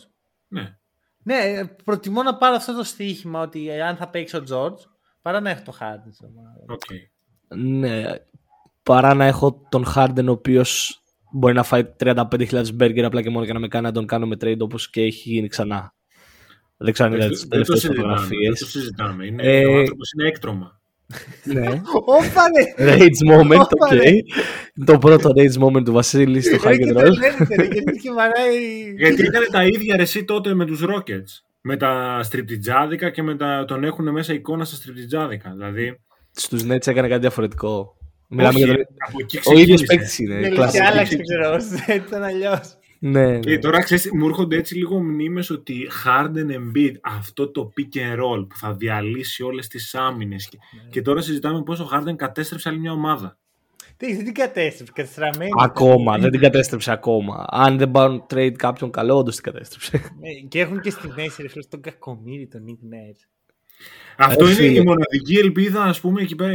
Ναι. 0.49 0.79
Ναι, 1.23 1.35
ε, 1.35 1.65
προτιμώ 1.85 2.23
να 2.23 2.37
πάρω 2.37 2.55
αυτό 2.57 2.75
το 2.77 2.83
στοίχημα 2.85 3.41
ότι 3.41 3.69
ε, 3.71 3.83
αν 3.83 3.97
θα 3.97 4.09
παίξει 4.09 4.37
ο 4.37 4.45
George, 4.51 4.79
παρά 5.23 5.41
να 5.41 5.51
έχω 5.51 5.63
το 5.65 5.77
Harden 5.81 6.09
στην 6.13 6.27
ομάδα. 6.29 6.65
Οκ. 6.69 6.81
Ναι. 7.57 8.05
Παρά 8.83 9.15
να 9.15 9.25
έχω 9.25 9.67
τον 9.69 9.85
Harden 9.95 10.25
ο 10.27 10.31
οποίος 10.31 11.03
μπορεί 11.33 11.55
να 11.55 11.63
φάει 11.63 11.85
35.000 12.05 12.75
μπέργκερ 12.75 13.05
απλά 13.05 13.23
και 13.23 13.31
μόνο 13.31 13.45
για 13.45 13.55
να 13.55 13.61
με 13.61 13.69
κάνει 13.69 13.85
να 13.85 13.93
τον 13.93 14.07
κάνω 14.07 14.27
με 14.27 14.37
trade 14.41 14.59
όπως 14.59 14.91
και 14.91 15.01
έχει 15.03 15.31
γίνει 15.31 15.49
ξανά. 15.49 15.95
Δεν 16.77 16.93
ξέρω 16.93 17.09
αν 17.09 17.15
είδατε 17.15 17.31
τις 17.31 17.41
Δεν 17.41 17.49
το 17.49 17.55
τελευταίες 17.55 17.81
συζητάμε. 17.81 18.09
φωτογραφίες. 18.09 18.49
Δεν 18.49 18.59
το 18.59 18.67
συζητάμε. 18.67 19.27
Είναι, 19.27 19.43
Ε, 19.43 19.67
Ο 19.67 19.79
άνθρωπος 19.79 20.13
είναι 20.13 20.29
έκτρωμα. 20.29 20.81
Ναι. 21.45 21.67
Όπα 22.05 22.43
ρε! 22.57 22.95
Rage 22.97 23.33
moment, 23.35 23.61
Όπα, 23.61 23.87
οκ. 23.87 23.93
ρε. 23.93 24.11
Το 24.85 24.99
πρώτο 24.99 25.31
rage 25.39 25.63
moment 25.65 25.85
του 25.85 25.93
Βασίλη 25.93 26.41
στο 26.41 26.51
Ρε, 26.51 26.71
Hack 26.71 26.79
και 26.79 26.85
and 26.91 26.93
το 26.95 27.01
Roll. 27.01 27.05
λέτε, 27.05 27.55
ρε, 27.55 27.65
γιατί 27.73 27.99
και 27.99 28.11
βαράει... 28.11 28.57
Γιατί 28.97 29.23
έκανε 29.23 29.47
τα 29.51 29.65
ίδια 29.65 29.97
ρε 29.97 30.03
εσύ 30.03 30.25
τότε 30.25 30.55
με 30.55 30.65
τους 30.67 30.83
Rockets. 30.85 31.43
Με 31.61 31.77
τα 31.77 32.21
στριπτιτζάδικα 32.23 33.11
και 33.11 33.23
με 33.23 33.37
τα... 33.37 33.65
τον 33.67 33.85
έχουν 33.85 34.11
μέσα 34.13 34.33
εικόνα 34.33 34.65
στα 34.65 34.77
στριπτιτζάδικα. 34.77 35.51
Δηλαδή, 35.57 36.01
Στους 36.33 36.63
Nets 36.63 36.87
έκανε 36.87 37.09
κάτι 37.09 37.21
διαφορετικό. 37.21 37.97
Μιλάμε 38.29 38.55
όχι, 38.59 38.65
για 38.65 38.75
τον... 38.75 38.85
από 39.09 39.17
εκεί 39.21 39.39
Ο 39.45 39.53
ίδιος 39.59 39.83
ξεκίνησε. 39.83 39.87
παίκτης 39.97 40.19
είναι. 40.19 40.35
Ναι, 40.35 40.49
κλασική. 40.49 40.79
και 40.79 40.85
άλλαξε, 40.91 41.17
ξέρω, 41.17 41.55
έτσι 41.55 41.93
ήταν 42.07 42.23
αλλιώς. 42.23 42.77
Ναι, 43.07 43.39
Και 43.39 43.51
ναι. 43.51 43.59
τώρα 43.59 43.83
ξέρεις, 43.83 44.11
μου 44.13 44.27
έρχονται 44.27 44.57
έτσι 44.57 44.77
λίγο 44.77 45.03
μνήμες 45.03 45.51
ότι 45.51 45.89
Harden 46.05 46.47
Embiid, 46.51 46.93
αυτό 47.03 47.51
το 47.51 47.73
pick 47.77 47.97
and 47.99 48.13
roll 48.21 48.47
που 48.49 48.57
θα 48.57 48.73
διαλύσει 48.75 49.43
όλες 49.43 49.67
τις 49.69 49.95
άμυνες 49.95 50.49
και, 50.49 50.59
Ναι. 50.83 50.89
και 50.91 51.03
τώρα 51.03 51.21
συζητάμε 51.21 51.63
πώς 51.63 51.81
ο 51.81 51.89
Harden 51.93 52.17
κατέστρεψε 52.17 52.69
άλλη 52.69 52.79
μια 52.79 52.93
ομάδα. 52.93 53.39
Τι, 53.97 54.15
δεν 54.17 54.25
την 54.25 54.35
κατέστρεψε, 54.35 54.93
κατεστραμμένη. 54.95 55.51
Ακόμα, 55.61 56.19
δεν 56.19 56.31
την 56.31 56.41
κατέστρεψε 56.41 56.93
ακόμα. 56.93 57.45
Αν 57.49 57.79
δεν 57.79 57.91
πάρουν 57.91 58.25
trade 58.35 58.53
κάποιον 58.53 58.91
καλό, 58.91 59.17
όντως 59.17 59.35
την 59.35 59.53
κατέστρεψε. 59.53 59.91
Ναι, 60.21 60.31
Και 60.49 60.61
έχουν 60.61 60.81
και 60.81 60.91
στη 60.91 61.09
μέση 61.17 61.43
ρε 61.43 61.49
φίλε 61.49 61.65
τον 61.69 61.81
κακομύρι, 61.81 62.47
τον 62.49 62.61
Nick 62.69 62.73
Nurse. 62.95 63.29
Αυτό 64.17 64.45
Ε, 64.45 64.49
είναι 64.49 64.57
φίλε. 64.57 64.79
η 64.79 64.83
μοναδική 64.85 65.35
ελπίδα, 65.39 65.83
ας 65.83 66.01
πούμε, 66.01 66.23
εκεί 66.23 66.35
πέρα, 66.35 66.55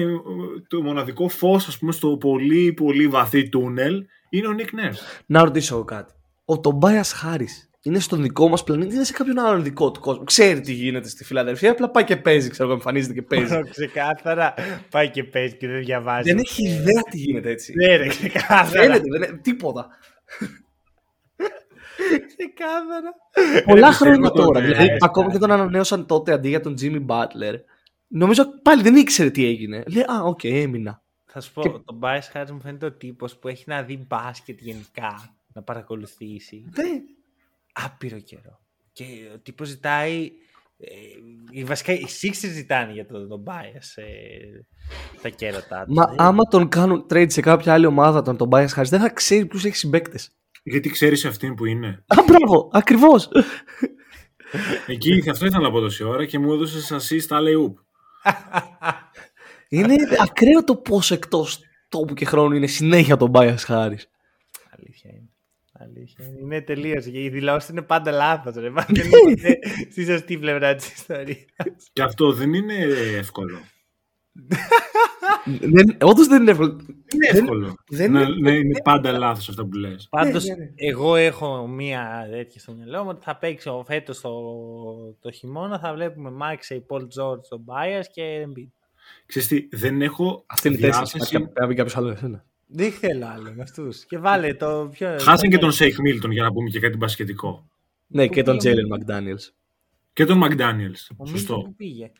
το 0.67 0.81
μοναδικό 0.81 1.27
φως, 1.27 1.67
ας 1.67 1.77
πούμε, 1.77 1.91
στο 1.91 2.17
πολύ 2.17 2.73
πολύ 2.73 3.07
βαθύ 3.07 3.49
τούνελ, 3.49 4.05
είναι 4.29 4.47
ο 4.47 4.51
Nick 4.57 4.61
Nurse. 4.79 5.23
Να 5.25 5.43
ρωτήσω 5.43 5.75
εγώ 5.75 5.83
κάτι. 5.83 6.13
Ο 6.51 6.59
Τομπάιας 6.59 7.11
Χάρης 7.11 7.69
είναι 7.81 7.99
στον 7.99 8.21
δικό 8.21 8.47
μας 8.47 8.63
πλανήτη, 8.63 8.95
είναι 8.95 9.03
σε 9.03 9.13
κάποιον 9.13 9.39
άλλον 9.39 9.63
δικό 9.63 9.91
του 9.91 9.99
κόσμο. 9.99 10.23
Ξέρει 10.23 10.61
τι 10.61 10.73
γίνεται 10.73 11.07
στη 11.09 11.23
Φιλαδελφία, 11.23 11.71
απλά 11.71 11.89
πάει 11.89 12.03
και 12.03 12.17
παίζει, 12.17 12.49
ξέρω 12.49 12.63
εγώ, 12.67 12.73
εμφανίζεται 12.77 13.13
και 13.13 13.21
παίζει. 13.21 13.59
Ξεκάθαρα 13.69 14.53
πάει 14.89 15.09
και 15.09 15.23
παίζει 15.23 15.55
και 15.57 15.67
δεν 15.67 15.79
διαβάζει. 15.79 16.29
δεν 16.29 16.37
έχει 16.39 16.67
ιδέα 16.67 17.01
τι 17.09 17.17
γίνεται 17.17 17.49
έτσι. 17.49 17.73
Ναι, 17.75 17.95
ρε, 17.95 18.07
ξεκάθαρα. 18.07 18.65
Φαίνεται, 18.65 19.03
δεν 19.19 19.29
είναι 19.29 19.39
τίποτα. 19.41 19.87
Ξεκάθαρα. 22.27 23.13
Πολλά 23.65 23.87
πιστεύω 23.87 24.11
χρόνια 24.11 24.29
τον, 24.29 24.45
τώρα. 24.45 24.59
ε, 24.59 24.61
Δηλαδή, 24.61 24.81
έσπασε. 24.83 24.97
ακόμα 25.01 25.31
και 25.31 25.37
τον 25.37 25.51
ανανέωσαν 25.51 26.05
τότε 26.05 26.31
αντί 26.33 26.49
για 26.49 26.59
τον 26.61 26.75
Jimmy 26.81 27.05
Butler. 27.07 27.53
Νομίζω 28.07 28.61
πάλι 28.61 28.81
δεν 28.81 28.95
ήξερε 28.95 29.29
τι 29.29 29.45
έγινε. 29.45 29.83
Λέει, 29.87 30.03
Α, 30.03 30.21
οκ, 30.23 30.43
έμεινα. 30.43 31.01
Θα 31.25 31.41
σου 31.41 31.53
πω, 31.53 31.61
Και- 31.61 31.69
τον 31.69 31.99
Tobias 32.01 32.27
Harris 32.31 32.51
μου 32.51 32.59
φαίνεται 32.61 32.85
ο 32.85 32.91
τύπος 32.91 33.35
που 33.37 33.47
έχει 33.47 33.63
να 33.67 33.81
δει 33.83 34.05
μπάσκετ 34.07 34.59
γενικά 34.61 35.33
να 35.53 35.61
παρακολουθήσει 35.63 36.63
Ναι. 36.77 36.83
άπειρο 37.73 38.19
καιρό. 38.19 38.59
Και 38.93 39.05
ο 39.35 39.39
τύπος 39.39 39.67
ζητάει. 39.67 40.31
Ε, 40.81 40.89
οι- 41.51 41.63
βασικά 41.63 41.93
οι 41.93 42.05
Sixers 42.21 42.49
ζητάνε 42.53 42.91
για 42.91 43.05
τον, 43.05 43.27
τον 43.27 43.43
Tobias 43.47 43.91
ε, 44.03 44.05
τα 45.21 45.29
κέρατά 45.29 45.85
του. 45.85 45.93
Μα 45.93 46.13
άμα 46.17 46.43
τον 46.43 46.69
κάνουν 46.69 47.05
trade 47.09 47.31
σε 47.31 47.41
κάποια 47.41 47.73
άλλη 47.73 47.85
ομάδα, 47.85 48.21
τον 48.21 48.37
τον 48.37 48.49
Tobias 48.51 48.67
Harris, 48.75 48.83
δεν 48.89 48.99
θα 48.99 49.09
ξέρει 49.09 49.45
ποιους 49.45 49.65
έχεις 49.65 49.79
συμπαίκτες. 49.79 50.31
Γιατί 50.63 50.89
ξέρεις 50.89 51.25
αυτήν 51.25 51.55
που 51.55 51.65
είναι. 51.65 52.03
Α, 52.07 52.15
μπράβο, 52.27 52.69
ακριβώς. 52.73 53.29
Εκεί 54.87 55.29
αυτό 55.29 55.45
ήθελα 55.45 55.63
να 55.63 55.71
πω 55.71 55.79
τόση 55.79 56.03
ώρα 56.03 56.25
και 56.25 56.39
μου 56.39 56.53
έδωσες 56.53 56.91
assist 56.91 57.35
alley 57.37 57.65
oop. 57.65 57.73
Είναι 59.69 59.95
ακραίο 60.19 60.63
το 60.63 60.75
πόσο 60.75 61.13
εκτός 61.13 61.59
τόπου 61.89 62.13
και 62.13 62.25
χρόνου 62.25 62.55
είναι 62.55 62.67
συνέχεια 62.67 63.17
τον 63.17 63.31
Bias 63.33 63.55
Harris. 63.67 64.03
Αλήθεια 64.77 65.11
είναι. 65.13 65.28
Αλήθεια 65.81 66.25
είναι. 66.25 66.37
Είναι 66.41 66.61
τελείω. 66.61 67.01
Οι 67.11 67.29
δηλώσει 67.29 67.71
είναι 67.71 67.81
πάντα 67.81 68.11
λάθος. 68.11 68.53
Πάντα 68.73 69.01
είναι 69.29 69.59
στη 69.91 70.05
σωστή 70.05 70.37
πλευρά 70.37 70.75
της 70.75 70.91
ιστορίας. 70.93 71.45
Και 71.93 72.01
αυτό 72.01 72.31
δεν 72.33 72.53
είναι 72.53 72.73
εύκολο. 73.17 73.57
Όντως 76.01 76.27
δεν 76.27 76.41
είναι 76.41 76.51
εύκολο. 76.51 76.79
Είναι 77.13 77.27
εύκολο. 77.39 77.75
δεν 77.89 78.11
να, 78.11 78.21
είναι- 78.21 78.35
να 78.39 78.51
είναι 78.51 78.79
πάντα 78.83 79.11
λάθος 79.11 79.49
αυτά 79.49 79.65
που 79.65 79.77
λες. 79.77 80.07
Πάντως, 80.09 80.45
ναι, 80.45 80.55
ναι. 80.55 80.69
εγώ 80.75 81.15
έχω 81.15 81.67
μία 81.67 82.27
τέτοια 82.31 82.59
στο 82.59 82.73
μυαλό 82.73 83.03
μου 83.03 83.09
ότι 83.09 83.21
θα 83.23 83.37
παίξω 83.37 83.83
φέτος 83.87 84.21
το, 84.21 84.31
το 85.19 85.31
χειμώνα. 85.31 85.79
Θα 85.79 85.93
βλέπουμε 85.93 86.31
Maxey, 86.41 86.75
Paul 86.87 87.01
George, 87.01 87.41
τον 87.49 87.63
Bias 87.67 88.03
και 88.13 88.45
Embiid. 88.47 88.67
Ξέρεις 89.25 89.47
τι, 89.47 89.67
δεν 89.71 90.01
έχω 90.01 90.43
Αυτή 90.47 90.67
είναι 90.67 90.77
η 90.77 90.79
τέσσερι. 90.79 91.05
διάθεση- 91.05 91.31
Πρέπει 91.37 91.59
να 91.61 91.67
πει 91.67 91.75
κάποιος 91.75 91.97
άλλος 91.97 92.19
εσένα. 92.69 92.91
Δεν 92.91 92.91
θέλω 92.91 93.25
άλλο 93.27 93.53
με 93.55 93.61
αυτούς. 93.61 94.05
Και 94.05 94.17
βάλε 94.17 94.53
το 94.53 94.89
πιο. 94.91 95.19
Χάσαν 95.19 95.49
και 95.49 95.57
τον 95.57 95.71
Σέιχ 95.71 95.97
Μίλτον 95.99 96.31
για 96.31 96.43
να 96.43 96.51
πούμε 96.51 96.69
και 96.69 96.79
κάτι 96.79 96.97
μπασκετικό. 96.97 97.69
Ναι, 98.07 98.27
και 98.27 98.43
τον 98.43 98.57
πήγε 98.57 98.73
Jalen 98.75 98.95
McDaniels. 98.97 99.49
Και 100.13 100.25
τον 100.25 100.41
McDaniels. 100.43 101.07
Ο 101.17 101.25
Σωστό. 101.25 101.55
Μίλτον 101.55 101.63
που 101.63 101.75
πήγε. 101.75 102.11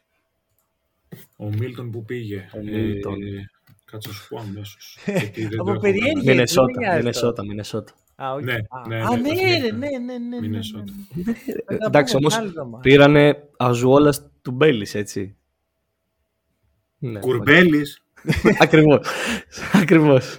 Ο 1.36 1.46
Μίλτον 1.50 1.92
που 1.92 2.04
πήγε. 2.06 2.50
Ο 2.54 2.58
Μίλτον. 2.64 3.22
Ε, 3.22 3.50
κάτσε 3.86 4.08
να 4.10 4.14
σου 4.16 4.28
πω 4.28 4.38
αμέσως. 4.40 4.98
γιατί 5.06 5.42
δεν 5.42 5.50
το 5.50 5.62
Από 5.62 5.72
έχω 5.72 5.80
περιέργεια. 5.80 6.12
γράψει. 6.12 6.26
δεν 6.26 6.34
Μινεσότα, 6.36 6.80
νοιάζει 6.80 6.98
Μινεσότα, 6.98 7.46
Μινεσότα. 7.46 7.94
Α, 8.16 8.34
όχι. 8.34 8.46
Ναι, 8.46 8.54
Α, 8.54 8.88
ναι, 8.88 8.96
α, 9.04 9.10
ναι, 9.10 9.18
ναι, 9.18 9.30
το 9.30 9.34
ρε, 9.36 9.48
θυμήθηκα. 9.48 9.76
ναι, 9.78 9.88
ναι, 9.90 10.18
ναι, 10.18 10.28
ναι. 10.28 10.40
Μινεσότα. 10.40 10.84
ναι. 11.14 11.34
Θα 11.34 11.78
τα 11.78 11.86
Εντάξει, 11.86 12.14
πούμε 12.14 12.26
όμως 12.26 12.38
άλλη 12.38 12.48
εβδομάδα. 12.48 12.80
πήρανε 12.82 13.44
αζουόλα 13.58 14.14
του 14.42 14.52
Μπέλη, 14.52 14.88
έτσι. 14.94 15.36
Ναι, 16.98 17.20
Κουρμπέλης. 17.20 18.02
Ακριβώς. 18.60 19.08
Ακριβώς. 19.74 20.38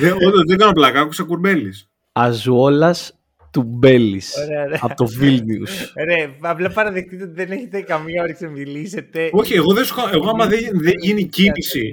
δεν, 0.00 0.12
όντως, 0.12 0.42
δεν 0.46 0.58
κάνω 0.58 0.72
πλάκα, 0.72 1.00
άκουσα 1.00 1.22
κουρμπέλης. 1.22 1.88
Αζουόλας 2.12 3.18
του 3.50 3.62
Μπέλη. 3.62 4.22
Ωραία, 4.44 4.62
ωραία. 4.64 4.78
Από 4.82 4.94
το 4.94 5.06
Βίλνιους. 5.06 5.92
Ρε, 6.04 6.28
απλά 6.40 6.70
παραδεχτείτε 6.70 7.24
ότι 7.24 7.32
δεν 7.32 7.50
έχετε 7.50 7.80
καμία 7.80 8.22
όρεξη 8.22 8.44
να 8.44 8.50
μιλήσετε. 8.50 9.28
Όχι, 9.32 9.54
εγώ, 9.54 9.72
δεν 9.72 9.84
σου, 9.84 9.94
κα- 9.94 10.10
εγώ 10.12 10.28
άμα 10.30 10.46
δεν, 10.46 10.60
δεν 10.72 10.92
γίνει 11.00 11.24
κίνηση, 11.28 11.92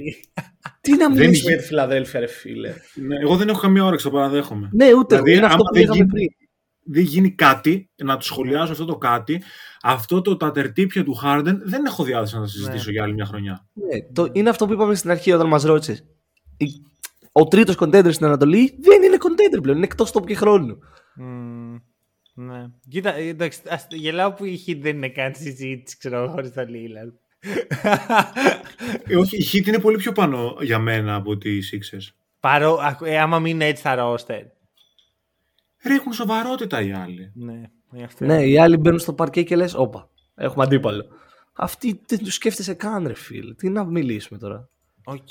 Τι 0.81 0.91
να 0.91 0.98
Δεν 0.98 1.11
μιλήσουμε 1.11 1.31
είχε- 1.38 1.49
για 1.49 1.57
τη 1.57 1.64
Φιλαδέλφια, 1.64 2.19
ρε 2.19 2.27
φίλε. 2.27 2.73
ναι, 2.93 3.15
εγώ 3.22 3.35
δεν 3.35 3.49
έχω 3.49 3.60
καμία 3.60 3.85
όρεξη, 3.85 4.06
το 4.06 4.11
παραδέχομαι. 4.11 4.69
Ναι, 4.72 4.93
ούτε 4.93 5.15
Δηλαδή, 5.15 5.31
είναι 5.35 5.45
αυτό 5.45 5.56
άμα 5.56 5.64
που 5.64 5.73
δεν 5.73 5.81
λέγαμε 5.81 5.98
γίνει- 5.98 6.11
πριν. 6.11 6.27
Δεν 6.83 7.03
γίνει 7.03 7.31
κάτι, 7.31 7.89
να 7.95 8.17
του 8.17 8.25
σχολιάσω 8.25 8.71
αυτό 8.71 8.85
το 8.85 8.97
κάτι, 8.97 9.43
αυτό 9.81 10.21
το 10.21 10.37
τα 10.37 10.51
τερτύπια 10.51 11.03
του 11.03 11.13
Χάρντεν 11.13 11.61
δεν 11.65 11.85
έχω 11.85 12.03
διάθεση 12.03 12.35
να 12.35 12.41
τα 12.41 12.47
συζητήσω 12.47 12.85
Ναι. 12.85 12.91
για 12.91 13.03
άλλη 13.03 13.13
μια 13.13 13.25
χρονιά. 13.25 13.67
Ναι, 13.73 14.01
το, 14.13 14.27
είναι 14.31 14.49
αυτό 14.49 14.67
που 14.67 14.73
είπαμε 14.73 14.95
στην 14.95 15.09
αρχή 15.11 15.31
όταν 15.31 15.47
μας 15.47 15.63
ρώτησες. 15.63 16.05
Ο 17.31 17.43
τρίτος 17.47 17.75
contender 17.79 18.09
στην 18.13 18.25
Ανατολή 18.25 18.77
δεν 18.81 19.03
είναι 19.03 19.17
contender 19.19 19.61
πλέον, 19.61 19.77
είναι 19.77 19.85
εκτός 19.85 20.11
τόπου 20.11 20.25
και 20.27 20.35
χρόνου. 20.35 20.77
Μμμ, 21.15 21.71
Ναι. 22.33 22.53
Ναι. 22.57 22.65
Κοίτα, 22.89 23.13
εντάξει, 23.15 23.59
ας, 23.69 23.87
γελάω 23.91 24.31
που 24.33 24.45
οι 24.45 24.63
Heat 24.67 24.77
δεν 24.81 24.95
είναι 24.95 25.09
καν 25.09 25.33
συζήτηση, 25.35 25.97
ξέρω, 25.97 26.27
χωρίς 26.27 26.51
τον 26.53 26.65
Lillard. 26.67 27.13
Ε, 29.07 29.15
όχι, 29.17 29.37
οι 29.38 29.45
Heat 29.51 29.67
είναι 29.67 29.79
πολύ 29.79 29.97
πιο 29.97 30.11
πάνω 30.11 30.57
για 30.61 30.79
μένα 30.79 31.15
από 31.15 31.37
τις 31.38 31.49
Sixers. 31.71 32.07
Παρό, 32.39 32.79
ακ- 32.81 33.05
ε, 33.05 33.19
άμα 33.19 33.39
μην 33.39 33.53
είναι 33.55 33.65
έτσι 33.65 33.81
τα 33.84 33.95
ρόστερ. 33.95 34.41
Ρε, 35.85 35.93
έχουν 35.93 36.13
σοβαρότητα 36.13 36.81
οι 36.81 36.91
άλλοι. 36.91 37.31
Ναι, 37.35 37.61
ε, 37.93 38.03
αυτό 38.03 38.25
Ναι, 38.25 38.43
οι 38.45 38.57
άλλοι 38.59 38.77
μπαίνουν 38.77 38.99
στο 38.99 39.13
παρκέ 39.13 39.43
και 39.43 39.55
λες: 39.55 39.73
Όπα, 39.73 40.09
έχουμε 40.35 40.63
αντίπαλο. 40.63 41.05
Αυτοί 41.53 42.01
δεν 42.07 42.19
τους 42.19 42.33
σκέφτεσαι 42.33 42.73
καν, 42.73 43.07
ρε 43.07 43.13
φίλε. 43.13 43.53
Τι 43.53 43.69
να 43.69 43.83
μιλήσουμε 43.85 44.39
τώρα. 44.39 44.69
Οκ. 45.03 45.29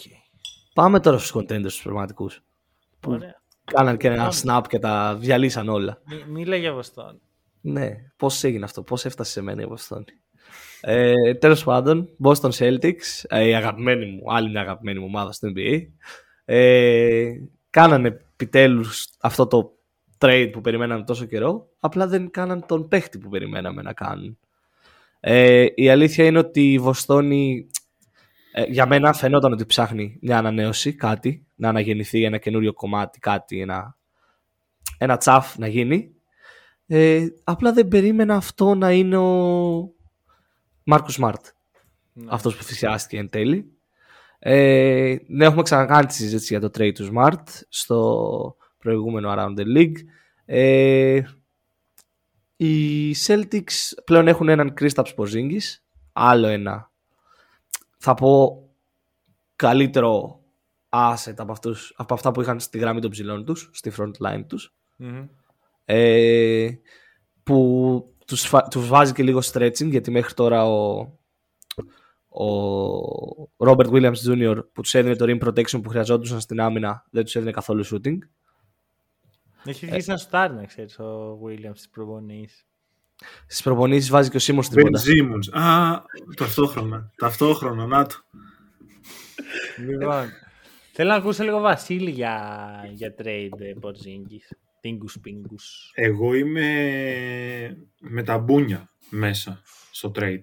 Πάμε 0.75 1.01
τώρα 1.01 1.19
στους 1.19 1.35
contenders 1.35 1.73
του 1.73 1.83
πραγματικούς. 1.83 2.43
Ωραία. 3.07 3.43
Κάναν 3.65 3.97
και 3.97 4.09
ένα 4.09 4.33
snap 4.43 4.63
και 4.69 4.79
τα 4.79 5.17
διαλύσαν 5.17 5.69
όλα. 5.69 6.01
Μι- 6.07 6.27
Μίλα 6.29 6.57
για 6.57 6.73
Βοστόν. 6.73 7.21
Ναι, 7.61 7.91
πώς 8.17 8.45
έγινε 8.45 8.65
αυτό, 8.65 8.83
πώς 8.83 9.05
έφτασε 9.05 9.31
σε 9.33 9.43
μένα 9.43 9.63
η 9.63 9.67
Βοστόνη. 9.67 10.05
Ε, 10.81 11.35
Τέλος 11.35 11.65
πάντων, 11.65 12.09
Boston 12.25 12.51
Celtics, 12.51 13.23
ε, 13.29 13.45
η 13.45 13.55
αγαπημένη 13.55 14.07
μου, 14.07 14.33
άλλη 14.35 14.51
μια 14.51 14.61
αγαπημένη 14.61 14.99
μου 14.99 15.05
ομάδα 15.09 15.33
στο 15.33 15.49
NBA. 15.57 15.81
Ε, 16.45 17.31
κάνανε 17.71 18.09
επιτέλους 18.09 19.09
αυτό 19.21 19.47
το 19.47 19.73
trade 20.21 20.49
που 20.53 20.61
περιμέναμε 20.61 21.05
τόσο 21.05 21.25
καιρό, 21.25 21.69
απλά 21.81 22.07
δεν 22.07 22.31
κάναν 22.31 22.67
τον 22.67 22.89
παίχτη 22.89 23.19
που 23.19 23.29
περιμέναμε 23.29 23.83
να 23.83 23.93
κάνουν. 23.93 24.39
Ε, 25.21 25.67
η 25.75 25.89
αλήθεια 25.89 26.25
είναι 26.25 26.39
ότι 26.39 26.73
η 26.73 26.79
Βοστόνη 26.79 27.67
ε, 28.53 28.65
για 28.65 28.87
μένα 28.87 29.13
φαινόταν 29.13 29.53
ότι 29.53 29.67
ψάχνει 29.67 30.19
μια 30.21 30.39
ανανέωση, 30.39 30.95
κάτι, 30.95 31.47
να 31.55 31.69
αναγεννηθεί 31.69 32.25
ένα 32.25 32.39
καινούριο 32.39 32.73
κομμάτι, 32.73 33.19
κάτι, 33.19 33.61
ένα, 33.61 33.97
ένα 34.99 35.17
τσαφ 35.17 35.59
να 35.59 35.67
γίνει. 35.67 36.15
Ε, 36.87 37.27
απλά 37.45 37.73
δεν 37.73 37.89
περίμενα 37.89 38.35
αυτό 38.35 38.75
να 38.75 38.93
είναι 38.93 39.17
ο 39.17 39.93
Μάρκο 40.85 41.09
Σμαρτ. 41.09 41.47
Ναι. 42.13 42.27
Αυτός 42.31 42.57
που 42.57 42.63
θυσιάστηκε 42.63 43.19
εν 43.19 43.29
τέλει. 43.29 43.73
Ε, 44.39 45.17
ναι, 45.27 45.45
έχουμε 45.45 45.63
ξανακάνει 45.63 46.07
τη 46.07 46.15
συζήτηση 46.15 46.57
για 46.57 46.69
το 46.69 46.79
trade 46.79 46.93
του 46.95 47.11
Smart 47.13 47.43
στο 47.69 48.57
προηγούμενο 48.81 49.35
Around 49.37 49.59
the 49.59 49.77
League. 49.77 49.97
Ε, 50.45 51.21
οι 52.57 53.13
Celtics 53.27 54.03
πλέον 54.05 54.29
έχουν 54.29 54.49
έναν 54.49 54.75
Kristaps 54.81 55.15
Porzingis, 55.17 55.79
άλλο 56.13 56.47
ένα, 56.47 56.91
θα 57.99 58.15
πω, 58.15 58.63
καλύτερο 59.57 60.41
asset 60.89 61.35
από, 61.37 61.53
αυτούς, 61.53 61.95
από 61.97 62.15
αυτά 62.15 62.31
που 62.33 62.41
είχαν 62.41 62.61
στη 62.61 62.79
γραμμή 62.79 63.01
των 63.01 63.11
ψηλών 63.11 63.45
τους, 63.45 63.71
στη 63.73 63.93
front 63.99 64.11
line 64.27 64.45
τους 64.47 64.75
Μμμ. 64.97 65.27
ε, 65.85 66.69
που 67.43 68.05
τους, 68.27 68.43
φα- 68.43 68.69
τους 68.69 68.89
βάζει 68.89 69.13
και 69.13 69.23
λίγο 69.23 69.41
stretching 69.53 69.89
γιατί 69.91 70.11
μέχρι 70.11 70.35
τώρα 70.35 70.65
ο, 70.67 70.99
ο 72.45 73.49
Robert 73.57 73.91
Williams 73.91 74.15
Jr. 74.29 74.59
που 74.73 74.83
τους 74.83 74.95
έδινε 74.95 75.17
το 75.17 75.25
rim 75.29 75.49
protection 75.49 75.83
που 75.83 75.89
χρειαζόντουσαν 75.89 76.41
στην 76.41 76.61
άμυνα 76.61 77.07
δεν 77.11 77.25
τους 77.25 77.37
έδινε 77.37 77.51
καθόλου 77.51 77.85
shooting. 77.87 78.19
Έχει 79.65 79.87
αρχίσει 79.87 80.11
να 80.11 80.17
σουτάρει, 80.17 80.55
να 80.55 80.65
ξέρεις, 80.65 80.99
ο 80.99 81.39
Williams 81.45 81.73
στις 81.75 81.89
προπονήσεις. 81.89 82.65
Στις 83.47 83.63
προπονήσεις 83.63 84.11
βάζει 84.11 84.31
και 84.31 84.37
ο 84.37 84.41
Σίμος 84.41 84.67
στην 84.67 84.79
Ben 84.79 84.83
πόντα. 84.83 85.01
Simmons. 85.01 85.61
Α, 85.63 85.97
ταυτόχρονα. 86.37 87.13
Ταυτόχρονα, 87.17 87.87
να 87.87 88.07
το. 88.07 88.15
Λοιπόν, 89.89 90.29
θέλω 90.93 91.09
να 91.09 91.15
ακούσω 91.15 91.45
λίγο 91.45 91.61
Βασίλη 91.61 92.11
για, 92.11 92.71
για 92.93 93.15
trade 93.19 93.61
ε, 93.61 93.73
Porzingis. 93.81 94.57
Τίνγκους 94.81 95.19
πίνγκους. 95.21 95.93
Εγώ 95.95 96.35
είμαι 96.35 96.67
με 98.01 98.23
τα 98.23 98.39
μπούνια 98.39 98.91
μέσα 99.11 99.63
στο 99.91 100.13
trade. 100.15 100.43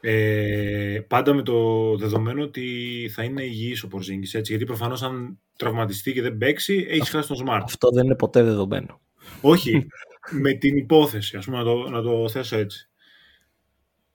Ε, 0.00 1.00
πάντα 1.08 1.34
με 1.34 1.42
το 1.42 1.96
δεδομένο 1.96 2.42
ότι 2.42 3.10
θα 3.14 3.22
είναι 3.22 3.42
υγιής 3.42 3.82
ο 3.82 3.88
Πορζίνγκης, 3.88 4.34
έτσι, 4.34 4.52
γιατί 4.52 4.66
προφανώς 4.66 5.02
αν 5.02 5.40
τραυματιστεί 5.58 6.12
και 6.12 6.22
δεν 6.22 6.38
παίξει, 6.38 6.86
έχει 6.88 7.10
χάσει 7.10 7.28
τον 7.28 7.46
Smart. 7.46 7.60
Αυτό 7.64 7.90
δεν 7.90 8.04
είναι 8.04 8.16
ποτέ 8.16 8.42
δεδομένο. 8.42 9.00
Όχι, 9.40 9.86
με 10.42 10.52
την 10.52 10.76
υπόθεση, 10.76 11.36
ας 11.36 11.44
πούμε, 11.44 11.56
να 11.56 11.64
το, 11.64 11.88
να 11.88 12.02
το 12.02 12.28
θέσω 12.28 12.56
έτσι. 12.56 12.88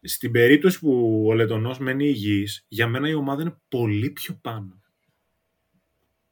Στην 0.02 0.32
περίπτωση 0.32 0.80
που 0.80 1.24
ο 1.28 1.34
Λετωνός 1.34 1.80
μένει 1.80 2.06
υγιής, 2.06 2.66
για 2.68 2.88
μένα 2.88 3.10
η 3.10 3.14
ομάδα 3.14 3.42
είναι 3.42 3.58
πολύ 3.68 4.10
πιο 4.10 4.40
πάνω 4.42 4.82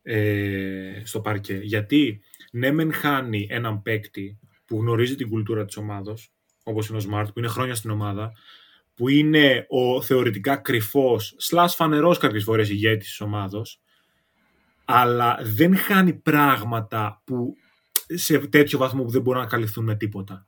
ε, 0.01 1.01
στο 1.03 1.21
παρκέ. 1.21 1.59
Γιατί 1.63 2.21
ναι 2.51 2.71
μεν 2.71 2.93
χάνει 2.93 3.47
έναν 3.49 3.81
παίκτη 3.81 4.39
που 4.65 4.77
γνωρίζει 4.77 5.15
την 5.15 5.29
κουλτούρα 5.29 5.65
της 5.65 5.77
ομάδος, 5.77 6.33
όπως 6.63 6.89
είναι 6.89 6.97
ο 6.97 7.01
Smart, 7.09 7.25
που 7.25 7.39
είναι 7.39 7.47
χρόνια 7.47 7.75
στην 7.75 7.89
ομάδα, 7.89 8.31
που 8.95 9.09
είναι 9.09 9.65
ο 9.69 10.01
θεωρητικά 10.01 10.55
κρυφός, 10.55 11.35
σλάς 11.38 11.75
φανερός 11.75 12.17
κάποιες 12.17 12.43
φορές 12.43 12.69
ηγέτης 12.69 13.07
της 13.07 13.21
ομάδος, 13.21 13.81
αλλά 14.93 15.39
δεν 15.41 15.76
χάνει 15.76 16.13
πράγματα 16.13 17.22
που 17.23 17.55
σε 18.07 18.38
τέτοιο 18.38 18.77
βαθμό 18.77 19.03
που 19.03 19.09
δεν 19.11 19.22
μπορούν 19.22 19.41
να 19.41 19.47
καλυφθούν 19.47 19.84
με 19.84 19.95
τίποτα. 19.95 20.47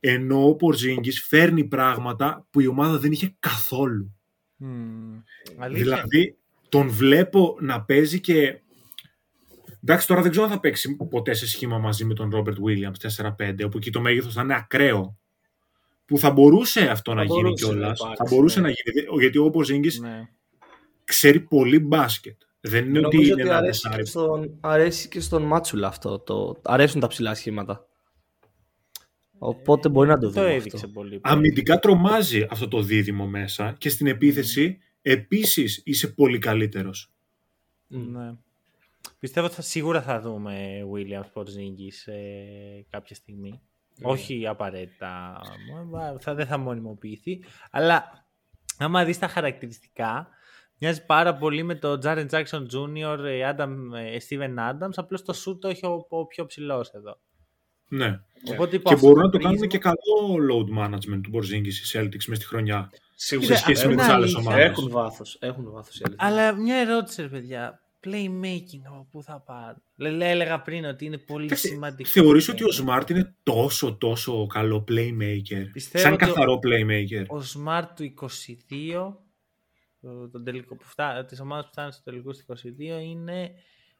Ενώ 0.00 0.48
ο 0.48 0.54
Πορζίνγκης 0.56 1.24
φέρνει 1.26 1.64
πράγματα 1.64 2.46
που 2.50 2.60
η 2.60 2.66
ομάδα 2.66 2.98
δεν 2.98 3.12
είχε 3.12 3.36
καθόλου. 3.40 4.16
Μμμ. 4.56 5.20
Αλήθεια. 5.58 5.82
Δηλαδή, 5.84 6.36
τον 6.68 6.88
βλέπω 6.88 7.56
να 7.60 7.84
παίζει 7.84 8.20
και. 8.20 8.58
Εντάξει, 9.82 10.06
τώρα 10.06 10.22
δεν 10.22 10.30
ξέρω 10.30 10.46
αν 10.46 10.52
θα 10.52 10.60
παίξει 10.60 10.96
ποτέ 10.96 11.34
σε 11.34 11.46
σχήμα 11.46 11.78
μαζί 11.78 12.04
με 12.04 12.14
τον 12.14 12.30
Ρόμπερτ 12.30 12.56
Williams 12.66 13.24
4-5, 13.36 13.64
όπου 13.64 13.76
εκεί 13.76 13.90
το 13.90 14.00
μέγεθος 14.00 14.32
θα 14.34 14.42
είναι 14.42 14.54
ακραίο. 14.54 15.18
Που 16.06 16.18
θα 16.18 16.30
μπορούσε 16.30 16.88
αυτό 16.90 17.14
να 17.14 17.24
γίνει 17.24 17.40
μπορούσε 17.42 17.66
να 17.66 17.70
κιόλας. 17.72 17.98
υπάρξει, 17.98 18.22
Θα 18.24 18.34
μπορούσε 18.34 18.60
ναι. 18.60 18.66
να 18.66 18.72
γίνει. 18.72 19.20
Γιατί 19.20 19.38
ο 19.38 19.50
Πορζίνγκη 19.50 20.00
Ναι. 20.00 20.28
ξέρει 21.04 21.40
πολύ 21.40 21.78
μπάσκετ. 21.78 22.40
Δεν 22.66 22.88
είναι 22.88 22.98
ότι 23.06 23.16
Νομίζω 23.16 23.32
είναι 23.32 23.42
ότι 23.42 23.50
ένα 23.50 23.56
αρέσει 23.58 23.80
και, 23.80 23.88
τεσάρι. 23.88 24.06
στον, 24.06 24.56
αρέσει 24.60 25.08
και 25.08 25.20
στον 25.20 25.42
Μάτσουλα 25.42 25.86
αυτό. 25.88 26.18
Το, 26.18 26.60
αρέσουν 26.62 27.00
τα 27.00 27.06
ψηλά 27.06 27.34
σχήματα. 27.34 27.86
Οπότε 29.38 29.88
μπορεί 29.88 30.08
να 30.08 30.14
το 30.18 30.26
Το 30.26 30.30
δούμε 30.32 30.54
έδειξε 30.54 30.76
αυτό. 30.76 30.88
πολύ. 30.88 31.20
Αμυντικά 31.22 31.78
τρομάζει 31.78 32.46
αυτό 32.50 32.68
το 32.68 32.82
δίδυμο 32.82 33.26
μέσα 33.26 33.74
και 33.78 33.88
στην 33.88 34.06
επίθεση 34.06 34.78
επίσης 35.02 35.82
είσαι 35.84 36.08
πολύ 36.08 36.38
καλύτερος. 36.38 37.12
Ναι. 37.86 38.32
Πιστεύω 39.18 39.46
ότι 39.46 39.54
θα, 39.54 39.62
σίγουρα 39.62 40.02
θα 40.02 40.20
δούμε 40.20 40.80
Williams 40.94 41.32
Porzingis 41.40 42.12
ε, 42.12 42.82
κάποια 42.90 43.14
στιγμή. 43.14 43.60
Όχι 44.02 44.46
απαραίτητα, 44.46 45.40
μα- 45.90 46.16
θα, 46.20 46.34
δεν 46.34 46.46
θα 46.46 46.58
μονιμοποιηθεί. 46.58 47.44
Αλλά 47.70 48.26
άμα 48.78 49.04
δεις 49.04 49.18
τα 49.18 49.28
χαρακτηριστικά, 49.28 50.28
μοιάζει 50.78 51.04
πάρα 51.06 51.34
πολύ 51.34 51.62
με 51.62 51.74
το 51.74 51.98
Jaren 52.02 52.26
Jackson 52.30 52.62
Jr., 52.74 53.18
ε, 53.24 53.54
Adam, 53.56 53.70
ε, 53.96 54.16
Steven 54.28 54.70
Adams, 54.70 54.92
απλώς 54.94 55.22
το 55.22 55.34
shoot 55.46 55.58
το 55.60 55.68
έχει 55.68 55.86
ο, 55.86 56.06
ο 56.08 56.26
πιο 56.26 56.46
ψηλός 56.46 56.90
εδώ. 56.90 57.18
Ναι. 57.88 58.20
Οπότε 58.52 58.76
υπό 58.76 58.88
Και 58.88 58.94
αυτό 58.94 59.06
μπορούν 59.06 59.22
να 59.22 59.30
το 59.30 59.38
πρίσμα- 59.38 59.52
κάνουν 59.54 59.68
και 59.68 59.78
καλό 59.78 60.36
load 60.50 60.78
management 60.84 61.20
του 61.22 61.30
Porzingis 61.34 61.66
οι 61.66 61.86
Celtics 61.92 62.24
μες 62.26 62.36
στη 62.38 62.46
χρονιά. 62.46 62.90
Σίγουρα. 63.16 63.46
Κοίτα, 63.46 63.58
σε 63.58 63.62
σχέση 63.64 63.78
αυτό 63.84 63.88
με 63.88 63.92
είναι 63.94 64.02
τις 64.02 64.12
άλλες 64.12 64.34
αλήθεια. 64.34 64.50
ομάδες. 64.52 64.70
Έχουν 64.70 64.90
βάθος. 64.90 65.36
Έχουν 65.40 65.70
βάθος 65.70 65.98
οι 65.98 66.02
αλήθεια. 66.06 66.26
Αλλά 66.26 66.52
μια 66.52 66.76
ερώτηση, 66.76 67.22
ρε 67.22 67.28
παιδιά. 67.28 67.78
Playmaking, 68.06 68.82
από 68.86 69.06
πού 69.10 69.22
θα 69.22 69.40
πάρουν. 69.40 69.82
Λέ, 69.96 70.10
λέ- 70.10 70.28
έλεγα 70.30 70.60
πριν 70.60 70.84
ότι 70.84 71.04
είναι 71.04 71.18
πολύ 71.18 71.44
Εντάξει, 71.44 71.68
σημαντικό. 71.68 72.08
Θεωρείς 72.08 72.44
το 72.44 72.52
ότι 72.52 72.64
ο 72.64 72.68
Smart 72.84 73.10
είναι 73.10 73.34
τόσο 73.42 73.94
τόσο 73.96 74.46
καλό 74.46 74.84
playmaker. 74.88 75.64
Πιστεύω 75.72 76.04
σαν 76.04 76.12
ότι 76.12 76.24
ο- 76.24 76.26
καθαρό 76.26 76.58
playmaker; 76.62 77.26
Ο 77.28 77.38
Smart 77.54 77.84
του 77.96 78.02
22, 78.04 79.16
το, 80.04 80.28
τον 80.28 80.44
τελικό 80.44 80.74
που 80.76 80.84
φτά, 80.84 81.24
της 81.24 81.40
ομάδας 81.40 81.64
που 81.64 81.70
φτάνει 81.72 81.92
στο 81.92 82.02
τελικό 82.02 82.30
του 82.32 82.38
22, 82.98 83.02
είναι 83.02 83.52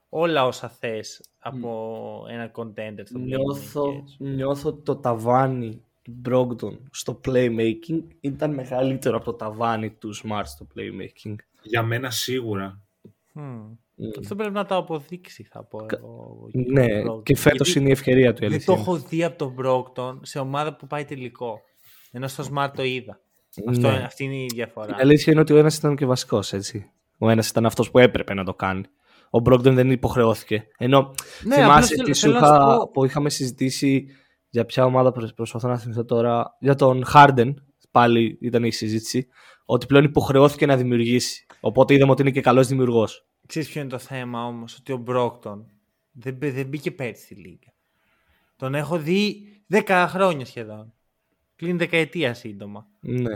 όλα 0.08 0.44
όσα 0.46 0.68
θες 0.68 1.20
από 1.38 2.26
ένα 2.30 2.50
contender 2.54 3.02
στο 3.04 3.18
Νιώθω, 3.18 3.84
playmaking. 3.84 4.16
νιώθω 4.18 4.68
ότι 4.68 4.82
το 4.82 4.96
ταβάνι 4.96 5.82
του 6.02 6.20
Brogdon 6.28 6.78
στο 6.90 7.20
playmaking 7.24 8.02
ήταν 8.20 8.54
μεγαλύτερο 8.54 9.16
από 9.16 9.24
το 9.24 9.32
ταβάνι 9.34 9.90
του 9.90 10.14
Smart 10.16 10.42
στο 10.44 10.66
playmaking. 10.76 11.34
Για 11.62 11.82
μένα 11.82 12.10
σίγουρα. 12.10 12.80
Hm. 13.34 13.40
Mm. 13.98 14.18
Αυτό 14.18 14.34
πρέπει 14.34 14.52
να 14.52 14.64
το 14.66 14.76
αποδείξει, 14.76 15.42
θα 15.42 15.62
πω 15.64 15.86
εγώ. 15.90 16.48
Ναι, 16.52 16.84
ο 17.08 17.14
Brogdon. 17.16 17.22
και 17.24 17.36
φέτος 17.36 17.66
Γιατί 17.66 17.78
είναι 17.80 17.88
η 17.88 17.92
ευκαιρία 17.92 18.32
του 18.32 18.44
η 18.44 18.46
Δεν 18.46 18.48
αλήθεια. 18.50 18.66
το 18.66 18.72
είναι. 18.72 18.80
έχω 18.80 18.96
δει 18.98 19.24
από 19.24 19.38
τον 19.38 19.54
Brockton 19.58 20.18
σε 20.22 20.38
ομάδα 20.38 20.76
που 20.76 20.86
πάει 20.86 21.04
τελικό. 21.04 21.60
Ενώ 22.10 22.28
στο 22.28 22.44
Smart 22.54 22.70
το 22.76 22.82
είδα. 22.82 23.20
Αυτό, 23.68 23.90
Ναι. 23.90 24.02
Αυτή 24.04 24.24
είναι 24.24 24.36
η 24.36 24.46
διαφορά. 24.54 24.90
Η 24.98 25.00
αλήθεια 25.00 25.32
είναι 25.32 25.40
ότι 25.40 25.52
ο 25.52 25.56
ένας 25.56 25.76
ήταν 25.76 25.96
και 25.96 26.06
βασικός, 26.06 26.52
έτσι. 26.52 26.90
Ο 27.18 27.30
ένας 27.30 27.48
ήταν 27.48 27.66
αυτός 27.66 27.90
που 27.90 27.98
έπρεπε 27.98 28.34
να 28.34 28.44
το 28.44 28.54
κάνει. 28.54 28.82
Ο 29.30 29.38
Brogdon 29.44 29.72
δεν 29.72 29.90
υποχρεώθηκε. 29.90 30.66
Ενώ 30.78 31.14
Ναι, 31.42 31.54
θυμάσαι 31.54 31.64
απλώς 31.70 31.88
τι 31.88 31.94
θέλω- 31.96 32.14
σου 32.14 32.20
θέλω 32.20 32.32
να 32.32 32.38
είχα, 32.38 32.70
σου 32.72 32.78
πω- 32.78 32.90
που 32.92 33.04
είχαμε 33.04 33.30
συζητήσει 33.30 34.06
για 34.48 34.64
ποια 34.64 34.84
ομάδα 34.84 35.12
προσ- 35.12 35.34
προσπαθώ 35.34 35.68
να 35.68 35.78
θυμηθώ 35.78 36.04
τώρα. 36.04 36.56
Για 36.60 36.74
τον 36.74 37.04
Harden, 37.14 37.54
πάλι 37.90 38.38
ήταν 38.40 38.64
η 38.64 38.72
συζήτηση, 38.72 39.26
ότι 39.64 39.86
πλέον 39.86 40.04
υποχρεώθηκε 40.04 40.66
να 40.66 40.76
δημιουργήσει. 40.76 41.46
Οπότε 41.60 41.94
είδαμε 41.94 42.10
ότι 42.10 42.22
είναι 42.22 42.30
και 42.30 42.40
καλός 42.40 42.66
δημιουργός. 42.66 43.26
Ξέρεις 43.46 43.68
ποιο 43.68 43.80
είναι 43.80 43.90
το 43.90 43.98
θέμα 43.98 44.44
όμως, 44.46 44.76
ότι 44.78 44.92
ο 44.92 44.96
Μπρόκτον 44.96 45.66
δεν, 46.12 46.34
μπαι- 46.34 46.54
δεν 46.54 46.66
μπήκε 46.66 46.90
πέρσι 46.90 47.22
στη 47.22 47.34
Λίγκα. 47.34 47.72
Τον 48.56 48.74
έχω 48.74 48.98
δει 48.98 49.36
10 49.68 50.06
χρόνια 50.08 50.44
σχεδόν. 50.46 50.92
Κλείνει 51.56 51.76
δεκαετία 51.78 52.34
σύντομα. 52.34 52.86
Ναι. 53.00 53.34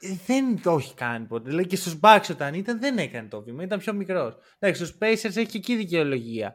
Ε, 0.00 0.16
Δεν 0.26 0.62
το 0.62 0.70
έχει 0.76 0.94
κάνει 0.94 1.26
ποτέ. 1.26 1.48
Δηλαδή 1.50 1.66
και 1.66 1.76
στους 1.76 1.98
Bucks 2.02 2.26
όταν 2.30 2.54
ήταν 2.54 2.80
δεν 2.80 2.98
έκανε 2.98 3.28
το 3.28 3.42
βήμα. 3.42 3.62
Ήταν 3.62 3.78
πιο 3.78 3.92
μικρός. 3.92 4.36
Εντάξει, 4.58 4.84
στους 4.84 4.98
Pacers 5.00 5.36
έχει 5.36 5.46
και 5.46 5.56
εκεί 5.58 5.76
δικαιολογία. 5.76 6.54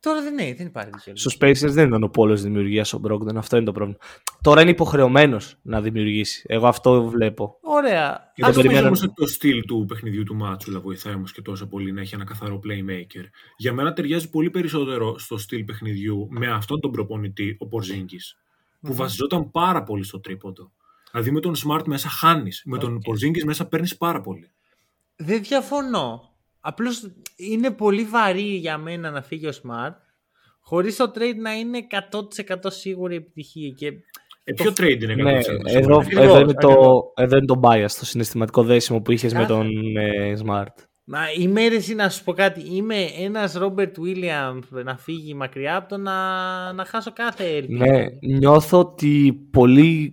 Τώρα 0.00 0.22
δεν, 0.22 0.38
έχει, 0.38 0.52
δεν 0.52 0.66
υπάρχει 0.66 0.90
δικαιολογία. 0.94 1.30
Στους 1.30 1.36
Pacers 1.40 1.72
δεν 1.72 1.86
ήταν 1.88 2.02
ο 2.02 2.08
πόλος 2.08 2.42
δημιουργίας 2.42 2.92
ο 2.92 3.00
Brogdon. 3.08 3.34
Αυτό 3.36 3.56
είναι 3.56 3.64
το 3.64 3.72
πρόβλημα. 3.72 3.98
Τώρα 4.42 4.60
είναι 4.60 4.70
υποχρεωμένος 4.70 5.58
να 5.62 5.80
δημιουργήσει. 5.80 6.44
Εγώ 6.48 6.66
αυτό 6.66 7.04
βλέπω. 7.08 7.58
Ωραία. 7.62 8.32
Και 8.34 8.42
Ας 8.42 8.48
το 8.48 8.52
πούμε 8.54 8.62
περιμένω. 8.62 8.86
όμως 8.86 9.02
ότι 9.02 9.12
το 9.14 9.26
στυλ 9.26 9.64
του 9.64 9.84
παιχνιδιού 9.88 10.22
του 10.24 10.34
Μάτσουλα 10.34 10.80
βοηθάει 10.80 11.14
όμως 11.14 11.32
και 11.32 11.42
τόσο 11.42 11.66
πολύ 11.68 11.92
να 11.92 12.00
έχει 12.00 12.14
ένα 12.14 12.24
καθαρό 12.24 12.60
playmaker. 12.64 13.24
Για 13.56 13.72
μένα 13.72 13.92
ταιριάζει 13.92 14.30
πολύ 14.30 14.50
περισσότερο 14.50 15.18
στο 15.18 15.38
στυλ 15.38 15.64
παιχνιδιού 15.64 16.26
με 16.30 16.46
αυτόν 16.52 16.80
τον 16.80 16.90
προπονητή, 16.90 17.56
ο 17.58 17.66
Πορζίνγκης, 17.66 18.36
που 18.80 18.94
βασιζόταν 18.94 19.50
πάρα 19.50 19.82
πολύ 19.82 20.04
στο 20.04 20.20
τρίποντο. 20.20 20.72
Δηλαδή 21.10 21.30
με 21.30 21.40
τον 21.40 21.54
Smart 21.66 21.82
μέσα 21.86 22.08
χάνεις, 22.08 22.62
με 22.64 22.78
τον 22.78 22.98
Πορζίνγκης 22.98 23.44
μέσα 23.44 23.66
παίρνεις 23.68 23.96
πάρα 23.96 24.20
πολύ. 24.20 24.50
Δεν 25.16 25.42
διαφωνώ. 25.42 26.32
Απλώς 26.60 27.10
είναι 27.36 27.70
πολύ 27.70 28.04
βαρύ 28.04 28.42
για 28.56 28.78
μένα 28.78 29.10
να 29.10 29.22
φύγει 29.22 29.46
ο 29.46 29.52
Smart 29.62 29.94
χωρίς 30.60 30.96
το 30.96 31.12
trade 31.14 31.36
να 31.36 31.52
είναι 31.52 31.86
100% 32.50 32.54
σίγουρη 32.66 33.16
επιτυχία. 33.16 33.68
Και 33.70 33.86
Ε, 34.44 34.52
ποιο 34.52 34.70
trade 34.70 35.02
είναι 35.02 35.14
100% 35.14 35.16
Ναι, 35.16 35.40
σίγουρο; 35.42 35.68
εδώ, 35.78 35.96
Ακριβώς, 35.98 36.24
εδώ, 36.24 36.38
είναι 36.40 36.52
το, 36.52 36.68
ακριβώς. 36.68 37.12
εδώ 37.16 37.36
είναι 37.36 37.46
το 37.46 37.60
bias, 37.62 37.90
το 37.98 38.04
συναισθηματικό 38.04 38.62
δέσιμο 38.62 39.00
που 39.00 39.12
είχες 39.12 39.32
με 39.32 39.38
Κάθε- 39.38 39.52
τον 39.52 39.96
ε, 39.96 40.36
Smart. 40.44 40.66
Μα 41.10 41.32
είμαι 41.38 41.62
αίρεση 41.62 41.94
να 41.94 42.08
σου 42.08 42.24
πω 42.24 42.32
κάτι. 42.32 42.76
Είμαι 42.76 42.96
ένας 43.18 43.52
Ρόμπερτ 43.52 43.96
Williams 43.98 44.82
να 44.84 44.96
φύγει 44.96 45.34
μακριά 45.34 45.76
από 45.76 45.88
το 45.88 45.96
να, 45.96 46.72
να 46.72 46.84
χάσω 46.84 47.12
κάθε 47.12 47.44
ελπίδα. 47.56 47.86
Ναι, 47.86 48.06
νιώθω 48.38 48.78
ότι 48.78 49.32
πολλοί 49.50 50.12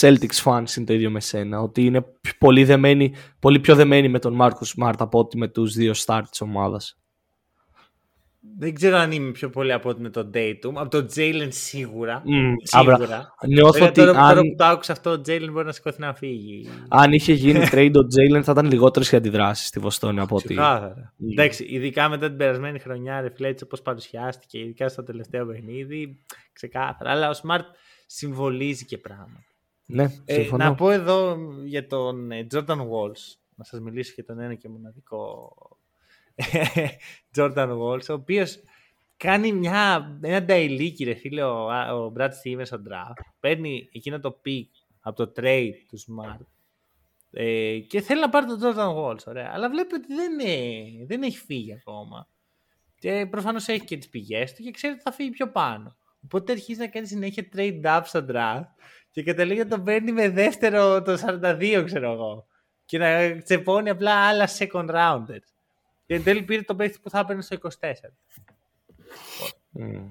Celtics 0.00 0.42
fans 0.44 0.76
είναι 0.76 0.86
το 0.86 0.92
ίδιο 0.92 1.10
με 1.10 1.20
σένα. 1.20 1.60
Ότι 1.60 1.84
είναι 1.84 2.02
πιο- 2.20 2.34
πολύ, 2.38 2.64
δεμένοι, 2.64 3.14
πολύ 3.38 3.60
πιο 3.60 3.74
δεμένοι 3.74 4.08
με 4.08 4.18
τον 4.18 4.38
Marcus 4.40 4.72
Smart 4.76 4.94
από 4.98 5.18
ότι 5.18 5.38
με 5.38 5.48
τους 5.48 5.72
δύο 5.74 5.92
start 6.06 6.22
της 6.30 6.40
ομάδας. 6.40 6.98
Δεν 8.62 8.74
ξέρω 8.74 8.96
αν 8.96 9.12
είμαι 9.12 9.30
πιο 9.30 9.50
πολύ 9.50 9.72
από 9.72 9.88
ότι 9.88 10.00
με 10.00 10.10
τον 10.10 10.30
Dayton. 10.34 10.72
Από 10.74 10.88
τον 10.88 11.06
Jalen 11.16 11.48
σίγουρα. 11.48 12.22
Μμ, 12.24 12.54
σίγουρα. 12.62 12.94
άμπρα. 12.94 13.34
Νιώθω 13.46 13.72
Βέβαια, 13.72 13.88
ότι 13.88 14.00
τώρα, 14.00 14.12
τώρα 14.12 14.24
αν, 14.26 14.36
που 14.48 14.54
το 14.56 14.64
άκουσα 14.64 14.92
αυτό, 14.92 15.10
ο 15.10 15.20
Jalen 15.26 15.48
μπορεί 15.52 15.66
να 15.66 15.72
σηκωθεί 15.72 16.00
να 16.00 16.14
φύγει. 16.14 16.68
αν 16.88 17.12
είχε 17.12 17.32
γίνει 17.32 17.60
trade 17.72 17.92
ο 17.94 18.00
Jalen 18.00 18.42
θα 18.42 18.52
ήταν 18.52 18.66
λιγότερες 18.66 19.12
οι 19.12 19.16
αντιδράσεις 19.16 19.66
στη 19.66 19.80
Βοστόνη 19.80 20.20
από 20.20 20.36
ότι... 20.36 20.46
Ξεκάθαρα. 20.46 21.14
Mm. 21.20 21.30
Εντάξει, 21.30 21.64
ειδικά 21.64 22.08
μετά 22.08 22.28
την 22.28 22.36
περασμένη 22.36 22.78
χρονιά, 22.78 23.20
ρε 23.20 23.30
φίλε, 23.30 23.48
έτσι 23.48 23.64
όπως 23.64 23.82
παρουσιάστηκε, 23.82 24.58
ειδικά 24.58 24.88
στο 24.88 25.02
τελευταίο 25.02 25.46
παιχνίδι, 25.46 26.18
ξεκάθαρα. 26.52 27.10
Αλλά 27.10 27.28
ο 27.30 27.32
Smart 27.42 27.64
συμβολίζει 28.06 28.84
και 28.84 28.98
πράγματα. 28.98 29.44
Ναι, 29.86 30.04
Ε, 30.24 30.34
συμφωνώ. 30.34 30.64
να 30.64 30.74
πω 30.74 30.90
εδώ 30.90 31.36
για 31.64 31.86
τον 31.86 32.30
ε, 32.30 32.46
Jordan 32.54 32.78
Walls, 32.78 33.22
να 33.54 33.64
σας 33.64 33.80
μιλήσω 33.80 34.12
για 34.14 34.24
τον 34.24 34.40
ένα 34.40 34.54
και 34.54 34.68
μοναδικό 34.68 35.52
Jordan 37.36 37.78
Walls, 37.78 38.08
ο 38.08 38.12
οποίος 38.12 38.60
κάνει 39.16 39.52
μια, 39.52 40.18
ένα 40.22 40.42
νταϊλίκι, 40.42 41.04
ρε 41.04 41.14
φίλε, 41.14 41.42
ο, 41.42 41.64
ο 42.04 42.12
Brad 42.16 42.28
Stevens 42.28 42.62
στο 42.62 42.82
draft. 42.88 43.24
Παίρνει 43.40 43.88
εκείνο 43.92 44.20
το 44.20 44.40
pick 44.44 44.68
από 45.00 45.26
το 45.26 45.32
trade 45.36 45.74
του 45.88 45.98
Smart 45.98 46.46
ε, 47.32 47.78
και 47.78 48.00
θέλει 48.00 48.20
να 48.20 48.28
πάρει 48.28 48.46
τον 48.46 48.58
Jordan 48.62 48.94
Walls, 48.96 49.26
ωραία. 49.26 49.50
Αλλά 49.52 49.70
βλέπει 49.70 49.94
ότι 49.94 50.14
δεν, 50.14 50.38
ε, 50.38 51.04
δεν 51.06 51.22
έχει 51.22 51.38
φύγει 51.38 51.72
ακόμα. 51.72 52.28
Και 52.98 53.26
προφανώς 53.30 53.68
έχει 53.68 53.84
και 53.84 53.96
τις 53.96 54.08
πηγές 54.08 54.54
του 54.54 54.62
και 54.62 54.70
ξέρει 54.70 54.92
ότι 54.92 55.02
θα 55.02 55.12
φύγει 55.12 55.30
πιο 55.30 55.50
πάνω. 55.50 55.96
Οπότε 56.24 56.52
αρχίζει 56.52 56.78
να 56.78 56.86
κάνει 56.86 57.06
συνέχεια 57.06 57.48
trade 57.56 57.82
up 57.84 58.00
στο 58.04 58.26
draft 58.28 58.68
και 59.10 59.22
καταλήγει 59.22 59.58
να 59.58 59.66
τον 59.66 59.84
παίρνει 59.84 60.12
με 60.12 60.28
δεύτερο 60.28 61.02
το 61.02 61.18
42, 61.26 61.82
ξέρω 61.84 62.12
εγώ. 62.12 62.46
Και 62.84 62.98
να 62.98 63.38
τσεπώνει 63.42 63.90
απλά 63.90 64.14
άλλα 64.28 64.48
second 64.58 64.90
rounders. 64.90 65.49
Και 66.10 66.16
εν 66.16 66.22
τέλει 66.22 66.42
πήρε 66.42 66.62
τον 66.62 66.76
παίχτη 66.76 66.98
που 67.02 67.10
θα 67.10 67.18
έπαιρνε 67.18 67.42
στο 67.42 67.56
24. 67.60 67.68
Μμ. 69.70 70.10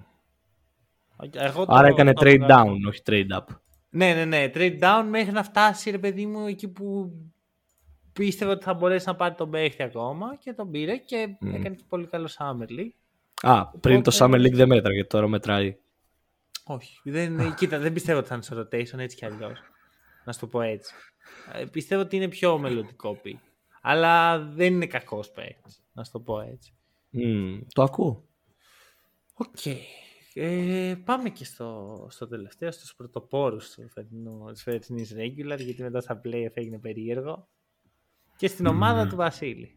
Εγώ 1.34 1.66
το- 1.66 1.76
Άρα 1.76 1.88
έκανε 1.88 2.14
το 2.14 2.22
trade 2.26 2.40
βγάζω. 2.40 2.64
down, 2.64 2.76
όχι 2.88 3.02
trade 3.06 3.28
up. 3.38 3.46
Ναι, 3.90 4.14
ναι, 4.14 4.26
ναι. 4.26 4.52
Trade 4.54 4.80
down 4.80 5.06
μέχρι 5.10 5.32
να 5.32 5.44
φτάσει, 5.44 5.90
ρε 5.92 5.98
παιδί 5.98 6.26
μου, 6.26 6.48
εκεί 6.48 6.68
που 6.68 7.12
πίστευε 8.14 8.52
ότι 8.52 8.64
θα 8.64 8.74
μπορέσει 8.74 9.08
να 9.08 9.16
πάρει 9.16 9.36
τον 9.36 9.50
παίχτη 9.50 9.84
ακόμα 9.84 10.36
και 10.36 10.54
τον 10.54 10.72
πήρε 10.72 10.98
και 10.98 11.38
έκανε 11.54 11.76
και 11.76 11.84
πολύ 11.90 12.08
καλό 12.08 12.30
Summer 12.38 12.70
League. 12.70 12.94
Α, 13.42 13.68
πριν 13.68 14.04
το 14.04 14.12
Οπότε- 14.16 14.40
Summer 14.42 14.46
League 14.48 14.54
δεν 14.56 14.68
μέτραγε, 14.68 15.04
τώρα 15.04 15.28
μετράει. 15.28 15.78
Όχι. 16.66 17.00
Δεν, 17.04 17.54
κοίτα, 17.56 17.80
δεν 17.80 17.94
πιστεύω 17.94 18.20
ότι 18.20 18.28
θα 18.28 18.34
είναι 18.34 18.44
στο 18.44 18.60
rotation 18.62 18.98
έτσι 19.00 19.16
κι 19.18 19.26
αλλιώς. 19.26 19.60
Να 20.26 20.34
σου 20.34 20.40
το 20.40 20.48
πω 20.48 20.62
έτσι. 20.62 20.94
Ε, 21.54 21.66
πιστεύω 21.66 22.02
ότι 22.02 22.16
είναι 22.16 22.28
πιο 22.28 22.58
μελλοντικό 22.58 23.16
πει. 23.16 23.40
Αλλά 23.82 24.40
δεν 24.40 24.74
είναι 24.74 24.86
κακός 24.86 25.32
παίκτης. 25.32 25.84
Να 25.94 26.04
σου 26.04 26.12
το 26.12 26.20
πω 26.20 26.40
έτσι. 26.40 26.74
Μμ, 27.10 27.60
το 27.74 27.84
ακούω. 27.84 28.28
Οκ. 29.34 29.66
Ε, 30.34 30.96
πάμε 31.06 31.30
και 31.30 31.46
στο, 31.46 32.08
στο 32.10 32.28
τελευταίο, 32.28 32.72
στους 32.72 32.96
πρωτοπόρους 32.96 33.74
του 33.74 33.90
φετινού, 33.90 34.52
της 34.52 34.64
φετινής 34.64 35.16
regular, 35.16 35.60
γιατί 35.60 35.82
μετά 35.82 36.02
στα 36.02 36.22
playoff 36.24 36.52
έγινε 36.54 36.80
περίεργο. 36.80 37.48
Και 38.36 38.48
στην 38.48 38.66
ομάδα 38.66 39.08
του 39.08 39.16
Βασίλη. 39.16 39.74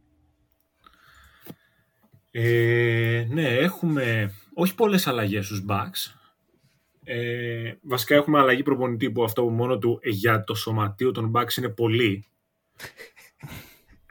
Ε, 2.30 3.26
ναι, 3.30 3.48
έχουμε 3.48 4.32
όχι 4.54 4.74
πολλές 4.74 5.06
αλλαγές 5.06 5.44
στους 5.46 5.64
Bucks. 5.68 6.14
Ε, 7.04 7.74
βασικά 7.82 8.14
έχουμε 8.14 8.38
αλλαγή 8.38 8.62
προπονητή 8.62 9.10
που 9.10 9.24
αυτό 9.24 9.42
που 9.42 9.50
μόνο 9.50 9.78
του 9.78 10.00
για 10.02 10.44
το 10.44 10.54
σωματείο 10.54 11.12
των 11.12 11.32
Bucks 11.34 11.56
είναι 11.56 11.68
πολύ. 11.68 12.26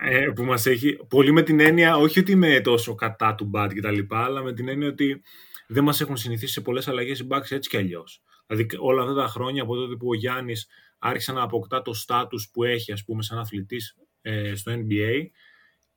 Ε, 0.03 0.32
που 0.36 0.44
μας 0.44 0.65
έχει 0.65 0.98
πολύ 1.10 1.32
με 1.32 1.41
την 1.41 1.60
έννοια, 1.60 1.98
όχι 1.98 2.19
ότι 2.19 2.32
είμαι 2.32 2.61
τόσο 2.61 2.95
κατά 2.95 3.36
του 3.36 3.52
Bad 3.53 3.69
και 3.73 3.82
τα 3.82 3.91
λοιπά, 3.91 4.23
αλλά 4.23 4.44
με 4.44 4.53
την 4.53 4.68
έννοια 4.68 4.88
ότι 4.88 5.22
δεν 5.68 5.84
μας 5.84 6.02
έχουν 6.02 6.18
συνηθίσει 6.18 6.53
σε 6.53 6.61
πολλές 6.61 6.88
αλλαγές 6.88 7.19
οι 7.19 7.28
Bucks 7.30 7.52
έτσι 7.52 7.69
κι 7.69 7.78
αλλιώς. 7.78 8.23
Δηλαδή 8.48 8.68
όλα 8.80 9.02
αυτά 9.02 9.14
τα 9.14 9.28
χρόνια 9.28 9.64
από 9.64 9.76
τότε 9.76 9.95
που 9.95 10.07
ο 10.07 10.14
Γιάννης 10.14 10.68
άρχισε 10.99 11.32
να 11.32 11.41
αποκτά 11.41 11.82
το 11.82 11.94
στάτους 11.94 12.49
που 12.53 12.64
έχει 12.64 12.91
ας 12.91 13.03
πούμε 13.03 13.23
σαν 13.23 13.38
αθλητής 13.38 13.98
ε, 14.22 14.56
στο 14.56 14.72
NBA, 14.76 15.26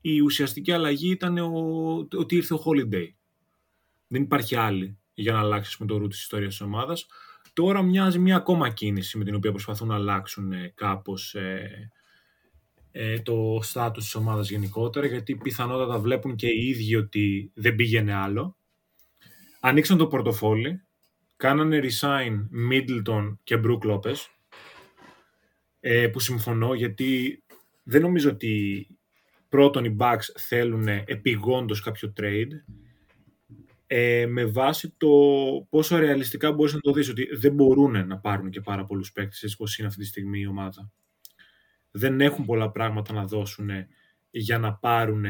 η 0.01 0.21
ουσιαστική 0.21 0.73
αλλαγή 0.73 1.11
ήταν 1.11 1.39
ο, 1.39 2.09
ότι 2.17 2.37
ήρθε 2.37 2.55
ο 2.55 2.63
Holiday. 2.65 3.09
Δεν 4.07 4.23
υπάρχει 4.23 4.57
άλλη 4.57 4.99
για 5.15 5.33
να 5.33 5.39
αλλάξει 5.39 5.77
με 5.81 5.87
το 5.87 5.97
ρου 5.97 6.07
της 6.07 6.21
ιστορίας 6.21 6.51
της 6.51 6.61
ομάδας. 6.61 7.07
Τώρα 7.53 7.83
μοιάζει 7.83 8.19
μια 8.19 8.37
ακόμα 8.37 8.69
κίνηση 8.69 9.19
με 9.19 9.25
την 9.25 9.35
οποία 9.35 9.51
προσπαθούν 9.51 9.89
να 9.89 9.95
αλλάξουν 9.95 10.53
ε, 10.53 10.73
κάπως 10.75 11.35
ε, 11.35 11.91
ε, 12.97 13.19
το 13.21 13.59
στάτους 13.63 14.05
της 14.05 14.15
ομάδας 14.15 14.51
γενικότερα, 14.51 15.07
γιατί 15.07 15.37
πιθανότατα 15.37 15.99
βλέπουν 15.99 16.35
και 16.35 16.47
οι 16.47 16.69
ίδιοι 16.69 16.97
ότι 16.97 17.51
δεν 17.55 17.75
πήγαινε 17.75 18.15
άλλο. 18.15 18.57
Ανοίξαν 19.61 19.99
το 19.99 20.07
πορτοφόλι, 20.07 20.85
κάνανε 21.37 21.81
resign 21.83 22.49
Middleton 22.71 23.37
και 23.45 23.61
Brook 23.65 23.91
Lopez, 23.91 24.17
ε, 25.81 26.09
που 26.09 26.21
συμφωνώ 26.21 26.75
γιατί 26.75 27.43
δεν 27.83 28.03
νομίζω 28.03 28.31
ότι 28.31 28.87
πρώτον 29.49 29.85
οι 29.85 29.97
Bucks 29.99 30.25
θέλουν 30.37 30.89
επιγόντως 30.89 31.81
κάποιο 31.81 32.13
trade 32.21 32.51
ε, 33.87 34.27
με 34.27 34.45
βάση 34.45 34.95
το 34.97 35.09
πόσο 35.71 35.99
ρεαλιστικά 35.99 36.53
μπορείς 36.53 36.73
να 36.75 36.81
το 36.81 36.93
δεις 36.93 37.09
ότι 37.09 37.29
δεν 37.37 37.55
μπορούν 37.55 38.07
να 38.07 38.19
πάρουν 38.19 38.51
και 38.51 38.61
πάρα 38.61 38.85
πολλούς 38.85 39.13
παίκτες 39.13 39.43
έτσι 39.43 39.57
πως 39.57 39.79
είναι 39.79 39.89
αυτή 39.89 40.01
τη 40.01 40.07
στιγμή 40.07 40.41
η 40.41 40.47
ομάδα. 40.47 40.93
Δεν 41.97 42.21
έχουν 42.21 42.45
πολλά 42.45 42.71
πράγματα 42.71 43.13
να 43.13 43.25
δώσουν 43.25 43.71
για 44.31 44.59
να 44.59 44.75
πάρουν 44.75 45.25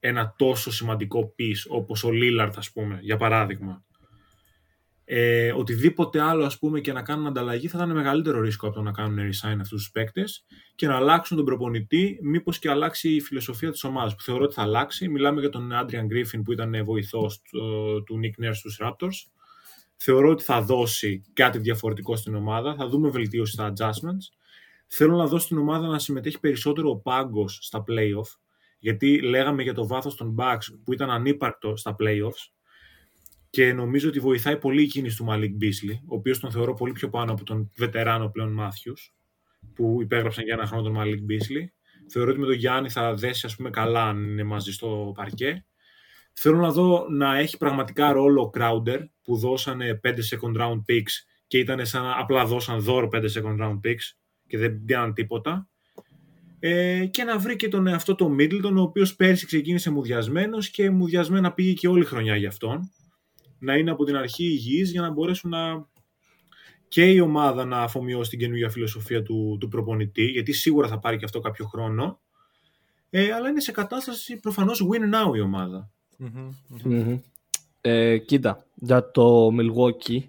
ένα 0.00 0.34
τόσο 0.38 0.72
σημαντικό 0.72 1.34
piece 1.38 1.68
όπως 1.68 2.04
ο 2.04 2.08
Lillard 2.12 2.52
ας 2.56 2.72
πούμε 2.72 2.98
για 3.02 3.16
παράδειγμα. 3.16 3.84
Ε, 5.04 5.52
οτιδήποτε 5.52 6.20
άλλο 6.20 6.44
ας 6.44 6.58
πούμε 6.58 6.80
και 6.80 6.92
να 6.92 7.02
κάνουν 7.02 7.26
ανταλλαγή 7.26 7.68
θα 7.68 7.78
ήταν 7.78 7.92
μεγαλύτερο 7.92 8.40
ρίσκο 8.40 8.66
από 8.66 8.76
το 8.76 8.82
να 8.82 8.92
κάνουν 8.92 9.18
resign 9.18 9.56
αυτούς 9.60 9.82
τους 9.82 9.90
παίκτες 9.90 10.44
και 10.74 10.86
να 10.86 10.96
αλλάξουν 10.96 11.36
τον 11.36 11.46
προπονητή 11.46 12.18
μήπως 12.22 12.58
και 12.58 12.70
αλλάξει 12.70 13.14
η 13.14 13.20
φιλοσοφία 13.20 13.70
της 13.70 13.84
ομάδας 13.84 14.14
που 14.14 14.22
θεωρώ 14.22 14.44
ότι 14.44 14.54
θα 14.54 14.62
αλλάξει. 14.62 15.08
Μιλάμε 15.08 15.40
για 15.40 15.48
τον 15.48 15.70
Adrian 15.72 16.04
Griffin 16.12 16.40
που 16.44 16.52
ήταν 16.52 16.84
βοηθός 16.84 17.40
του, 17.42 18.02
του 18.06 18.20
Nick 18.22 18.44
Nurse 18.44 18.54
στους 18.54 18.80
Raptors. 18.82 19.30
Θεωρώ 19.96 20.30
ότι 20.30 20.42
θα 20.42 20.62
δώσει 20.62 21.22
κάτι 21.32 21.58
διαφορετικό 21.58 22.16
στην 22.16 22.34
ομάδα, 22.34 22.74
θα 22.74 22.88
δούμε 22.88 23.08
βελτίωση 23.08 23.52
στα 23.52 23.72
adjustments. 23.72 24.37
Θέλω 24.88 25.16
να 25.16 25.26
δώσω 25.26 25.44
στην 25.44 25.58
ομάδα 25.58 25.86
να 25.86 25.98
συμμετέχει 25.98 26.40
περισσότερο 26.40 26.90
ο 26.90 26.96
πάγκος 26.96 27.58
στα 27.62 27.84
playoff 27.88 28.38
γιατί 28.78 29.20
λέγαμε 29.20 29.62
για 29.62 29.74
το 29.74 29.86
βάθος 29.86 30.14
των 30.14 30.36
Bucks 30.38 30.78
που 30.84 30.92
ήταν 30.92 31.10
ανύπαρκτο 31.10 31.76
στα 31.76 31.96
playoffs 31.98 32.52
και 33.50 33.72
νομίζω 33.72 34.08
ότι 34.08 34.20
βοηθάει 34.20 34.56
πολύ 34.56 34.82
η 34.82 34.86
κίνηση 34.86 35.16
του 35.16 35.26
Malik 35.28 35.62
Beasley, 35.62 35.98
ο 36.06 36.14
οποίος 36.14 36.40
τον 36.40 36.50
θεωρώ 36.50 36.74
πολύ 36.74 36.92
πιο 36.92 37.08
πάνω 37.08 37.32
από 37.32 37.44
τον 37.44 37.70
βετεράνο 37.76 38.28
πλέον 38.28 38.58
Matthews, 38.60 39.12
που 39.74 39.98
υπέγραψαν 40.00 40.44
για 40.44 40.54
ένα 40.54 40.66
χρόνο 40.66 40.82
τον 40.82 40.96
Malik 40.98 41.30
Beasley. 41.30 41.66
Θεωρώ 42.10 42.30
ότι 42.30 42.40
με 42.40 42.46
τον 42.46 42.54
Γιάννη 42.54 42.90
θα 42.90 43.14
δέσει 43.14 43.46
ας 43.46 43.56
πούμε 43.56 43.70
καλά 43.70 44.04
αν 44.04 44.24
είναι 44.24 44.42
μαζί 44.42 44.72
στο 44.72 45.12
παρκέ. 45.14 45.66
Θέλω 46.32 46.56
να 46.56 46.70
δω 46.70 47.06
να 47.10 47.38
έχει 47.38 47.56
πραγματικά 47.56 48.12
ρόλο 48.12 48.42
ο 48.42 48.50
Crowder 48.58 49.04
που 49.22 49.36
δώσανε 49.36 50.00
5 50.04 50.08
second 50.08 50.60
round 50.60 50.82
picks 50.88 51.12
και 51.46 51.58
ήταν 51.58 51.86
σαν 51.86 52.02
να 52.02 52.18
απλά 52.18 52.44
δώσαν 52.44 52.80
δώρο 52.80 53.08
5 53.12 53.16
second 53.16 53.60
round 53.60 53.80
picks 53.84 54.12
και 54.48 54.58
δεν 54.58 54.84
πιάναν 54.84 55.14
τίποτα. 55.14 55.68
Ε, 56.60 57.06
και 57.06 57.24
να 57.24 57.38
βρει 57.38 57.56
και 57.56 57.68
τον 57.68 57.86
εαυτό 57.86 58.14
το 58.14 58.36
Middleton, 58.38 58.74
ο 58.76 58.80
οποίος 58.80 59.16
πέρσι 59.16 59.46
ξεκίνησε 59.46 59.90
μουδιασμένος 59.90 60.70
και 60.70 60.90
μουδιασμένα 60.90 61.52
πήγε 61.52 61.72
και 61.72 61.88
όλη 61.88 62.04
χρονιά 62.04 62.36
για 62.36 62.48
αυτόν. 62.48 62.90
Να 63.58 63.76
είναι 63.76 63.90
από 63.90 64.04
την 64.04 64.16
αρχή 64.16 64.44
υγιής 64.44 64.90
για 64.90 65.00
να 65.00 65.10
μπορέσουν 65.10 65.50
να 65.50 65.86
και 66.88 67.10
η 67.10 67.20
ομάδα 67.20 67.64
να 67.64 67.80
αφομοιώσει 67.80 68.30
την 68.30 68.38
καινούργια 68.38 68.70
φιλοσοφία 68.70 69.22
του, 69.22 69.56
του 69.60 69.68
προπονητή, 69.68 70.24
γιατί 70.24 70.52
σίγουρα 70.52 70.88
θα 70.88 70.98
πάρει 70.98 71.16
και 71.16 71.24
αυτό 71.24 71.40
κάποιο 71.40 71.66
χρόνο. 71.66 72.20
Ε, 73.10 73.32
αλλά 73.32 73.48
είναι 73.48 73.60
σε 73.60 73.72
κατάσταση 73.72 74.40
προφανώς 74.40 74.88
win 74.90 75.14
now 75.14 75.36
η 75.36 75.40
ομάδα. 75.40 75.90
Ε, 77.80 78.18
κοίτα, 78.18 78.66
για 78.74 79.10
το 79.10 79.48
Milwaukee 79.48 80.22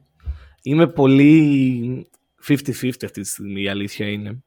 είμαι 0.61 0.87
πολύ 0.87 2.09
50-50 2.49 2.89
αυτή 3.03 3.21
τη 3.21 3.27
στιγμή, 3.27 3.61
η 3.61 3.67
αλήθεια 3.67 4.07
είναι. 4.07 4.43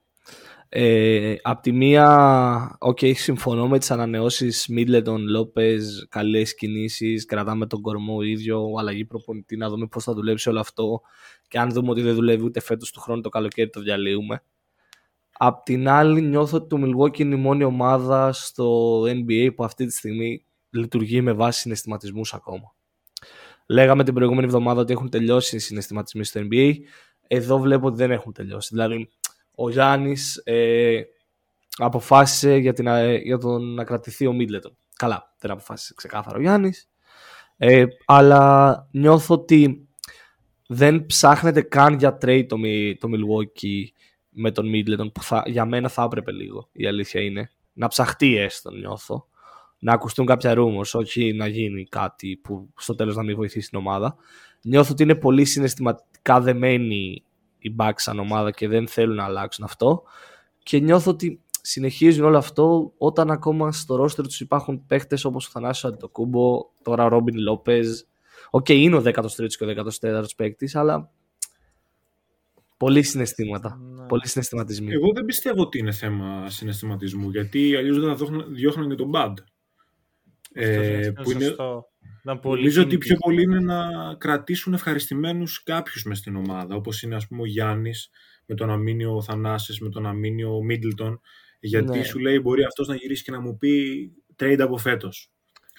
Ε, 0.75 1.35
απ' 1.43 1.63
τη 1.63 1.73
μία, 1.73 2.79
ok, 2.79 3.15
συμφωνώ 3.17 3.69
με 3.69 3.79
τις 3.79 3.91
ανανεώσεις 3.91 4.67
Μίτλετον, 4.69 5.27
Λόπες, 5.29 6.07
καλές 6.11 6.55
κινήσεις, 6.55 7.25
κρατάμε 7.25 7.67
τον 7.67 7.81
κορμό 7.81 8.23
ίδιο, 8.23 8.75
αλλαγή 8.79 9.05
προπονητή, 9.05 9.57
να 9.57 9.69
δούμε 9.69 9.87
πώς 9.87 10.05
θα 10.05 10.13
δουλέψει 10.15 10.49
όλο 10.49 10.61
αυτό 10.61 11.01
και 11.49 11.59
αν 11.59 11.71
δούμε 11.71 11.91
ότι 11.91 12.03
δεν 12.03 12.15
δουλεύει 12.15 12.45
ούτε 12.45 12.61
φέτος 12.61 12.93
του 12.93 13.01
χρόνου 13.01 13.21
το 13.21 13.29
καλοκαίρι 13.29 13.71
το 13.71 13.81
διαλύουμε. 13.81 14.43
Απ' 15.33 15.63
την 15.63 15.89
άλλη 15.89 16.21
νιώθω 16.21 16.57
ότι 16.57 16.67
το 16.67 16.77
Milwaukee 16.85 17.19
είναι 17.19 17.35
η 17.35 17.39
μόνη 17.39 17.65
ομάδα 17.65 18.33
στο 18.33 19.01
NBA 19.03 19.51
που 19.55 19.65
αυτή 19.65 19.87
τη 19.87 19.93
στιγμή 19.93 20.47
λειτουργεί 20.71 21.21
με 21.21 21.33
βάση 21.33 21.61
συναισθηματισμούς 21.61 22.35
ακόμα. 22.35 22.75
Λέγαμε 23.67 24.05
την 24.05 24.15
προηγούμενη 24.15 24.47
εβδομάδα 24.47 24.81
ότι 24.81 24.93
έχουν 24.93 25.11
τελειώσει 25.11 25.57
οι 25.57 25.59
συναισθηματισμοί 25.59 26.25
στο 26.25 26.41
NBA. 26.51 26.73
Εδώ 27.35 27.59
βλέπω 27.59 27.87
ότι 27.87 27.97
δεν 27.97 28.11
έχουν 28.11 28.33
τελειώσει. 28.33 28.69
Δηλαδή, 28.73 29.09
ο 29.55 29.71
Γιάννης 29.71 30.37
ε, 30.45 31.03
αποφάσισε 31.77 32.57
για, 32.57 32.73
την, 32.73 32.87
ε, 32.87 33.17
για 33.17 33.39
τον 33.39 33.75
να 33.75 33.85
κρατηθεί 33.85 34.27
ο 34.27 34.33
Μίτλετον. 34.33 34.77
Καλά, 34.97 35.35
δεν 35.39 35.51
αποφάσισε 35.51 35.95
ξεκάθαρο 35.97 36.39
ο 36.39 36.41
Γιάννης. 36.41 36.89
Ε, 37.57 37.85
αλλά 38.07 38.89
νιώθω 38.91 39.35
ότι 39.35 39.89
δεν 40.67 41.07
ψάχνεται 41.07 41.63
καν 41.63 41.95
για 41.95 42.19
trade 42.21 42.47
το, 42.49 42.57
το 42.99 43.09
Milwaukee 43.09 43.85
με 44.29 44.51
τον 44.51 44.71
Middleton 44.75 45.13
που 45.13 45.23
θα, 45.23 45.43
για 45.47 45.65
μένα 45.65 45.89
θα 45.89 46.03
έπρεπε 46.03 46.33
λίγο 46.33 46.69
η 46.73 46.87
αλήθεια 46.87 47.21
είναι 47.21 47.51
να 47.73 47.89
ψαχτεί 47.89 48.37
έστω 48.37 48.71
νιώθω 48.71 49.27
να 49.79 49.93
ακουστούν 49.93 50.27
κάποια 50.27 50.55
rumors 50.57 50.91
όχι 50.93 51.33
να 51.33 51.47
γίνει 51.47 51.85
κάτι 51.85 52.41
που 52.43 52.73
στο 52.77 52.95
τέλος 52.95 53.17
να 53.17 53.23
μην 53.23 53.37
βοηθήσει 53.37 53.69
την 53.69 53.79
ομάδα 53.79 54.17
νιώθω 54.63 54.93
ότι 54.93 55.03
είναι 55.03 55.15
πολύ 55.15 55.45
συναισθηματικά 56.23 56.41
δεμένοι 56.41 57.23
οι 57.59 57.75
Bucks 57.79 57.93
σαν 57.97 58.19
ομάδα 58.19 58.51
και 58.51 58.69
δεν 58.69 58.89
θέλουν 58.89 59.17
να 59.17 59.25
αλλάξουν 59.25 59.65
αυτό 59.65 60.03
και 60.63 60.79
νιώθω 60.79 61.11
ότι 61.11 61.41
συνεχίζουν 61.61 62.25
όλο 62.25 62.39
αυτό 62.39 62.93
όταν 62.99 63.31
ακόμα 63.31 63.73
στο 63.73 63.97
ρόστερ 63.97 64.25
τους 64.25 64.41
υπάρχουν 64.41 64.87
παίχτες 64.87 65.25
όπως 65.25 65.47
ο 65.47 65.51
Θανάσης 65.51 65.85
Αντετοκούνμπο, 65.85 66.71
τώρα 66.83 67.05
ο 67.05 67.09
Ρόμπιν 67.09 67.39
Λόπεζ. 67.39 67.89
Ok, 68.51 68.65
okay, 68.69 68.75
είναι 68.75 68.97
ο 68.97 69.03
13ο 69.05 69.47
και 69.59 69.65
ο 69.65 69.85
14ο 70.03 70.25
παίκτης, 70.37 70.75
αλλά 70.75 71.11
πολύ 72.77 73.03
συναισθήματα. 73.03 73.81
Ναι. 73.95 74.07
Πολύ 74.07 74.29
συναισθηματισμοί. 74.29 74.93
Εγώ 74.93 75.13
δεν 75.15 75.25
πιστεύω 75.25 75.63
ότι 75.63 75.79
είναι 75.79 75.93
θέμα 75.93 76.51
συναισθηματισμού, 76.51 77.31
γιατί 77.31 77.77
αλλιώς 77.77 78.01
δεν 78.01 78.17
θα 78.17 78.27
διώχνουν 78.49 78.89
και 78.89 78.95
τον 78.95 79.11
Bad. 79.15 79.33
Ε, 80.53 81.13
που 81.23 81.31
είναι, 81.31 81.55
Νομίζω 82.23 82.83
ότι 82.83 82.99
πιο 82.99 83.17
πολύ 83.17 83.43
είναι 83.43 83.61
να 83.61 83.87
κρατήσουν 84.19 84.73
ευχαριστημένους 84.73 85.63
κάποιους 85.63 86.05
μες 86.05 86.19
στην 86.19 86.37
ομάδα. 86.37 86.75
Όπως 86.75 87.03
είναι, 87.03 87.15
ας 87.15 87.27
πούμε, 87.27 87.43
ο 87.43 87.47
Γιάννης 87.47 88.11
με 88.47 88.55
τον 88.55 88.71
Αμήνιο 88.71 89.23
Θανάσης, 89.23 89.81
με 89.81 89.89
τον 89.89 90.07
Αμήνιο 90.07 90.63
Μίτλτον. 90.63 91.21
Γιατί 91.61 91.99
ναι. 91.99 92.05
σου 92.05 92.19
λέει, 92.19 92.41
μπορεί 92.41 92.65
αυτός 92.65 92.89
να 92.89 92.95
γυρίσει 92.95 93.23
και 93.23 93.31
να 93.31 93.41
μου 93.41 93.57
πει 93.57 94.13
trade 94.37 94.61
από 94.61 94.77
φέτος. 94.77 95.31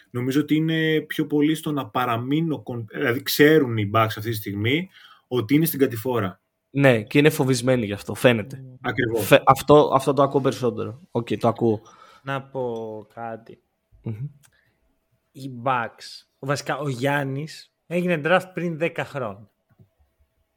Νομίζω 0.10 0.42
ότι 0.42 0.56
είναι 0.56 1.02
πιο 1.08 1.28
πολύ 1.28 1.56
στο 1.56 1.72
να 1.72 1.90
παραμείνω. 1.90 2.64
Δηλαδή, 2.92 3.22
ξέρουν 3.22 3.78
οι 3.78 3.90
Bucks 3.94 4.06
αυτή 4.06 4.30
τη 4.30 4.36
στιγμή 4.36 4.90
ότι 5.28 5.56
είναι 5.56 5.66
στην 5.66 5.80
κατηφόρα. 5.80 6.42
Ναι, 6.70 7.04
και 7.04 7.18
είναι 7.18 7.30
φοβισμένοι 7.30 7.86
γι' 7.86 7.94
αυτό, 7.94 8.14
φαίνεται. 8.14 8.64
Ακριβώς. 8.82 9.42
Αυτό, 9.46 9.92
αυτό 9.94 10.14
το 10.14 10.22
ακούω 10.22 10.42
περισσότερο. 10.42 11.02
Ok, 11.12 11.28
okay, 11.30 11.38
το 11.38 11.48
ακούω. 11.48 11.82
Να 12.24 12.42
πω 12.42 13.08
κάτι. 13.14 13.62
Mm-hmm. 14.06 14.30
Οι 15.36 15.52
Bucks 15.64 16.26
βασικά 16.40 16.78
ο 16.78 16.90
Γιάννης 16.90 17.74
έγινε 17.88 18.22
draft 18.26 18.52
πριν 18.54 18.78
10 18.82 18.94
χρόνια. 18.98 19.52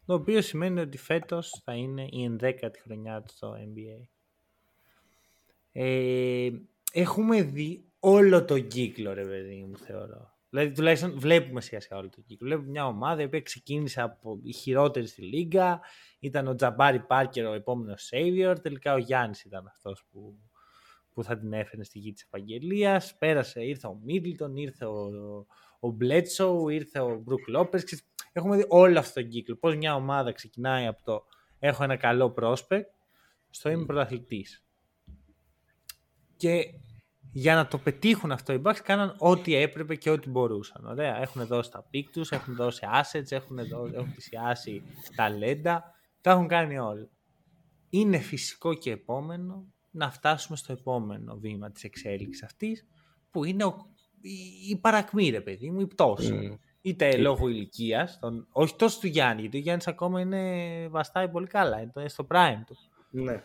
Το 0.07 0.15
οποίο 0.15 0.41
σημαίνει 0.41 0.81
ότι 0.81 0.99
φέτος 0.99 1.61
θα 1.65 1.75
είναι 1.75 2.03
η 2.03 2.37
11η 2.41 2.77
χρονιά 2.83 3.23
του 3.23 3.33
στο 3.33 3.57
NBA. 3.59 4.09
Ε, 5.73 6.51
έχουμε 6.93 7.43
δει 7.43 7.85
όλο 7.99 8.45
τον 8.45 8.67
κύκλο, 8.67 9.13
ρε 9.13 9.25
παιδί 9.25 9.65
μου, 9.69 9.77
θεωρώ. 9.79 10.35
Δηλαδή, 10.51 10.75
τουλάχιστον 10.75 11.19
βλέπουμε 11.19 11.61
σιγά 11.61 11.81
σιγά 11.81 11.97
όλο 11.99 12.09
τον 12.09 12.25
κύκλο. 12.25 12.49
Βλέπουμε 12.49 12.71
μια 12.71 12.87
ομάδα 12.87 13.23
η 13.23 13.25
οποία 13.25 13.41
ξεκίνησε 13.41 14.01
από 14.01 14.39
η 14.43 14.53
χειρότερη 14.53 15.07
στη 15.07 15.23
Λίγκα. 15.23 15.81
Ήταν 16.19 16.47
ο 16.47 16.55
Τζαμπάρι 16.55 17.01
Πάρκερ 17.01 17.47
ο 17.47 17.53
επόμενος 17.53 18.11
Savior. 18.13 18.57
Τελικά 18.63 18.95
ο 18.95 18.99
Γιάννης 18.99 19.45
ήταν 19.45 19.67
αυτός 19.67 20.05
που, 20.11 20.39
που 21.17 21.25
θα 21.25 21.39
την 21.39 21.53
έφερε 21.53 21.85
στη 21.85 21.99
γη 21.99 22.13
της 22.13 22.29
Ευαγγελίας. 22.31 23.17
Πέρασε, 23.19 23.65
ήρθε 23.65 23.87
ο 23.87 23.99
Μίτλτον, 24.05 24.57
ήρθε 24.57 24.85
ο, 24.85 25.47
ο 25.81 25.91
Μπλέτσο, 25.91 26.69
ήρθε 26.69 27.01
ο 27.01 27.19
Μπρουκ 27.19 27.49
Λόπες. 27.49 28.03
Έχουμε 28.33 28.57
δει 28.57 28.65
όλο 28.69 28.99
αυτό 28.99 29.21
τον 29.21 29.31
κύκλο. 29.31 29.57
Πώς 29.57 29.77
μια 29.77 29.95
ομάδα 29.95 30.33
ξεκινάει 30.33 30.87
από 30.87 31.03
το 31.05 31.25
έχω 31.59 31.85
ένα 31.85 31.97
καλό 31.97 32.35
prospect 32.39 32.85
στο 33.51 33.71
είμαι 33.71 33.85
πρωταθλητής. 33.85 34.65
Και 36.37 36.65
για 37.33 37.55
να 37.55 37.67
το 37.67 37.79
πετύχουν 37.79 38.33
αυτό 38.33 38.53
οι 38.53 38.63
Bucks 38.65 38.81
κάναν 38.83 39.15
ό,τι 39.19 39.55
έπρεπε 39.55 39.95
και 39.95 40.11
ό,τι 40.11 40.31
μπορούσαν. 40.31 40.87
Ωραία. 40.87 41.21
Έχουν 41.21 41.47
δώσει 41.47 41.71
τα 41.71 41.87
picks 41.91 42.11
τους, 42.11 42.31
έχουν 42.31 42.55
δώσει 42.55 42.87
assets, 42.93 43.31
έχουν, 43.31 43.57
δώσει, 43.57 43.93
έχουν 43.95 44.13
πλησιάσει 44.13 44.83
ταλέντα. 45.15 45.95
Τα 46.21 46.31
έχουν 46.31 46.49
κάνει 46.49 46.79
όλα. 46.79 47.09
Είναι 47.91 48.19
φυσικό 48.19 48.75
και 48.75 48.91
επόμενο 48.91 49.75
να 49.97 50.11
φτάσουμε 50.11 50.57
στο 50.57 50.73
επόμενο 50.73 51.37
βήμα 51.37 51.71
της 51.71 51.85
εξέλιξης 51.85 52.43
αυτής 52.43 52.87
που 53.31 53.45
είναι 53.45 53.65
ο 53.65 53.91
η 54.69 54.77
παρακμή, 54.77 55.31
ρε 55.31 55.41
παιδί 55.41 55.71
μου, 55.71 55.81
η 55.81 55.87
πτώση. 55.87 56.51
Mm. 56.53 56.59
Είτε 56.81 57.11
mm. 57.11 57.19
λόγω 57.19 57.49
ηλικίας, 57.49 58.19
όχι 58.53 58.77
τόσο 58.77 59.01
του 59.01 59.07
Γιάννη, 59.07 59.41
γιατί 59.41 59.57
ο 59.57 59.61
Γιάννης 59.61 59.87
ακόμα 59.87 60.21
είναι, 60.21 60.43
βαστάει 60.89 61.29
πολύ 61.29 61.47
καλά, 61.47 61.81
είναι 61.81 62.09
στο 62.09 62.27
prime 62.31 62.63
του. 62.67 62.77
Ναι. 63.11 63.43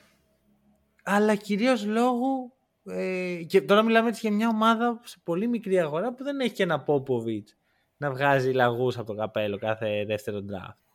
Αλλά 1.03 1.35
κυρίως 1.35 1.85
λόγω. 1.85 2.53
Ε, 2.83 3.43
και 3.47 3.61
τώρα 3.61 3.81
μιλάμε 3.81 4.09
έτσι 4.09 4.27
για 4.27 4.35
μια 4.35 4.47
ομάδα 4.47 5.01
σε 5.03 5.17
πολύ 5.23 5.47
μικρή 5.47 5.79
αγορά 5.79 6.13
που 6.13 6.23
δεν 6.23 6.39
έχει 6.39 6.53
και 6.53 6.63
ένα 6.63 6.79
Πόποβιτ 6.79 7.47
να 7.97 8.11
βγάζει 8.11 8.51
λαγούς 8.51 8.97
από 8.97 9.07
το 9.07 9.15
καπέλο 9.15 9.57
κάθε 9.57 10.05
δεύτερο 10.05 10.37
draft. 10.37 10.90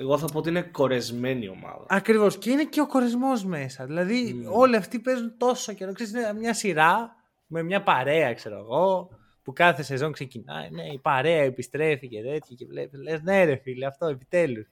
Εγώ 0.00 0.18
θα 0.18 0.26
πω 0.26 0.38
ότι 0.38 0.48
είναι 0.48 0.62
κορεσμένη 0.62 1.48
ομάδα. 1.48 1.84
Ακριβώς. 1.88 2.38
Και 2.38 2.50
είναι 2.50 2.64
και 2.64 2.80
ο 2.80 2.86
κορεσμός 2.86 3.44
μέσα. 3.44 3.86
Δηλαδή, 3.86 4.44
mm. 4.44 4.52
όλοι 4.52 4.76
αυτοί 4.76 4.98
παίζουν 4.98 5.36
τόσο 5.36 5.72
καιρό. 5.72 5.92
Ξέρεις, 5.92 6.12
είναι 6.12 6.32
μια 6.32 6.54
σειρά 6.54 7.14
με 7.46 7.62
μια 7.62 7.82
παρέα, 7.82 8.34
ξέρω 8.34 8.58
εγώ, 8.58 9.08
που 9.42 9.52
κάθε 9.52 9.82
σεζόν 9.82 10.12
ξεκινάει. 10.12 10.70
Ναι, 10.70 10.82
η 10.82 10.98
παρέα 10.98 11.42
επιστρέφει 11.42 12.08
και 12.08 12.22
τέτοια 12.22 12.56
και 12.56 12.66
βλέπεις. 12.66 13.00
Λες, 13.00 13.22
ναι, 13.22 13.44
ρε 13.44 13.56
φίλε, 13.56 13.86
αυτό 13.86 14.06
επιτέλους. 14.06 14.70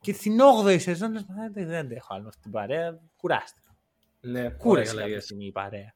Και 0.00 0.12
στην 0.12 0.38
8η 0.64 0.80
σεζόν 0.80 1.12
λες, 1.12 1.24
δεν, 1.52 1.66
δεν 1.66 1.90
έχω 1.90 2.14
άλλο 2.14 2.28
αυτή 2.28 2.42
την 2.42 2.50
παρέα. 2.50 3.00
Κουράστηκα. 3.16 3.76
Ναι, 4.20 4.48
κούρασε 4.48 4.96
κάποια 4.96 5.20
στιγμή 5.20 5.46
η 5.46 5.52
παρέα. 5.52 5.94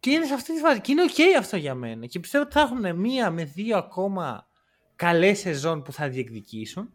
Και 0.00 0.10
είναι 0.10 0.24
σε 0.24 0.34
αυτή 0.34 0.54
τη 0.54 0.60
φάση. 0.60 0.80
Και 0.80 0.92
είναι 0.92 1.02
οκ 1.02 1.38
αυτό 1.38 1.56
για 1.56 1.74
μένα. 1.74 2.06
Και 2.06 2.20
πιστεύω 2.20 2.44
ότι 2.44 2.52
θα 2.52 2.60
έχουν 2.60 2.96
μία 2.96 3.30
με 3.30 3.44
δύο 3.44 3.76
ακόμα 3.76 4.48
καλές 4.96 5.38
σεζόν 5.38 5.82
που 5.82 5.92
θα 5.92 6.08
διεκδικήσουν. 6.08 6.94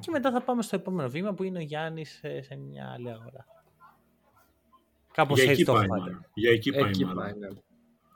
Και 0.00 0.10
μετά 0.10 0.30
θα 0.30 0.42
πάμε 0.42 0.62
στο 0.62 0.76
επόμενο 0.76 1.08
βήμα 1.08 1.34
που 1.34 1.42
είναι 1.42 1.58
ο 1.58 1.62
Γιάννης 1.62 2.20
σε 2.40 2.56
μια 2.56 2.92
άλλη 2.94 3.10
αγορά. 3.10 3.46
Κάπως 5.12 5.40
έτσι 5.40 5.64
το 5.64 5.82
Για 6.34 6.50
εκεί 6.50 6.70
πάει, 6.70 6.88
εκεί 6.88 7.04
πάει 7.04 7.32
ναι. 7.32 7.48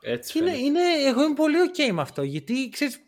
Έτσι 0.06 0.38
είναι, 0.38 0.56
είναι, 0.56 0.80
εγώ 1.06 1.24
είμαι 1.24 1.34
πολύ 1.34 1.56
ok 1.68 1.92
με 1.92 2.00
αυτό. 2.00 2.22
Γιατί 2.22 2.68
ξέρεις, 2.68 3.02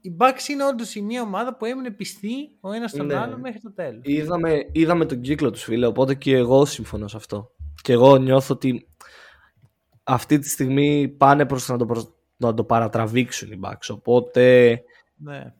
οι 0.00 0.16
Bucks 0.18 0.48
είναι 0.50 0.64
όντως 0.64 0.94
η 0.94 1.00
μία 1.00 1.22
ομάδα 1.22 1.56
που 1.56 1.64
έμεινε 1.64 1.90
πιστή 1.90 2.56
ο 2.60 2.72
ένας 2.72 2.90
στον 2.90 3.06
ναι. 3.06 3.14
άλλο 3.14 3.38
μέχρι 3.38 3.60
το 3.60 3.72
τέλος. 3.72 4.00
Είδαμε, 4.04 4.68
είδαμε 4.72 5.06
τον 5.06 5.20
κύκλο 5.20 5.50
τους, 5.50 5.62
φίλε. 5.62 5.86
Οπότε 5.86 6.14
και 6.14 6.36
εγώ 6.36 6.64
συμφωνώ 6.64 7.08
σε 7.08 7.16
αυτό. 7.16 7.50
Και 7.82 7.92
εγώ 7.92 8.16
νιώθω 8.16 8.54
ότι 8.54 8.88
αυτή 10.02 10.38
τη 10.38 10.48
στιγμή 10.48 11.08
πάνε 11.08 11.46
προς 11.46 11.68
να 11.68 11.78
το, 11.78 12.14
να 12.36 12.54
το 12.54 12.64
παρατραβήξουν 12.64 13.52
οι 13.52 13.60
Bucks. 13.62 13.88
Οπότε 13.90 14.78
ναι. 15.16 15.54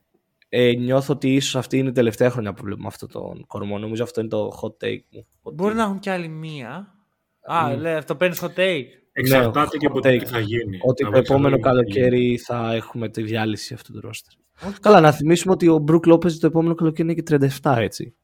Ε, 0.54 0.72
νιώθω 0.72 1.12
ότι 1.14 1.34
ίσως 1.34 1.56
αυτή 1.56 1.78
είναι 1.78 1.88
η 1.88 1.92
τελευταία 1.92 2.30
χρονιά 2.30 2.52
που 2.52 2.62
βλέπουμε 2.64 2.86
αυτό 2.86 3.06
τον 3.06 3.46
κορμό. 3.46 3.78
Νομίζω 3.78 4.02
αυτό 4.02 4.20
είναι 4.20 4.28
το 4.28 4.60
hot 4.62 4.84
take 4.84 5.00
μου. 5.10 5.26
Μπορεί 5.54 5.74
να 5.74 5.82
έχουν 5.82 5.98
κι 5.98 6.10
άλλη 6.10 6.28
μία. 6.28 6.94
Α, 7.42 7.72
mm. 7.72 7.78
λέει, 7.78 7.94
αυτό 7.94 8.16
παίρνεις 8.16 8.42
hot 8.42 8.54
take. 8.58 8.84
Εξαρτάται 9.12 9.76
και 9.76 9.86
από 9.86 9.98
hot 9.98 10.06
take. 10.06 10.18
τι 10.18 10.26
θα 10.26 10.38
γίνει. 10.38 10.78
Ότι 10.82 11.04
Θα 11.04 11.10
το 11.10 11.18
επόμενο 11.18 11.48
βοηθάει 11.56 11.74
να 11.74 11.82
γίνει. 11.82 11.94
καλοκαίρι 11.94 12.38
θα 12.38 12.72
έχουμε 12.74 13.08
τη 13.08 13.22
διάλυση 13.22 13.74
αυτού 13.74 13.92
του 13.92 14.00
ρόστερ. 14.00 14.32
Καλά, 14.80 15.00
να 15.00 15.12
θυμίσουμε 15.12 15.52
ότι 15.52 15.68
ο 15.68 15.78
Μπρουκ 15.78 16.06
Λόπεζ 16.06 16.36
το 16.36 16.46
επόμενο 16.46 16.74
καλοκαίρι 16.74 17.12
είναι 17.12 17.22
και 17.22 17.48
37, 17.62 17.74
έτσι. 17.78 18.14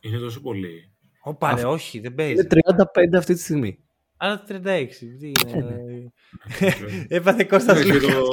Είναι 0.00 0.18
τόσο 0.18 0.40
πολύ. 0.40 0.92
Όπα, 1.22 1.54
ρε, 1.54 1.64
όχι, 1.64 2.00
δεν 2.00 2.14
παίζει. 2.14 2.32
Είναι 2.32 2.46
35 2.48 3.16
αυτή 3.16 3.34
τη 3.34 3.40
στιγμή. 3.40 3.78
Άρα 4.16 4.44
36. 4.48 4.86
Τι 5.20 5.32
Ε, 5.46 5.56
είναι. 5.56 6.12
Έπαθε 7.16 7.44
Κώστας 7.44 7.80
Εντάξει, 7.80 8.06
Λούκα. 8.06 8.14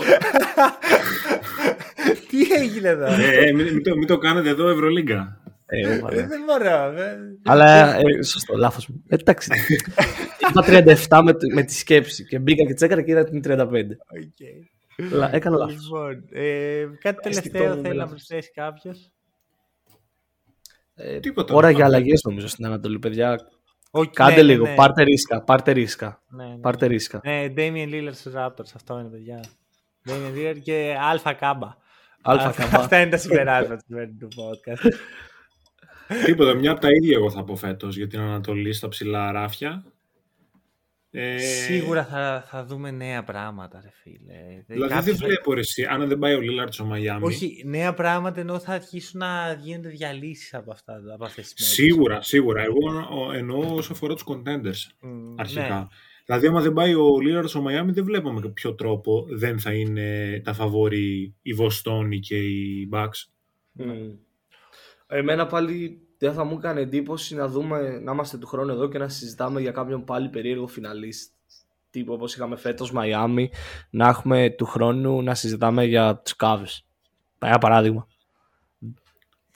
το- 2.14 2.28
Τι 2.30 2.54
έγινε 2.54 2.88
εδώ; 2.88 3.06
Ε, 3.06 3.48
ε, 3.48 3.52
μην, 3.54 3.74
μην 3.74 3.84
το, 3.84 3.96
μην 3.98 4.08
το 4.08 4.18
κάνετε 4.18 4.50
εδώ 4.50 4.70
Ευρωλίγκα. 4.70 5.36
Ε, 5.66 5.98
όπα, 5.98 6.12
Ε, 6.12 6.16
ναι. 6.16 6.28
Δεν 6.28 6.42
μπορώ. 6.46 7.02
ε. 7.02 7.18
Αλλά, 7.46 7.96
ε, 7.98 8.24
σωστό, 8.24 8.58
λάθος 8.58 8.88
μου. 8.88 9.04
Ε, 9.08 9.16
Εντάξει. 9.16 9.50
Είπα 10.50 10.64
37 11.10 11.22
με, 11.24 11.34
τη- 11.34 11.54
με 11.54 11.64
τη 11.64 11.74
σκέψη 11.74 12.26
και 12.26 12.40
μπήκα 12.40 12.64
και 12.66 12.74
τσέκαρα 12.74 13.02
και 13.02 13.12
είδα 13.12 13.24
την 13.24 13.42
35. 13.46 13.98
Οκ. 15.00 15.14
Αλλά 15.14 15.36
έκανα 15.36 15.58
λάθος. 15.58 15.84
Λοιπόν, 15.84 16.24
ε, 16.32 16.86
κάτι 17.00 17.30
Αισθητό 17.30 17.50
τελευταίο 17.52 17.68
μου 17.68 17.74
θέλει 17.82 17.88
να 17.88 17.94
λάθος. 17.94 18.10
προσθέσει 18.10 18.52
κάποιος; 18.52 19.12
Ε, 20.96 21.20
Τίποτα. 21.20 21.54
Ώρα 21.54 21.70
για 21.70 21.86
αλλαγές 21.86 22.22
νομίζω 22.24 22.48
στην 22.48 22.66
Ανατολή, 22.66 23.00
παιδιά. 23.00 23.40
ναι, 23.92 24.06
Κάντε 24.14 24.44
λίγο, 24.44 24.66
πάρτε 24.76 25.04
ρίσκα, 25.04 25.44
πάρτε 25.44 25.72
ρίσκα. 25.72 26.22
Ναι, 26.30 26.44
ναι. 26.46 26.58
Πάρτε 26.58 26.86
ρίσκα. 26.86 27.22
Ναι, 27.24 27.46
Damien 27.56 27.90
Lillard 27.94 28.14
στους 28.14 28.34
Raptors, 28.36 28.72
αυτό 28.76 29.00
είναι 29.00 29.10
παιδιά. 29.10 29.44
Damien 30.08 30.38
Lillard 30.38 30.60
και 30.64 30.96
Alpha 30.96 31.00
Kamba. 31.00 31.08
Αλφα 31.10 31.30
Αυτά- 31.30 31.34
καμπά. 31.34 31.78
Αυτά 32.22 33.02
είναι 33.02 33.10
τα 33.10 33.18
συμπεράσματα 33.18 33.76
του 33.78 33.84
σημερινού 33.88 34.28
podcast. 34.28 34.92
Τίποτα. 36.26 36.54
Μια 36.54 36.72
από 36.72 36.82
τα 36.82 36.88
ίδια 36.92 37.16
εγώ 37.18 37.32
θα 37.32 37.44
πω 37.44 37.56
φέτος 37.56 37.96
για 37.98 38.08
την 38.08 38.20
Ανατολή 38.20 38.74
στα 38.74 38.88
ψηλά 38.88 39.32
ράφια. 39.32 39.84
Ε, 41.14 41.38
Σίγουρα 41.38 42.06
θα, 42.06 42.46
θα 42.50 42.66
δούμε 42.66 42.92
νέα 42.92 43.24
πράγματα, 43.24 43.82
ρε 43.84 43.90
φίλε. 44.02 44.64
Δηλαδή 44.68 44.90
Κάποιος 44.94 45.06
δεν 45.06 45.16
θα- 45.16 45.26
βλέπω 45.26 45.54
ρε, 45.54 45.60
εσύ, 45.60 45.84
αν 45.86 46.08
δεν 46.08 46.20
πάει 46.20 46.34
ο 46.34 46.40
Λίλαρτς 46.42 46.76
στο 46.76 46.86
Μαϊάμι. 46.86 47.26
Όχι, 47.26 47.64
νέα 47.66 47.94
πράγματα 47.94 48.40
ενώ 48.40 48.60
θα 48.60 48.74
αρχίσουν 48.74 49.20
να 49.20 49.54
γίνονται 49.62 49.90
διαλύσεις 49.90 50.54
από, 50.54 50.72
αυτά, 50.72 50.94
από 51.14 51.26
αυτές 51.26 51.54
τις 51.54 51.62
μέρες. 51.62 51.76
Σίγουρα, 51.76 52.22
σίγουρα. 52.22 52.62
Εγώ 52.64 53.08
ο- 53.28 53.32
εννοώ 53.32 53.74
όσο 53.76 53.94
αφορά 53.94 54.14
τους 54.14 54.24
contenders 54.28 54.92
Μ, 55.00 55.34
αρχικά. 55.38 55.78
ναι. 55.80 55.86
Δηλαδή, 56.26 56.48
άμα 56.48 56.62
δεν 56.62 56.74
πάει 56.74 56.94
ο 56.94 57.20
Λίλαρτ 57.20 57.50
στο 57.50 57.62
Μαϊάμι, 57.62 57.92
δεν 57.92 58.04
βλέπω 58.04 58.32
με 58.32 58.50
ποιο 58.50 58.76
τρόπο 58.76 59.26
δεν 59.30 59.60
θα 59.60 59.74
είναι 59.74 60.42
τα 60.44 60.54
φαβόροι 60.54 61.36
οι 61.42 61.54
Βοστόνοι 61.54 62.20
και 62.20 62.38
οι 62.38 62.90
Bucks. 62.94 63.30
Μμμ. 63.72 64.12
Εμένα 65.08 65.48
πάλι 65.48 66.02
δεν 66.18 66.34
θα 66.34 66.44
μου 66.44 66.56
έκανε 66.58 66.82
εντύπωση 66.82 67.36
να 67.36 67.48
δούμε 67.48 68.00
να 68.04 68.12
είμαστε 68.12 68.38
του 68.38 68.48
χρόνου 68.48 68.72
εδώ 68.72 68.90
και 68.90 68.98
να 68.98 69.10
συζητάμε 69.10 69.62
για 69.62 69.72
κάποιον 69.72 70.04
πάλι 70.04 70.30
περίεργο 70.30 70.68
φιναλίστ. 70.68 71.32
Τύπου 71.90 72.14
όπως 72.14 72.36
είχαμε 72.36 72.56
φέτος 72.56 72.92
Μαϊάμι, 72.92 73.50
να 73.90 74.08
έχουμε 74.08 74.50
του 74.50 74.66
χρόνου 74.66 75.22
να 75.22 75.36
συζητάμε 75.36 75.86
για 75.86 76.22
τους 76.24 76.36
Cavs. 76.40 76.80
Ένα 77.40 77.58
παράδειγμα. 77.58 78.08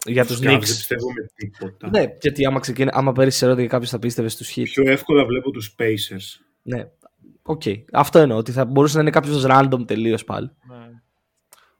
Για 0.06 0.26
τους 0.26 0.38
Cavs 0.38 0.42
Δεν 0.42 0.56
Knicks. 0.58 0.60
πιστεύω 0.60 1.08
με 1.12 1.26
τίποτα. 1.36 1.90
Ναι, 1.90 2.06
γιατί 2.22 2.46
άμα, 2.46 2.60
ξεκίνη, 2.60 2.90
άμα 2.94 3.12
πέρυσι 3.12 3.46
ερώτηκε 3.46 3.68
κάποιος 3.68 3.90
θα 3.90 4.00
πίστευε 4.00 4.28
στους 4.28 4.54
Heat. 4.56 4.64
Πιο 4.64 4.92
εύκολα 4.92 5.26
βλέπω 5.26 5.52
τους 5.52 5.76
Pacers. 5.80 6.44
Ναι, 6.68 6.90
οκ. 7.42 7.62
Αυτό 7.92 8.20
εννοώ, 8.20 8.38
ότι 8.38 8.52
θα 8.52 8.66
μπορούσε 8.66 8.96
να 8.96 9.02
είναι 9.02 9.12
κάποιος 9.12 9.46
random 9.48 9.88
τελείως 9.88 10.24
πάλι. 10.24 10.52
Ναι. 10.68 10.90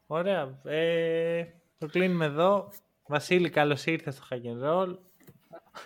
Ωραία. 0.07 0.60
Ε, 0.64 1.44
το 1.78 1.88
κλείνουμε 1.88 2.26
εδώ. 2.26 2.70
Βασίλη, 3.07 3.49
καλώς 3.49 3.86
ήρθες 3.86 4.16
στο 4.16 4.24
Hack 4.30 4.34
and 4.36 4.70
Roll. 4.70 4.98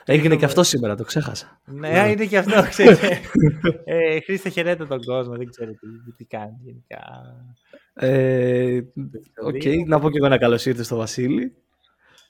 Έγινε 0.06 0.36
και 0.36 0.46
αυτό 0.46 0.64
σήμερα, 0.64 0.96
το 0.96 1.04
ξέχασα. 1.04 1.62
Ναι, 1.66 2.10
είναι 2.12 2.26
και 2.26 2.38
αυτό, 2.38 2.62
ξέρετε. 2.70 3.20
ε, 3.86 4.20
Χρήστε, 4.20 4.50
χαιρέτε 4.50 4.86
τον 4.86 5.04
κόσμο, 5.04 5.36
δεν 5.36 5.50
ξέρω 5.50 5.72
τι, 5.72 6.14
τι 6.18 6.26
κάνει 6.26 6.56
γενικά. 6.64 7.00
Ε, 7.94 8.82
Οκ, 9.44 9.52
δύο. 9.62 9.84
να 9.88 10.00
πω 10.00 10.10
και 10.10 10.18
εγώ 10.18 10.26
ένα 10.26 10.38
καλώς 10.38 10.66
ήρθες 10.66 10.86
στο 10.86 10.96
Βασίλη. 10.96 11.56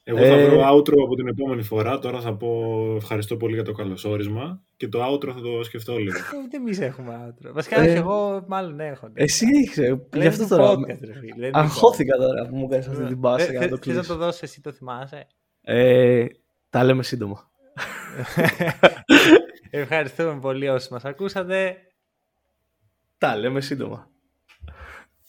Εγώ 0.10 0.18
θα 0.18 0.23
Ε, 0.26 0.45
βρω 0.49 0.60
outro 0.76 0.94
από 1.06 1.15
την 1.15 1.27
επόμενη 1.27 1.61
φορά. 1.64 1.99
Τώρα 1.99 2.22
θα 2.22 2.34
πω 2.36 2.84
ευχαριστώ 2.95 3.38
πολύ 3.38 3.53
για 3.53 3.64
το 3.64 3.72
καλωσόρισμα. 3.72 4.61
Και 4.77 4.88
το 4.88 4.99
outro 5.14 5.27
θα 5.34 5.41
το 5.41 5.64
σκεφτώ 5.64 5.98
λίγο. 5.98 6.18
Ε, 6.18 6.22
Ούτε 6.45 6.57
εμείς 6.57 6.80
έχουμε 6.80 7.14
intro. 7.27 7.53
Βασικά, 7.53 7.81
Ε, 7.81 7.88
όχι, 7.88 7.98
εγώ 7.98 8.44
μάλλον 8.48 8.80
έχω. 8.80 9.10
Εσύ 9.14 9.45
είχε, 9.64 9.81
Λέμε 9.88 10.02
γι' 10.15 10.27
αυτό 10.27 10.48
το 10.48 10.56
τώρα. 10.56 10.72
podcast, 10.73 10.99
ρε 11.02 11.14
φίλε, 11.14 11.36
δεν 11.38 11.48
είναι 11.48 11.49
Αγχώθηκα 11.53 12.18
τώρα 12.18 12.48
που 12.49 12.56
μου 12.56 12.68
κάνεις 12.68 12.88
αυτή 12.88 13.02
podcast. 13.03 13.07
την 13.07 13.19
πάσα 13.19 13.45
Ε, 13.48 13.49
για 13.52 13.60
να 13.60 13.68
το 13.68 13.76
θε- 13.76 13.84
Θες 13.86 13.95
να 13.95 14.02
κλείσω. 14.02 14.14
το 14.14 14.19
δώσεις 14.26 14.41
εσύ, 14.41 14.61
το 14.61 14.72
θυμάσαι; 14.72 15.27
Ε, 15.61 16.26
τα 16.69 16.84
λέμε 16.84 17.03
σύντομα. 17.03 17.49
Ευχαριστούμε 19.69 20.40
πολύ 20.40 20.69
όσοι 20.69 20.94
μας 20.94 21.06
ακούσατε. 21.06 21.77
Τα 23.18 23.38
λέμε 23.38 23.61
σύντομα. 23.61 24.10